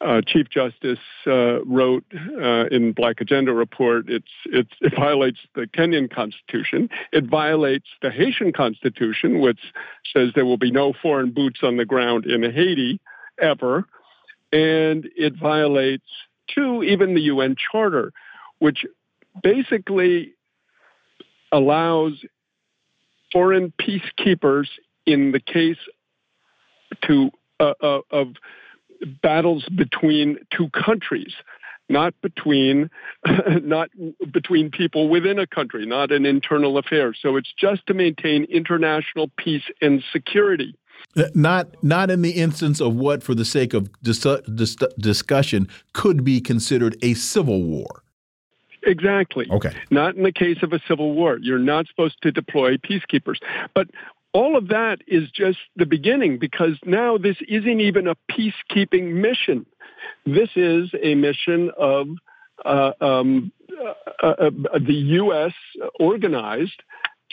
uh, 0.05 0.21
Chief 0.25 0.49
Justice 0.49 0.99
uh, 1.25 1.63
wrote 1.65 2.05
uh, 2.13 2.65
in 2.67 2.93
Black 2.93 3.21
Agenda 3.21 3.53
report. 3.53 4.05
It's, 4.07 4.31
it's, 4.45 4.71
it 4.81 4.93
violates 4.95 5.39
the 5.55 5.67
Kenyan 5.67 6.13
constitution. 6.13 6.89
It 7.11 7.25
violates 7.25 7.87
the 8.01 8.11
Haitian 8.11 8.53
constitution, 8.53 9.39
which 9.39 9.59
says 10.13 10.29
there 10.35 10.45
will 10.45 10.57
be 10.57 10.71
no 10.71 10.93
foreign 11.01 11.31
boots 11.31 11.61
on 11.63 11.77
the 11.77 11.85
ground 11.85 12.25
in 12.25 12.43
Haiti 12.43 12.99
ever, 13.41 13.85
and 14.51 15.09
it 15.17 15.35
violates 15.35 16.05
two 16.47 16.83
even 16.83 17.15
the 17.15 17.21
UN 17.21 17.55
Charter, 17.55 18.13
which 18.59 18.85
basically 19.41 20.33
allows 21.51 22.23
foreign 23.31 23.73
peacekeepers 23.81 24.67
in 25.05 25.31
the 25.31 25.39
case 25.39 25.77
to 27.07 27.31
uh, 27.59 27.73
uh, 27.81 28.01
of 28.11 28.27
battles 29.21 29.65
between 29.75 30.37
two 30.55 30.69
countries 30.69 31.33
not 31.89 32.13
between 32.21 32.89
not 33.61 33.89
between 34.31 34.71
people 34.71 35.09
within 35.09 35.39
a 35.39 35.47
country 35.47 35.85
not 35.85 36.11
an 36.11 36.25
internal 36.25 36.77
affair 36.77 37.13
so 37.13 37.35
it's 37.35 37.53
just 37.59 37.85
to 37.87 37.93
maintain 37.93 38.43
international 38.45 39.29
peace 39.37 39.63
and 39.81 40.03
security 40.11 40.75
not 41.33 41.67
not 41.83 42.09
in 42.09 42.21
the 42.21 42.31
instance 42.31 42.81
of 42.81 42.95
what 42.95 43.23
for 43.23 43.35
the 43.35 43.45
sake 43.45 43.73
of 43.73 43.89
dis 44.01 44.25
dis 44.55 44.75
discussion 44.99 45.67
could 45.93 46.23
be 46.23 46.41
considered 46.41 46.97
a 47.01 47.13
civil 47.13 47.63
war 47.63 48.01
Exactly. 48.87 49.47
Okay. 49.49 49.71
Not 49.89 50.15
in 50.15 50.23
the 50.23 50.31
case 50.31 50.59
of 50.61 50.71
a 50.71 50.79
civil 50.87 51.13
war. 51.13 51.39
You're 51.41 51.57
not 51.57 51.87
supposed 51.87 52.21
to 52.21 52.31
deploy 52.31 52.77
peacekeepers. 52.77 53.37
But 53.73 53.89
all 54.35 54.57
of 54.57 54.67
that 54.67 54.97
is 55.07 55.31
just 55.31 55.59
the 55.77 55.85
beginning 55.85 56.37
because 56.37 56.77
now 56.85 57.17
this 57.17 57.37
isn't 57.47 57.79
even 57.79 58.05
a 58.05 58.15
peacekeeping 58.29 59.13
mission. 59.13 59.65
This 60.25 60.49
is 60.57 60.89
a 61.01 61.15
mission 61.15 61.71
of 61.77 62.07
uh, 62.65 62.91
um, 62.99 63.53
uh, 64.21 64.27
uh, 64.27 64.49
the 64.85 64.93
U.S. 65.23 65.53
organized 66.01 66.83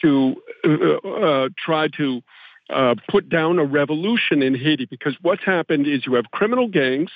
to 0.01 0.37
uh, 0.65 1.09
uh, 1.09 1.49
try 1.59 1.89
to 1.97 2.23
uh, 2.71 2.95
put 3.11 3.29
down 3.29 3.59
a 3.59 3.65
revolution 3.65 4.41
in 4.41 4.55
Haiti 4.55 4.87
because 4.87 5.17
what's 5.23 5.45
happened 5.45 5.89
is 5.89 6.07
you 6.07 6.15
have 6.15 6.27
criminal 6.31 6.69
gangs 6.69 7.11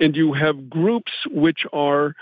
and 0.00 0.16
you 0.16 0.32
have 0.32 0.70
groups 0.70 1.12
which 1.30 1.66
are 1.74 2.14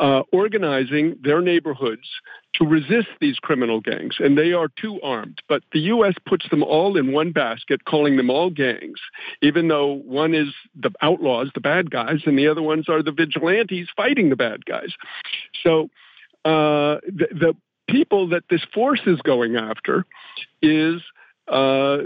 uh, 0.00 0.22
organizing 0.32 1.16
their 1.22 1.42
neighborhoods 1.42 2.08
to 2.54 2.64
resist 2.64 3.08
these 3.20 3.38
criminal 3.38 3.80
gangs, 3.80 4.16
and 4.18 4.36
they 4.36 4.52
are 4.52 4.68
too 4.68 5.00
armed. 5.02 5.38
But 5.48 5.62
the 5.72 5.80
U.S. 5.80 6.14
puts 6.26 6.48
them 6.48 6.62
all 6.62 6.96
in 6.96 7.12
one 7.12 7.32
basket, 7.32 7.84
calling 7.84 8.16
them 8.16 8.30
all 8.30 8.50
gangs, 8.50 8.98
even 9.42 9.68
though 9.68 9.92
one 9.92 10.34
is 10.34 10.48
the 10.74 10.90
outlaws, 11.02 11.50
the 11.54 11.60
bad 11.60 11.90
guys, 11.90 12.22
and 12.24 12.38
the 12.38 12.48
other 12.48 12.62
ones 12.62 12.88
are 12.88 13.02
the 13.02 13.12
vigilantes 13.12 13.88
fighting 13.94 14.30
the 14.30 14.36
bad 14.36 14.64
guys. 14.64 14.94
So 15.62 15.90
uh, 16.44 17.00
the, 17.06 17.28
the 17.30 17.56
people 17.88 18.28
that 18.28 18.44
this 18.48 18.62
force 18.72 19.02
is 19.06 19.20
going 19.20 19.56
after 19.56 20.06
is 20.62 21.02
uh, 21.50 21.98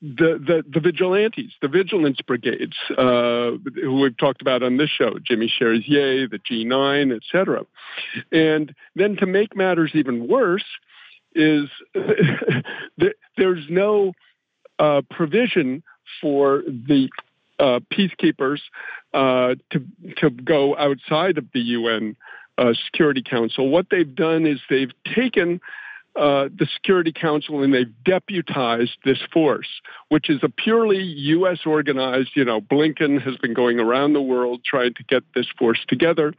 the, 0.00 0.38
the, 0.38 0.64
the 0.72 0.78
vigilantes, 0.78 1.52
the 1.60 1.66
vigilance 1.66 2.18
brigades, 2.24 2.76
uh, 2.96 3.50
who 3.82 4.00
we've 4.00 4.16
talked 4.16 4.40
about 4.40 4.62
on 4.62 4.76
this 4.76 4.88
show, 4.88 5.18
Jimmy 5.26 5.52
Cherizier, 5.58 6.28
the 6.28 6.38
G9, 6.38 7.14
et 7.14 7.22
cetera. 7.30 7.64
And 8.30 8.72
then 8.94 9.16
to 9.16 9.26
make 9.26 9.56
matters 9.56 9.90
even 9.94 10.28
worse 10.28 10.64
is 11.34 11.68
there's 13.36 13.64
no 13.68 14.12
uh, 14.78 15.02
provision 15.10 15.82
for 16.20 16.62
the 16.66 17.08
uh, 17.58 17.80
peacekeepers 17.92 18.60
uh, 19.12 19.56
to 19.70 19.84
to 20.18 20.30
go 20.30 20.76
outside 20.76 21.36
of 21.38 21.46
the 21.52 21.60
UN 21.60 22.16
Security 22.86 23.22
Council. 23.22 23.68
What 23.68 23.86
they've 23.90 24.14
done 24.14 24.46
is 24.46 24.60
they've 24.70 24.92
taken 25.12 25.60
uh, 26.16 26.48
the 26.56 26.66
Security 26.74 27.12
Council 27.12 27.62
and 27.62 27.74
they've 27.74 27.92
deputized 28.04 28.96
this 29.04 29.18
force, 29.32 29.68
which 30.08 30.30
is 30.30 30.40
a 30.42 30.48
purely 30.48 31.02
U.S. 31.02 31.60
organized. 31.66 32.30
You 32.34 32.44
know, 32.44 32.60
Blinken 32.60 33.20
has 33.22 33.36
been 33.36 33.54
going 33.54 33.80
around 33.80 34.12
the 34.12 34.22
world 34.22 34.62
trying 34.64 34.94
to 34.94 35.04
get 35.04 35.24
this 35.34 35.46
force 35.58 35.80
together, 35.88 36.34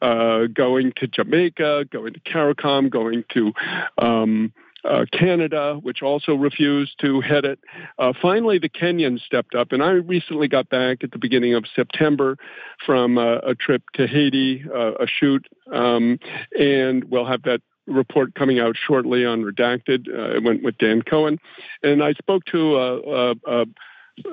uh, 0.00 0.46
going 0.52 0.92
to 0.96 1.06
Jamaica, 1.06 1.86
going 1.90 2.14
to 2.14 2.20
CARICOM, 2.20 2.90
going 2.90 3.24
to 3.34 3.52
um, 3.98 4.52
uh, 4.88 5.04
Canada, 5.12 5.78
which 5.82 6.02
also 6.02 6.34
refused 6.34 6.98
to 7.00 7.20
head 7.20 7.44
it. 7.44 7.58
Uh, 7.98 8.12
finally, 8.20 8.58
the 8.58 8.68
Kenyans 8.68 9.20
stepped 9.20 9.54
up, 9.54 9.72
and 9.72 9.82
I 9.82 9.90
recently 9.90 10.48
got 10.48 10.68
back 10.68 11.02
at 11.02 11.10
the 11.10 11.18
beginning 11.18 11.54
of 11.54 11.64
September 11.74 12.36
from 12.84 13.18
uh, 13.18 13.38
a 13.38 13.54
trip 13.54 13.82
to 13.94 14.06
Haiti, 14.06 14.64
uh, 14.72 14.92
a 14.92 15.06
shoot, 15.06 15.46
um, 15.72 16.18
and 16.58 17.04
we'll 17.04 17.26
have 17.26 17.42
that 17.42 17.60
report 17.86 18.34
coming 18.34 18.58
out 18.58 18.76
shortly 18.76 19.24
on 19.24 19.42
Redacted. 19.42 20.08
Uh, 20.12 20.36
I 20.36 20.38
went 20.38 20.62
with 20.62 20.78
Dan 20.78 21.02
Cohen, 21.02 21.38
and 21.82 22.02
I 22.02 22.12
spoke 22.14 22.44
to 22.46 22.76
a, 22.76 23.32
a, 23.46 23.66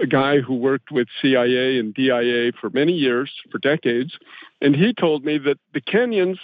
a 0.02 0.08
guy 0.08 0.40
who 0.40 0.56
worked 0.56 0.92
with 0.92 1.08
CIA 1.22 1.78
and 1.78 1.94
DIA 1.94 2.52
for 2.60 2.70
many 2.70 2.94
years, 2.94 3.32
for 3.52 3.58
decades, 3.60 4.18
and 4.62 4.76
he 4.76 4.94
told 4.94 5.26
me 5.26 5.38
that 5.40 5.58
the 5.74 5.82
Kenyans, 5.82 6.38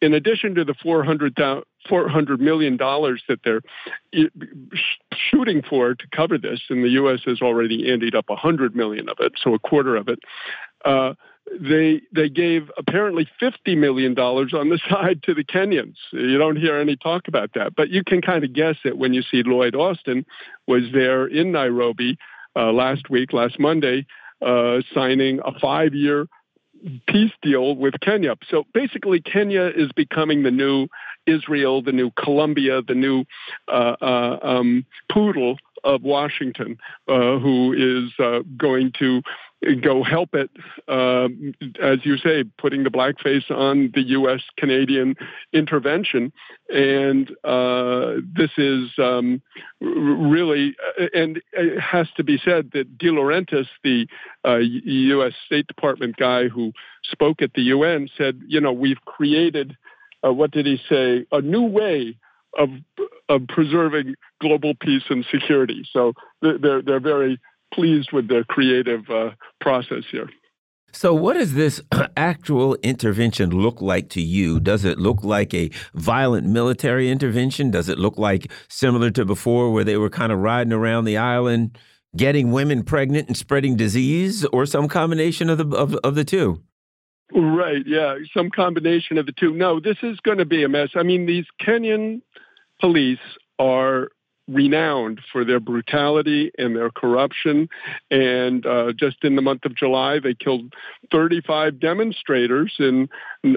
in 0.00 0.14
addition 0.14 0.54
to 0.54 0.64
the 0.64 0.74
400, 0.82 1.36
$400 1.36 2.40
million 2.40 2.76
that 2.76 3.40
they're 3.44 3.62
shooting 5.30 5.62
for 5.62 5.94
to 5.94 6.04
cover 6.14 6.38
this, 6.38 6.60
and 6.70 6.84
the 6.84 6.90
U.S. 6.90 7.20
has 7.26 7.40
already 7.40 7.90
andied 7.90 8.14
up 8.14 8.28
100 8.28 8.74
million 8.74 9.08
of 9.08 9.16
it, 9.20 9.32
so 9.42 9.54
a 9.54 9.58
quarter 9.58 9.96
of 9.96 10.08
it. 10.08 10.18
Uh, 10.84 11.14
they 11.60 12.00
they 12.14 12.28
gave 12.28 12.70
apparently 12.76 13.28
fifty 13.38 13.74
million 13.74 14.14
dollars 14.14 14.52
on 14.54 14.68
the 14.68 14.78
side 14.90 15.22
to 15.24 15.34
the 15.34 15.44
Kenyans. 15.44 15.96
You 16.12 16.38
don't 16.38 16.56
hear 16.56 16.76
any 16.76 16.96
talk 16.96 17.28
about 17.28 17.50
that, 17.54 17.74
but 17.76 17.90
you 17.90 18.04
can 18.04 18.22
kind 18.22 18.44
of 18.44 18.52
guess 18.52 18.76
it 18.84 18.96
when 18.96 19.14
you 19.14 19.22
see 19.22 19.42
Lloyd 19.42 19.74
Austin 19.74 20.24
was 20.66 20.82
there 20.92 21.26
in 21.26 21.52
Nairobi 21.52 22.18
uh, 22.56 22.72
last 22.72 23.10
week, 23.10 23.32
last 23.32 23.58
Monday, 23.58 24.06
uh, 24.42 24.80
signing 24.94 25.40
a 25.44 25.58
five-year 25.58 26.26
peace 27.06 27.32
deal 27.42 27.76
with 27.76 27.94
Kenya. 28.00 28.36
So 28.48 28.64
basically, 28.72 29.20
Kenya 29.20 29.66
is 29.74 29.90
becoming 29.94 30.42
the 30.42 30.50
new 30.50 30.88
Israel, 31.26 31.82
the 31.82 31.92
new 31.92 32.10
Colombia, 32.12 32.80
the 32.82 32.94
new 32.94 33.24
uh, 33.68 33.96
uh 34.00 34.38
um, 34.42 34.86
poodle 35.12 35.56
of 35.84 36.02
Washington, 36.02 36.78
uh, 37.08 37.38
who 37.38 37.72
is 37.72 38.12
uh, 38.18 38.40
going 38.56 38.92
to 38.98 39.22
go 39.82 40.02
help 40.02 40.34
it, 40.34 40.50
uh, 40.88 41.28
as 41.82 41.98
you 42.04 42.16
say, 42.18 42.44
putting 42.58 42.84
the 42.84 42.90
blackface 42.90 43.50
on 43.50 43.90
the 43.94 44.02
U.S. 44.02 44.40
Canadian 44.56 45.16
intervention. 45.52 46.32
And 46.72 47.30
uh, 47.44 48.16
this 48.34 48.50
is 48.56 48.90
um, 48.98 49.42
really, 49.80 50.74
uh, 50.98 51.06
and 51.12 51.42
it 51.52 51.78
has 51.80 52.08
to 52.16 52.24
be 52.24 52.40
said 52.42 52.70
that 52.72 52.96
DeLaurentis, 52.98 53.66
the 53.84 54.06
U.S. 54.44 55.32
Uh, 55.32 55.46
State 55.46 55.66
Department 55.66 56.16
guy 56.16 56.48
who 56.48 56.72
spoke 57.04 57.42
at 57.42 57.52
the 57.54 57.62
UN, 57.62 58.08
said, 58.16 58.40
you 58.46 58.60
know, 58.60 58.72
we've 58.72 59.04
created, 59.04 59.76
uh, 60.24 60.32
what 60.32 60.50
did 60.52 60.66
he 60.66 60.80
say, 60.88 61.26
a 61.32 61.40
new 61.40 61.62
way 61.62 62.16
of 62.58 62.70
of 63.28 63.46
preserving 63.46 64.16
global 64.40 64.74
peace 64.74 65.04
and 65.08 65.24
security. 65.30 65.86
So 65.92 66.14
they're 66.42 66.82
they're 66.82 67.00
very 67.00 67.38
pleased 67.72 68.12
with 68.12 68.28
the 68.28 68.44
creative 68.48 69.08
uh, 69.10 69.30
process 69.60 70.04
here. 70.10 70.28
So, 70.92 71.14
what 71.14 71.34
does 71.34 71.54
this 71.54 71.80
actual 72.16 72.74
intervention 72.82 73.50
look 73.50 73.80
like 73.80 74.08
to 74.10 74.20
you? 74.20 74.58
Does 74.60 74.84
it 74.84 74.98
look 74.98 75.22
like 75.22 75.54
a 75.54 75.70
violent 75.94 76.46
military 76.46 77.10
intervention? 77.10 77.70
Does 77.70 77.88
it 77.88 77.98
look 77.98 78.18
like 78.18 78.50
similar 78.68 79.10
to 79.12 79.24
before, 79.24 79.72
where 79.72 79.84
they 79.84 79.96
were 79.96 80.10
kind 80.10 80.32
of 80.32 80.38
riding 80.38 80.72
around 80.72 81.04
the 81.04 81.16
island, 81.16 81.78
getting 82.16 82.50
women 82.50 82.82
pregnant 82.82 83.28
and 83.28 83.36
spreading 83.36 83.76
disease, 83.76 84.44
or 84.46 84.66
some 84.66 84.88
combination 84.88 85.48
of 85.48 85.58
the 85.58 85.76
of, 85.76 85.94
of 85.96 86.14
the 86.14 86.24
two? 86.24 86.62
Right. 87.32 87.86
Yeah. 87.86 88.16
Some 88.34 88.50
combination 88.50 89.16
of 89.16 89.26
the 89.26 89.32
two. 89.32 89.54
No, 89.54 89.78
this 89.78 89.98
is 90.02 90.18
going 90.20 90.38
to 90.38 90.44
be 90.44 90.64
a 90.64 90.68
mess. 90.68 90.90
I 90.96 91.04
mean, 91.04 91.26
these 91.26 91.44
Kenyan 91.60 92.22
police 92.80 93.20
are 93.60 94.10
renowned 94.50 95.20
for 95.32 95.44
their 95.44 95.60
brutality 95.60 96.50
and 96.58 96.76
their 96.76 96.90
corruption. 96.90 97.68
And 98.10 98.66
uh, 98.66 98.92
just 98.92 99.18
in 99.22 99.36
the 99.36 99.42
month 99.42 99.64
of 99.64 99.74
July, 99.74 100.18
they 100.18 100.34
killed 100.34 100.72
35 101.12 101.80
demonstrators 101.80 102.74
in 102.78 103.08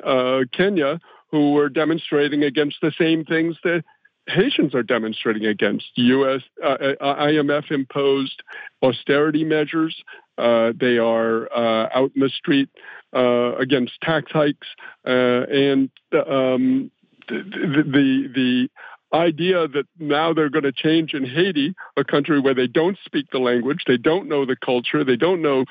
uh, 0.03 0.41
Kenya 0.51 0.99
who 1.31 1.53
were 1.53 1.69
demonstrating 1.69 2.43
against 2.43 2.77
the 2.81 2.93
same 2.97 3.25
things 3.25 3.57
that 3.63 3.83
Haitians 4.27 4.73
are 4.73 4.83
demonstrating 4.83 5.45
against. 5.45 5.85
U.S. 5.95 6.41
Uh, 6.63 6.93
uh 7.01 7.25
IMF 7.25 7.71
imposed 7.71 8.41
austerity 8.81 9.43
measures. 9.43 10.01
Uh, 10.37 10.71
they 10.79 10.97
are 10.97 11.51
uh, 11.51 11.89
out 11.93 12.11
in 12.15 12.21
the 12.21 12.29
street 12.29 12.69
against 13.13 13.93
tax 14.01 14.31
hikes 14.31 14.67
and 15.05 15.89
um, 16.27 16.89
the, 17.27 17.83
the, 17.85 18.29
the 18.33 18.69
idea 19.13 19.67
that 19.67 19.85
now 19.99 20.33
they're 20.33 20.49
going 20.49 20.63
to 20.63 20.71
change 20.71 21.13
in 21.13 21.25
Haiti, 21.25 21.75
a 21.97 22.03
country 22.03 22.39
where 22.39 22.53
they 22.53 22.67
don't 22.67 22.97
speak 23.05 23.29
the 23.31 23.39
language, 23.39 23.83
they 23.87 23.97
don't 23.97 24.27
know 24.27 24.45
the 24.45 24.55
culture, 24.55 25.03
they 25.03 25.15
don't 25.15 25.41
know 25.41 25.65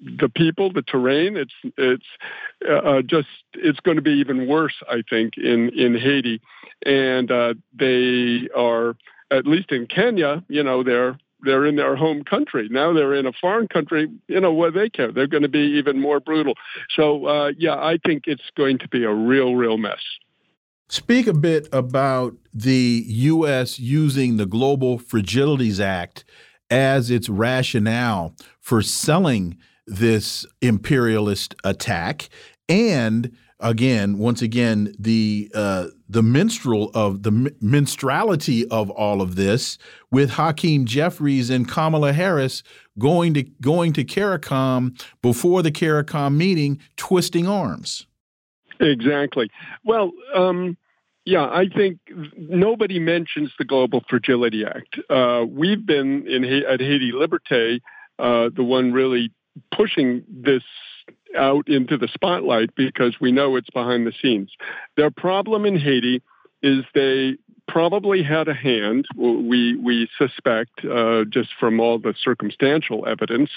the 0.00 0.30
people, 0.34 0.72
the 0.72 0.82
terrain. 0.82 1.36
It's 1.36 1.54
it's 1.76 2.06
uh, 2.68 3.02
just 3.02 3.28
it's 3.54 3.80
going 3.80 3.96
to 3.96 4.02
be 4.02 4.12
even 4.12 4.46
worse, 4.46 4.74
I 4.88 5.02
think, 5.08 5.36
in 5.36 5.70
in 5.70 5.96
Haiti, 5.96 6.40
and 6.86 7.30
uh, 7.30 7.54
they 7.78 8.48
are 8.56 8.96
at 9.30 9.46
least 9.46 9.72
in 9.72 9.86
Kenya. 9.86 10.42
You 10.48 10.62
know, 10.62 10.82
they're 10.82 11.18
they're 11.42 11.66
in 11.66 11.76
their 11.76 11.96
home 11.96 12.24
country. 12.24 12.68
Now 12.70 12.92
they're 12.92 13.14
in 13.14 13.26
a 13.26 13.32
foreign 13.32 13.68
country. 13.68 14.10
You 14.28 14.40
know 14.40 14.52
what 14.52 14.74
they 14.74 14.88
care. 14.88 15.12
They're 15.12 15.26
going 15.26 15.42
to 15.42 15.48
be 15.48 15.76
even 15.78 16.00
more 16.00 16.20
brutal. 16.20 16.54
So 16.96 17.26
uh, 17.26 17.52
yeah, 17.58 17.74
I 17.74 17.98
think 18.04 18.24
it's 18.26 18.50
going 18.56 18.78
to 18.78 18.88
be 18.88 19.04
a 19.04 19.12
real, 19.12 19.54
real 19.54 19.76
mess. 19.76 20.00
Speak 20.88 21.26
a 21.26 21.34
bit 21.34 21.68
about 21.72 22.34
the 22.52 23.04
U.S. 23.06 23.78
using 23.78 24.36
the 24.36 24.46
Global 24.46 24.98
Fragilities 24.98 25.80
Act 25.80 26.24
as 26.70 27.10
its 27.10 27.28
rationale 27.28 28.34
for 28.60 28.82
selling 28.82 29.56
this 29.86 30.46
imperialist 30.60 31.54
attack, 31.64 32.28
and 32.68 33.34
again, 33.60 34.18
once 34.18 34.42
again, 34.42 34.94
the 34.98 35.50
uh, 35.54 35.88
the 36.08 36.22
minstrel 36.22 36.90
of 36.94 37.22
the 37.22 37.54
minstrality 37.60 38.66
of 38.68 38.90
all 38.90 39.20
of 39.20 39.36
this, 39.36 39.78
with 40.10 40.30
Hakeem 40.30 40.84
Jeffries 40.84 41.50
and 41.50 41.68
Kamala 41.68 42.12
Harris 42.12 42.62
going 42.98 43.34
to 43.34 43.42
going 43.60 43.92
to 43.94 44.04
CARICOM 44.04 45.02
before 45.22 45.62
the 45.62 45.72
CARICOM 45.72 46.36
meeting, 46.36 46.80
twisting 46.96 47.48
arms. 47.48 48.06
Exactly. 48.80 49.50
Well, 49.84 50.12
um, 50.34 50.76
yeah, 51.24 51.44
I 51.44 51.68
think 51.74 51.98
nobody 52.36 52.98
mentions 52.98 53.52
the 53.58 53.64
Global 53.64 54.02
Fragility 54.08 54.64
Act. 54.64 54.98
Uh, 55.08 55.44
we've 55.48 55.84
been 55.84 56.26
in 56.28 56.44
at 56.44 56.80
Haiti 56.80 57.12
Liberté, 57.12 57.80
uh, 58.18 58.50
the 58.54 58.62
one 58.62 58.92
really 58.92 59.32
pushing 59.74 60.22
this 60.28 60.62
out 61.36 61.68
into 61.68 61.96
the 61.96 62.08
spotlight 62.08 62.74
because 62.74 63.16
we 63.20 63.32
know 63.32 63.56
it's 63.56 63.70
behind 63.70 64.06
the 64.06 64.12
scenes. 64.20 64.50
Their 64.96 65.10
problem 65.10 65.64
in 65.64 65.78
Haiti 65.78 66.22
is 66.62 66.84
they 66.94 67.36
probably 67.68 68.22
had 68.22 68.48
a 68.48 68.54
hand, 68.54 69.06
we, 69.16 69.76
we 69.76 70.08
suspect, 70.18 70.84
uh, 70.84 71.24
just 71.24 71.50
from 71.58 71.80
all 71.80 71.98
the 71.98 72.14
circumstantial 72.22 73.06
evidence, 73.06 73.50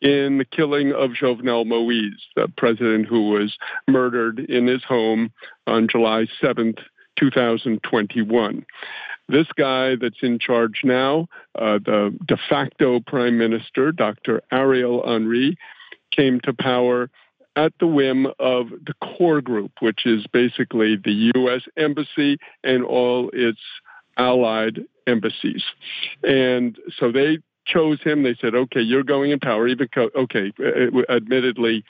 in 0.00 0.38
the 0.38 0.44
killing 0.44 0.92
of 0.92 1.10
Jovenel 1.10 1.66
Moise, 1.66 2.26
the 2.36 2.48
president 2.56 3.06
who 3.06 3.30
was 3.30 3.56
murdered 3.88 4.38
in 4.40 4.66
his 4.66 4.82
home 4.84 5.32
on 5.66 5.88
July 5.88 6.26
7th, 6.42 6.78
2021. 7.18 8.64
This 9.28 9.46
guy 9.56 9.94
that's 9.94 10.22
in 10.22 10.38
charge 10.38 10.80
now, 10.82 11.28
uh, 11.56 11.78
the 11.78 12.16
de 12.26 12.36
facto 12.48 13.00
prime 13.00 13.38
minister, 13.38 13.92
Dr. 13.92 14.42
Ariel 14.50 15.06
Henry, 15.06 15.56
came 16.10 16.40
to 16.40 16.52
power 16.52 17.10
at 17.56 17.72
the 17.80 17.86
whim 17.86 18.26
of 18.38 18.68
the 18.70 18.94
core 19.02 19.40
group, 19.40 19.72
which 19.80 20.06
is 20.06 20.26
basically 20.32 20.96
the 20.96 21.30
U.S. 21.34 21.62
embassy 21.76 22.38
and 22.62 22.84
all 22.84 23.30
its 23.32 23.60
allied 24.16 24.80
embassies. 25.06 25.64
And 26.22 26.78
so 26.96 27.10
they 27.10 27.38
chose 27.66 28.00
him. 28.02 28.22
They 28.22 28.36
said, 28.40 28.54
okay, 28.54 28.80
you're 28.80 29.02
going 29.02 29.30
in 29.30 29.40
power. 29.40 29.66
Even, 29.66 29.88
okay, 29.96 30.52
admittedly, 31.08 31.84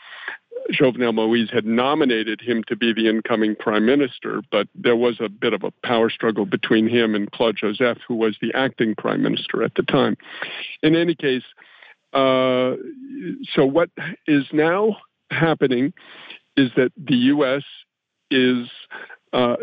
Jovenel 0.71 1.15
Moise 1.15 1.51
had 1.51 1.65
nominated 1.65 2.41
him 2.41 2.63
to 2.69 2.77
be 2.77 2.93
the 2.93 3.09
incoming 3.09 3.57
prime 3.57 3.87
minister, 3.87 4.43
but 4.51 4.69
there 4.75 4.97
was 4.97 5.17
a 5.21 5.29
bit 5.29 5.53
of 5.53 5.65
a 5.65 5.73
power 5.85 6.11
struggle 6.11 6.47
between 6.47 6.89
him 6.89 7.15
and 7.15 7.31
Claude 7.33 7.57
Joseph, 7.57 7.99
who 8.07 8.15
was 8.15 8.37
the 8.41 8.53
acting 8.55 8.95
prime 8.95 9.23
minister 9.23 9.63
at 9.63 9.75
the 9.75 9.83
time. 9.83 10.17
In 10.83 10.95
any 10.95 11.15
case, 11.15 11.45
uh, 12.13 12.75
so 13.55 13.65
what 13.65 13.91
is 14.27 14.45
now 14.53 14.97
happening 15.31 15.93
is 16.57 16.71
that 16.77 16.93
the 16.97 17.17
U.S. 17.17 17.63
is 18.31 18.69
uh, 19.33 19.57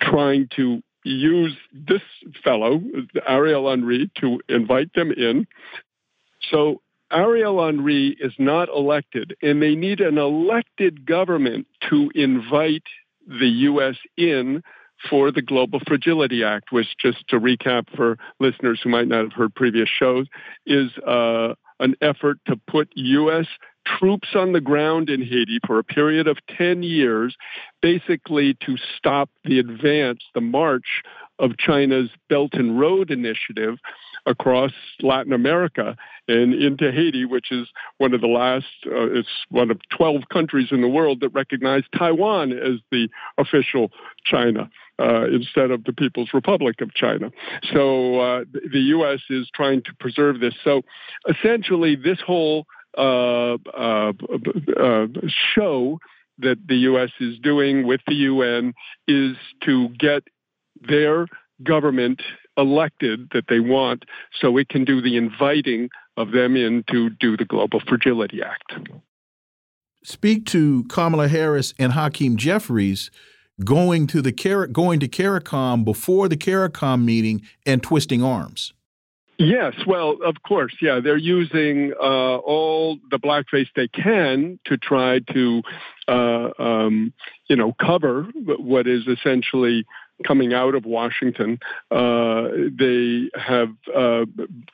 trying 0.00 0.48
to 0.56 0.82
use 1.04 1.56
this 1.72 2.02
fellow, 2.44 2.80
Ariel 3.26 3.68
Henry, 3.68 4.10
to 4.20 4.40
invite 4.48 4.92
them 4.94 5.10
in. 5.10 5.46
So 6.50 6.80
Ariel 7.10 7.64
Henry 7.64 8.16
is 8.20 8.32
not 8.38 8.68
elected, 8.68 9.36
and 9.42 9.62
they 9.62 9.74
need 9.74 10.00
an 10.00 10.18
elected 10.18 11.06
government 11.06 11.66
to 11.90 12.10
invite 12.14 12.84
the 13.26 13.48
U.S. 13.48 13.96
in 14.16 14.62
for 15.10 15.32
the 15.32 15.42
Global 15.42 15.80
Fragility 15.86 16.44
Act, 16.44 16.70
which, 16.70 16.86
just 17.00 17.26
to 17.28 17.40
recap 17.40 17.84
for 17.96 18.18
listeners 18.40 18.80
who 18.82 18.90
might 18.90 19.08
not 19.08 19.24
have 19.24 19.32
heard 19.32 19.54
previous 19.54 19.88
shows, 19.88 20.26
is 20.66 20.90
uh, 20.98 21.54
an 21.80 21.96
effort 22.00 22.38
to 22.46 22.56
put 22.68 22.88
U.S. 22.94 23.46
troops 23.84 24.28
on 24.34 24.52
the 24.52 24.60
ground 24.60 25.10
in 25.10 25.22
Haiti 25.22 25.58
for 25.66 25.78
a 25.78 25.84
period 25.84 26.26
of 26.26 26.38
10 26.56 26.82
years, 26.82 27.36
basically 27.80 28.54
to 28.66 28.76
stop 28.96 29.30
the 29.44 29.58
advance, 29.58 30.20
the 30.34 30.40
march 30.40 31.02
of 31.38 31.56
China's 31.58 32.10
Belt 32.28 32.54
and 32.54 32.78
Road 32.78 33.10
Initiative 33.10 33.78
across 34.26 34.72
Latin 35.00 35.32
America 35.32 35.96
and 36.28 36.54
into 36.54 36.92
Haiti, 36.92 37.24
which 37.24 37.50
is 37.50 37.68
one 37.98 38.14
of 38.14 38.20
the 38.20 38.28
last, 38.28 38.66
uh, 38.86 39.10
it's 39.10 39.28
one 39.48 39.70
of 39.70 39.80
12 39.90 40.22
countries 40.32 40.68
in 40.70 40.80
the 40.80 40.88
world 40.88 41.20
that 41.20 41.30
recognize 41.30 41.82
Taiwan 41.96 42.52
as 42.52 42.78
the 42.90 43.08
official 43.38 43.90
China. 44.24 44.70
Uh, 44.98 45.26
instead 45.32 45.70
of 45.72 45.82
the 45.84 45.92
People's 45.92 46.28
Republic 46.34 46.80
of 46.80 46.92
China. 46.94 47.32
So 47.72 48.20
uh, 48.20 48.44
the 48.52 48.78
U.S. 48.78 49.20
is 49.30 49.48
trying 49.52 49.82
to 49.84 49.94
preserve 49.98 50.38
this. 50.38 50.54
So 50.62 50.82
essentially, 51.26 51.96
this 51.96 52.20
whole 52.20 52.66
Uh, 52.96 53.54
uh, 53.74 54.12
uh, 54.78 55.06
show 55.54 55.98
that 56.38 56.58
the 56.66 56.76
U.S. 56.76 57.10
is 57.20 57.38
doing 57.38 57.86
with 57.86 58.00
the 58.06 58.14
UN 58.14 58.74
is 59.08 59.36
to 59.64 59.88
get 59.90 60.24
their 60.80 61.26
government 61.62 62.22
elected 62.56 63.28
that 63.32 63.44
they 63.48 63.60
want 63.60 64.04
so 64.40 64.56
it 64.56 64.68
can 64.68 64.84
do 64.84 65.00
the 65.00 65.16
inviting 65.16 65.88
of 66.16 66.32
them 66.32 66.56
in 66.56 66.84
to 66.90 67.10
do 67.10 67.36
the 67.36 67.44
Global 67.44 67.80
Fragility 67.80 68.42
Act. 68.42 68.88
Speak 70.04 70.44
to 70.46 70.84
Kamala 70.84 71.28
Harris 71.28 71.74
and 71.78 71.92
Hakeem 71.92 72.36
Jeffries 72.36 73.10
going 73.64 74.06
to 74.08 74.20
the 74.20 74.32
going 74.72 75.00
to 75.00 75.08
CARICOM 75.08 75.84
before 75.84 76.28
the 76.28 76.36
CARICOM 76.36 77.04
meeting 77.04 77.42
and 77.64 77.82
twisting 77.82 78.22
arms. 78.22 78.72
Yes, 79.38 79.74
well, 79.86 80.18
of 80.24 80.36
course, 80.46 80.74
yeah. 80.80 81.00
They're 81.02 81.16
using 81.16 81.92
uh, 82.00 82.36
all 82.36 82.98
the 83.10 83.18
blackface 83.18 83.68
they 83.74 83.88
can 83.88 84.58
to 84.66 84.76
try 84.76 85.20
to, 85.32 85.62
uh, 86.06 86.50
um, 86.58 87.12
you 87.48 87.56
know, 87.56 87.74
cover 87.80 88.24
what 88.44 88.86
is 88.86 89.06
essentially 89.08 89.84
coming 90.26 90.52
out 90.54 90.74
of 90.74 90.84
Washington. 90.84 91.58
Uh, 91.90 92.48
they 92.78 93.30
have 93.34 93.70
uh, 93.94 94.24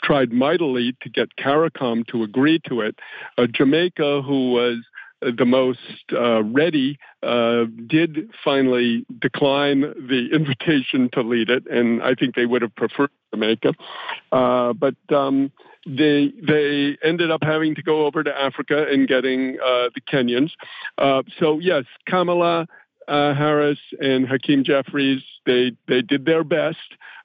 tried 0.02 0.32
mightily 0.32 0.96
to 1.02 1.08
get 1.08 1.36
CARICOM 1.36 2.06
to 2.08 2.22
agree 2.22 2.60
to 2.68 2.82
it. 2.82 2.98
Uh, 3.38 3.46
Jamaica, 3.46 4.22
who 4.22 4.52
was 4.52 4.78
the 5.20 5.44
most 5.44 5.78
uh, 6.12 6.42
ready, 6.44 6.98
uh, 7.22 7.64
did 7.86 8.30
finally 8.44 9.04
decline 9.20 9.80
the 9.80 10.28
invitation 10.32 11.08
to 11.12 11.22
lead 11.22 11.50
it, 11.50 11.66
and 11.66 12.02
I 12.02 12.14
think 12.14 12.34
they 12.34 12.46
would 12.46 12.62
have 12.62 12.74
preferred 12.76 13.10
Jamaica. 13.34 13.74
Uh, 14.30 14.72
but 14.72 14.94
um, 15.10 15.50
they 15.86 16.32
they 16.46 16.96
ended 17.02 17.30
up 17.30 17.42
having 17.42 17.74
to 17.74 17.82
go 17.82 18.06
over 18.06 18.22
to 18.22 18.40
Africa 18.40 18.86
and 18.88 19.08
getting 19.08 19.58
uh, 19.64 19.88
the 19.94 20.00
Kenyans. 20.00 20.50
Uh, 20.96 21.22
so 21.38 21.58
yes, 21.58 21.84
Kamala 22.06 22.66
uh, 23.08 23.34
Harris 23.34 23.78
and 24.00 24.26
Hakeem 24.28 24.64
Jeffries 24.64 25.22
they 25.46 25.72
they 25.88 26.02
did 26.02 26.24
their 26.26 26.44
best, 26.44 26.78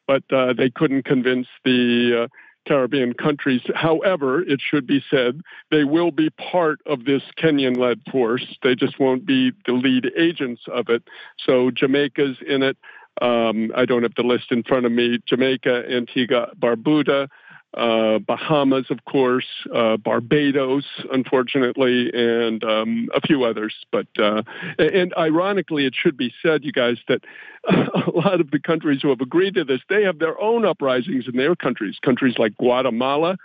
but 0.08 0.24
they 0.30 0.70
couldn't 0.70 1.04
convince 1.06 1.48
the 1.64 2.30
Caribbean 2.68 3.14
countries. 3.14 3.62
However, 3.76 4.42
it 4.42 4.62
should 4.62 4.88
be 4.88 5.04
said 5.10 5.42
they 5.72 5.84
will 5.84 6.12
be 6.12 6.30
part 6.30 6.80
of 6.86 7.06
this 7.06 7.24
Kenyan 7.38 7.78
led 7.78 8.02
force. 8.12 8.46
They 8.64 8.76
just 8.76 9.00
won't 9.00 9.26
be 9.26 9.52
the 9.66 9.74
lead 9.74 10.12
agents 10.18 10.62
of 10.72 10.90
it. 10.90 11.04
So 11.46 11.72
Jamaica's 11.72 12.38
in 12.48 12.64
it. 12.64 12.78
Um, 13.22 13.72
I 13.76 13.86
don't 13.86 14.04
have 14.04 14.16
the 14.16 14.24
list 14.24 14.52
in 14.52 14.64
front 14.64 14.86
of 14.86 14.92
me. 14.92 15.20
Jamaica, 15.28 15.84
Antigua, 15.90 16.52
Barbuda, 16.60 17.28
uh, 17.74 18.20
Bahamas, 18.20 18.86
of 18.90 19.06
course, 19.06 19.48
uh, 19.74 19.98
Barbados, 19.98 20.86
unfortunately, 21.12 22.12
and 22.14 22.64
um, 22.64 23.10
a 23.16 23.22
few 23.22 23.44
others. 23.44 23.74
But 23.92 24.08
uh, 24.20 24.44
and 24.78 25.14
ironically, 25.18 25.86
it 25.86 25.94
should 25.96 26.18
be 26.18 26.34
said, 26.42 26.64
you 26.64 26.72
guys, 26.72 26.98
that 27.08 27.22
a 27.68 28.12
lot 28.14 28.40
of 28.42 28.52
the 28.52 28.60
countries 28.60 29.00
who 29.02 29.10
have 29.10 29.22
agreed 29.22 29.56
to 29.56 29.64
this, 29.64 29.82
they 29.90 30.04
have 30.04 30.20
their 30.20 30.40
own 30.40 30.66
uprisings 30.66 31.28
in 31.28 31.38
their 31.38 31.56
countries. 31.56 31.98
Countries 32.04 32.36
like 32.38 32.56
Guatemala, 32.58 33.38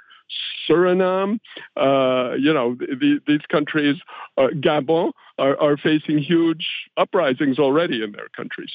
Suriname, 0.69 1.39
uh, 1.77 2.35
you 2.35 2.53
know, 2.53 2.75
the, 2.75 3.21
these 3.27 3.41
countries, 3.49 3.97
uh, 4.37 4.49
Gabon, 4.55 5.13
are, 5.39 5.59
are 5.61 5.77
facing 5.77 6.19
huge 6.19 6.67
uprisings 6.97 7.59
already 7.59 8.03
in 8.03 8.13
their 8.13 8.29
countries. 8.37 8.73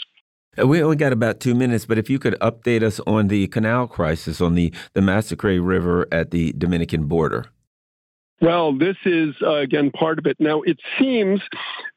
Uh, 0.59 0.67
we 0.67 0.81
only 0.84 0.95
got 0.95 1.13
about 1.13 1.39
two 1.39 1.55
minutes, 1.55 1.85
but 1.85 1.97
if 1.97 2.09
you 2.09 2.19
could 2.19 2.35
update 2.39 2.84
us 2.84 2.99
on 3.07 3.27
the 3.27 3.47
canal 3.47 3.88
crisis 3.88 4.41
on 4.41 4.55
the, 4.55 4.73
the 4.93 5.01
Masacre 5.01 5.59
River 5.59 6.07
at 6.11 6.31
the 6.31 6.53
Dominican 6.53 7.05
border. 7.05 7.45
Well, 8.41 8.77
this 8.77 8.97
is, 9.05 9.35
uh, 9.41 9.55
again, 9.55 9.89
part 9.91 10.19
of 10.19 10.25
it. 10.25 10.38
Now, 10.39 10.63
it 10.63 10.77
seems 10.99 11.39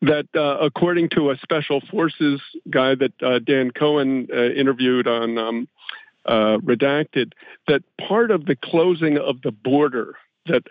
that 0.02 0.26
uh, 0.34 0.58
according 0.60 1.08
to 1.10 1.30
a 1.30 1.36
special 1.38 1.82
forces 1.90 2.40
guy 2.70 2.94
that 2.94 3.12
uh, 3.20 3.40
Dan 3.40 3.72
Cohen 3.72 4.28
uh, 4.32 4.50
interviewed 4.50 5.08
on 5.08 5.38
um, 5.38 5.68
uh, 6.24 6.58
Redacted, 6.58 7.32
that 7.66 7.82
part 8.06 8.30
of 8.30 8.46
the 8.46 8.54
closing 8.54 9.18
of 9.18 9.42
the 9.42 9.50
border 9.50 10.14
that 10.46 10.62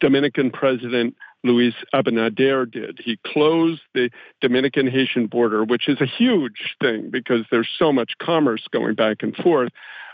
Dominican 0.00 0.50
President 0.50 1.16
Luis 1.44 1.74
Abinader 1.94 2.70
did. 2.70 2.98
He 3.04 3.18
closed 3.24 3.82
the 3.94 4.10
Dominican 4.40 4.88
Haitian 4.88 5.26
border, 5.26 5.62
which 5.62 5.88
is 5.88 6.00
a 6.00 6.06
huge 6.06 6.74
thing 6.80 7.10
because 7.10 7.44
there's 7.50 7.68
so 7.78 7.92
much 7.92 8.12
commerce 8.20 8.66
going 8.72 8.94
back 8.94 9.18
and 9.22 9.36
forth 9.36 9.70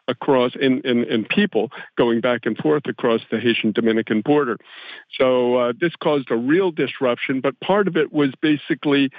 across 0.08 0.52
in, 0.60 0.80
in, 0.80 1.04
in 1.04 1.24
people 1.24 1.70
going 1.96 2.20
back 2.20 2.44
and 2.44 2.56
forth 2.58 2.82
across 2.86 3.20
the 3.30 3.38
Haitian 3.38 3.70
Dominican 3.72 4.22
border. 4.22 4.58
So 5.18 5.56
uh, 5.56 5.72
this 5.80 5.94
caused 6.02 6.30
a 6.30 6.36
real 6.36 6.72
disruption, 6.72 7.40
but 7.40 7.58
part 7.60 7.86
of 7.86 7.96
it 7.96 8.12
was 8.12 8.32
basically 8.42 9.10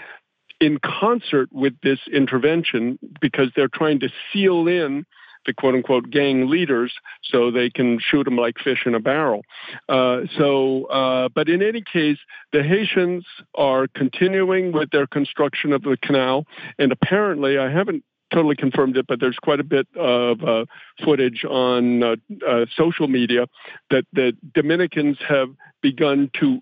in 0.60 0.80
concert 0.84 1.50
with 1.52 1.74
this 1.82 2.00
intervention 2.12 3.00
because 3.20 3.50
they're 3.56 3.70
trying 3.70 4.00
to 4.02 4.10
seal 4.32 4.68
in 4.68 5.06
the 5.46 5.54
quote 5.54 5.76
unquote 5.76 6.10
gang 6.10 6.50
leaders 6.50 6.94
so 7.24 7.52
they 7.52 7.70
can 7.70 8.00
shoot 8.00 8.24
them 8.24 8.36
like 8.36 8.56
fish 8.64 8.84
in 8.86 8.96
a 8.96 9.00
barrel. 9.00 9.42
Uh, 9.90 10.22
so, 10.38 10.86
uh, 10.86 11.30
but 11.34 11.50
in 11.50 11.62
any 11.62 11.82
case, 11.82 12.18
the 12.54 12.64
Haitians 12.64 13.26
are 13.56 13.88
continuing 13.88 14.72
with 14.72 14.92
their 14.92 15.08
construction 15.08 15.74
of 15.74 15.82
the 15.84 15.98
canal, 16.02 16.46
and 16.78 16.92
apparently, 16.92 17.58
I 17.58 17.72
haven't 17.72 18.04
totally 18.34 18.56
confirmed 18.56 18.98
it, 18.98 19.06
but 19.08 19.20
there's 19.20 19.38
quite 19.38 19.60
a 19.60 19.64
bit 19.64 19.88
of 19.96 20.42
uh, 20.44 20.66
footage 21.04 21.44
on 21.44 22.04
uh, 22.04 22.16
uh, 22.48 22.66
social 22.76 23.08
media 23.08 23.48
that 23.90 24.06
the 24.14 24.34
Dominicans 24.54 25.18
have 25.28 25.50
begun 25.82 26.30
to 26.40 26.62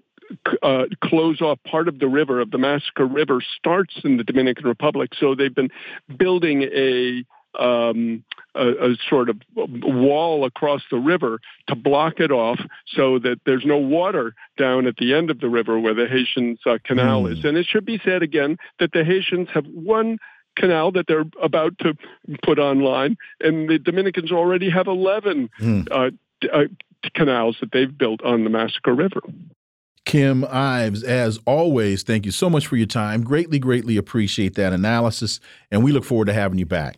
uh, 0.62 0.86
close 1.04 1.42
off 1.42 1.60
part 1.64 1.88
of 1.88 2.00
the 2.00 2.08
river 2.08 2.40
of 2.40 2.52
the 2.52 2.58
Massacre 2.58 3.06
River 3.06 3.42
starts 3.58 3.96
in 4.04 4.18
the 4.18 4.24
Dominican 4.24 4.68
Republic. 4.68 5.12
So 5.20 5.36
they've 5.36 5.54
been 5.54 5.70
building 6.18 6.64
a 6.64 7.24
um, 7.60 8.24
a, 8.56 8.92
a, 8.92 8.96
sort 9.10 9.30
of 9.30 9.38
wall 9.56 10.46
across 10.46 10.82
the 10.90 10.98
river 10.98 11.40
to 11.68 11.76
block 11.76 12.20
it 12.20 12.32
off 12.32 12.60
so 12.88 13.20
that 13.20 13.40
there's 13.46 13.66
no 13.66 13.78
water 13.78 14.34
down 14.58 14.88
at 14.88 14.96
the 14.98 15.14
end 15.14 15.30
of 15.30 15.40
the 15.40 15.50
river 15.50 15.80
where 15.80 15.94
the 15.94 16.08
Haitians 16.08 16.60
uh, 16.66 16.78
canal 16.84 17.24
mm. 17.24 17.34
is. 17.34 17.46
And 17.46 17.58
it 17.58 17.66
should 17.66 17.86
be 17.86 18.00
said 18.04 18.24
again 18.24 18.58
that 18.80 18.92
the 18.94 19.04
Haitians 19.04 19.50
have 19.54 19.66
one 19.68 20.18
canal 20.56 20.92
that 20.94 21.08
they're 21.08 21.26
about 21.42 21.78
to 21.80 21.96
put 22.44 22.60
online, 22.60 23.18
and 23.42 23.70
the 23.70 23.78
Dominicans 23.78 24.32
already 24.32 24.70
have 24.70 24.88
11 24.88 25.50
mm. 25.60 25.88
uh, 25.92 26.12
uh, 26.52 26.64
canals 27.14 27.58
that 27.62 27.72
they've 27.72 27.96
built 27.96 28.22
on 28.24 28.44
the 28.44 28.50
Massacre 28.50 28.94
River. 28.94 29.22
Kim 30.06 30.44
Ives, 30.46 31.04
as 31.04 31.40
always, 31.46 32.04
thank 32.04 32.26
you 32.26 32.32
so 32.32 32.50
much 32.50 32.66
for 32.68 32.78
your 32.78 32.88
time. 32.88 33.24
Greatly, 33.24 33.60
greatly 33.60 33.96
appreciate 33.96 34.56
that 34.56 34.74
analysis, 34.74 35.40
and 35.70 35.84
we 35.84 35.92
look 35.92 36.04
forward 36.04 36.26
to 36.26 36.34
having 36.34 36.58
you 36.58 36.66
back. 36.66 36.98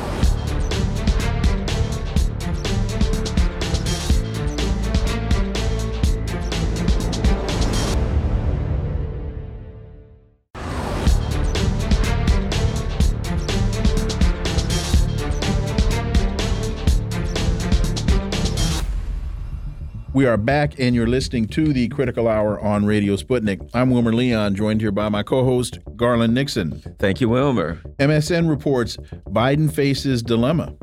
We 20.21 20.27
are 20.27 20.37
back, 20.37 20.79
and 20.79 20.93
you're 20.93 21.07
listening 21.07 21.47
to 21.47 21.73
the 21.73 21.87
Critical 21.87 22.27
Hour 22.27 22.59
on 22.59 22.85
Radio 22.85 23.15
Sputnik. 23.15 23.67
I'm 23.73 23.89
Wilmer 23.89 24.13
Leon, 24.13 24.53
joined 24.53 24.79
here 24.79 24.91
by 24.91 25.09
my 25.09 25.23
co 25.23 25.43
host, 25.43 25.79
Garland 25.95 26.35
Nixon. 26.35 26.79
Thank 26.99 27.21
you, 27.21 27.29
Wilmer. 27.29 27.81
MSN 27.97 28.47
reports 28.47 28.97
Biden 29.31 29.73
faces 29.73 30.21
dilemma. 30.21 30.75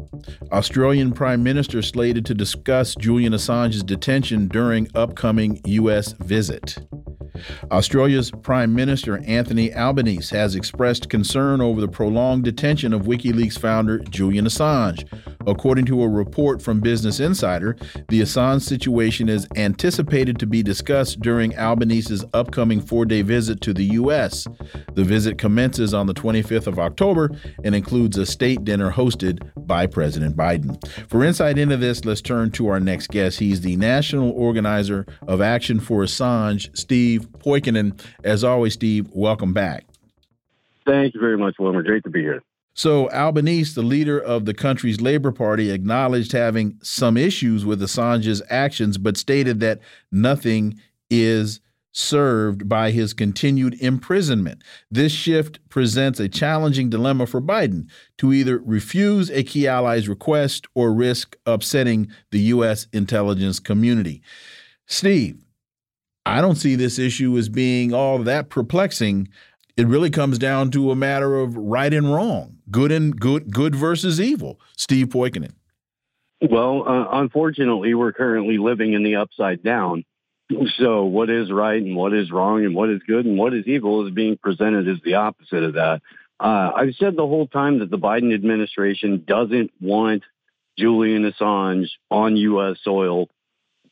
Australian 0.50 1.12
Prime 1.12 1.44
Minister 1.44 1.82
slated 1.82 2.26
to 2.26 2.34
discuss 2.34 2.96
Julian 2.96 3.32
Assange's 3.32 3.84
detention 3.84 4.48
during 4.48 4.88
upcoming 4.96 5.60
U.S. 5.66 6.14
visit. 6.14 6.76
Australia's 7.70 8.32
Prime 8.32 8.74
Minister 8.74 9.18
Anthony 9.18 9.72
Albanese 9.72 10.34
has 10.34 10.56
expressed 10.56 11.10
concern 11.10 11.60
over 11.60 11.80
the 11.80 11.86
prolonged 11.86 12.42
detention 12.42 12.92
of 12.92 13.02
WikiLeaks 13.02 13.56
founder 13.56 13.98
Julian 13.98 14.46
Assange. 14.46 15.06
According 15.48 15.86
to 15.86 16.02
a 16.02 16.08
report 16.08 16.60
from 16.60 16.80
Business 16.80 17.20
Insider, 17.20 17.74
the 18.08 18.20
Assange 18.20 18.60
situation 18.60 19.30
is 19.30 19.48
anticipated 19.56 20.38
to 20.40 20.46
be 20.46 20.62
discussed 20.62 21.20
during 21.20 21.54
Albanese's 21.54 22.22
upcoming 22.34 22.82
four 22.82 23.06
day 23.06 23.22
visit 23.22 23.62
to 23.62 23.72
the 23.72 23.84
U.S. 23.84 24.46
The 24.92 25.04
visit 25.04 25.38
commences 25.38 25.94
on 25.94 26.06
the 26.06 26.12
25th 26.12 26.66
of 26.66 26.78
October 26.78 27.30
and 27.64 27.74
includes 27.74 28.18
a 28.18 28.26
state 28.26 28.64
dinner 28.64 28.92
hosted 28.92 29.50
by 29.66 29.86
President 29.86 30.36
Biden. 30.36 30.86
For 31.08 31.24
insight 31.24 31.56
into 31.56 31.78
this, 31.78 32.04
let's 32.04 32.20
turn 32.20 32.50
to 32.52 32.68
our 32.68 32.78
next 32.78 33.08
guest. 33.08 33.38
He's 33.38 33.62
the 33.62 33.76
national 33.76 34.30
organizer 34.32 35.06
of 35.26 35.40
Action 35.40 35.80
for 35.80 36.02
Assange, 36.02 36.76
Steve 36.76 37.26
Poikonen. 37.38 37.98
As 38.22 38.44
always, 38.44 38.74
Steve, 38.74 39.08
welcome 39.14 39.54
back. 39.54 39.86
Thank 40.86 41.14
you 41.14 41.20
very 41.20 41.38
much, 41.38 41.56
Wilmer. 41.58 41.82
Great 41.82 42.04
to 42.04 42.10
be 42.10 42.20
here. 42.20 42.42
So, 42.78 43.10
Albanese, 43.10 43.74
the 43.74 43.82
leader 43.82 44.20
of 44.20 44.44
the 44.44 44.54
country's 44.54 45.00
Labor 45.00 45.32
Party, 45.32 45.72
acknowledged 45.72 46.30
having 46.30 46.78
some 46.80 47.16
issues 47.16 47.64
with 47.64 47.82
Assange's 47.82 48.40
actions, 48.50 48.98
but 48.98 49.16
stated 49.16 49.58
that 49.58 49.80
nothing 50.12 50.80
is 51.10 51.58
served 51.90 52.68
by 52.68 52.92
his 52.92 53.14
continued 53.14 53.74
imprisonment. 53.80 54.62
This 54.92 55.10
shift 55.10 55.58
presents 55.70 56.20
a 56.20 56.28
challenging 56.28 56.88
dilemma 56.88 57.26
for 57.26 57.42
Biden 57.42 57.88
to 58.18 58.32
either 58.32 58.58
refuse 58.58 59.28
a 59.28 59.42
key 59.42 59.66
ally's 59.66 60.08
request 60.08 60.68
or 60.76 60.92
risk 60.92 61.36
upsetting 61.46 62.06
the 62.30 62.38
U.S. 62.54 62.86
intelligence 62.92 63.58
community. 63.58 64.22
Steve, 64.86 65.44
I 66.24 66.42
don't 66.42 66.54
see 66.54 66.76
this 66.76 66.98
issue 67.00 67.36
as 67.38 67.48
being 67.48 67.92
all 67.92 68.18
that 68.18 68.50
perplexing. 68.50 69.30
It 69.78 69.86
really 69.86 70.10
comes 70.10 70.38
down 70.38 70.72
to 70.72 70.90
a 70.90 70.96
matter 70.96 71.36
of 71.36 71.56
right 71.56 71.94
and 71.94 72.12
wrong, 72.12 72.58
good 72.68 72.90
and 72.90 73.18
good, 73.18 73.54
good 73.54 73.76
versus 73.76 74.20
evil. 74.20 74.60
Steve 74.76 75.06
Poikonen. 75.06 75.52
Well, 76.42 76.82
uh, 76.88 77.20
unfortunately, 77.20 77.94
we're 77.94 78.12
currently 78.12 78.58
living 78.58 78.94
in 78.94 79.04
the 79.04 79.14
upside 79.14 79.62
down. 79.62 80.04
So, 80.78 81.04
what 81.04 81.30
is 81.30 81.52
right 81.52 81.80
and 81.80 81.94
what 81.94 82.12
is 82.12 82.32
wrong 82.32 82.64
and 82.64 82.74
what 82.74 82.90
is 82.90 83.02
good 83.06 83.24
and 83.24 83.38
what 83.38 83.54
is 83.54 83.68
evil 83.68 84.04
is 84.04 84.12
being 84.12 84.36
presented 84.36 84.88
as 84.88 84.96
the 85.04 85.14
opposite 85.14 85.62
of 85.62 85.74
that. 85.74 86.02
Uh, 86.40 86.72
I've 86.74 86.96
said 86.98 87.14
the 87.14 87.26
whole 87.26 87.46
time 87.46 87.78
that 87.78 87.90
the 87.90 87.98
Biden 87.98 88.34
administration 88.34 89.22
doesn't 89.28 89.70
want 89.80 90.24
Julian 90.76 91.30
Assange 91.30 91.86
on 92.10 92.36
U.S. 92.36 92.78
soil 92.82 93.28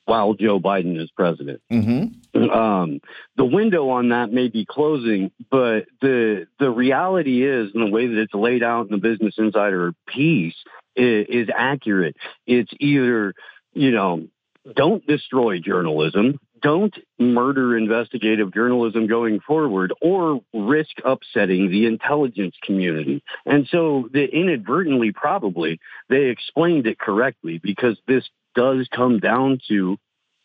while 0.06 0.34
Joe 0.34 0.58
Biden 0.58 1.00
is 1.00 1.10
president. 1.10 1.60
Mm-hmm. 1.70 2.50
Um, 2.50 3.00
the 3.36 3.44
window 3.44 3.90
on 3.90 4.08
that 4.10 4.32
may 4.32 4.48
be 4.48 4.64
closing, 4.64 5.30
but 5.50 5.86
the 6.00 6.46
the 6.58 6.70
reality 6.70 7.46
is, 7.46 7.70
in 7.74 7.84
the 7.84 7.90
way 7.90 8.06
that 8.06 8.18
it's 8.18 8.34
laid 8.34 8.62
out 8.62 8.86
in 8.86 8.92
the 8.92 8.98
Business 8.98 9.34
Insider 9.36 9.92
piece, 10.06 10.54
is, 10.94 11.26
is 11.28 11.48
accurate. 11.54 12.16
It's 12.46 12.72
either 12.80 13.34
you 13.74 13.90
know 13.90 14.28
don't 14.74 15.06
destroy 15.06 15.58
journalism, 15.60 16.38
don't 16.62 16.94
murder 17.18 17.76
investigative 17.76 18.52
journalism 18.52 19.06
going 19.06 19.40
forward, 19.40 19.92
or 20.00 20.40
risk 20.52 20.96
upsetting 21.04 21.70
the 21.70 21.86
intelligence 21.86 22.54
community. 22.62 23.22
And 23.44 23.68
so, 23.70 24.08
the, 24.12 24.24
inadvertently, 24.24 25.12
probably 25.12 25.78
they 26.08 26.26
explained 26.26 26.86
it 26.86 26.98
correctly 26.98 27.60
because 27.62 27.98
this 28.06 28.24
does 28.56 28.88
come 28.90 29.20
down 29.20 29.60
to 29.68 29.98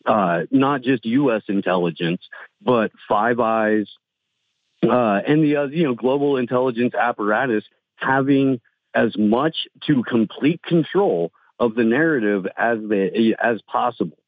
uh, 0.06 0.42
not 0.50 0.82
just 0.82 1.04
U.S. 1.04 1.42
intelligence, 1.48 2.20
but 2.60 2.92
Five 3.08 3.40
Eyes 3.40 3.86
uh, 4.82 5.20
and 5.26 5.42
the 5.44 5.56
uh, 5.56 5.64
you 5.66 5.84
know 5.84 5.94
global 5.94 6.36
intelligence 6.36 6.94
apparatus 6.94 7.64
having 7.96 8.60
as 8.94 9.16
much 9.16 9.56
to 9.86 10.02
complete 10.02 10.62
control 10.62 11.32
of 11.58 11.74
the 11.74 11.84
narrative 11.84 12.46
as 12.56 12.78
they 12.88 13.34
as 13.40 13.60
possible. 13.62 14.18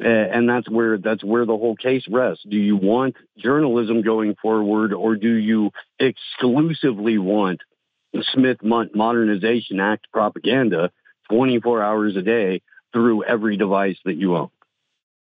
And 0.00 0.48
that's 0.48 0.68
where 0.68 0.98
that's 0.98 1.22
where 1.22 1.46
the 1.46 1.56
whole 1.56 1.76
case 1.76 2.04
rests. 2.10 2.44
Do 2.48 2.56
you 2.56 2.76
want 2.76 3.14
journalism 3.38 4.02
going 4.02 4.34
forward, 4.42 4.92
or 4.92 5.14
do 5.14 5.32
you 5.32 5.70
exclusively 6.00 7.18
want 7.18 7.60
Smith 8.32 8.58
Modernization 8.64 9.78
Act 9.78 10.08
propaganda 10.12 10.90
24 11.30 11.82
hours 11.82 12.16
a 12.16 12.22
day 12.22 12.62
through 12.92 13.24
every 13.24 13.56
device 13.56 13.96
that 14.04 14.14
you 14.14 14.36
own? 14.36 14.50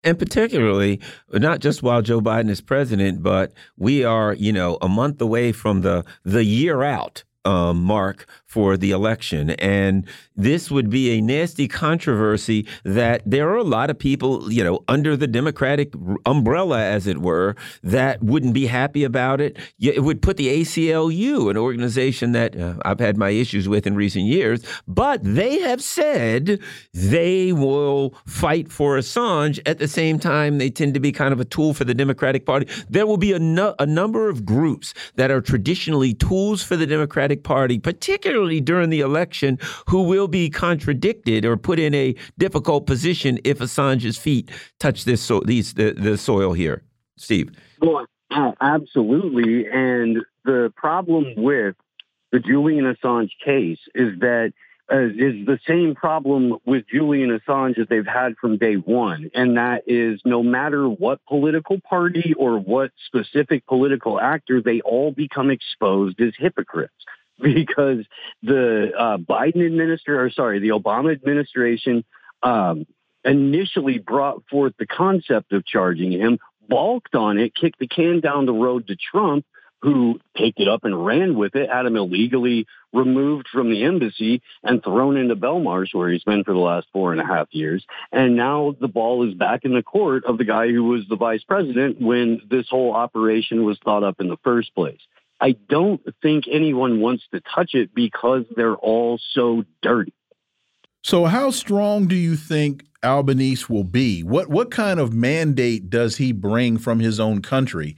And 0.04 0.20
particularly, 0.20 1.00
not 1.32 1.60
just 1.60 1.82
while 1.82 2.02
Joe 2.02 2.20
Biden 2.20 2.50
is 2.50 2.60
president, 2.60 3.24
but 3.24 3.54
we 3.78 4.04
are, 4.04 4.34
you 4.34 4.52
know, 4.52 4.78
a 4.82 4.90
month 4.90 5.22
away 5.22 5.54
from 5.54 5.82
the 5.82 6.04
the 6.24 6.44
year 6.44 6.84
out 6.84 7.24
um, 7.46 7.84
mark 7.84 8.26
for 8.54 8.78
the 8.78 8.92
election. 8.92 9.50
And 9.50 10.06
this 10.36 10.70
would 10.70 10.88
be 10.88 11.18
a 11.18 11.22
nasty 11.22 11.68
controversy 11.68 12.68
that 12.84 13.24
there 13.26 13.50
are 13.50 13.58
a 13.58 13.64
lot 13.64 13.90
of 13.90 13.98
people, 13.98 14.54
you 14.54 14.64
know, 14.64 14.84
under 14.88 15.18
the 15.18 15.26
Democratic 15.26 15.92
umbrella, 16.28 16.84
as 16.84 17.08
it 17.08 17.18
were, 17.18 17.56
that 17.82 18.22
wouldn't 18.22 18.54
be 18.54 18.68
happy 18.68 19.04
about 19.04 19.42
it. 19.42 19.58
It 19.80 20.04
would 20.04 20.22
put 20.22 20.38
the 20.38 20.50
ACLU, 20.50 21.50
an 21.50 21.58
organization 21.58 22.34
that 22.34 22.56
uh, 22.56 22.76
I've 22.86 23.00
had 23.00 23.18
my 23.18 23.32
issues 23.32 23.68
with 23.68 23.88
in 23.88 23.96
recent 23.96 24.26
years, 24.26 24.64
but 24.88 25.20
they 25.24 25.60
have 25.62 25.82
said 25.82 26.60
they 26.94 27.54
will 27.54 28.14
fight 28.28 28.72
for 28.72 29.00
Assange. 29.00 29.60
At 29.66 29.80
the 29.80 29.88
same 29.88 30.20
time, 30.20 30.60
they 30.60 30.70
tend 30.70 30.94
to 30.94 31.00
be 31.00 31.12
kind 31.12 31.34
of 31.34 31.40
a 31.40 31.46
tool 31.46 31.74
for 31.74 31.86
the 31.86 31.96
Democratic 31.96 32.46
Party. 32.46 32.68
There 32.88 33.08
will 33.08 33.18
be 33.18 33.34
a, 33.34 33.40
no, 33.40 33.74
a 33.80 33.88
number 33.88 34.30
of 34.30 34.46
groups 34.46 34.94
that 35.16 35.32
are 35.32 35.42
traditionally 35.42 36.14
tools 36.14 36.62
for 36.62 36.76
the 36.76 36.86
Democratic 36.86 37.44
Party, 37.44 37.80
particularly 37.80 38.43
particularly 38.44 38.62
during 38.62 38.90
the 38.90 39.00
election, 39.00 39.58
who 39.88 40.04
will 40.04 40.28
be 40.28 40.50
contradicted 40.50 41.46
or 41.46 41.56
put 41.58 41.80
in 41.80 41.94
a 41.94 42.14
difficult 42.38 42.86
position 42.86 43.40
if 43.44 43.60
Assange's 43.60 44.18
feet 44.18 44.52
touch 44.80 45.06
this 45.06 45.22
so 45.22 45.42
these 45.46 45.74
the, 45.74 45.94
the 45.94 46.18
soil 46.18 46.54
here. 46.54 46.84
Steve. 47.18 47.52
Well, 47.82 48.06
absolutely. 48.62 49.68
And 49.68 50.18
the 50.44 50.74
problem 50.76 51.26
with 51.38 51.76
the 52.32 52.40
Julian 52.40 52.86
Assange 52.94 53.32
case 53.44 53.80
is 53.96 54.20
that 54.20 54.54
uh, 54.92 55.06
is 55.06 55.46
the 55.46 55.60
same 55.66 55.96
problem 55.96 56.58
with 56.66 56.84
Julian 56.92 57.30
Assange 57.40 57.78
that 57.78 57.88
they've 57.90 58.06
had 58.06 58.36
from 58.42 58.58
day 58.58 58.76
one. 58.76 59.30
And 59.34 59.56
that 59.56 59.84
is 59.88 60.20
no 60.26 60.44
matter 60.44 60.90
what 60.90 61.24
political 61.26 61.80
party 61.80 62.34
or 62.38 62.60
what 62.60 62.92
specific 63.06 63.66
political 63.66 64.20
actor, 64.20 64.62
they 64.62 64.82
all 64.82 65.14
become 65.14 65.50
exposed 65.50 66.20
as 66.20 66.34
hypocrites. 66.38 66.94
because 67.42 68.06
the 68.42 68.92
uh, 68.98 69.18
Biden 69.18 69.66
administration, 69.66 70.14
or 70.14 70.30
sorry, 70.32 70.60
the 70.60 70.70
Obama 70.70 71.12
administration 71.12 72.04
um, 72.42 72.86
initially 73.24 73.98
brought 73.98 74.44
forth 74.50 74.74
the 74.78 74.86
concept 74.86 75.52
of 75.54 75.66
charging 75.66 76.12
him, 76.12 76.40
balked 76.68 77.16
on 77.16 77.38
it, 77.38 77.56
kicked 77.56 77.80
the 77.80 77.88
can 77.88 78.20
down 78.20 78.46
the 78.46 78.54
road 78.54 78.88
to 78.88 78.96
Trump, 78.96 79.46
who 79.82 80.18
picked 80.34 80.62
it 80.62 80.68
up 80.70 80.86
and 80.86 81.06
ran 81.06 81.36
with 81.36 81.56
it, 81.56 81.70
had 81.70 81.86
him 81.86 81.98
illegally 81.98 82.66
removed 82.94 83.48
from 83.52 83.70
the 83.70 83.84
embassy 83.84 84.42
and 84.64 84.82
thrown 84.82 85.18
into 85.18 85.36
Belmarsh, 85.36 85.94
where 85.94 86.10
he's 86.10 86.24
been 86.24 86.46
for 86.46 86.54
the 86.54 86.60
last 86.60 86.88
four 86.94 87.12
and 87.12 87.20
a 87.20 87.26
half 87.26 87.48
years. 87.52 87.86
And 88.10 88.38
now 88.38 88.76
the 88.80 88.88
ball 88.88 89.28
is 89.28 89.34
back 89.34 89.66
in 89.66 89.74
the 89.74 89.84
court 89.84 90.24
of 90.26 90.38
the 90.38 90.46
guy 90.46 90.70
who 90.70 90.86
was 90.86 91.04
the 91.10 91.18
vice 91.18 91.44
president 91.44 92.00
when 92.00 92.42
this 92.50 92.68
whole 92.70 92.94
operation 92.94 93.66
was 93.66 93.78
thought 93.84 94.06
up 94.06 94.22
in 94.22 94.30
the 94.30 94.38
first 94.44 94.74
place. 94.74 95.02
I 95.44 95.58
don't 95.68 96.02
think 96.22 96.46
anyone 96.50 97.02
wants 97.02 97.26
to 97.34 97.42
touch 97.42 97.72
it 97.74 97.94
because 97.94 98.46
they're 98.56 98.78
all 98.78 99.20
so 99.34 99.66
dirty. 99.82 100.14
So, 101.04 101.26
how 101.26 101.52
strong 101.52 102.08
do 102.08 102.16
you 102.16 102.38
think 102.38 102.86
Albanese 103.04 103.66
will 103.68 103.84
be? 103.84 104.24
What 104.24 104.48
what 104.48 104.72
kind 104.72 105.02
of 105.02 105.14
mandate 105.14 105.90
does 105.90 106.16
he 106.16 106.32
bring 106.32 106.78
from 106.78 107.02
his 107.02 107.20
own 107.20 107.42
country 107.42 107.98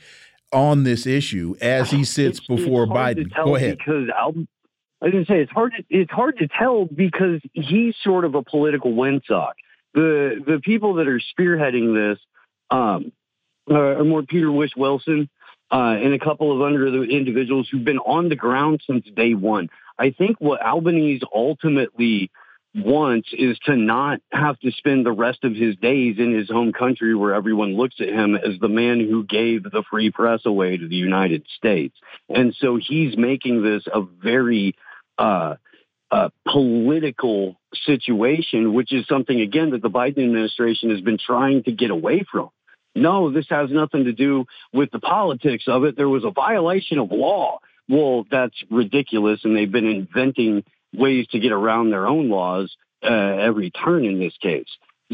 on 0.51 0.85
this 0.85 1.05
issue 1.05 1.53
as 1.61 1.91
he 1.91 2.03
sits 2.17 2.39
it's, 2.39 2.47
before 2.47 2.85
it's 2.85 2.91
Biden? 2.91 3.31
Go 3.45 3.55
ahead. 3.55 3.77
Because 3.77 4.09
Al 4.09 4.33
I 5.01 5.05
was 5.05 5.11
going 5.11 5.25
to 5.25 5.31
say 5.31 5.41
it's 5.41 5.51
hard. 5.51 5.73
To, 5.77 5.83
it's 5.87 6.11
hard 6.11 6.39
to 6.39 6.47
tell 6.47 6.85
because 6.85 7.41
he's 7.53 7.93
sort 8.03 8.25
of 8.25 8.33
a 8.33 8.41
political 8.41 8.91
windsock. 8.91 9.53
The 9.93 10.43
the 10.43 10.59
people 10.63 10.95
that 10.95 11.07
are 11.07 11.21
spearheading 11.37 11.93
this 11.93 12.19
um, 12.71 13.11
are 13.69 14.03
more 14.03 14.23
Peter 14.23 14.51
Whish-Wilson 14.51 15.29
uh, 15.71 15.95
and 15.97 16.13
a 16.13 16.19
couple 16.19 16.51
of 16.53 16.61
other 16.61 17.03
individuals 17.03 17.67
who've 17.71 17.83
been 17.83 17.99
on 17.99 18.29
the 18.29 18.35
ground 18.35 18.81
since 18.85 19.05
day 19.15 19.33
one. 19.33 19.69
I 19.97 20.11
think 20.11 20.37
what 20.39 20.61
Albanese 20.61 21.25
ultimately 21.33 22.31
wants 22.75 23.29
is 23.31 23.57
to 23.65 23.75
not 23.75 24.19
have 24.31 24.59
to 24.59 24.71
spend 24.71 25.05
the 25.05 25.11
rest 25.11 25.43
of 25.43 25.55
his 25.55 25.75
days 25.77 26.17
in 26.17 26.33
his 26.33 26.49
home 26.49 26.73
country 26.73 27.15
where 27.15 27.33
everyone 27.33 27.77
looks 27.77 27.95
at 28.01 28.09
him 28.09 28.35
as 28.35 28.59
the 28.59 28.67
man 28.67 28.99
who 28.99 29.23
gave 29.23 29.63
the 29.63 29.83
free 29.89 30.11
press 30.11 30.41
away 30.45 30.75
to 30.75 30.87
the 30.87 30.95
United 30.95 31.45
States. 31.55 31.95
And 32.27 32.53
so 32.59 32.77
he's 32.77 33.15
making 33.17 33.63
this 33.63 33.83
a 33.91 34.01
very 34.01 34.75
uh, 35.17 35.55
uh, 36.11 36.29
political 36.45 37.55
situation, 37.85 38.73
which 38.73 38.93
is 38.93 39.07
something, 39.07 39.39
again, 39.39 39.71
that 39.71 39.81
the 39.81 39.89
Biden 39.89 40.23
administration 40.23 40.89
has 40.89 41.01
been 41.01 41.17
trying 41.17 41.63
to 41.63 41.71
get 41.71 41.91
away 41.91 42.25
from. 42.29 42.49
No, 42.95 43.31
this 43.31 43.47
has 43.49 43.69
nothing 43.69 44.05
to 44.05 44.13
do 44.13 44.45
with 44.73 44.89
the 44.91 44.99
politics 44.99 45.65
of 45.67 45.83
it. 45.83 45.97
There 45.97 46.09
was 46.09 46.23
a 46.23 46.31
violation 46.31 46.97
of 46.97 47.11
law. 47.11 47.59
Well, 47.89 48.25
that's 48.31 48.55
ridiculous. 48.71 49.41
And 49.43 49.55
they've 49.55 49.71
been 49.71 49.85
inventing 49.85 50.63
ways 50.93 51.27
to 51.31 51.39
get 51.39 51.51
around 51.51 51.89
their 51.89 52.07
own 52.07 52.29
laws 52.29 52.75
uh, 53.03 53.07
every 53.07 53.69
turn 53.69 54.05
in 54.05 54.19
this 54.19 54.35
case. 54.41 54.69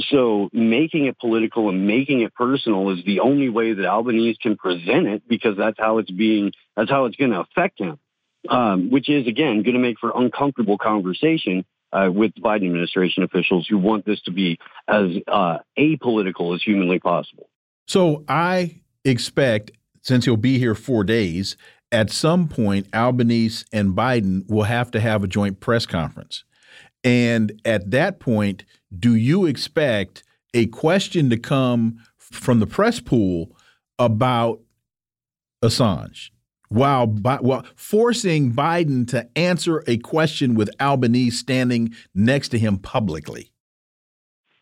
So 0.10 0.50
making 0.54 1.08
it 1.08 1.20
political 1.20 1.70
and 1.70 1.86
making 1.86 2.22
it 2.22 2.34
personal 2.34 2.92
is 2.92 3.04
the 3.04 3.20
only 3.20 3.50
way 3.50 3.74
that 3.74 3.86
Albanese 3.86 4.38
can 4.42 4.56
present 4.56 5.08
it 5.08 5.28
because 5.28 5.58
that's 5.58 5.78
how 5.78 5.98
it's 5.98 6.12
being, 6.12 6.54
that's 6.78 6.90
how 6.90 7.06
it's 7.06 7.18
going 7.18 7.32
to 7.32 7.42
affect 7.42 7.80
him, 7.80 8.00
um, 8.48 8.90
which 8.90 9.10
is, 9.10 9.28
again, 9.28 9.64
going 9.64 9.74
to 9.74 9.80
make 9.80 10.00
for 10.00 10.14
uncomfortable 10.16 10.78
conversation 10.78 11.66
uh, 11.92 12.10
with 12.10 12.34
Biden 12.36 12.68
administration 12.68 13.24
officials 13.24 13.68
who 13.70 13.78
want 13.78 14.06
this 14.06 14.22
to 14.22 14.32
be 14.32 14.60
as 14.88 15.08
uh, 15.28 15.58
apolitical 15.78 16.56
as 16.56 16.64
humanly 16.64 17.00
possible. 17.00 17.50
So 17.92 18.24
I 18.30 18.80
expect, 19.04 19.72
since 20.02 20.24
he'll 20.24 20.38
be 20.38 20.58
here 20.58 20.76
four 20.76 21.04
days, 21.04 21.58
at 21.92 22.10
some 22.10 22.48
point, 22.48 22.88
Albanese 22.94 23.66
and 23.74 23.94
Biden 23.94 24.50
will 24.50 24.64
have 24.64 24.92
to 24.92 25.02
have 25.02 25.26
a 25.26 25.28
joint 25.28 25.60
press 25.60 25.86
conference. 25.86 26.46
And 27.04 27.52
at 27.66 27.92
that 27.92 28.22
point, 28.22 28.64
do 28.98 29.14
you 29.14 29.46
expect 29.46 30.24
a 30.54 30.68
question 30.68 31.30
to 31.32 31.38
come 31.38 31.98
from 32.18 32.62
the 32.62 32.66
press 32.66 33.02
pool 33.02 33.58
about 34.00 34.62
Assange? 35.62 36.30
While, 36.70 37.08
while 37.08 37.66
forcing 37.76 38.54
Biden 38.54 39.06
to 39.10 39.28
answer 39.36 39.84
a 39.86 39.98
question 39.98 40.56
with 40.56 40.70
Albanese 40.80 41.36
standing 41.36 41.94
next 42.16 42.50
to 42.50 42.58
him 42.58 42.78
publicly. 42.78 43.52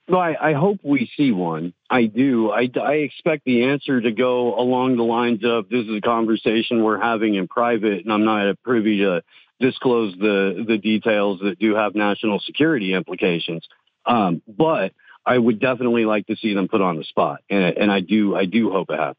Well, 0.10 0.20
I, 0.20 0.36
I, 0.42 0.54
hope 0.54 0.80
we 0.84 1.10
see 1.16 1.32
one. 1.32 1.74
I 1.88 2.06
do. 2.06 2.50
I, 2.50 2.68
I, 2.82 2.94
expect 2.94 3.46
the 3.46 3.66
answer 3.66 4.02
to 4.02 4.12
go 4.12 4.60
along 4.60 4.98
the 4.98 5.04
lines 5.04 5.42
of 5.44 5.70
this 5.70 5.86
is 5.86 5.98
a 5.98 6.02
conversation 6.02 6.84
we're 6.84 7.00
having 7.00 7.36
in 7.36 7.48
private, 7.48 8.04
and 8.04 8.12
I'm 8.12 8.26
not 8.26 8.60
privy 8.64 9.00
to 9.00 9.22
disclose 9.60 10.16
the, 10.18 10.66
the 10.68 10.80
details 10.80 11.42
that 11.42 11.60
do 11.60 11.76
have 11.76 11.94
national 11.94 12.40
security 12.40 12.94
implications. 12.94 13.68
Um, 14.04 14.42
but 14.48 14.94
I 15.26 15.38
would 15.38 15.60
definitely 15.60 16.06
like 16.06 16.26
to 16.28 16.36
see 16.38 16.56
them 16.56 16.68
put 16.68 16.82
on 16.82 16.98
the 16.98 17.04
spot, 17.04 17.42
and, 17.48 17.78
and 17.78 17.92
I 17.92 18.00
do. 18.00 18.36
I 18.36 18.46
do 18.46 18.72
hope 18.72 18.90
it 18.90 18.98
happens. 18.98 19.18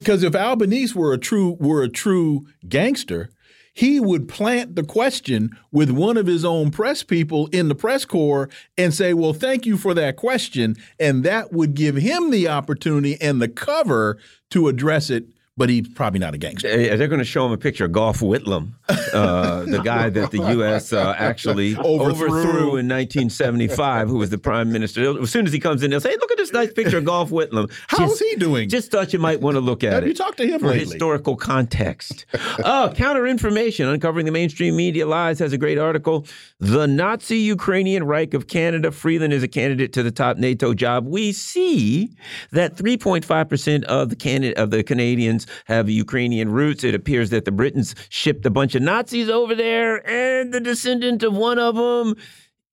Because 0.00 0.22
if 0.22 0.34
Albanese 0.34 0.92
were 0.92 1.14
a 1.14 1.18
true 1.18 1.56
were 1.58 1.82
a 1.82 1.88
true 1.88 2.46
gangster, 2.68 3.30
he 3.76 4.00
would 4.00 4.26
plant 4.26 4.74
the 4.74 4.82
question 4.82 5.50
with 5.70 5.90
one 5.90 6.16
of 6.16 6.26
his 6.26 6.46
own 6.46 6.70
press 6.70 7.02
people 7.02 7.46
in 7.48 7.68
the 7.68 7.74
press 7.74 8.06
corps 8.06 8.48
and 8.78 8.94
say, 8.94 9.12
Well, 9.12 9.34
thank 9.34 9.66
you 9.66 9.76
for 9.76 9.92
that 9.92 10.16
question. 10.16 10.76
And 10.98 11.24
that 11.24 11.52
would 11.52 11.74
give 11.74 11.96
him 11.96 12.30
the 12.30 12.48
opportunity 12.48 13.20
and 13.20 13.40
the 13.40 13.48
cover 13.48 14.16
to 14.50 14.68
address 14.68 15.10
it 15.10 15.26
but 15.56 15.68
he's 15.68 15.88
probably 15.88 16.18
not 16.20 16.34
a 16.34 16.38
gangster. 16.38 16.68
They're 16.96 17.08
going 17.08 17.18
to 17.18 17.24
show 17.24 17.46
him 17.46 17.52
a 17.52 17.56
picture 17.56 17.86
of 17.86 17.92
Gough 17.92 18.20
Whitlam, 18.20 18.72
uh, 18.88 19.62
the 19.66 19.80
guy 19.82 20.10
that 20.10 20.30
the 20.30 20.38
U.S. 20.38 20.92
Uh, 20.92 21.14
actually 21.16 21.76
overthrew. 21.78 22.28
overthrew. 22.28 22.76
in 22.76 22.88
1975, 22.88 24.08
who 24.08 24.18
was 24.18 24.30
the 24.30 24.38
prime 24.38 24.70
minister. 24.72 25.20
As 25.22 25.30
soon 25.30 25.46
as 25.46 25.52
he 25.52 25.58
comes 25.58 25.82
in, 25.82 25.90
they'll 25.90 26.00
say, 26.00 26.10
hey, 26.10 26.16
"Look 26.20 26.30
at 26.32 26.36
this 26.38 26.52
nice 26.52 26.72
picture 26.72 26.98
of 26.98 27.04
Gough 27.04 27.30
Whitlam." 27.30 27.70
How's 27.88 28.18
he 28.18 28.36
doing? 28.36 28.68
Just 28.68 28.90
thought 28.90 29.12
you 29.12 29.18
might 29.18 29.40
want 29.40 29.54
to 29.56 29.60
look 29.60 29.82
at 29.84 29.92
Have 29.94 30.04
it. 30.04 30.08
you 30.08 30.14
talked 30.14 30.36
to 30.38 30.46
him 30.46 30.60
for 30.60 30.66
lately? 30.68 30.80
historical 30.84 31.36
context? 31.36 32.26
uh, 32.64 32.92
counter 32.92 33.26
information 33.26 33.88
uncovering 33.88 34.26
the 34.26 34.32
mainstream 34.32 34.76
media 34.76 35.06
lies 35.06 35.38
has 35.38 35.52
a 35.52 35.58
great 35.58 35.78
article. 35.78 36.26
The 36.60 36.86
Nazi 36.86 37.38
Ukrainian 37.38 38.04
Reich 38.04 38.34
of 38.34 38.46
Canada. 38.48 38.90
Freeland 38.90 39.32
is 39.32 39.42
a 39.42 39.48
candidate 39.48 39.92
to 39.94 40.02
the 40.02 40.10
top 40.10 40.36
NATO 40.36 40.74
job. 40.74 41.06
We 41.06 41.32
see 41.32 42.10
that 42.52 42.76
3.5 42.76 43.48
percent 43.48 43.84
of 43.84 44.10
the 44.10 44.16
Canada 44.16 44.60
of 44.62 44.70
the 44.70 44.82
Canadians 44.82 45.45
have 45.66 45.88
Ukrainian 45.88 46.50
roots. 46.50 46.84
It 46.84 46.94
appears 46.94 47.30
that 47.30 47.44
the 47.44 47.52
Britons 47.52 47.94
shipped 48.08 48.46
a 48.46 48.50
bunch 48.50 48.74
of 48.74 48.82
Nazis 48.82 49.28
over 49.28 49.54
there, 49.54 50.06
and 50.08 50.52
the 50.52 50.60
descendant 50.60 51.22
of 51.22 51.36
one 51.36 51.58
of 51.58 51.76
them 51.76 52.16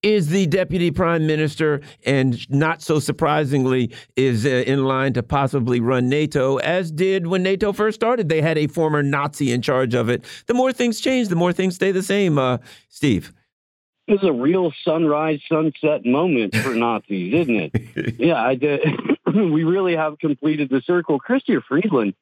is 0.04 0.28
the 0.28 0.46
deputy 0.48 0.92
prime 0.92 1.26
minister, 1.26 1.82
and 2.06 2.48
not 2.50 2.82
so 2.82 3.00
surprisingly, 3.00 3.92
is 4.16 4.46
uh, 4.46 4.50
in 4.50 4.84
line 4.84 5.14
to 5.14 5.24
possibly 5.24 5.80
run 5.80 6.10
NATO, 6.10 6.58
as 6.58 6.92
did 6.92 7.26
when 7.28 7.42
NATO 7.42 7.72
first 7.72 7.96
started. 7.96 8.28
They 8.30 8.42
had 8.42 8.58
a 8.58 8.68
former 8.68 9.02
Nazi 9.02 9.52
in 9.52 9.62
charge 9.62 9.94
of 9.96 10.10
it. 10.10 10.26
The 10.46 10.54
more 10.54 10.74
things 10.74 11.00
change, 11.00 11.30
the 11.30 11.36
more 11.36 11.54
things 11.54 11.76
stay 11.76 11.92
the 11.92 12.04
same. 12.04 12.38
Uh, 12.38 12.58
Steve. 12.90 13.34
It 14.06 14.22
was 14.22 14.24
a 14.24 14.34
real 14.34 14.74
sunrise, 14.84 15.40
sunset 15.48 16.06
moment 16.06 16.54
for 16.58 16.76
Nazis, 16.76 17.34
isn't 17.34 17.72
it? 17.74 18.16
yeah, 18.20 18.44
I 18.44 18.56
did. 18.56 18.82
we 19.34 19.64
really 19.64 19.96
have 19.96 20.20
completed 20.20 20.70
the 20.70 20.82
circle. 20.82 21.20
Chrystia 21.20 21.62
Freeland 21.64 22.14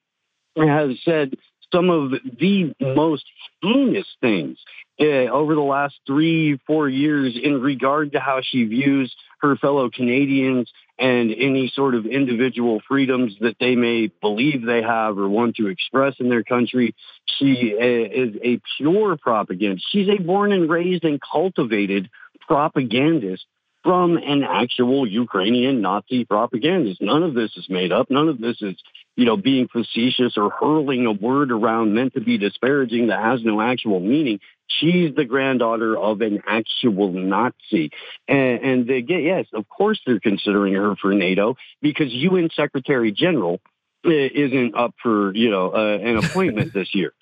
has 0.55 0.97
said 1.03 1.33
some 1.73 1.89
of 1.89 2.11
the 2.11 2.73
most 2.81 3.23
heinous 3.61 4.07
things 4.19 4.57
uh, 4.99 5.29
over 5.31 5.55
the 5.55 5.61
last 5.61 5.95
three, 6.05 6.59
four 6.67 6.89
years 6.89 7.37
in 7.41 7.61
regard 7.61 8.11
to 8.11 8.19
how 8.19 8.41
she 8.43 8.65
views 8.65 9.13
her 9.39 9.55
fellow 9.55 9.89
Canadians 9.89 10.69
and 10.99 11.31
any 11.31 11.71
sort 11.73 11.95
of 11.95 12.05
individual 12.05 12.81
freedoms 12.87 13.33
that 13.41 13.55
they 13.59 13.75
may 13.75 14.11
believe 14.21 14.65
they 14.65 14.83
have 14.83 15.17
or 15.17 15.27
want 15.27 15.55
to 15.55 15.67
express 15.67 16.13
in 16.19 16.29
their 16.29 16.43
country. 16.43 16.93
She 17.25 17.73
uh, 17.75 17.83
is 17.83 18.35
a 18.43 18.61
pure 18.77 19.17
propagandist. 19.17 19.87
She's 19.91 20.09
a 20.09 20.21
born 20.21 20.51
and 20.51 20.69
raised 20.69 21.03
and 21.03 21.19
cultivated 21.19 22.09
propagandist 22.47 23.45
from 23.83 24.17
an 24.17 24.43
actual 24.43 25.07
Ukrainian 25.07 25.81
Nazi 25.81 26.25
propagandist. 26.25 27.01
None 27.01 27.23
of 27.23 27.33
this 27.33 27.51
is 27.57 27.65
made 27.67 27.91
up. 27.91 28.11
None 28.11 28.27
of 28.27 28.39
this 28.39 28.61
is, 28.61 28.75
you 29.15 29.25
know, 29.25 29.37
being 29.37 29.67
facetious 29.67 30.37
or 30.37 30.49
hurling 30.49 31.05
a 31.05 31.11
word 31.11 31.51
around 31.51 31.93
meant 31.93 32.13
to 32.13 32.21
be 32.21 32.37
disparaging 32.37 33.07
that 33.07 33.21
has 33.21 33.43
no 33.43 33.61
actual 33.61 33.99
meaning. 33.99 34.39
She's 34.67 35.13
the 35.13 35.25
granddaughter 35.25 35.97
of 35.97 36.21
an 36.21 36.41
actual 36.47 37.11
Nazi. 37.11 37.91
And, 38.27 38.61
and 38.61 38.87
they 38.87 39.01
get, 39.01 39.21
yes, 39.21 39.45
of 39.53 39.67
course 39.67 39.99
they're 40.05 40.19
considering 40.19 40.73
her 40.75 40.95
for 40.95 41.13
NATO 41.13 41.57
because 41.81 42.07
UN 42.11 42.49
Secretary 42.55 43.11
General 43.11 43.59
eh, 44.05 44.29
isn't 44.33 44.75
up 44.75 44.95
for, 45.03 45.35
you 45.35 45.51
know, 45.51 45.73
uh, 45.73 45.97
an 45.97 46.17
appointment 46.17 46.73
this 46.73 46.95
year. 46.95 47.13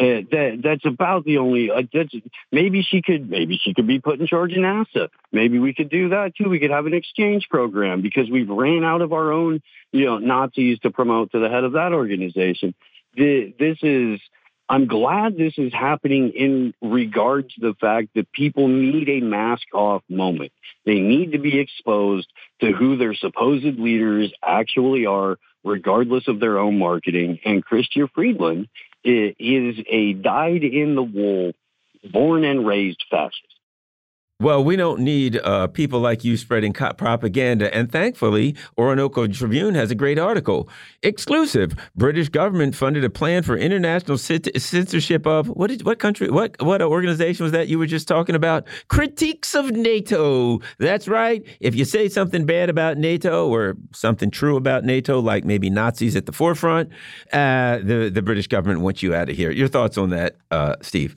Uh, 0.00 0.24
that 0.30 0.60
that's 0.64 0.86
about 0.86 1.26
the 1.26 1.36
only. 1.36 1.70
Uh, 1.70 1.82
that's 1.92 2.14
maybe 2.50 2.80
she 2.80 3.02
could 3.02 3.28
maybe 3.28 3.60
she 3.62 3.74
could 3.74 3.86
be 3.86 4.00
put 4.00 4.18
in 4.18 4.26
charge 4.26 4.52
of 4.52 4.58
NASA. 4.58 5.10
Maybe 5.30 5.58
we 5.58 5.74
could 5.74 5.90
do 5.90 6.08
that 6.10 6.34
too. 6.34 6.48
We 6.48 6.58
could 6.58 6.70
have 6.70 6.86
an 6.86 6.94
exchange 6.94 7.48
program 7.50 8.00
because 8.00 8.30
we've 8.30 8.48
ran 8.48 8.82
out 8.82 9.02
of 9.02 9.12
our 9.12 9.30
own 9.30 9.60
you 9.92 10.06
know 10.06 10.16
Nazis 10.16 10.78
to 10.80 10.90
promote 10.90 11.32
to 11.32 11.38
the 11.38 11.50
head 11.50 11.64
of 11.64 11.72
that 11.72 11.92
organization. 11.92 12.74
The, 13.14 13.54
this 13.58 13.76
is. 13.82 14.20
I'm 14.70 14.86
glad 14.86 15.36
this 15.36 15.54
is 15.58 15.72
happening 15.72 16.30
in 16.30 16.72
regard 16.80 17.50
to 17.50 17.60
the 17.60 17.74
fact 17.80 18.10
that 18.14 18.30
people 18.32 18.68
need 18.68 19.08
a 19.08 19.20
mask 19.20 19.66
off 19.74 20.04
moment. 20.08 20.52
They 20.86 21.00
need 21.00 21.32
to 21.32 21.38
be 21.38 21.58
exposed 21.58 22.28
to 22.60 22.70
who 22.70 22.96
their 22.96 23.14
supposed 23.14 23.64
leaders 23.64 24.32
actually 24.42 25.06
are, 25.06 25.38
regardless 25.64 26.28
of 26.28 26.38
their 26.38 26.58
own 26.58 26.78
marketing. 26.78 27.40
And 27.44 27.66
Chrystia 27.66 28.08
Freeland 28.14 28.68
is 29.04 29.76
a 29.88 30.12
dyed 30.14 30.64
in 30.64 30.94
the 30.94 31.02
wool, 31.02 31.52
born 32.12 32.44
and 32.44 32.66
raised 32.66 33.04
fascist. 33.10 33.59
Well, 34.40 34.64
we 34.64 34.76
don't 34.76 35.00
need 35.00 35.36
uh, 35.36 35.66
people 35.66 36.00
like 36.00 36.24
you 36.24 36.38
spreading 36.38 36.72
propaganda. 36.72 37.72
And 37.74 37.92
thankfully, 37.92 38.56
Orinoco 38.78 39.26
Tribune 39.26 39.74
has 39.74 39.90
a 39.90 39.94
great 39.94 40.18
article. 40.18 40.66
Exclusive. 41.02 41.76
British 41.94 42.30
government 42.30 42.74
funded 42.74 43.04
a 43.04 43.10
plan 43.10 43.42
for 43.42 43.54
international 43.54 44.16
censorship 44.16 45.26
of 45.26 45.48
what 45.48 45.68
did 45.68 45.84
what 45.84 45.98
country 45.98 46.30
what 46.30 46.56
what 46.62 46.80
organization 46.80 47.44
was 47.44 47.52
that 47.52 47.68
you 47.68 47.78
were 47.78 47.86
just 47.86 48.08
talking 48.08 48.34
about? 48.34 48.66
Critiques 48.88 49.54
of 49.54 49.72
NATO. 49.72 50.60
That's 50.78 51.06
right. 51.06 51.44
If 51.60 51.74
you 51.74 51.84
say 51.84 52.08
something 52.08 52.46
bad 52.46 52.70
about 52.70 52.96
NATO 52.96 53.46
or 53.46 53.76
something 53.92 54.30
true 54.30 54.56
about 54.56 54.84
NATO, 54.84 55.20
like 55.20 55.44
maybe 55.44 55.68
Nazis 55.68 56.16
at 56.16 56.24
the 56.24 56.32
forefront, 56.32 56.88
uh, 57.34 57.76
the 57.78 58.10
the 58.10 58.22
British 58.22 58.46
government 58.46 58.80
wants 58.80 59.02
you 59.02 59.14
out 59.14 59.28
of 59.28 59.36
here. 59.36 59.50
Your 59.50 59.68
thoughts 59.68 59.98
on 59.98 60.08
that, 60.10 60.36
uh, 60.50 60.76
Steve? 60.80 61.14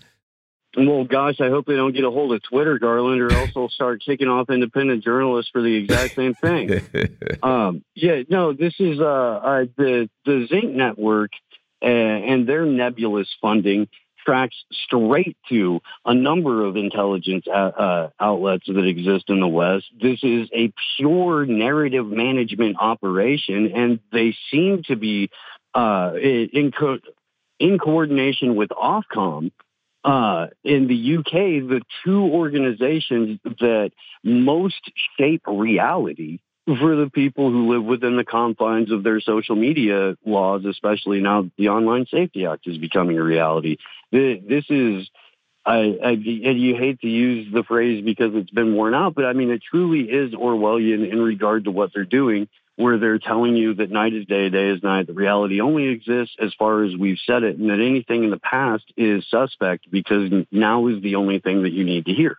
Well, 0.75 1.03
gosh, 1.03 1.39
I 1.39 1.49
hope 1.49 1.67
they 1.67 1.75
don't 1.75 1.93
get 1.93 2.03
a 2.03 2.09
hold 2.09 2.33
of 2.33 2.41
Twitter, 2.41 2.79
Garland, 2.79 3.21
or 3.21 3.31
else 3.31 3.51
they'll 3.53 3.69
start 3.69 4.01
kicking 4.03 4.27
off 4.27 4.49
independent 4.49 5.03
journalists 5.03 5.51
for 5.51 5.61
the 5.61 5.75
exact 5.75 6.15
same 6.15 6.33
thing. 6.35 6.81
um, 7.43 7.83
yeah, 7.93 8.23
no, 8.27 8.53
this 8.53 8.73
is 8.79 8.99
uh, 8.99 9.03
uh, 9.03 9.65
the 9.77 10.09
the 10.25 10.47
Zinc 10.49 10.73
Network 10.73 11.31
uh, 11.81 11.85
and 11.85 12.47
their 12.47 12.65
nebulous 12.65 13.27
funding 13.39 13.87
tracks 14.25 14.55
straight 14.71 15.37
to 15.49 15.81
a 16.05 16.13
number 16.13 16.65
of 16.65 16.75
intelligence 16.75 17.45
uh, 17.47 17.51
uh, 17.51 18.09
outlets 18.19 18.65
that 18.67 18.85
exist 18.85 19.25
in 19.27 19.39
the 19.39 19.47
West. 19.47 19.85
This 20.01 20.19
is 20.23 20.49
a 20.53 20.73
pure 20.97 21.45
narrative 21.45 22.07
management 22.07 22.77
operation, 22.79 23.71
and 23.75 23.99
they 24.11 24.35
seem 24.49 24.81
to 24.87 24.95
be 24.95 25.29
uh, 25.75 26.13
in 26.15 26.71
co- 26.71 26.99
in 27.59 27.77
coordination 27.77 28.55
with 28.55 28.69
Ofcom 28.69 29.51
uh, 30.03 30.47
in 30.63 30.87
the 30.87 31.17
UK, 31.17 31.67
the 31.67 31.81
two 32.03 32.21
organizations 32.21 33.39
that 33.43 33.91
most 34.23 34.91
shape 35.17 35.43
reality 35.47 36.39
for 36.65 36.95
the 36.95 37.09
people 37.09 37.51
who 37.51 37.73
live 37.73 37.83
within 37.83 38.15
the 38.15 38.23
confines 38.23 38.91
of 38.91 39.03
their 39.03 39.19
social 39.19 39.55
media 39.55 40.15
laws, 40.25 40.65
especially 40.65 41.19
now 41.19 41.49
the 41.57 41.69
Online 41.69 42.05
Safety 42.09 42.45
Act 42.45 42.67
is 42.67 42.77
becoming 42.77 43.17
a 43.17 43.23
reality. 43.23 43.77
This 44.11 44.65
is, 44.69 45.09
I, 45.65 45.97
I, 46.03 46.11
and 46.11 46.61
you 46.61 46.75
hate 46.75 47.01
to 47.01 47.07
use 47.07 47.47
the 47.53 47.63
phrase 47.63 48.03
because 48.03 48.31
it's 48.33 48.51
been 48.51 48.75
worn 48.75 48.93
out, 48.93 49.15
but 49.15 49.25
I 49.25 49.33
mean, 49.33 49.51
it 49.51 49.61
truly 49.69 50.01
is 50.01 50.33
Orwellian 50.33 51.09
in 51.09 51.21
regard 51.21 51.65
to 51.65 51.71
what 51.71 51.91
they're 51.93 52.05
doing 52.05 52.47
where 52.75 52.97
they're 52.97 53.19
telling 53.19 53.55
you 53.55 53.75
that 53.75 53.91
night 53.91 54.13
is 54.13 54.25
day, 54.25 54.49
day 54.49 54.69
is 54.69 54.81
night, 54.81 55.07
that 55.07 55.13
reality 55.13 55.61
only 55.61 55.89
exists 55.89 56.35
as 56.39 56.53
far 56.57 56.83
as 56.83 56.95
we've 56.97 57.19
said 57.25 57.43
it, 57.43 57.57
and 57.57 57.69
that 57.69 57.79
anything 57.79 58.23
in 58.23 58.31
the 58.31 58.39
past 58.39 58.83
is 58.97 59.25
suspect 59.29 59.89
because 59.91 60.31
now 60.51 60.87
is 60.87 61.01
the 61.01 61.15
only 61.15 61.39
thing 61.39 61.63
that 61.63 61.73
you 61.73 61.83
need 61.83 62.05
to 62.05 62.13
hear. 62.13 62.37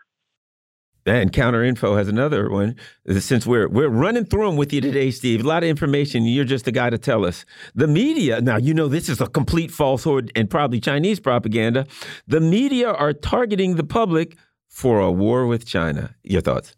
And 1.07 1.33
Counter 1.33 1.63
Info 1.63 1.97
has 1.97 2.09
another 2.09 2.49
one. 2.49 2.77
Since 3.07 3.47
we're 3.47 3.69
we're 3.69 3.89
running 3.89 4.25
through 4.25 4.47
them 4.47 4.57
with 4.57 4.73
you 4.73 4.81
today, 4.81 5.11
Steve, 5.11 5.45
a 5.45 5.47
lot 5.47 5.63
of 5.63 5.69
information. 5.69 6.25
You're 6.25 6.47
just 6.47 6.65
the 6.65 6.73
guy 6.73 6.89
to 6.89 6.97
tell 6.97 7.27
us. 7.27 7.45
The 7.75 7.87
media. 7.87 8.41
Now 8.41 8.57
you 8.57 8.73
know 8.73 8.89
this 8.89 9.11
is 9.11 9.21
a 9.21 9.27
complete 9.27 9.71
falsehood 9.71 10.33
and 10.35 10.49
probably 10.49 10.81
Chinese 10.81 11.21
propaganda. 11.21 11.87
The 12.27 12.41
media 12.41 12.91
are 12.91 13.13
targeting 13.13 13.77
the 13.77 13.85
public 13.85 14.39
for 14.69 14.99
a 14.99 15.13
war 15.13 15.47
with 15.47 15.67
China. 15.67 16.15
Your 16.23 16.41
thoughts? 16.41 16.75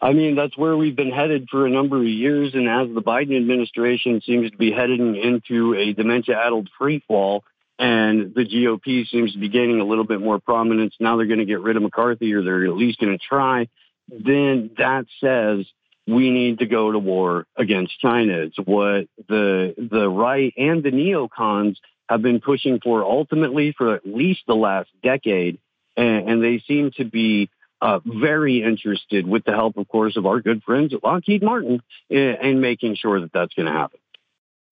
I 0.00 0.12
mean, 0.12 0.36
that's 0.36 0.56
where 0.56 0.76
we've 0.76 0.96
been 0.96 1.10
headed 1.10 1.48
for 1.50 1.66
a 1.66 1.70
number 1.70 1.98
of 1.98 2.06
years. 2.06 2.52
And 2.54 2.68
as 2.68 2.94
the 2.94 3.02
Biden 3.02 3.36
administration 3.36 4.20
seems 4.24 4.50
to 4.50 4.56
be 4.56 4.70
heading 4.70 5.16
into 5.16 5.74
a 5.74 5.92
dementia 5.92 6.38
addled 6.38 6.68
free 6.78 7.02
fall, 7.08 7.44
and 7.78 8.34
the 8.34 8.44
GOP 8.44 9.06
seems 9.08 9.32
to 9.32 9.38
be 9.38 9.48
gaining 9.48 9.80
a 9.80 9.84
little 9.84 10.04
bit 10.04 10.20
more 10.20 10.38
prominence. 10.38 10.94
Now 10.98 11.16
they're 11.16 11.26
going 11.26 11.40
to 11.40 11.44
get 11.44 11.60
rid 11.60 11.76
of 11.76 11.82
McCarthy, 11.82 12.32
or 12.34 12.42
they're 12.42 12.64
at 12.64 12.76
least 12.76 12.98
going 12.98 13.12
to 13.12 13.24
try. 13.24 13.68
Then 14.08 14.70
that 14.78 15.06
says 15.20 15.66
we 16.06 16.30
need 16.30 16.60
to 16.60 16.66
go 16.66 16.92
to 16.92 16.98
war 16.98 17.46
against 17.56 17.98
China. 18.00 18.34
It's 18.38 18.56
what 18.58 19.08
the 19.28 19.74
the 19.76 20.08
right 20.08 20.54
and 20.56 20.82
the 20.82 20.90
neocons 20.90 21.76
have 22.08 22.22
been 22.22 22.40
pushing 22.40 22.80
for 22.80 23.02
ultimately 23.02 23.74
for 23.76 23.94
at 23.94 24.06
least 24.06 24.42
the 24.46 24.54
last 24.54 24.88
decade, 25.02 25.58
and, 25.96 26.30
and 26.30 26.44
they 26.44 26.62
seem 26.66 26.92
to 26.92 27.04
be 27.04 27.50
uh, 27.80 28.00
very 28.04 28.62
interested, 28.62 29.26
with 29.26 29.44
the 29.44 29.52
help, 29.52 29.76
of 29.76 29.88
course, 29.88 30.16
of 30.16 30.26
our 30.26 30.40
good 30.40 30.62
friends 30.62 30.94
at 30.94 31.04
Lockheed 31.04 31.42
Martin, 31.42 31.82
in, 32.08 32.36
in 32.36 32.60
making 32.60 32.96
sure 32.96 33.20
that 33.20 33.32
that's 33.32 33.54
going 33.54 33.66
to 33.66 33.72
happen. 33.72 33.98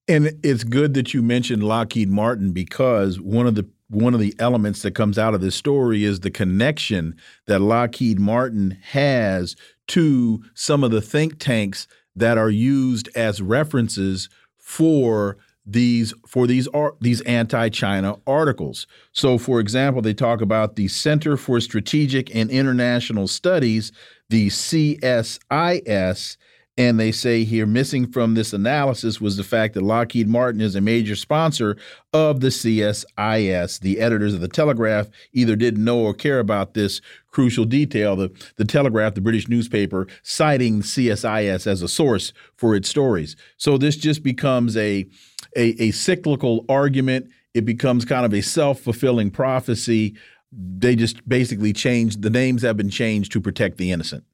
And 0.06 0.32
it's 0.42 0.64
good 0.64 0.94
that 0.94 1.14
you 1.14 1.22
mentioned 1.22 1.64
Lockheed 1.64 2.10
Martin 2.10 2.52
because 2.52 3.20
one 3.20 3.46
of 3.46 3.54
the 3.54 3.68
one 3.88 4.14
of 4.14 4.20
the 4.20 4.34
elements 4.38 4.82
that 4.82 4.94
comes 4.94 5.18
out 5.18 5.34
of 5.34 5.40
this 5.40 5.54
story 5.54 6.04
is 6.04 6.20
the 6.20 6.30
connection 6.30 7.16
that 7.46 7.60
Lockheed 7.60 8.18
Martin 8.18 8.78
has 8.90 9.56
to 9.88 10.42
some 10.54 10.82
of 10.82 10.90
the 10.90 11.02
think 11.02 11.38
tanks 11.38 11.86
that 12.16 12.38
are 12.38 12.50
used 12.50 13.08
as 13.14 13.42
references 13.42 14.28
for 14.58 15.36
these 15.66 16.12
for 16.26 16.46
these 16.46 16.68
are 16.68 16.94
these 17.00 17.20
anti-China 17.22 18.18
articles. 18.26 18.86
So 19.12 19.38
for 19.38 19.60
example, 19.60 20.02
they 20.02 20.14
talk 20.14 20.40
about 20.40 20.76
the 20.76 20.88
Center 20.88 21.36
for 21.36 21.60
Strategic 21.60 22.34
and 22.34 22.50
International 22.50 23.26
Studies, 23.26 23.92
the 24.28 24.48
CSIS, 24.48 26.36
and 26.76 26.98
they 26.98 27.12
say 27.12 27.44
here 27.44 27.66
missing 27.66 28.10
from 28.10 28.34
this 28.34 28.52
analysis 28.52 29.20
was 29.20 29.36
the 29.36 29.44
fact 29.44 29.74
that 29.74 29.82
Lockheed 29.82 30.28
Martin 30.28 30.60
is 30.60 30.74
a 30.74 30.80
major 30.80 31.14
sponsor 31.14 31.76
of 32.12 32.40
the 32.40 32.48
CSIS. 32.48 33.80
The 33.80 34.00
editors 34.00 34.34
of 34.34 34.40
the 34.40 34.48
Telegraph 34.48 35.08
either 35.32 35.54
didn't 35.54 35.84
know 35.84 36.00
or 36.00 36.12
care 36.12 36.40
about 36.40 36.74
this 36.74 37.00
crucial 37.30 37.64
detail. 37.64 38.16
The, 38.16 38.32
the 38.56 38.64
Telegraph, 38.64 39.14
the 39.14 39.20
British 39.20 39.48
newspaper, 39.48 40.08
citing 40.24 40.82
CSIS 40.82 41.66
as 41.66 41.80
a 41.80 41.88
source 41.88 42.32
for 42.56 42.74
its 42.74 42.88
stories. 42.88 43.36
So 43.56 43.78
this 43.78 43.96
just 43.96 44.24
becomes 44.24 44.76
a, 44.76 45.06
a, 45.56 45.82
a 45.82 45.90
cyclical 45.92 46.64
argument. 46.68 47.30
It 47.52 47.64
becomes 47.64 48.04
kind 48.04 48.26
of 48.26 48.34
a 48.34 48.40
self 48.40 48.80
fulfilling 48.80 49.30
prophecy. 49.30 50.16
They 50.52 50.96
just 50.96 51.26
basically 51.28 51.72
changed 51.72 52.22
the 52.22 52.30
names 52.30 52.62
have 52.62 52.76
been 52.76 52.90
changed 52.90 53.32
to 53.32 53.40
protect 53.40 53.78
the 53.78 53.90
innocent 53.90 54.24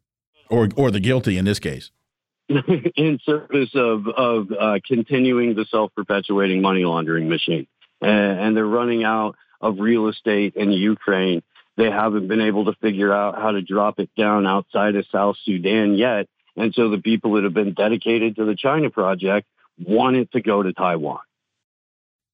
or, 0.50 0.68
or 0.76 0.90
the 0.90 1.00
guilty 1.00 1.38
in 1.38 1.44
this 1.44 1.58
case. 1.58 1.90
in 2.96 3.18
service 3.24 3.70
of 3.74 4.08
of 4.08 4.48
uh, 4.50 4.78
continuing 4.84 5.54
the 5.54 5.64
self 5.66 5.94
perpetuating 5.94 6.60
money 6.60 6.84
laundering 6.84 7.28
machine, 7.28 7.68
and, 8.00 8.40
and 8.40 8.56
they're 8.56 8.66
running 8.66 9.04
out 9.04 9.36
of 9.60 9.78
real 9.78 10.08
estate 10.08 10.54
in 10.56 10.72
Ukraine. 10.72 11.42
They 11.76 11.90
haven't 11.90 12.26
been 12.26 12.40
able 12.40 12.64
to 12.64 12.72
figure 12.80 13.12
out 13.12 13.36
how 13.36 13.52
to 13.52 13.62
drop 13.62 14.00
it 14.00 14.10
down 14.16 14.46
outside 14.46 14.96
of 14.96 15.06
South 15.12 15.36
Sudan 15.44 15.94
yet, 15.94 16.26
and 16.56 16.74
so 16.74 16.90
the 16.90 16.98
people 16.98 17.34
that 17.34 17.44
have 17.44 17.54
been 17.54 17.72
dedicated 17.72 18.34
to 18.36 18.44
the 18.44 18.56
China 18.56 18.90
project 18.90 19.46
want 19.78 20.16
it 20.16 20.30
to 20.32 20.40
go 20.40 20.62
to 20.62 20.72
Taiwan. 20.72 21.20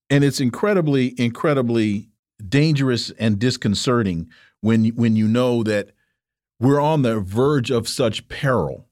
And 0.09 0.23
it's 0.23 0.39
incredibly, 0.39 1.19
incredibly 1.19 2.09
dangerous 2.47 3.11
and 3.11 3.39
disconcerting 3.39 4.29
when 4.61 4.85
when 4.89 5.15
you 5.15 5.27
know 5.27 5.63
that 5.63 5.89
we're 6.59 6.79
on 6.79 7.01
the 7.01 7.19
verge 7.19 7.71
of 7.71 7.87
such 7.87 8.27
peril 8.29 8.87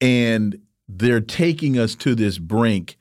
and 0.00 0.60
they're 0.88 1.20
taking 1.20 1.78
us 1.78 1.94
to 1.94 2.14
this 2.14 2.38
brink 2.38 2.96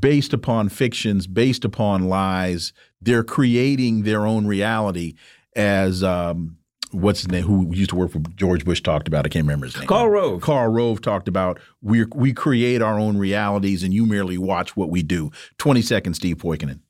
based 0.00 0.32
upon 0.32 0.68
fictions, 0.68 1.26
based 1.26 1.64
upon 1.64 2.08
lies. 2.08 2.72
They're 3.00 3.22
creating 3.22 4.02
their 4.02 4.26
own 4.26 4.46
reality 4.46 5.14
as 5.54 6.02
um, 6.02 6.58
what's 7.00 7.20
his 7.20 7.30
name? 7.30 7.44
Who 7.44 7.74
used 7.74 7.90
to 7.90 7.96
work 7.96 8.12
for 8.12 8.20
George 8.34 8.64
Bush 8.64 8.82
talked 8.82 9.08
about? 9.08 9.26
I 9.26 9.28
can't 9.28 9.44
remember 9.44 9.66
his 9.66 9.76
name. 9.76 9.86
Karl 9.86 10.08
Rove. 10.08 10.40
Karl 10.40 10.68
Rove 10.68 11.00
talked 11.00 11.28
about 11.28 11.60
we 11.82 12.04
we 12.14 12.32
create 12.32 12.82
our 12.82 12.98
own 12.98 13.16
realities, 13.16 13.82
and 13.82 13.92
you 13.92 14.06
merely 14.06 14.38
watch 14.38 14.76
what 14.76 14.90
we 14.90 15.02
do. 15.02 15.30
Twenty 15.58 15.82
seconds, 15.82 16.16
Steve 16.16 16.38
Poikonen. 16.38 16.80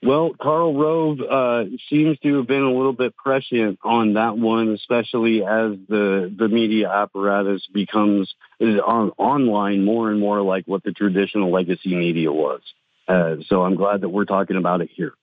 Well, 0.00 0.30
Karl 0.40 0.74
Rove 0.78 1.18
uh, 1.20 1.64
seems 1.90 2.18
to 2.20 2.36
have 2.36 2.46
been 2.46 2.62
a 2.62 2.72
little 2.72 2.92
bit 2.92 3.16
prescient 3.16 3.80
on 3.82 4.14
that 4.14 4.38
one, 4.38 4.68
especially 4.68 5.42
as 5.42 5.72
the 5.88 6.32
the 6.36 6.48
media 6.48 6.88
apparatus 6.88 7.66
becomes 7.72 8.32
on, 8.60 9.10
online 9.18 9.84
more 9.84 10.10
and 10.10 10.20
more 10.20 10.40
like 10.40 10.66
what 10.66 10.84
the 10.84 10.92
traditional 10.92 11.50
legacy 11.50 11.96
media 11.96 12.30
was. 12.30 12.60
Uh, 13.08 13.36
so 13.48 13.64
I'm 13.64 13.74
glad 13.74 14.02
that 14.02 14.10
we're 14.10 14.24
talking 14.26 14.56
about 14.56 14.82
it 14.82 14.90
here. 14.94 15.14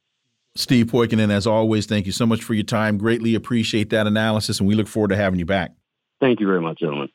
Steve 0.55 0.87
Poikonen, 0.87 1.31
as 1.31 1.45
always, 1.45 1.85
thank 1.85 2.05
you 2.05 2.13
so 2.13 2.25
much 2.25 2.43
for 2.43 2.53
your 2.53 2.63
time. 2.63 2.97
Greatly 2.97 3.35
appreciate 3.35 3.89
that 3.89 4.07
analysis, 4.07 4.59
and 4.59 4.67
we 4.67 4.75
look 4.75 4.87
forward 4.87 5.09
to 5.09 5.15
having 5.15 5.37
you 5.37 5.45
back. 5.45 5.71
Thank 6.21 6.39
you 6.39 6.47
very 6.47 6.61
much, 6.61 6.79
gentlemen. 6.79 7.09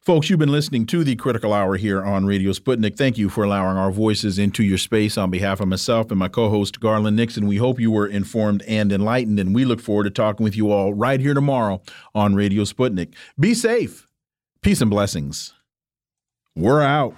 Folks, 0.00 0.30
you've 0.30 0.38
been 0.38 0.52
listening 0.52 0.86
to 0.86 1.04
the 1.04 1.16
Critical 1.16 1.52
Hour 1.52 1.76
here 1.76 2.02
on 2.02 2.24
Radio 2.24 2.52
Sputnik. 2.52 2.96
Thank 2.96 3.18
you 3.18 3.28
for 3.28 3.44
allowing 3.44 3.76
our 3.76 3.90
voices 3.90 4.38
into 4.38 4.62
your 4.62 4.78
space 4.78 5.18
on 5.18 5.30
behalf 5.30 5.60
of 5.60 5.68
myself 5.68 6.10
and 6.10 6.18
my 6.18 6.28
co 6.28 6.48
host, 6.48 6.80
Garland 6.80 7.16
Nixon. 7.16 7.46
We 7.46 7.56
hope 7.56 7.78
you 7.78 7.90
were 7.90 8.06
informed 8.06 8.62
and 8.62 8.90
enlightened, 8.90 9.38
and 9.38 9.54
we 9.54 9.66
look 9.66 9.80
forward 9.80 10.04
to 10.04 10.10
talking 10.10 10.44
with 10.44 10.56
you 10.56 10.72
all 10.72 10.94
right 10.94 11.20
here 11.20 11.34
tomorrow 11.34 11.82
on 12.14 12.34
Radio 12.34 12.62
Sputnik. 12.62 13.12
Be 13.38 13.52
safe. 13.52 14.08
Peace 14.62 14.80
and 14.80 14.90
blessings. 14.90 15.52
We're 16.56 16.80
out. 16.80 17.14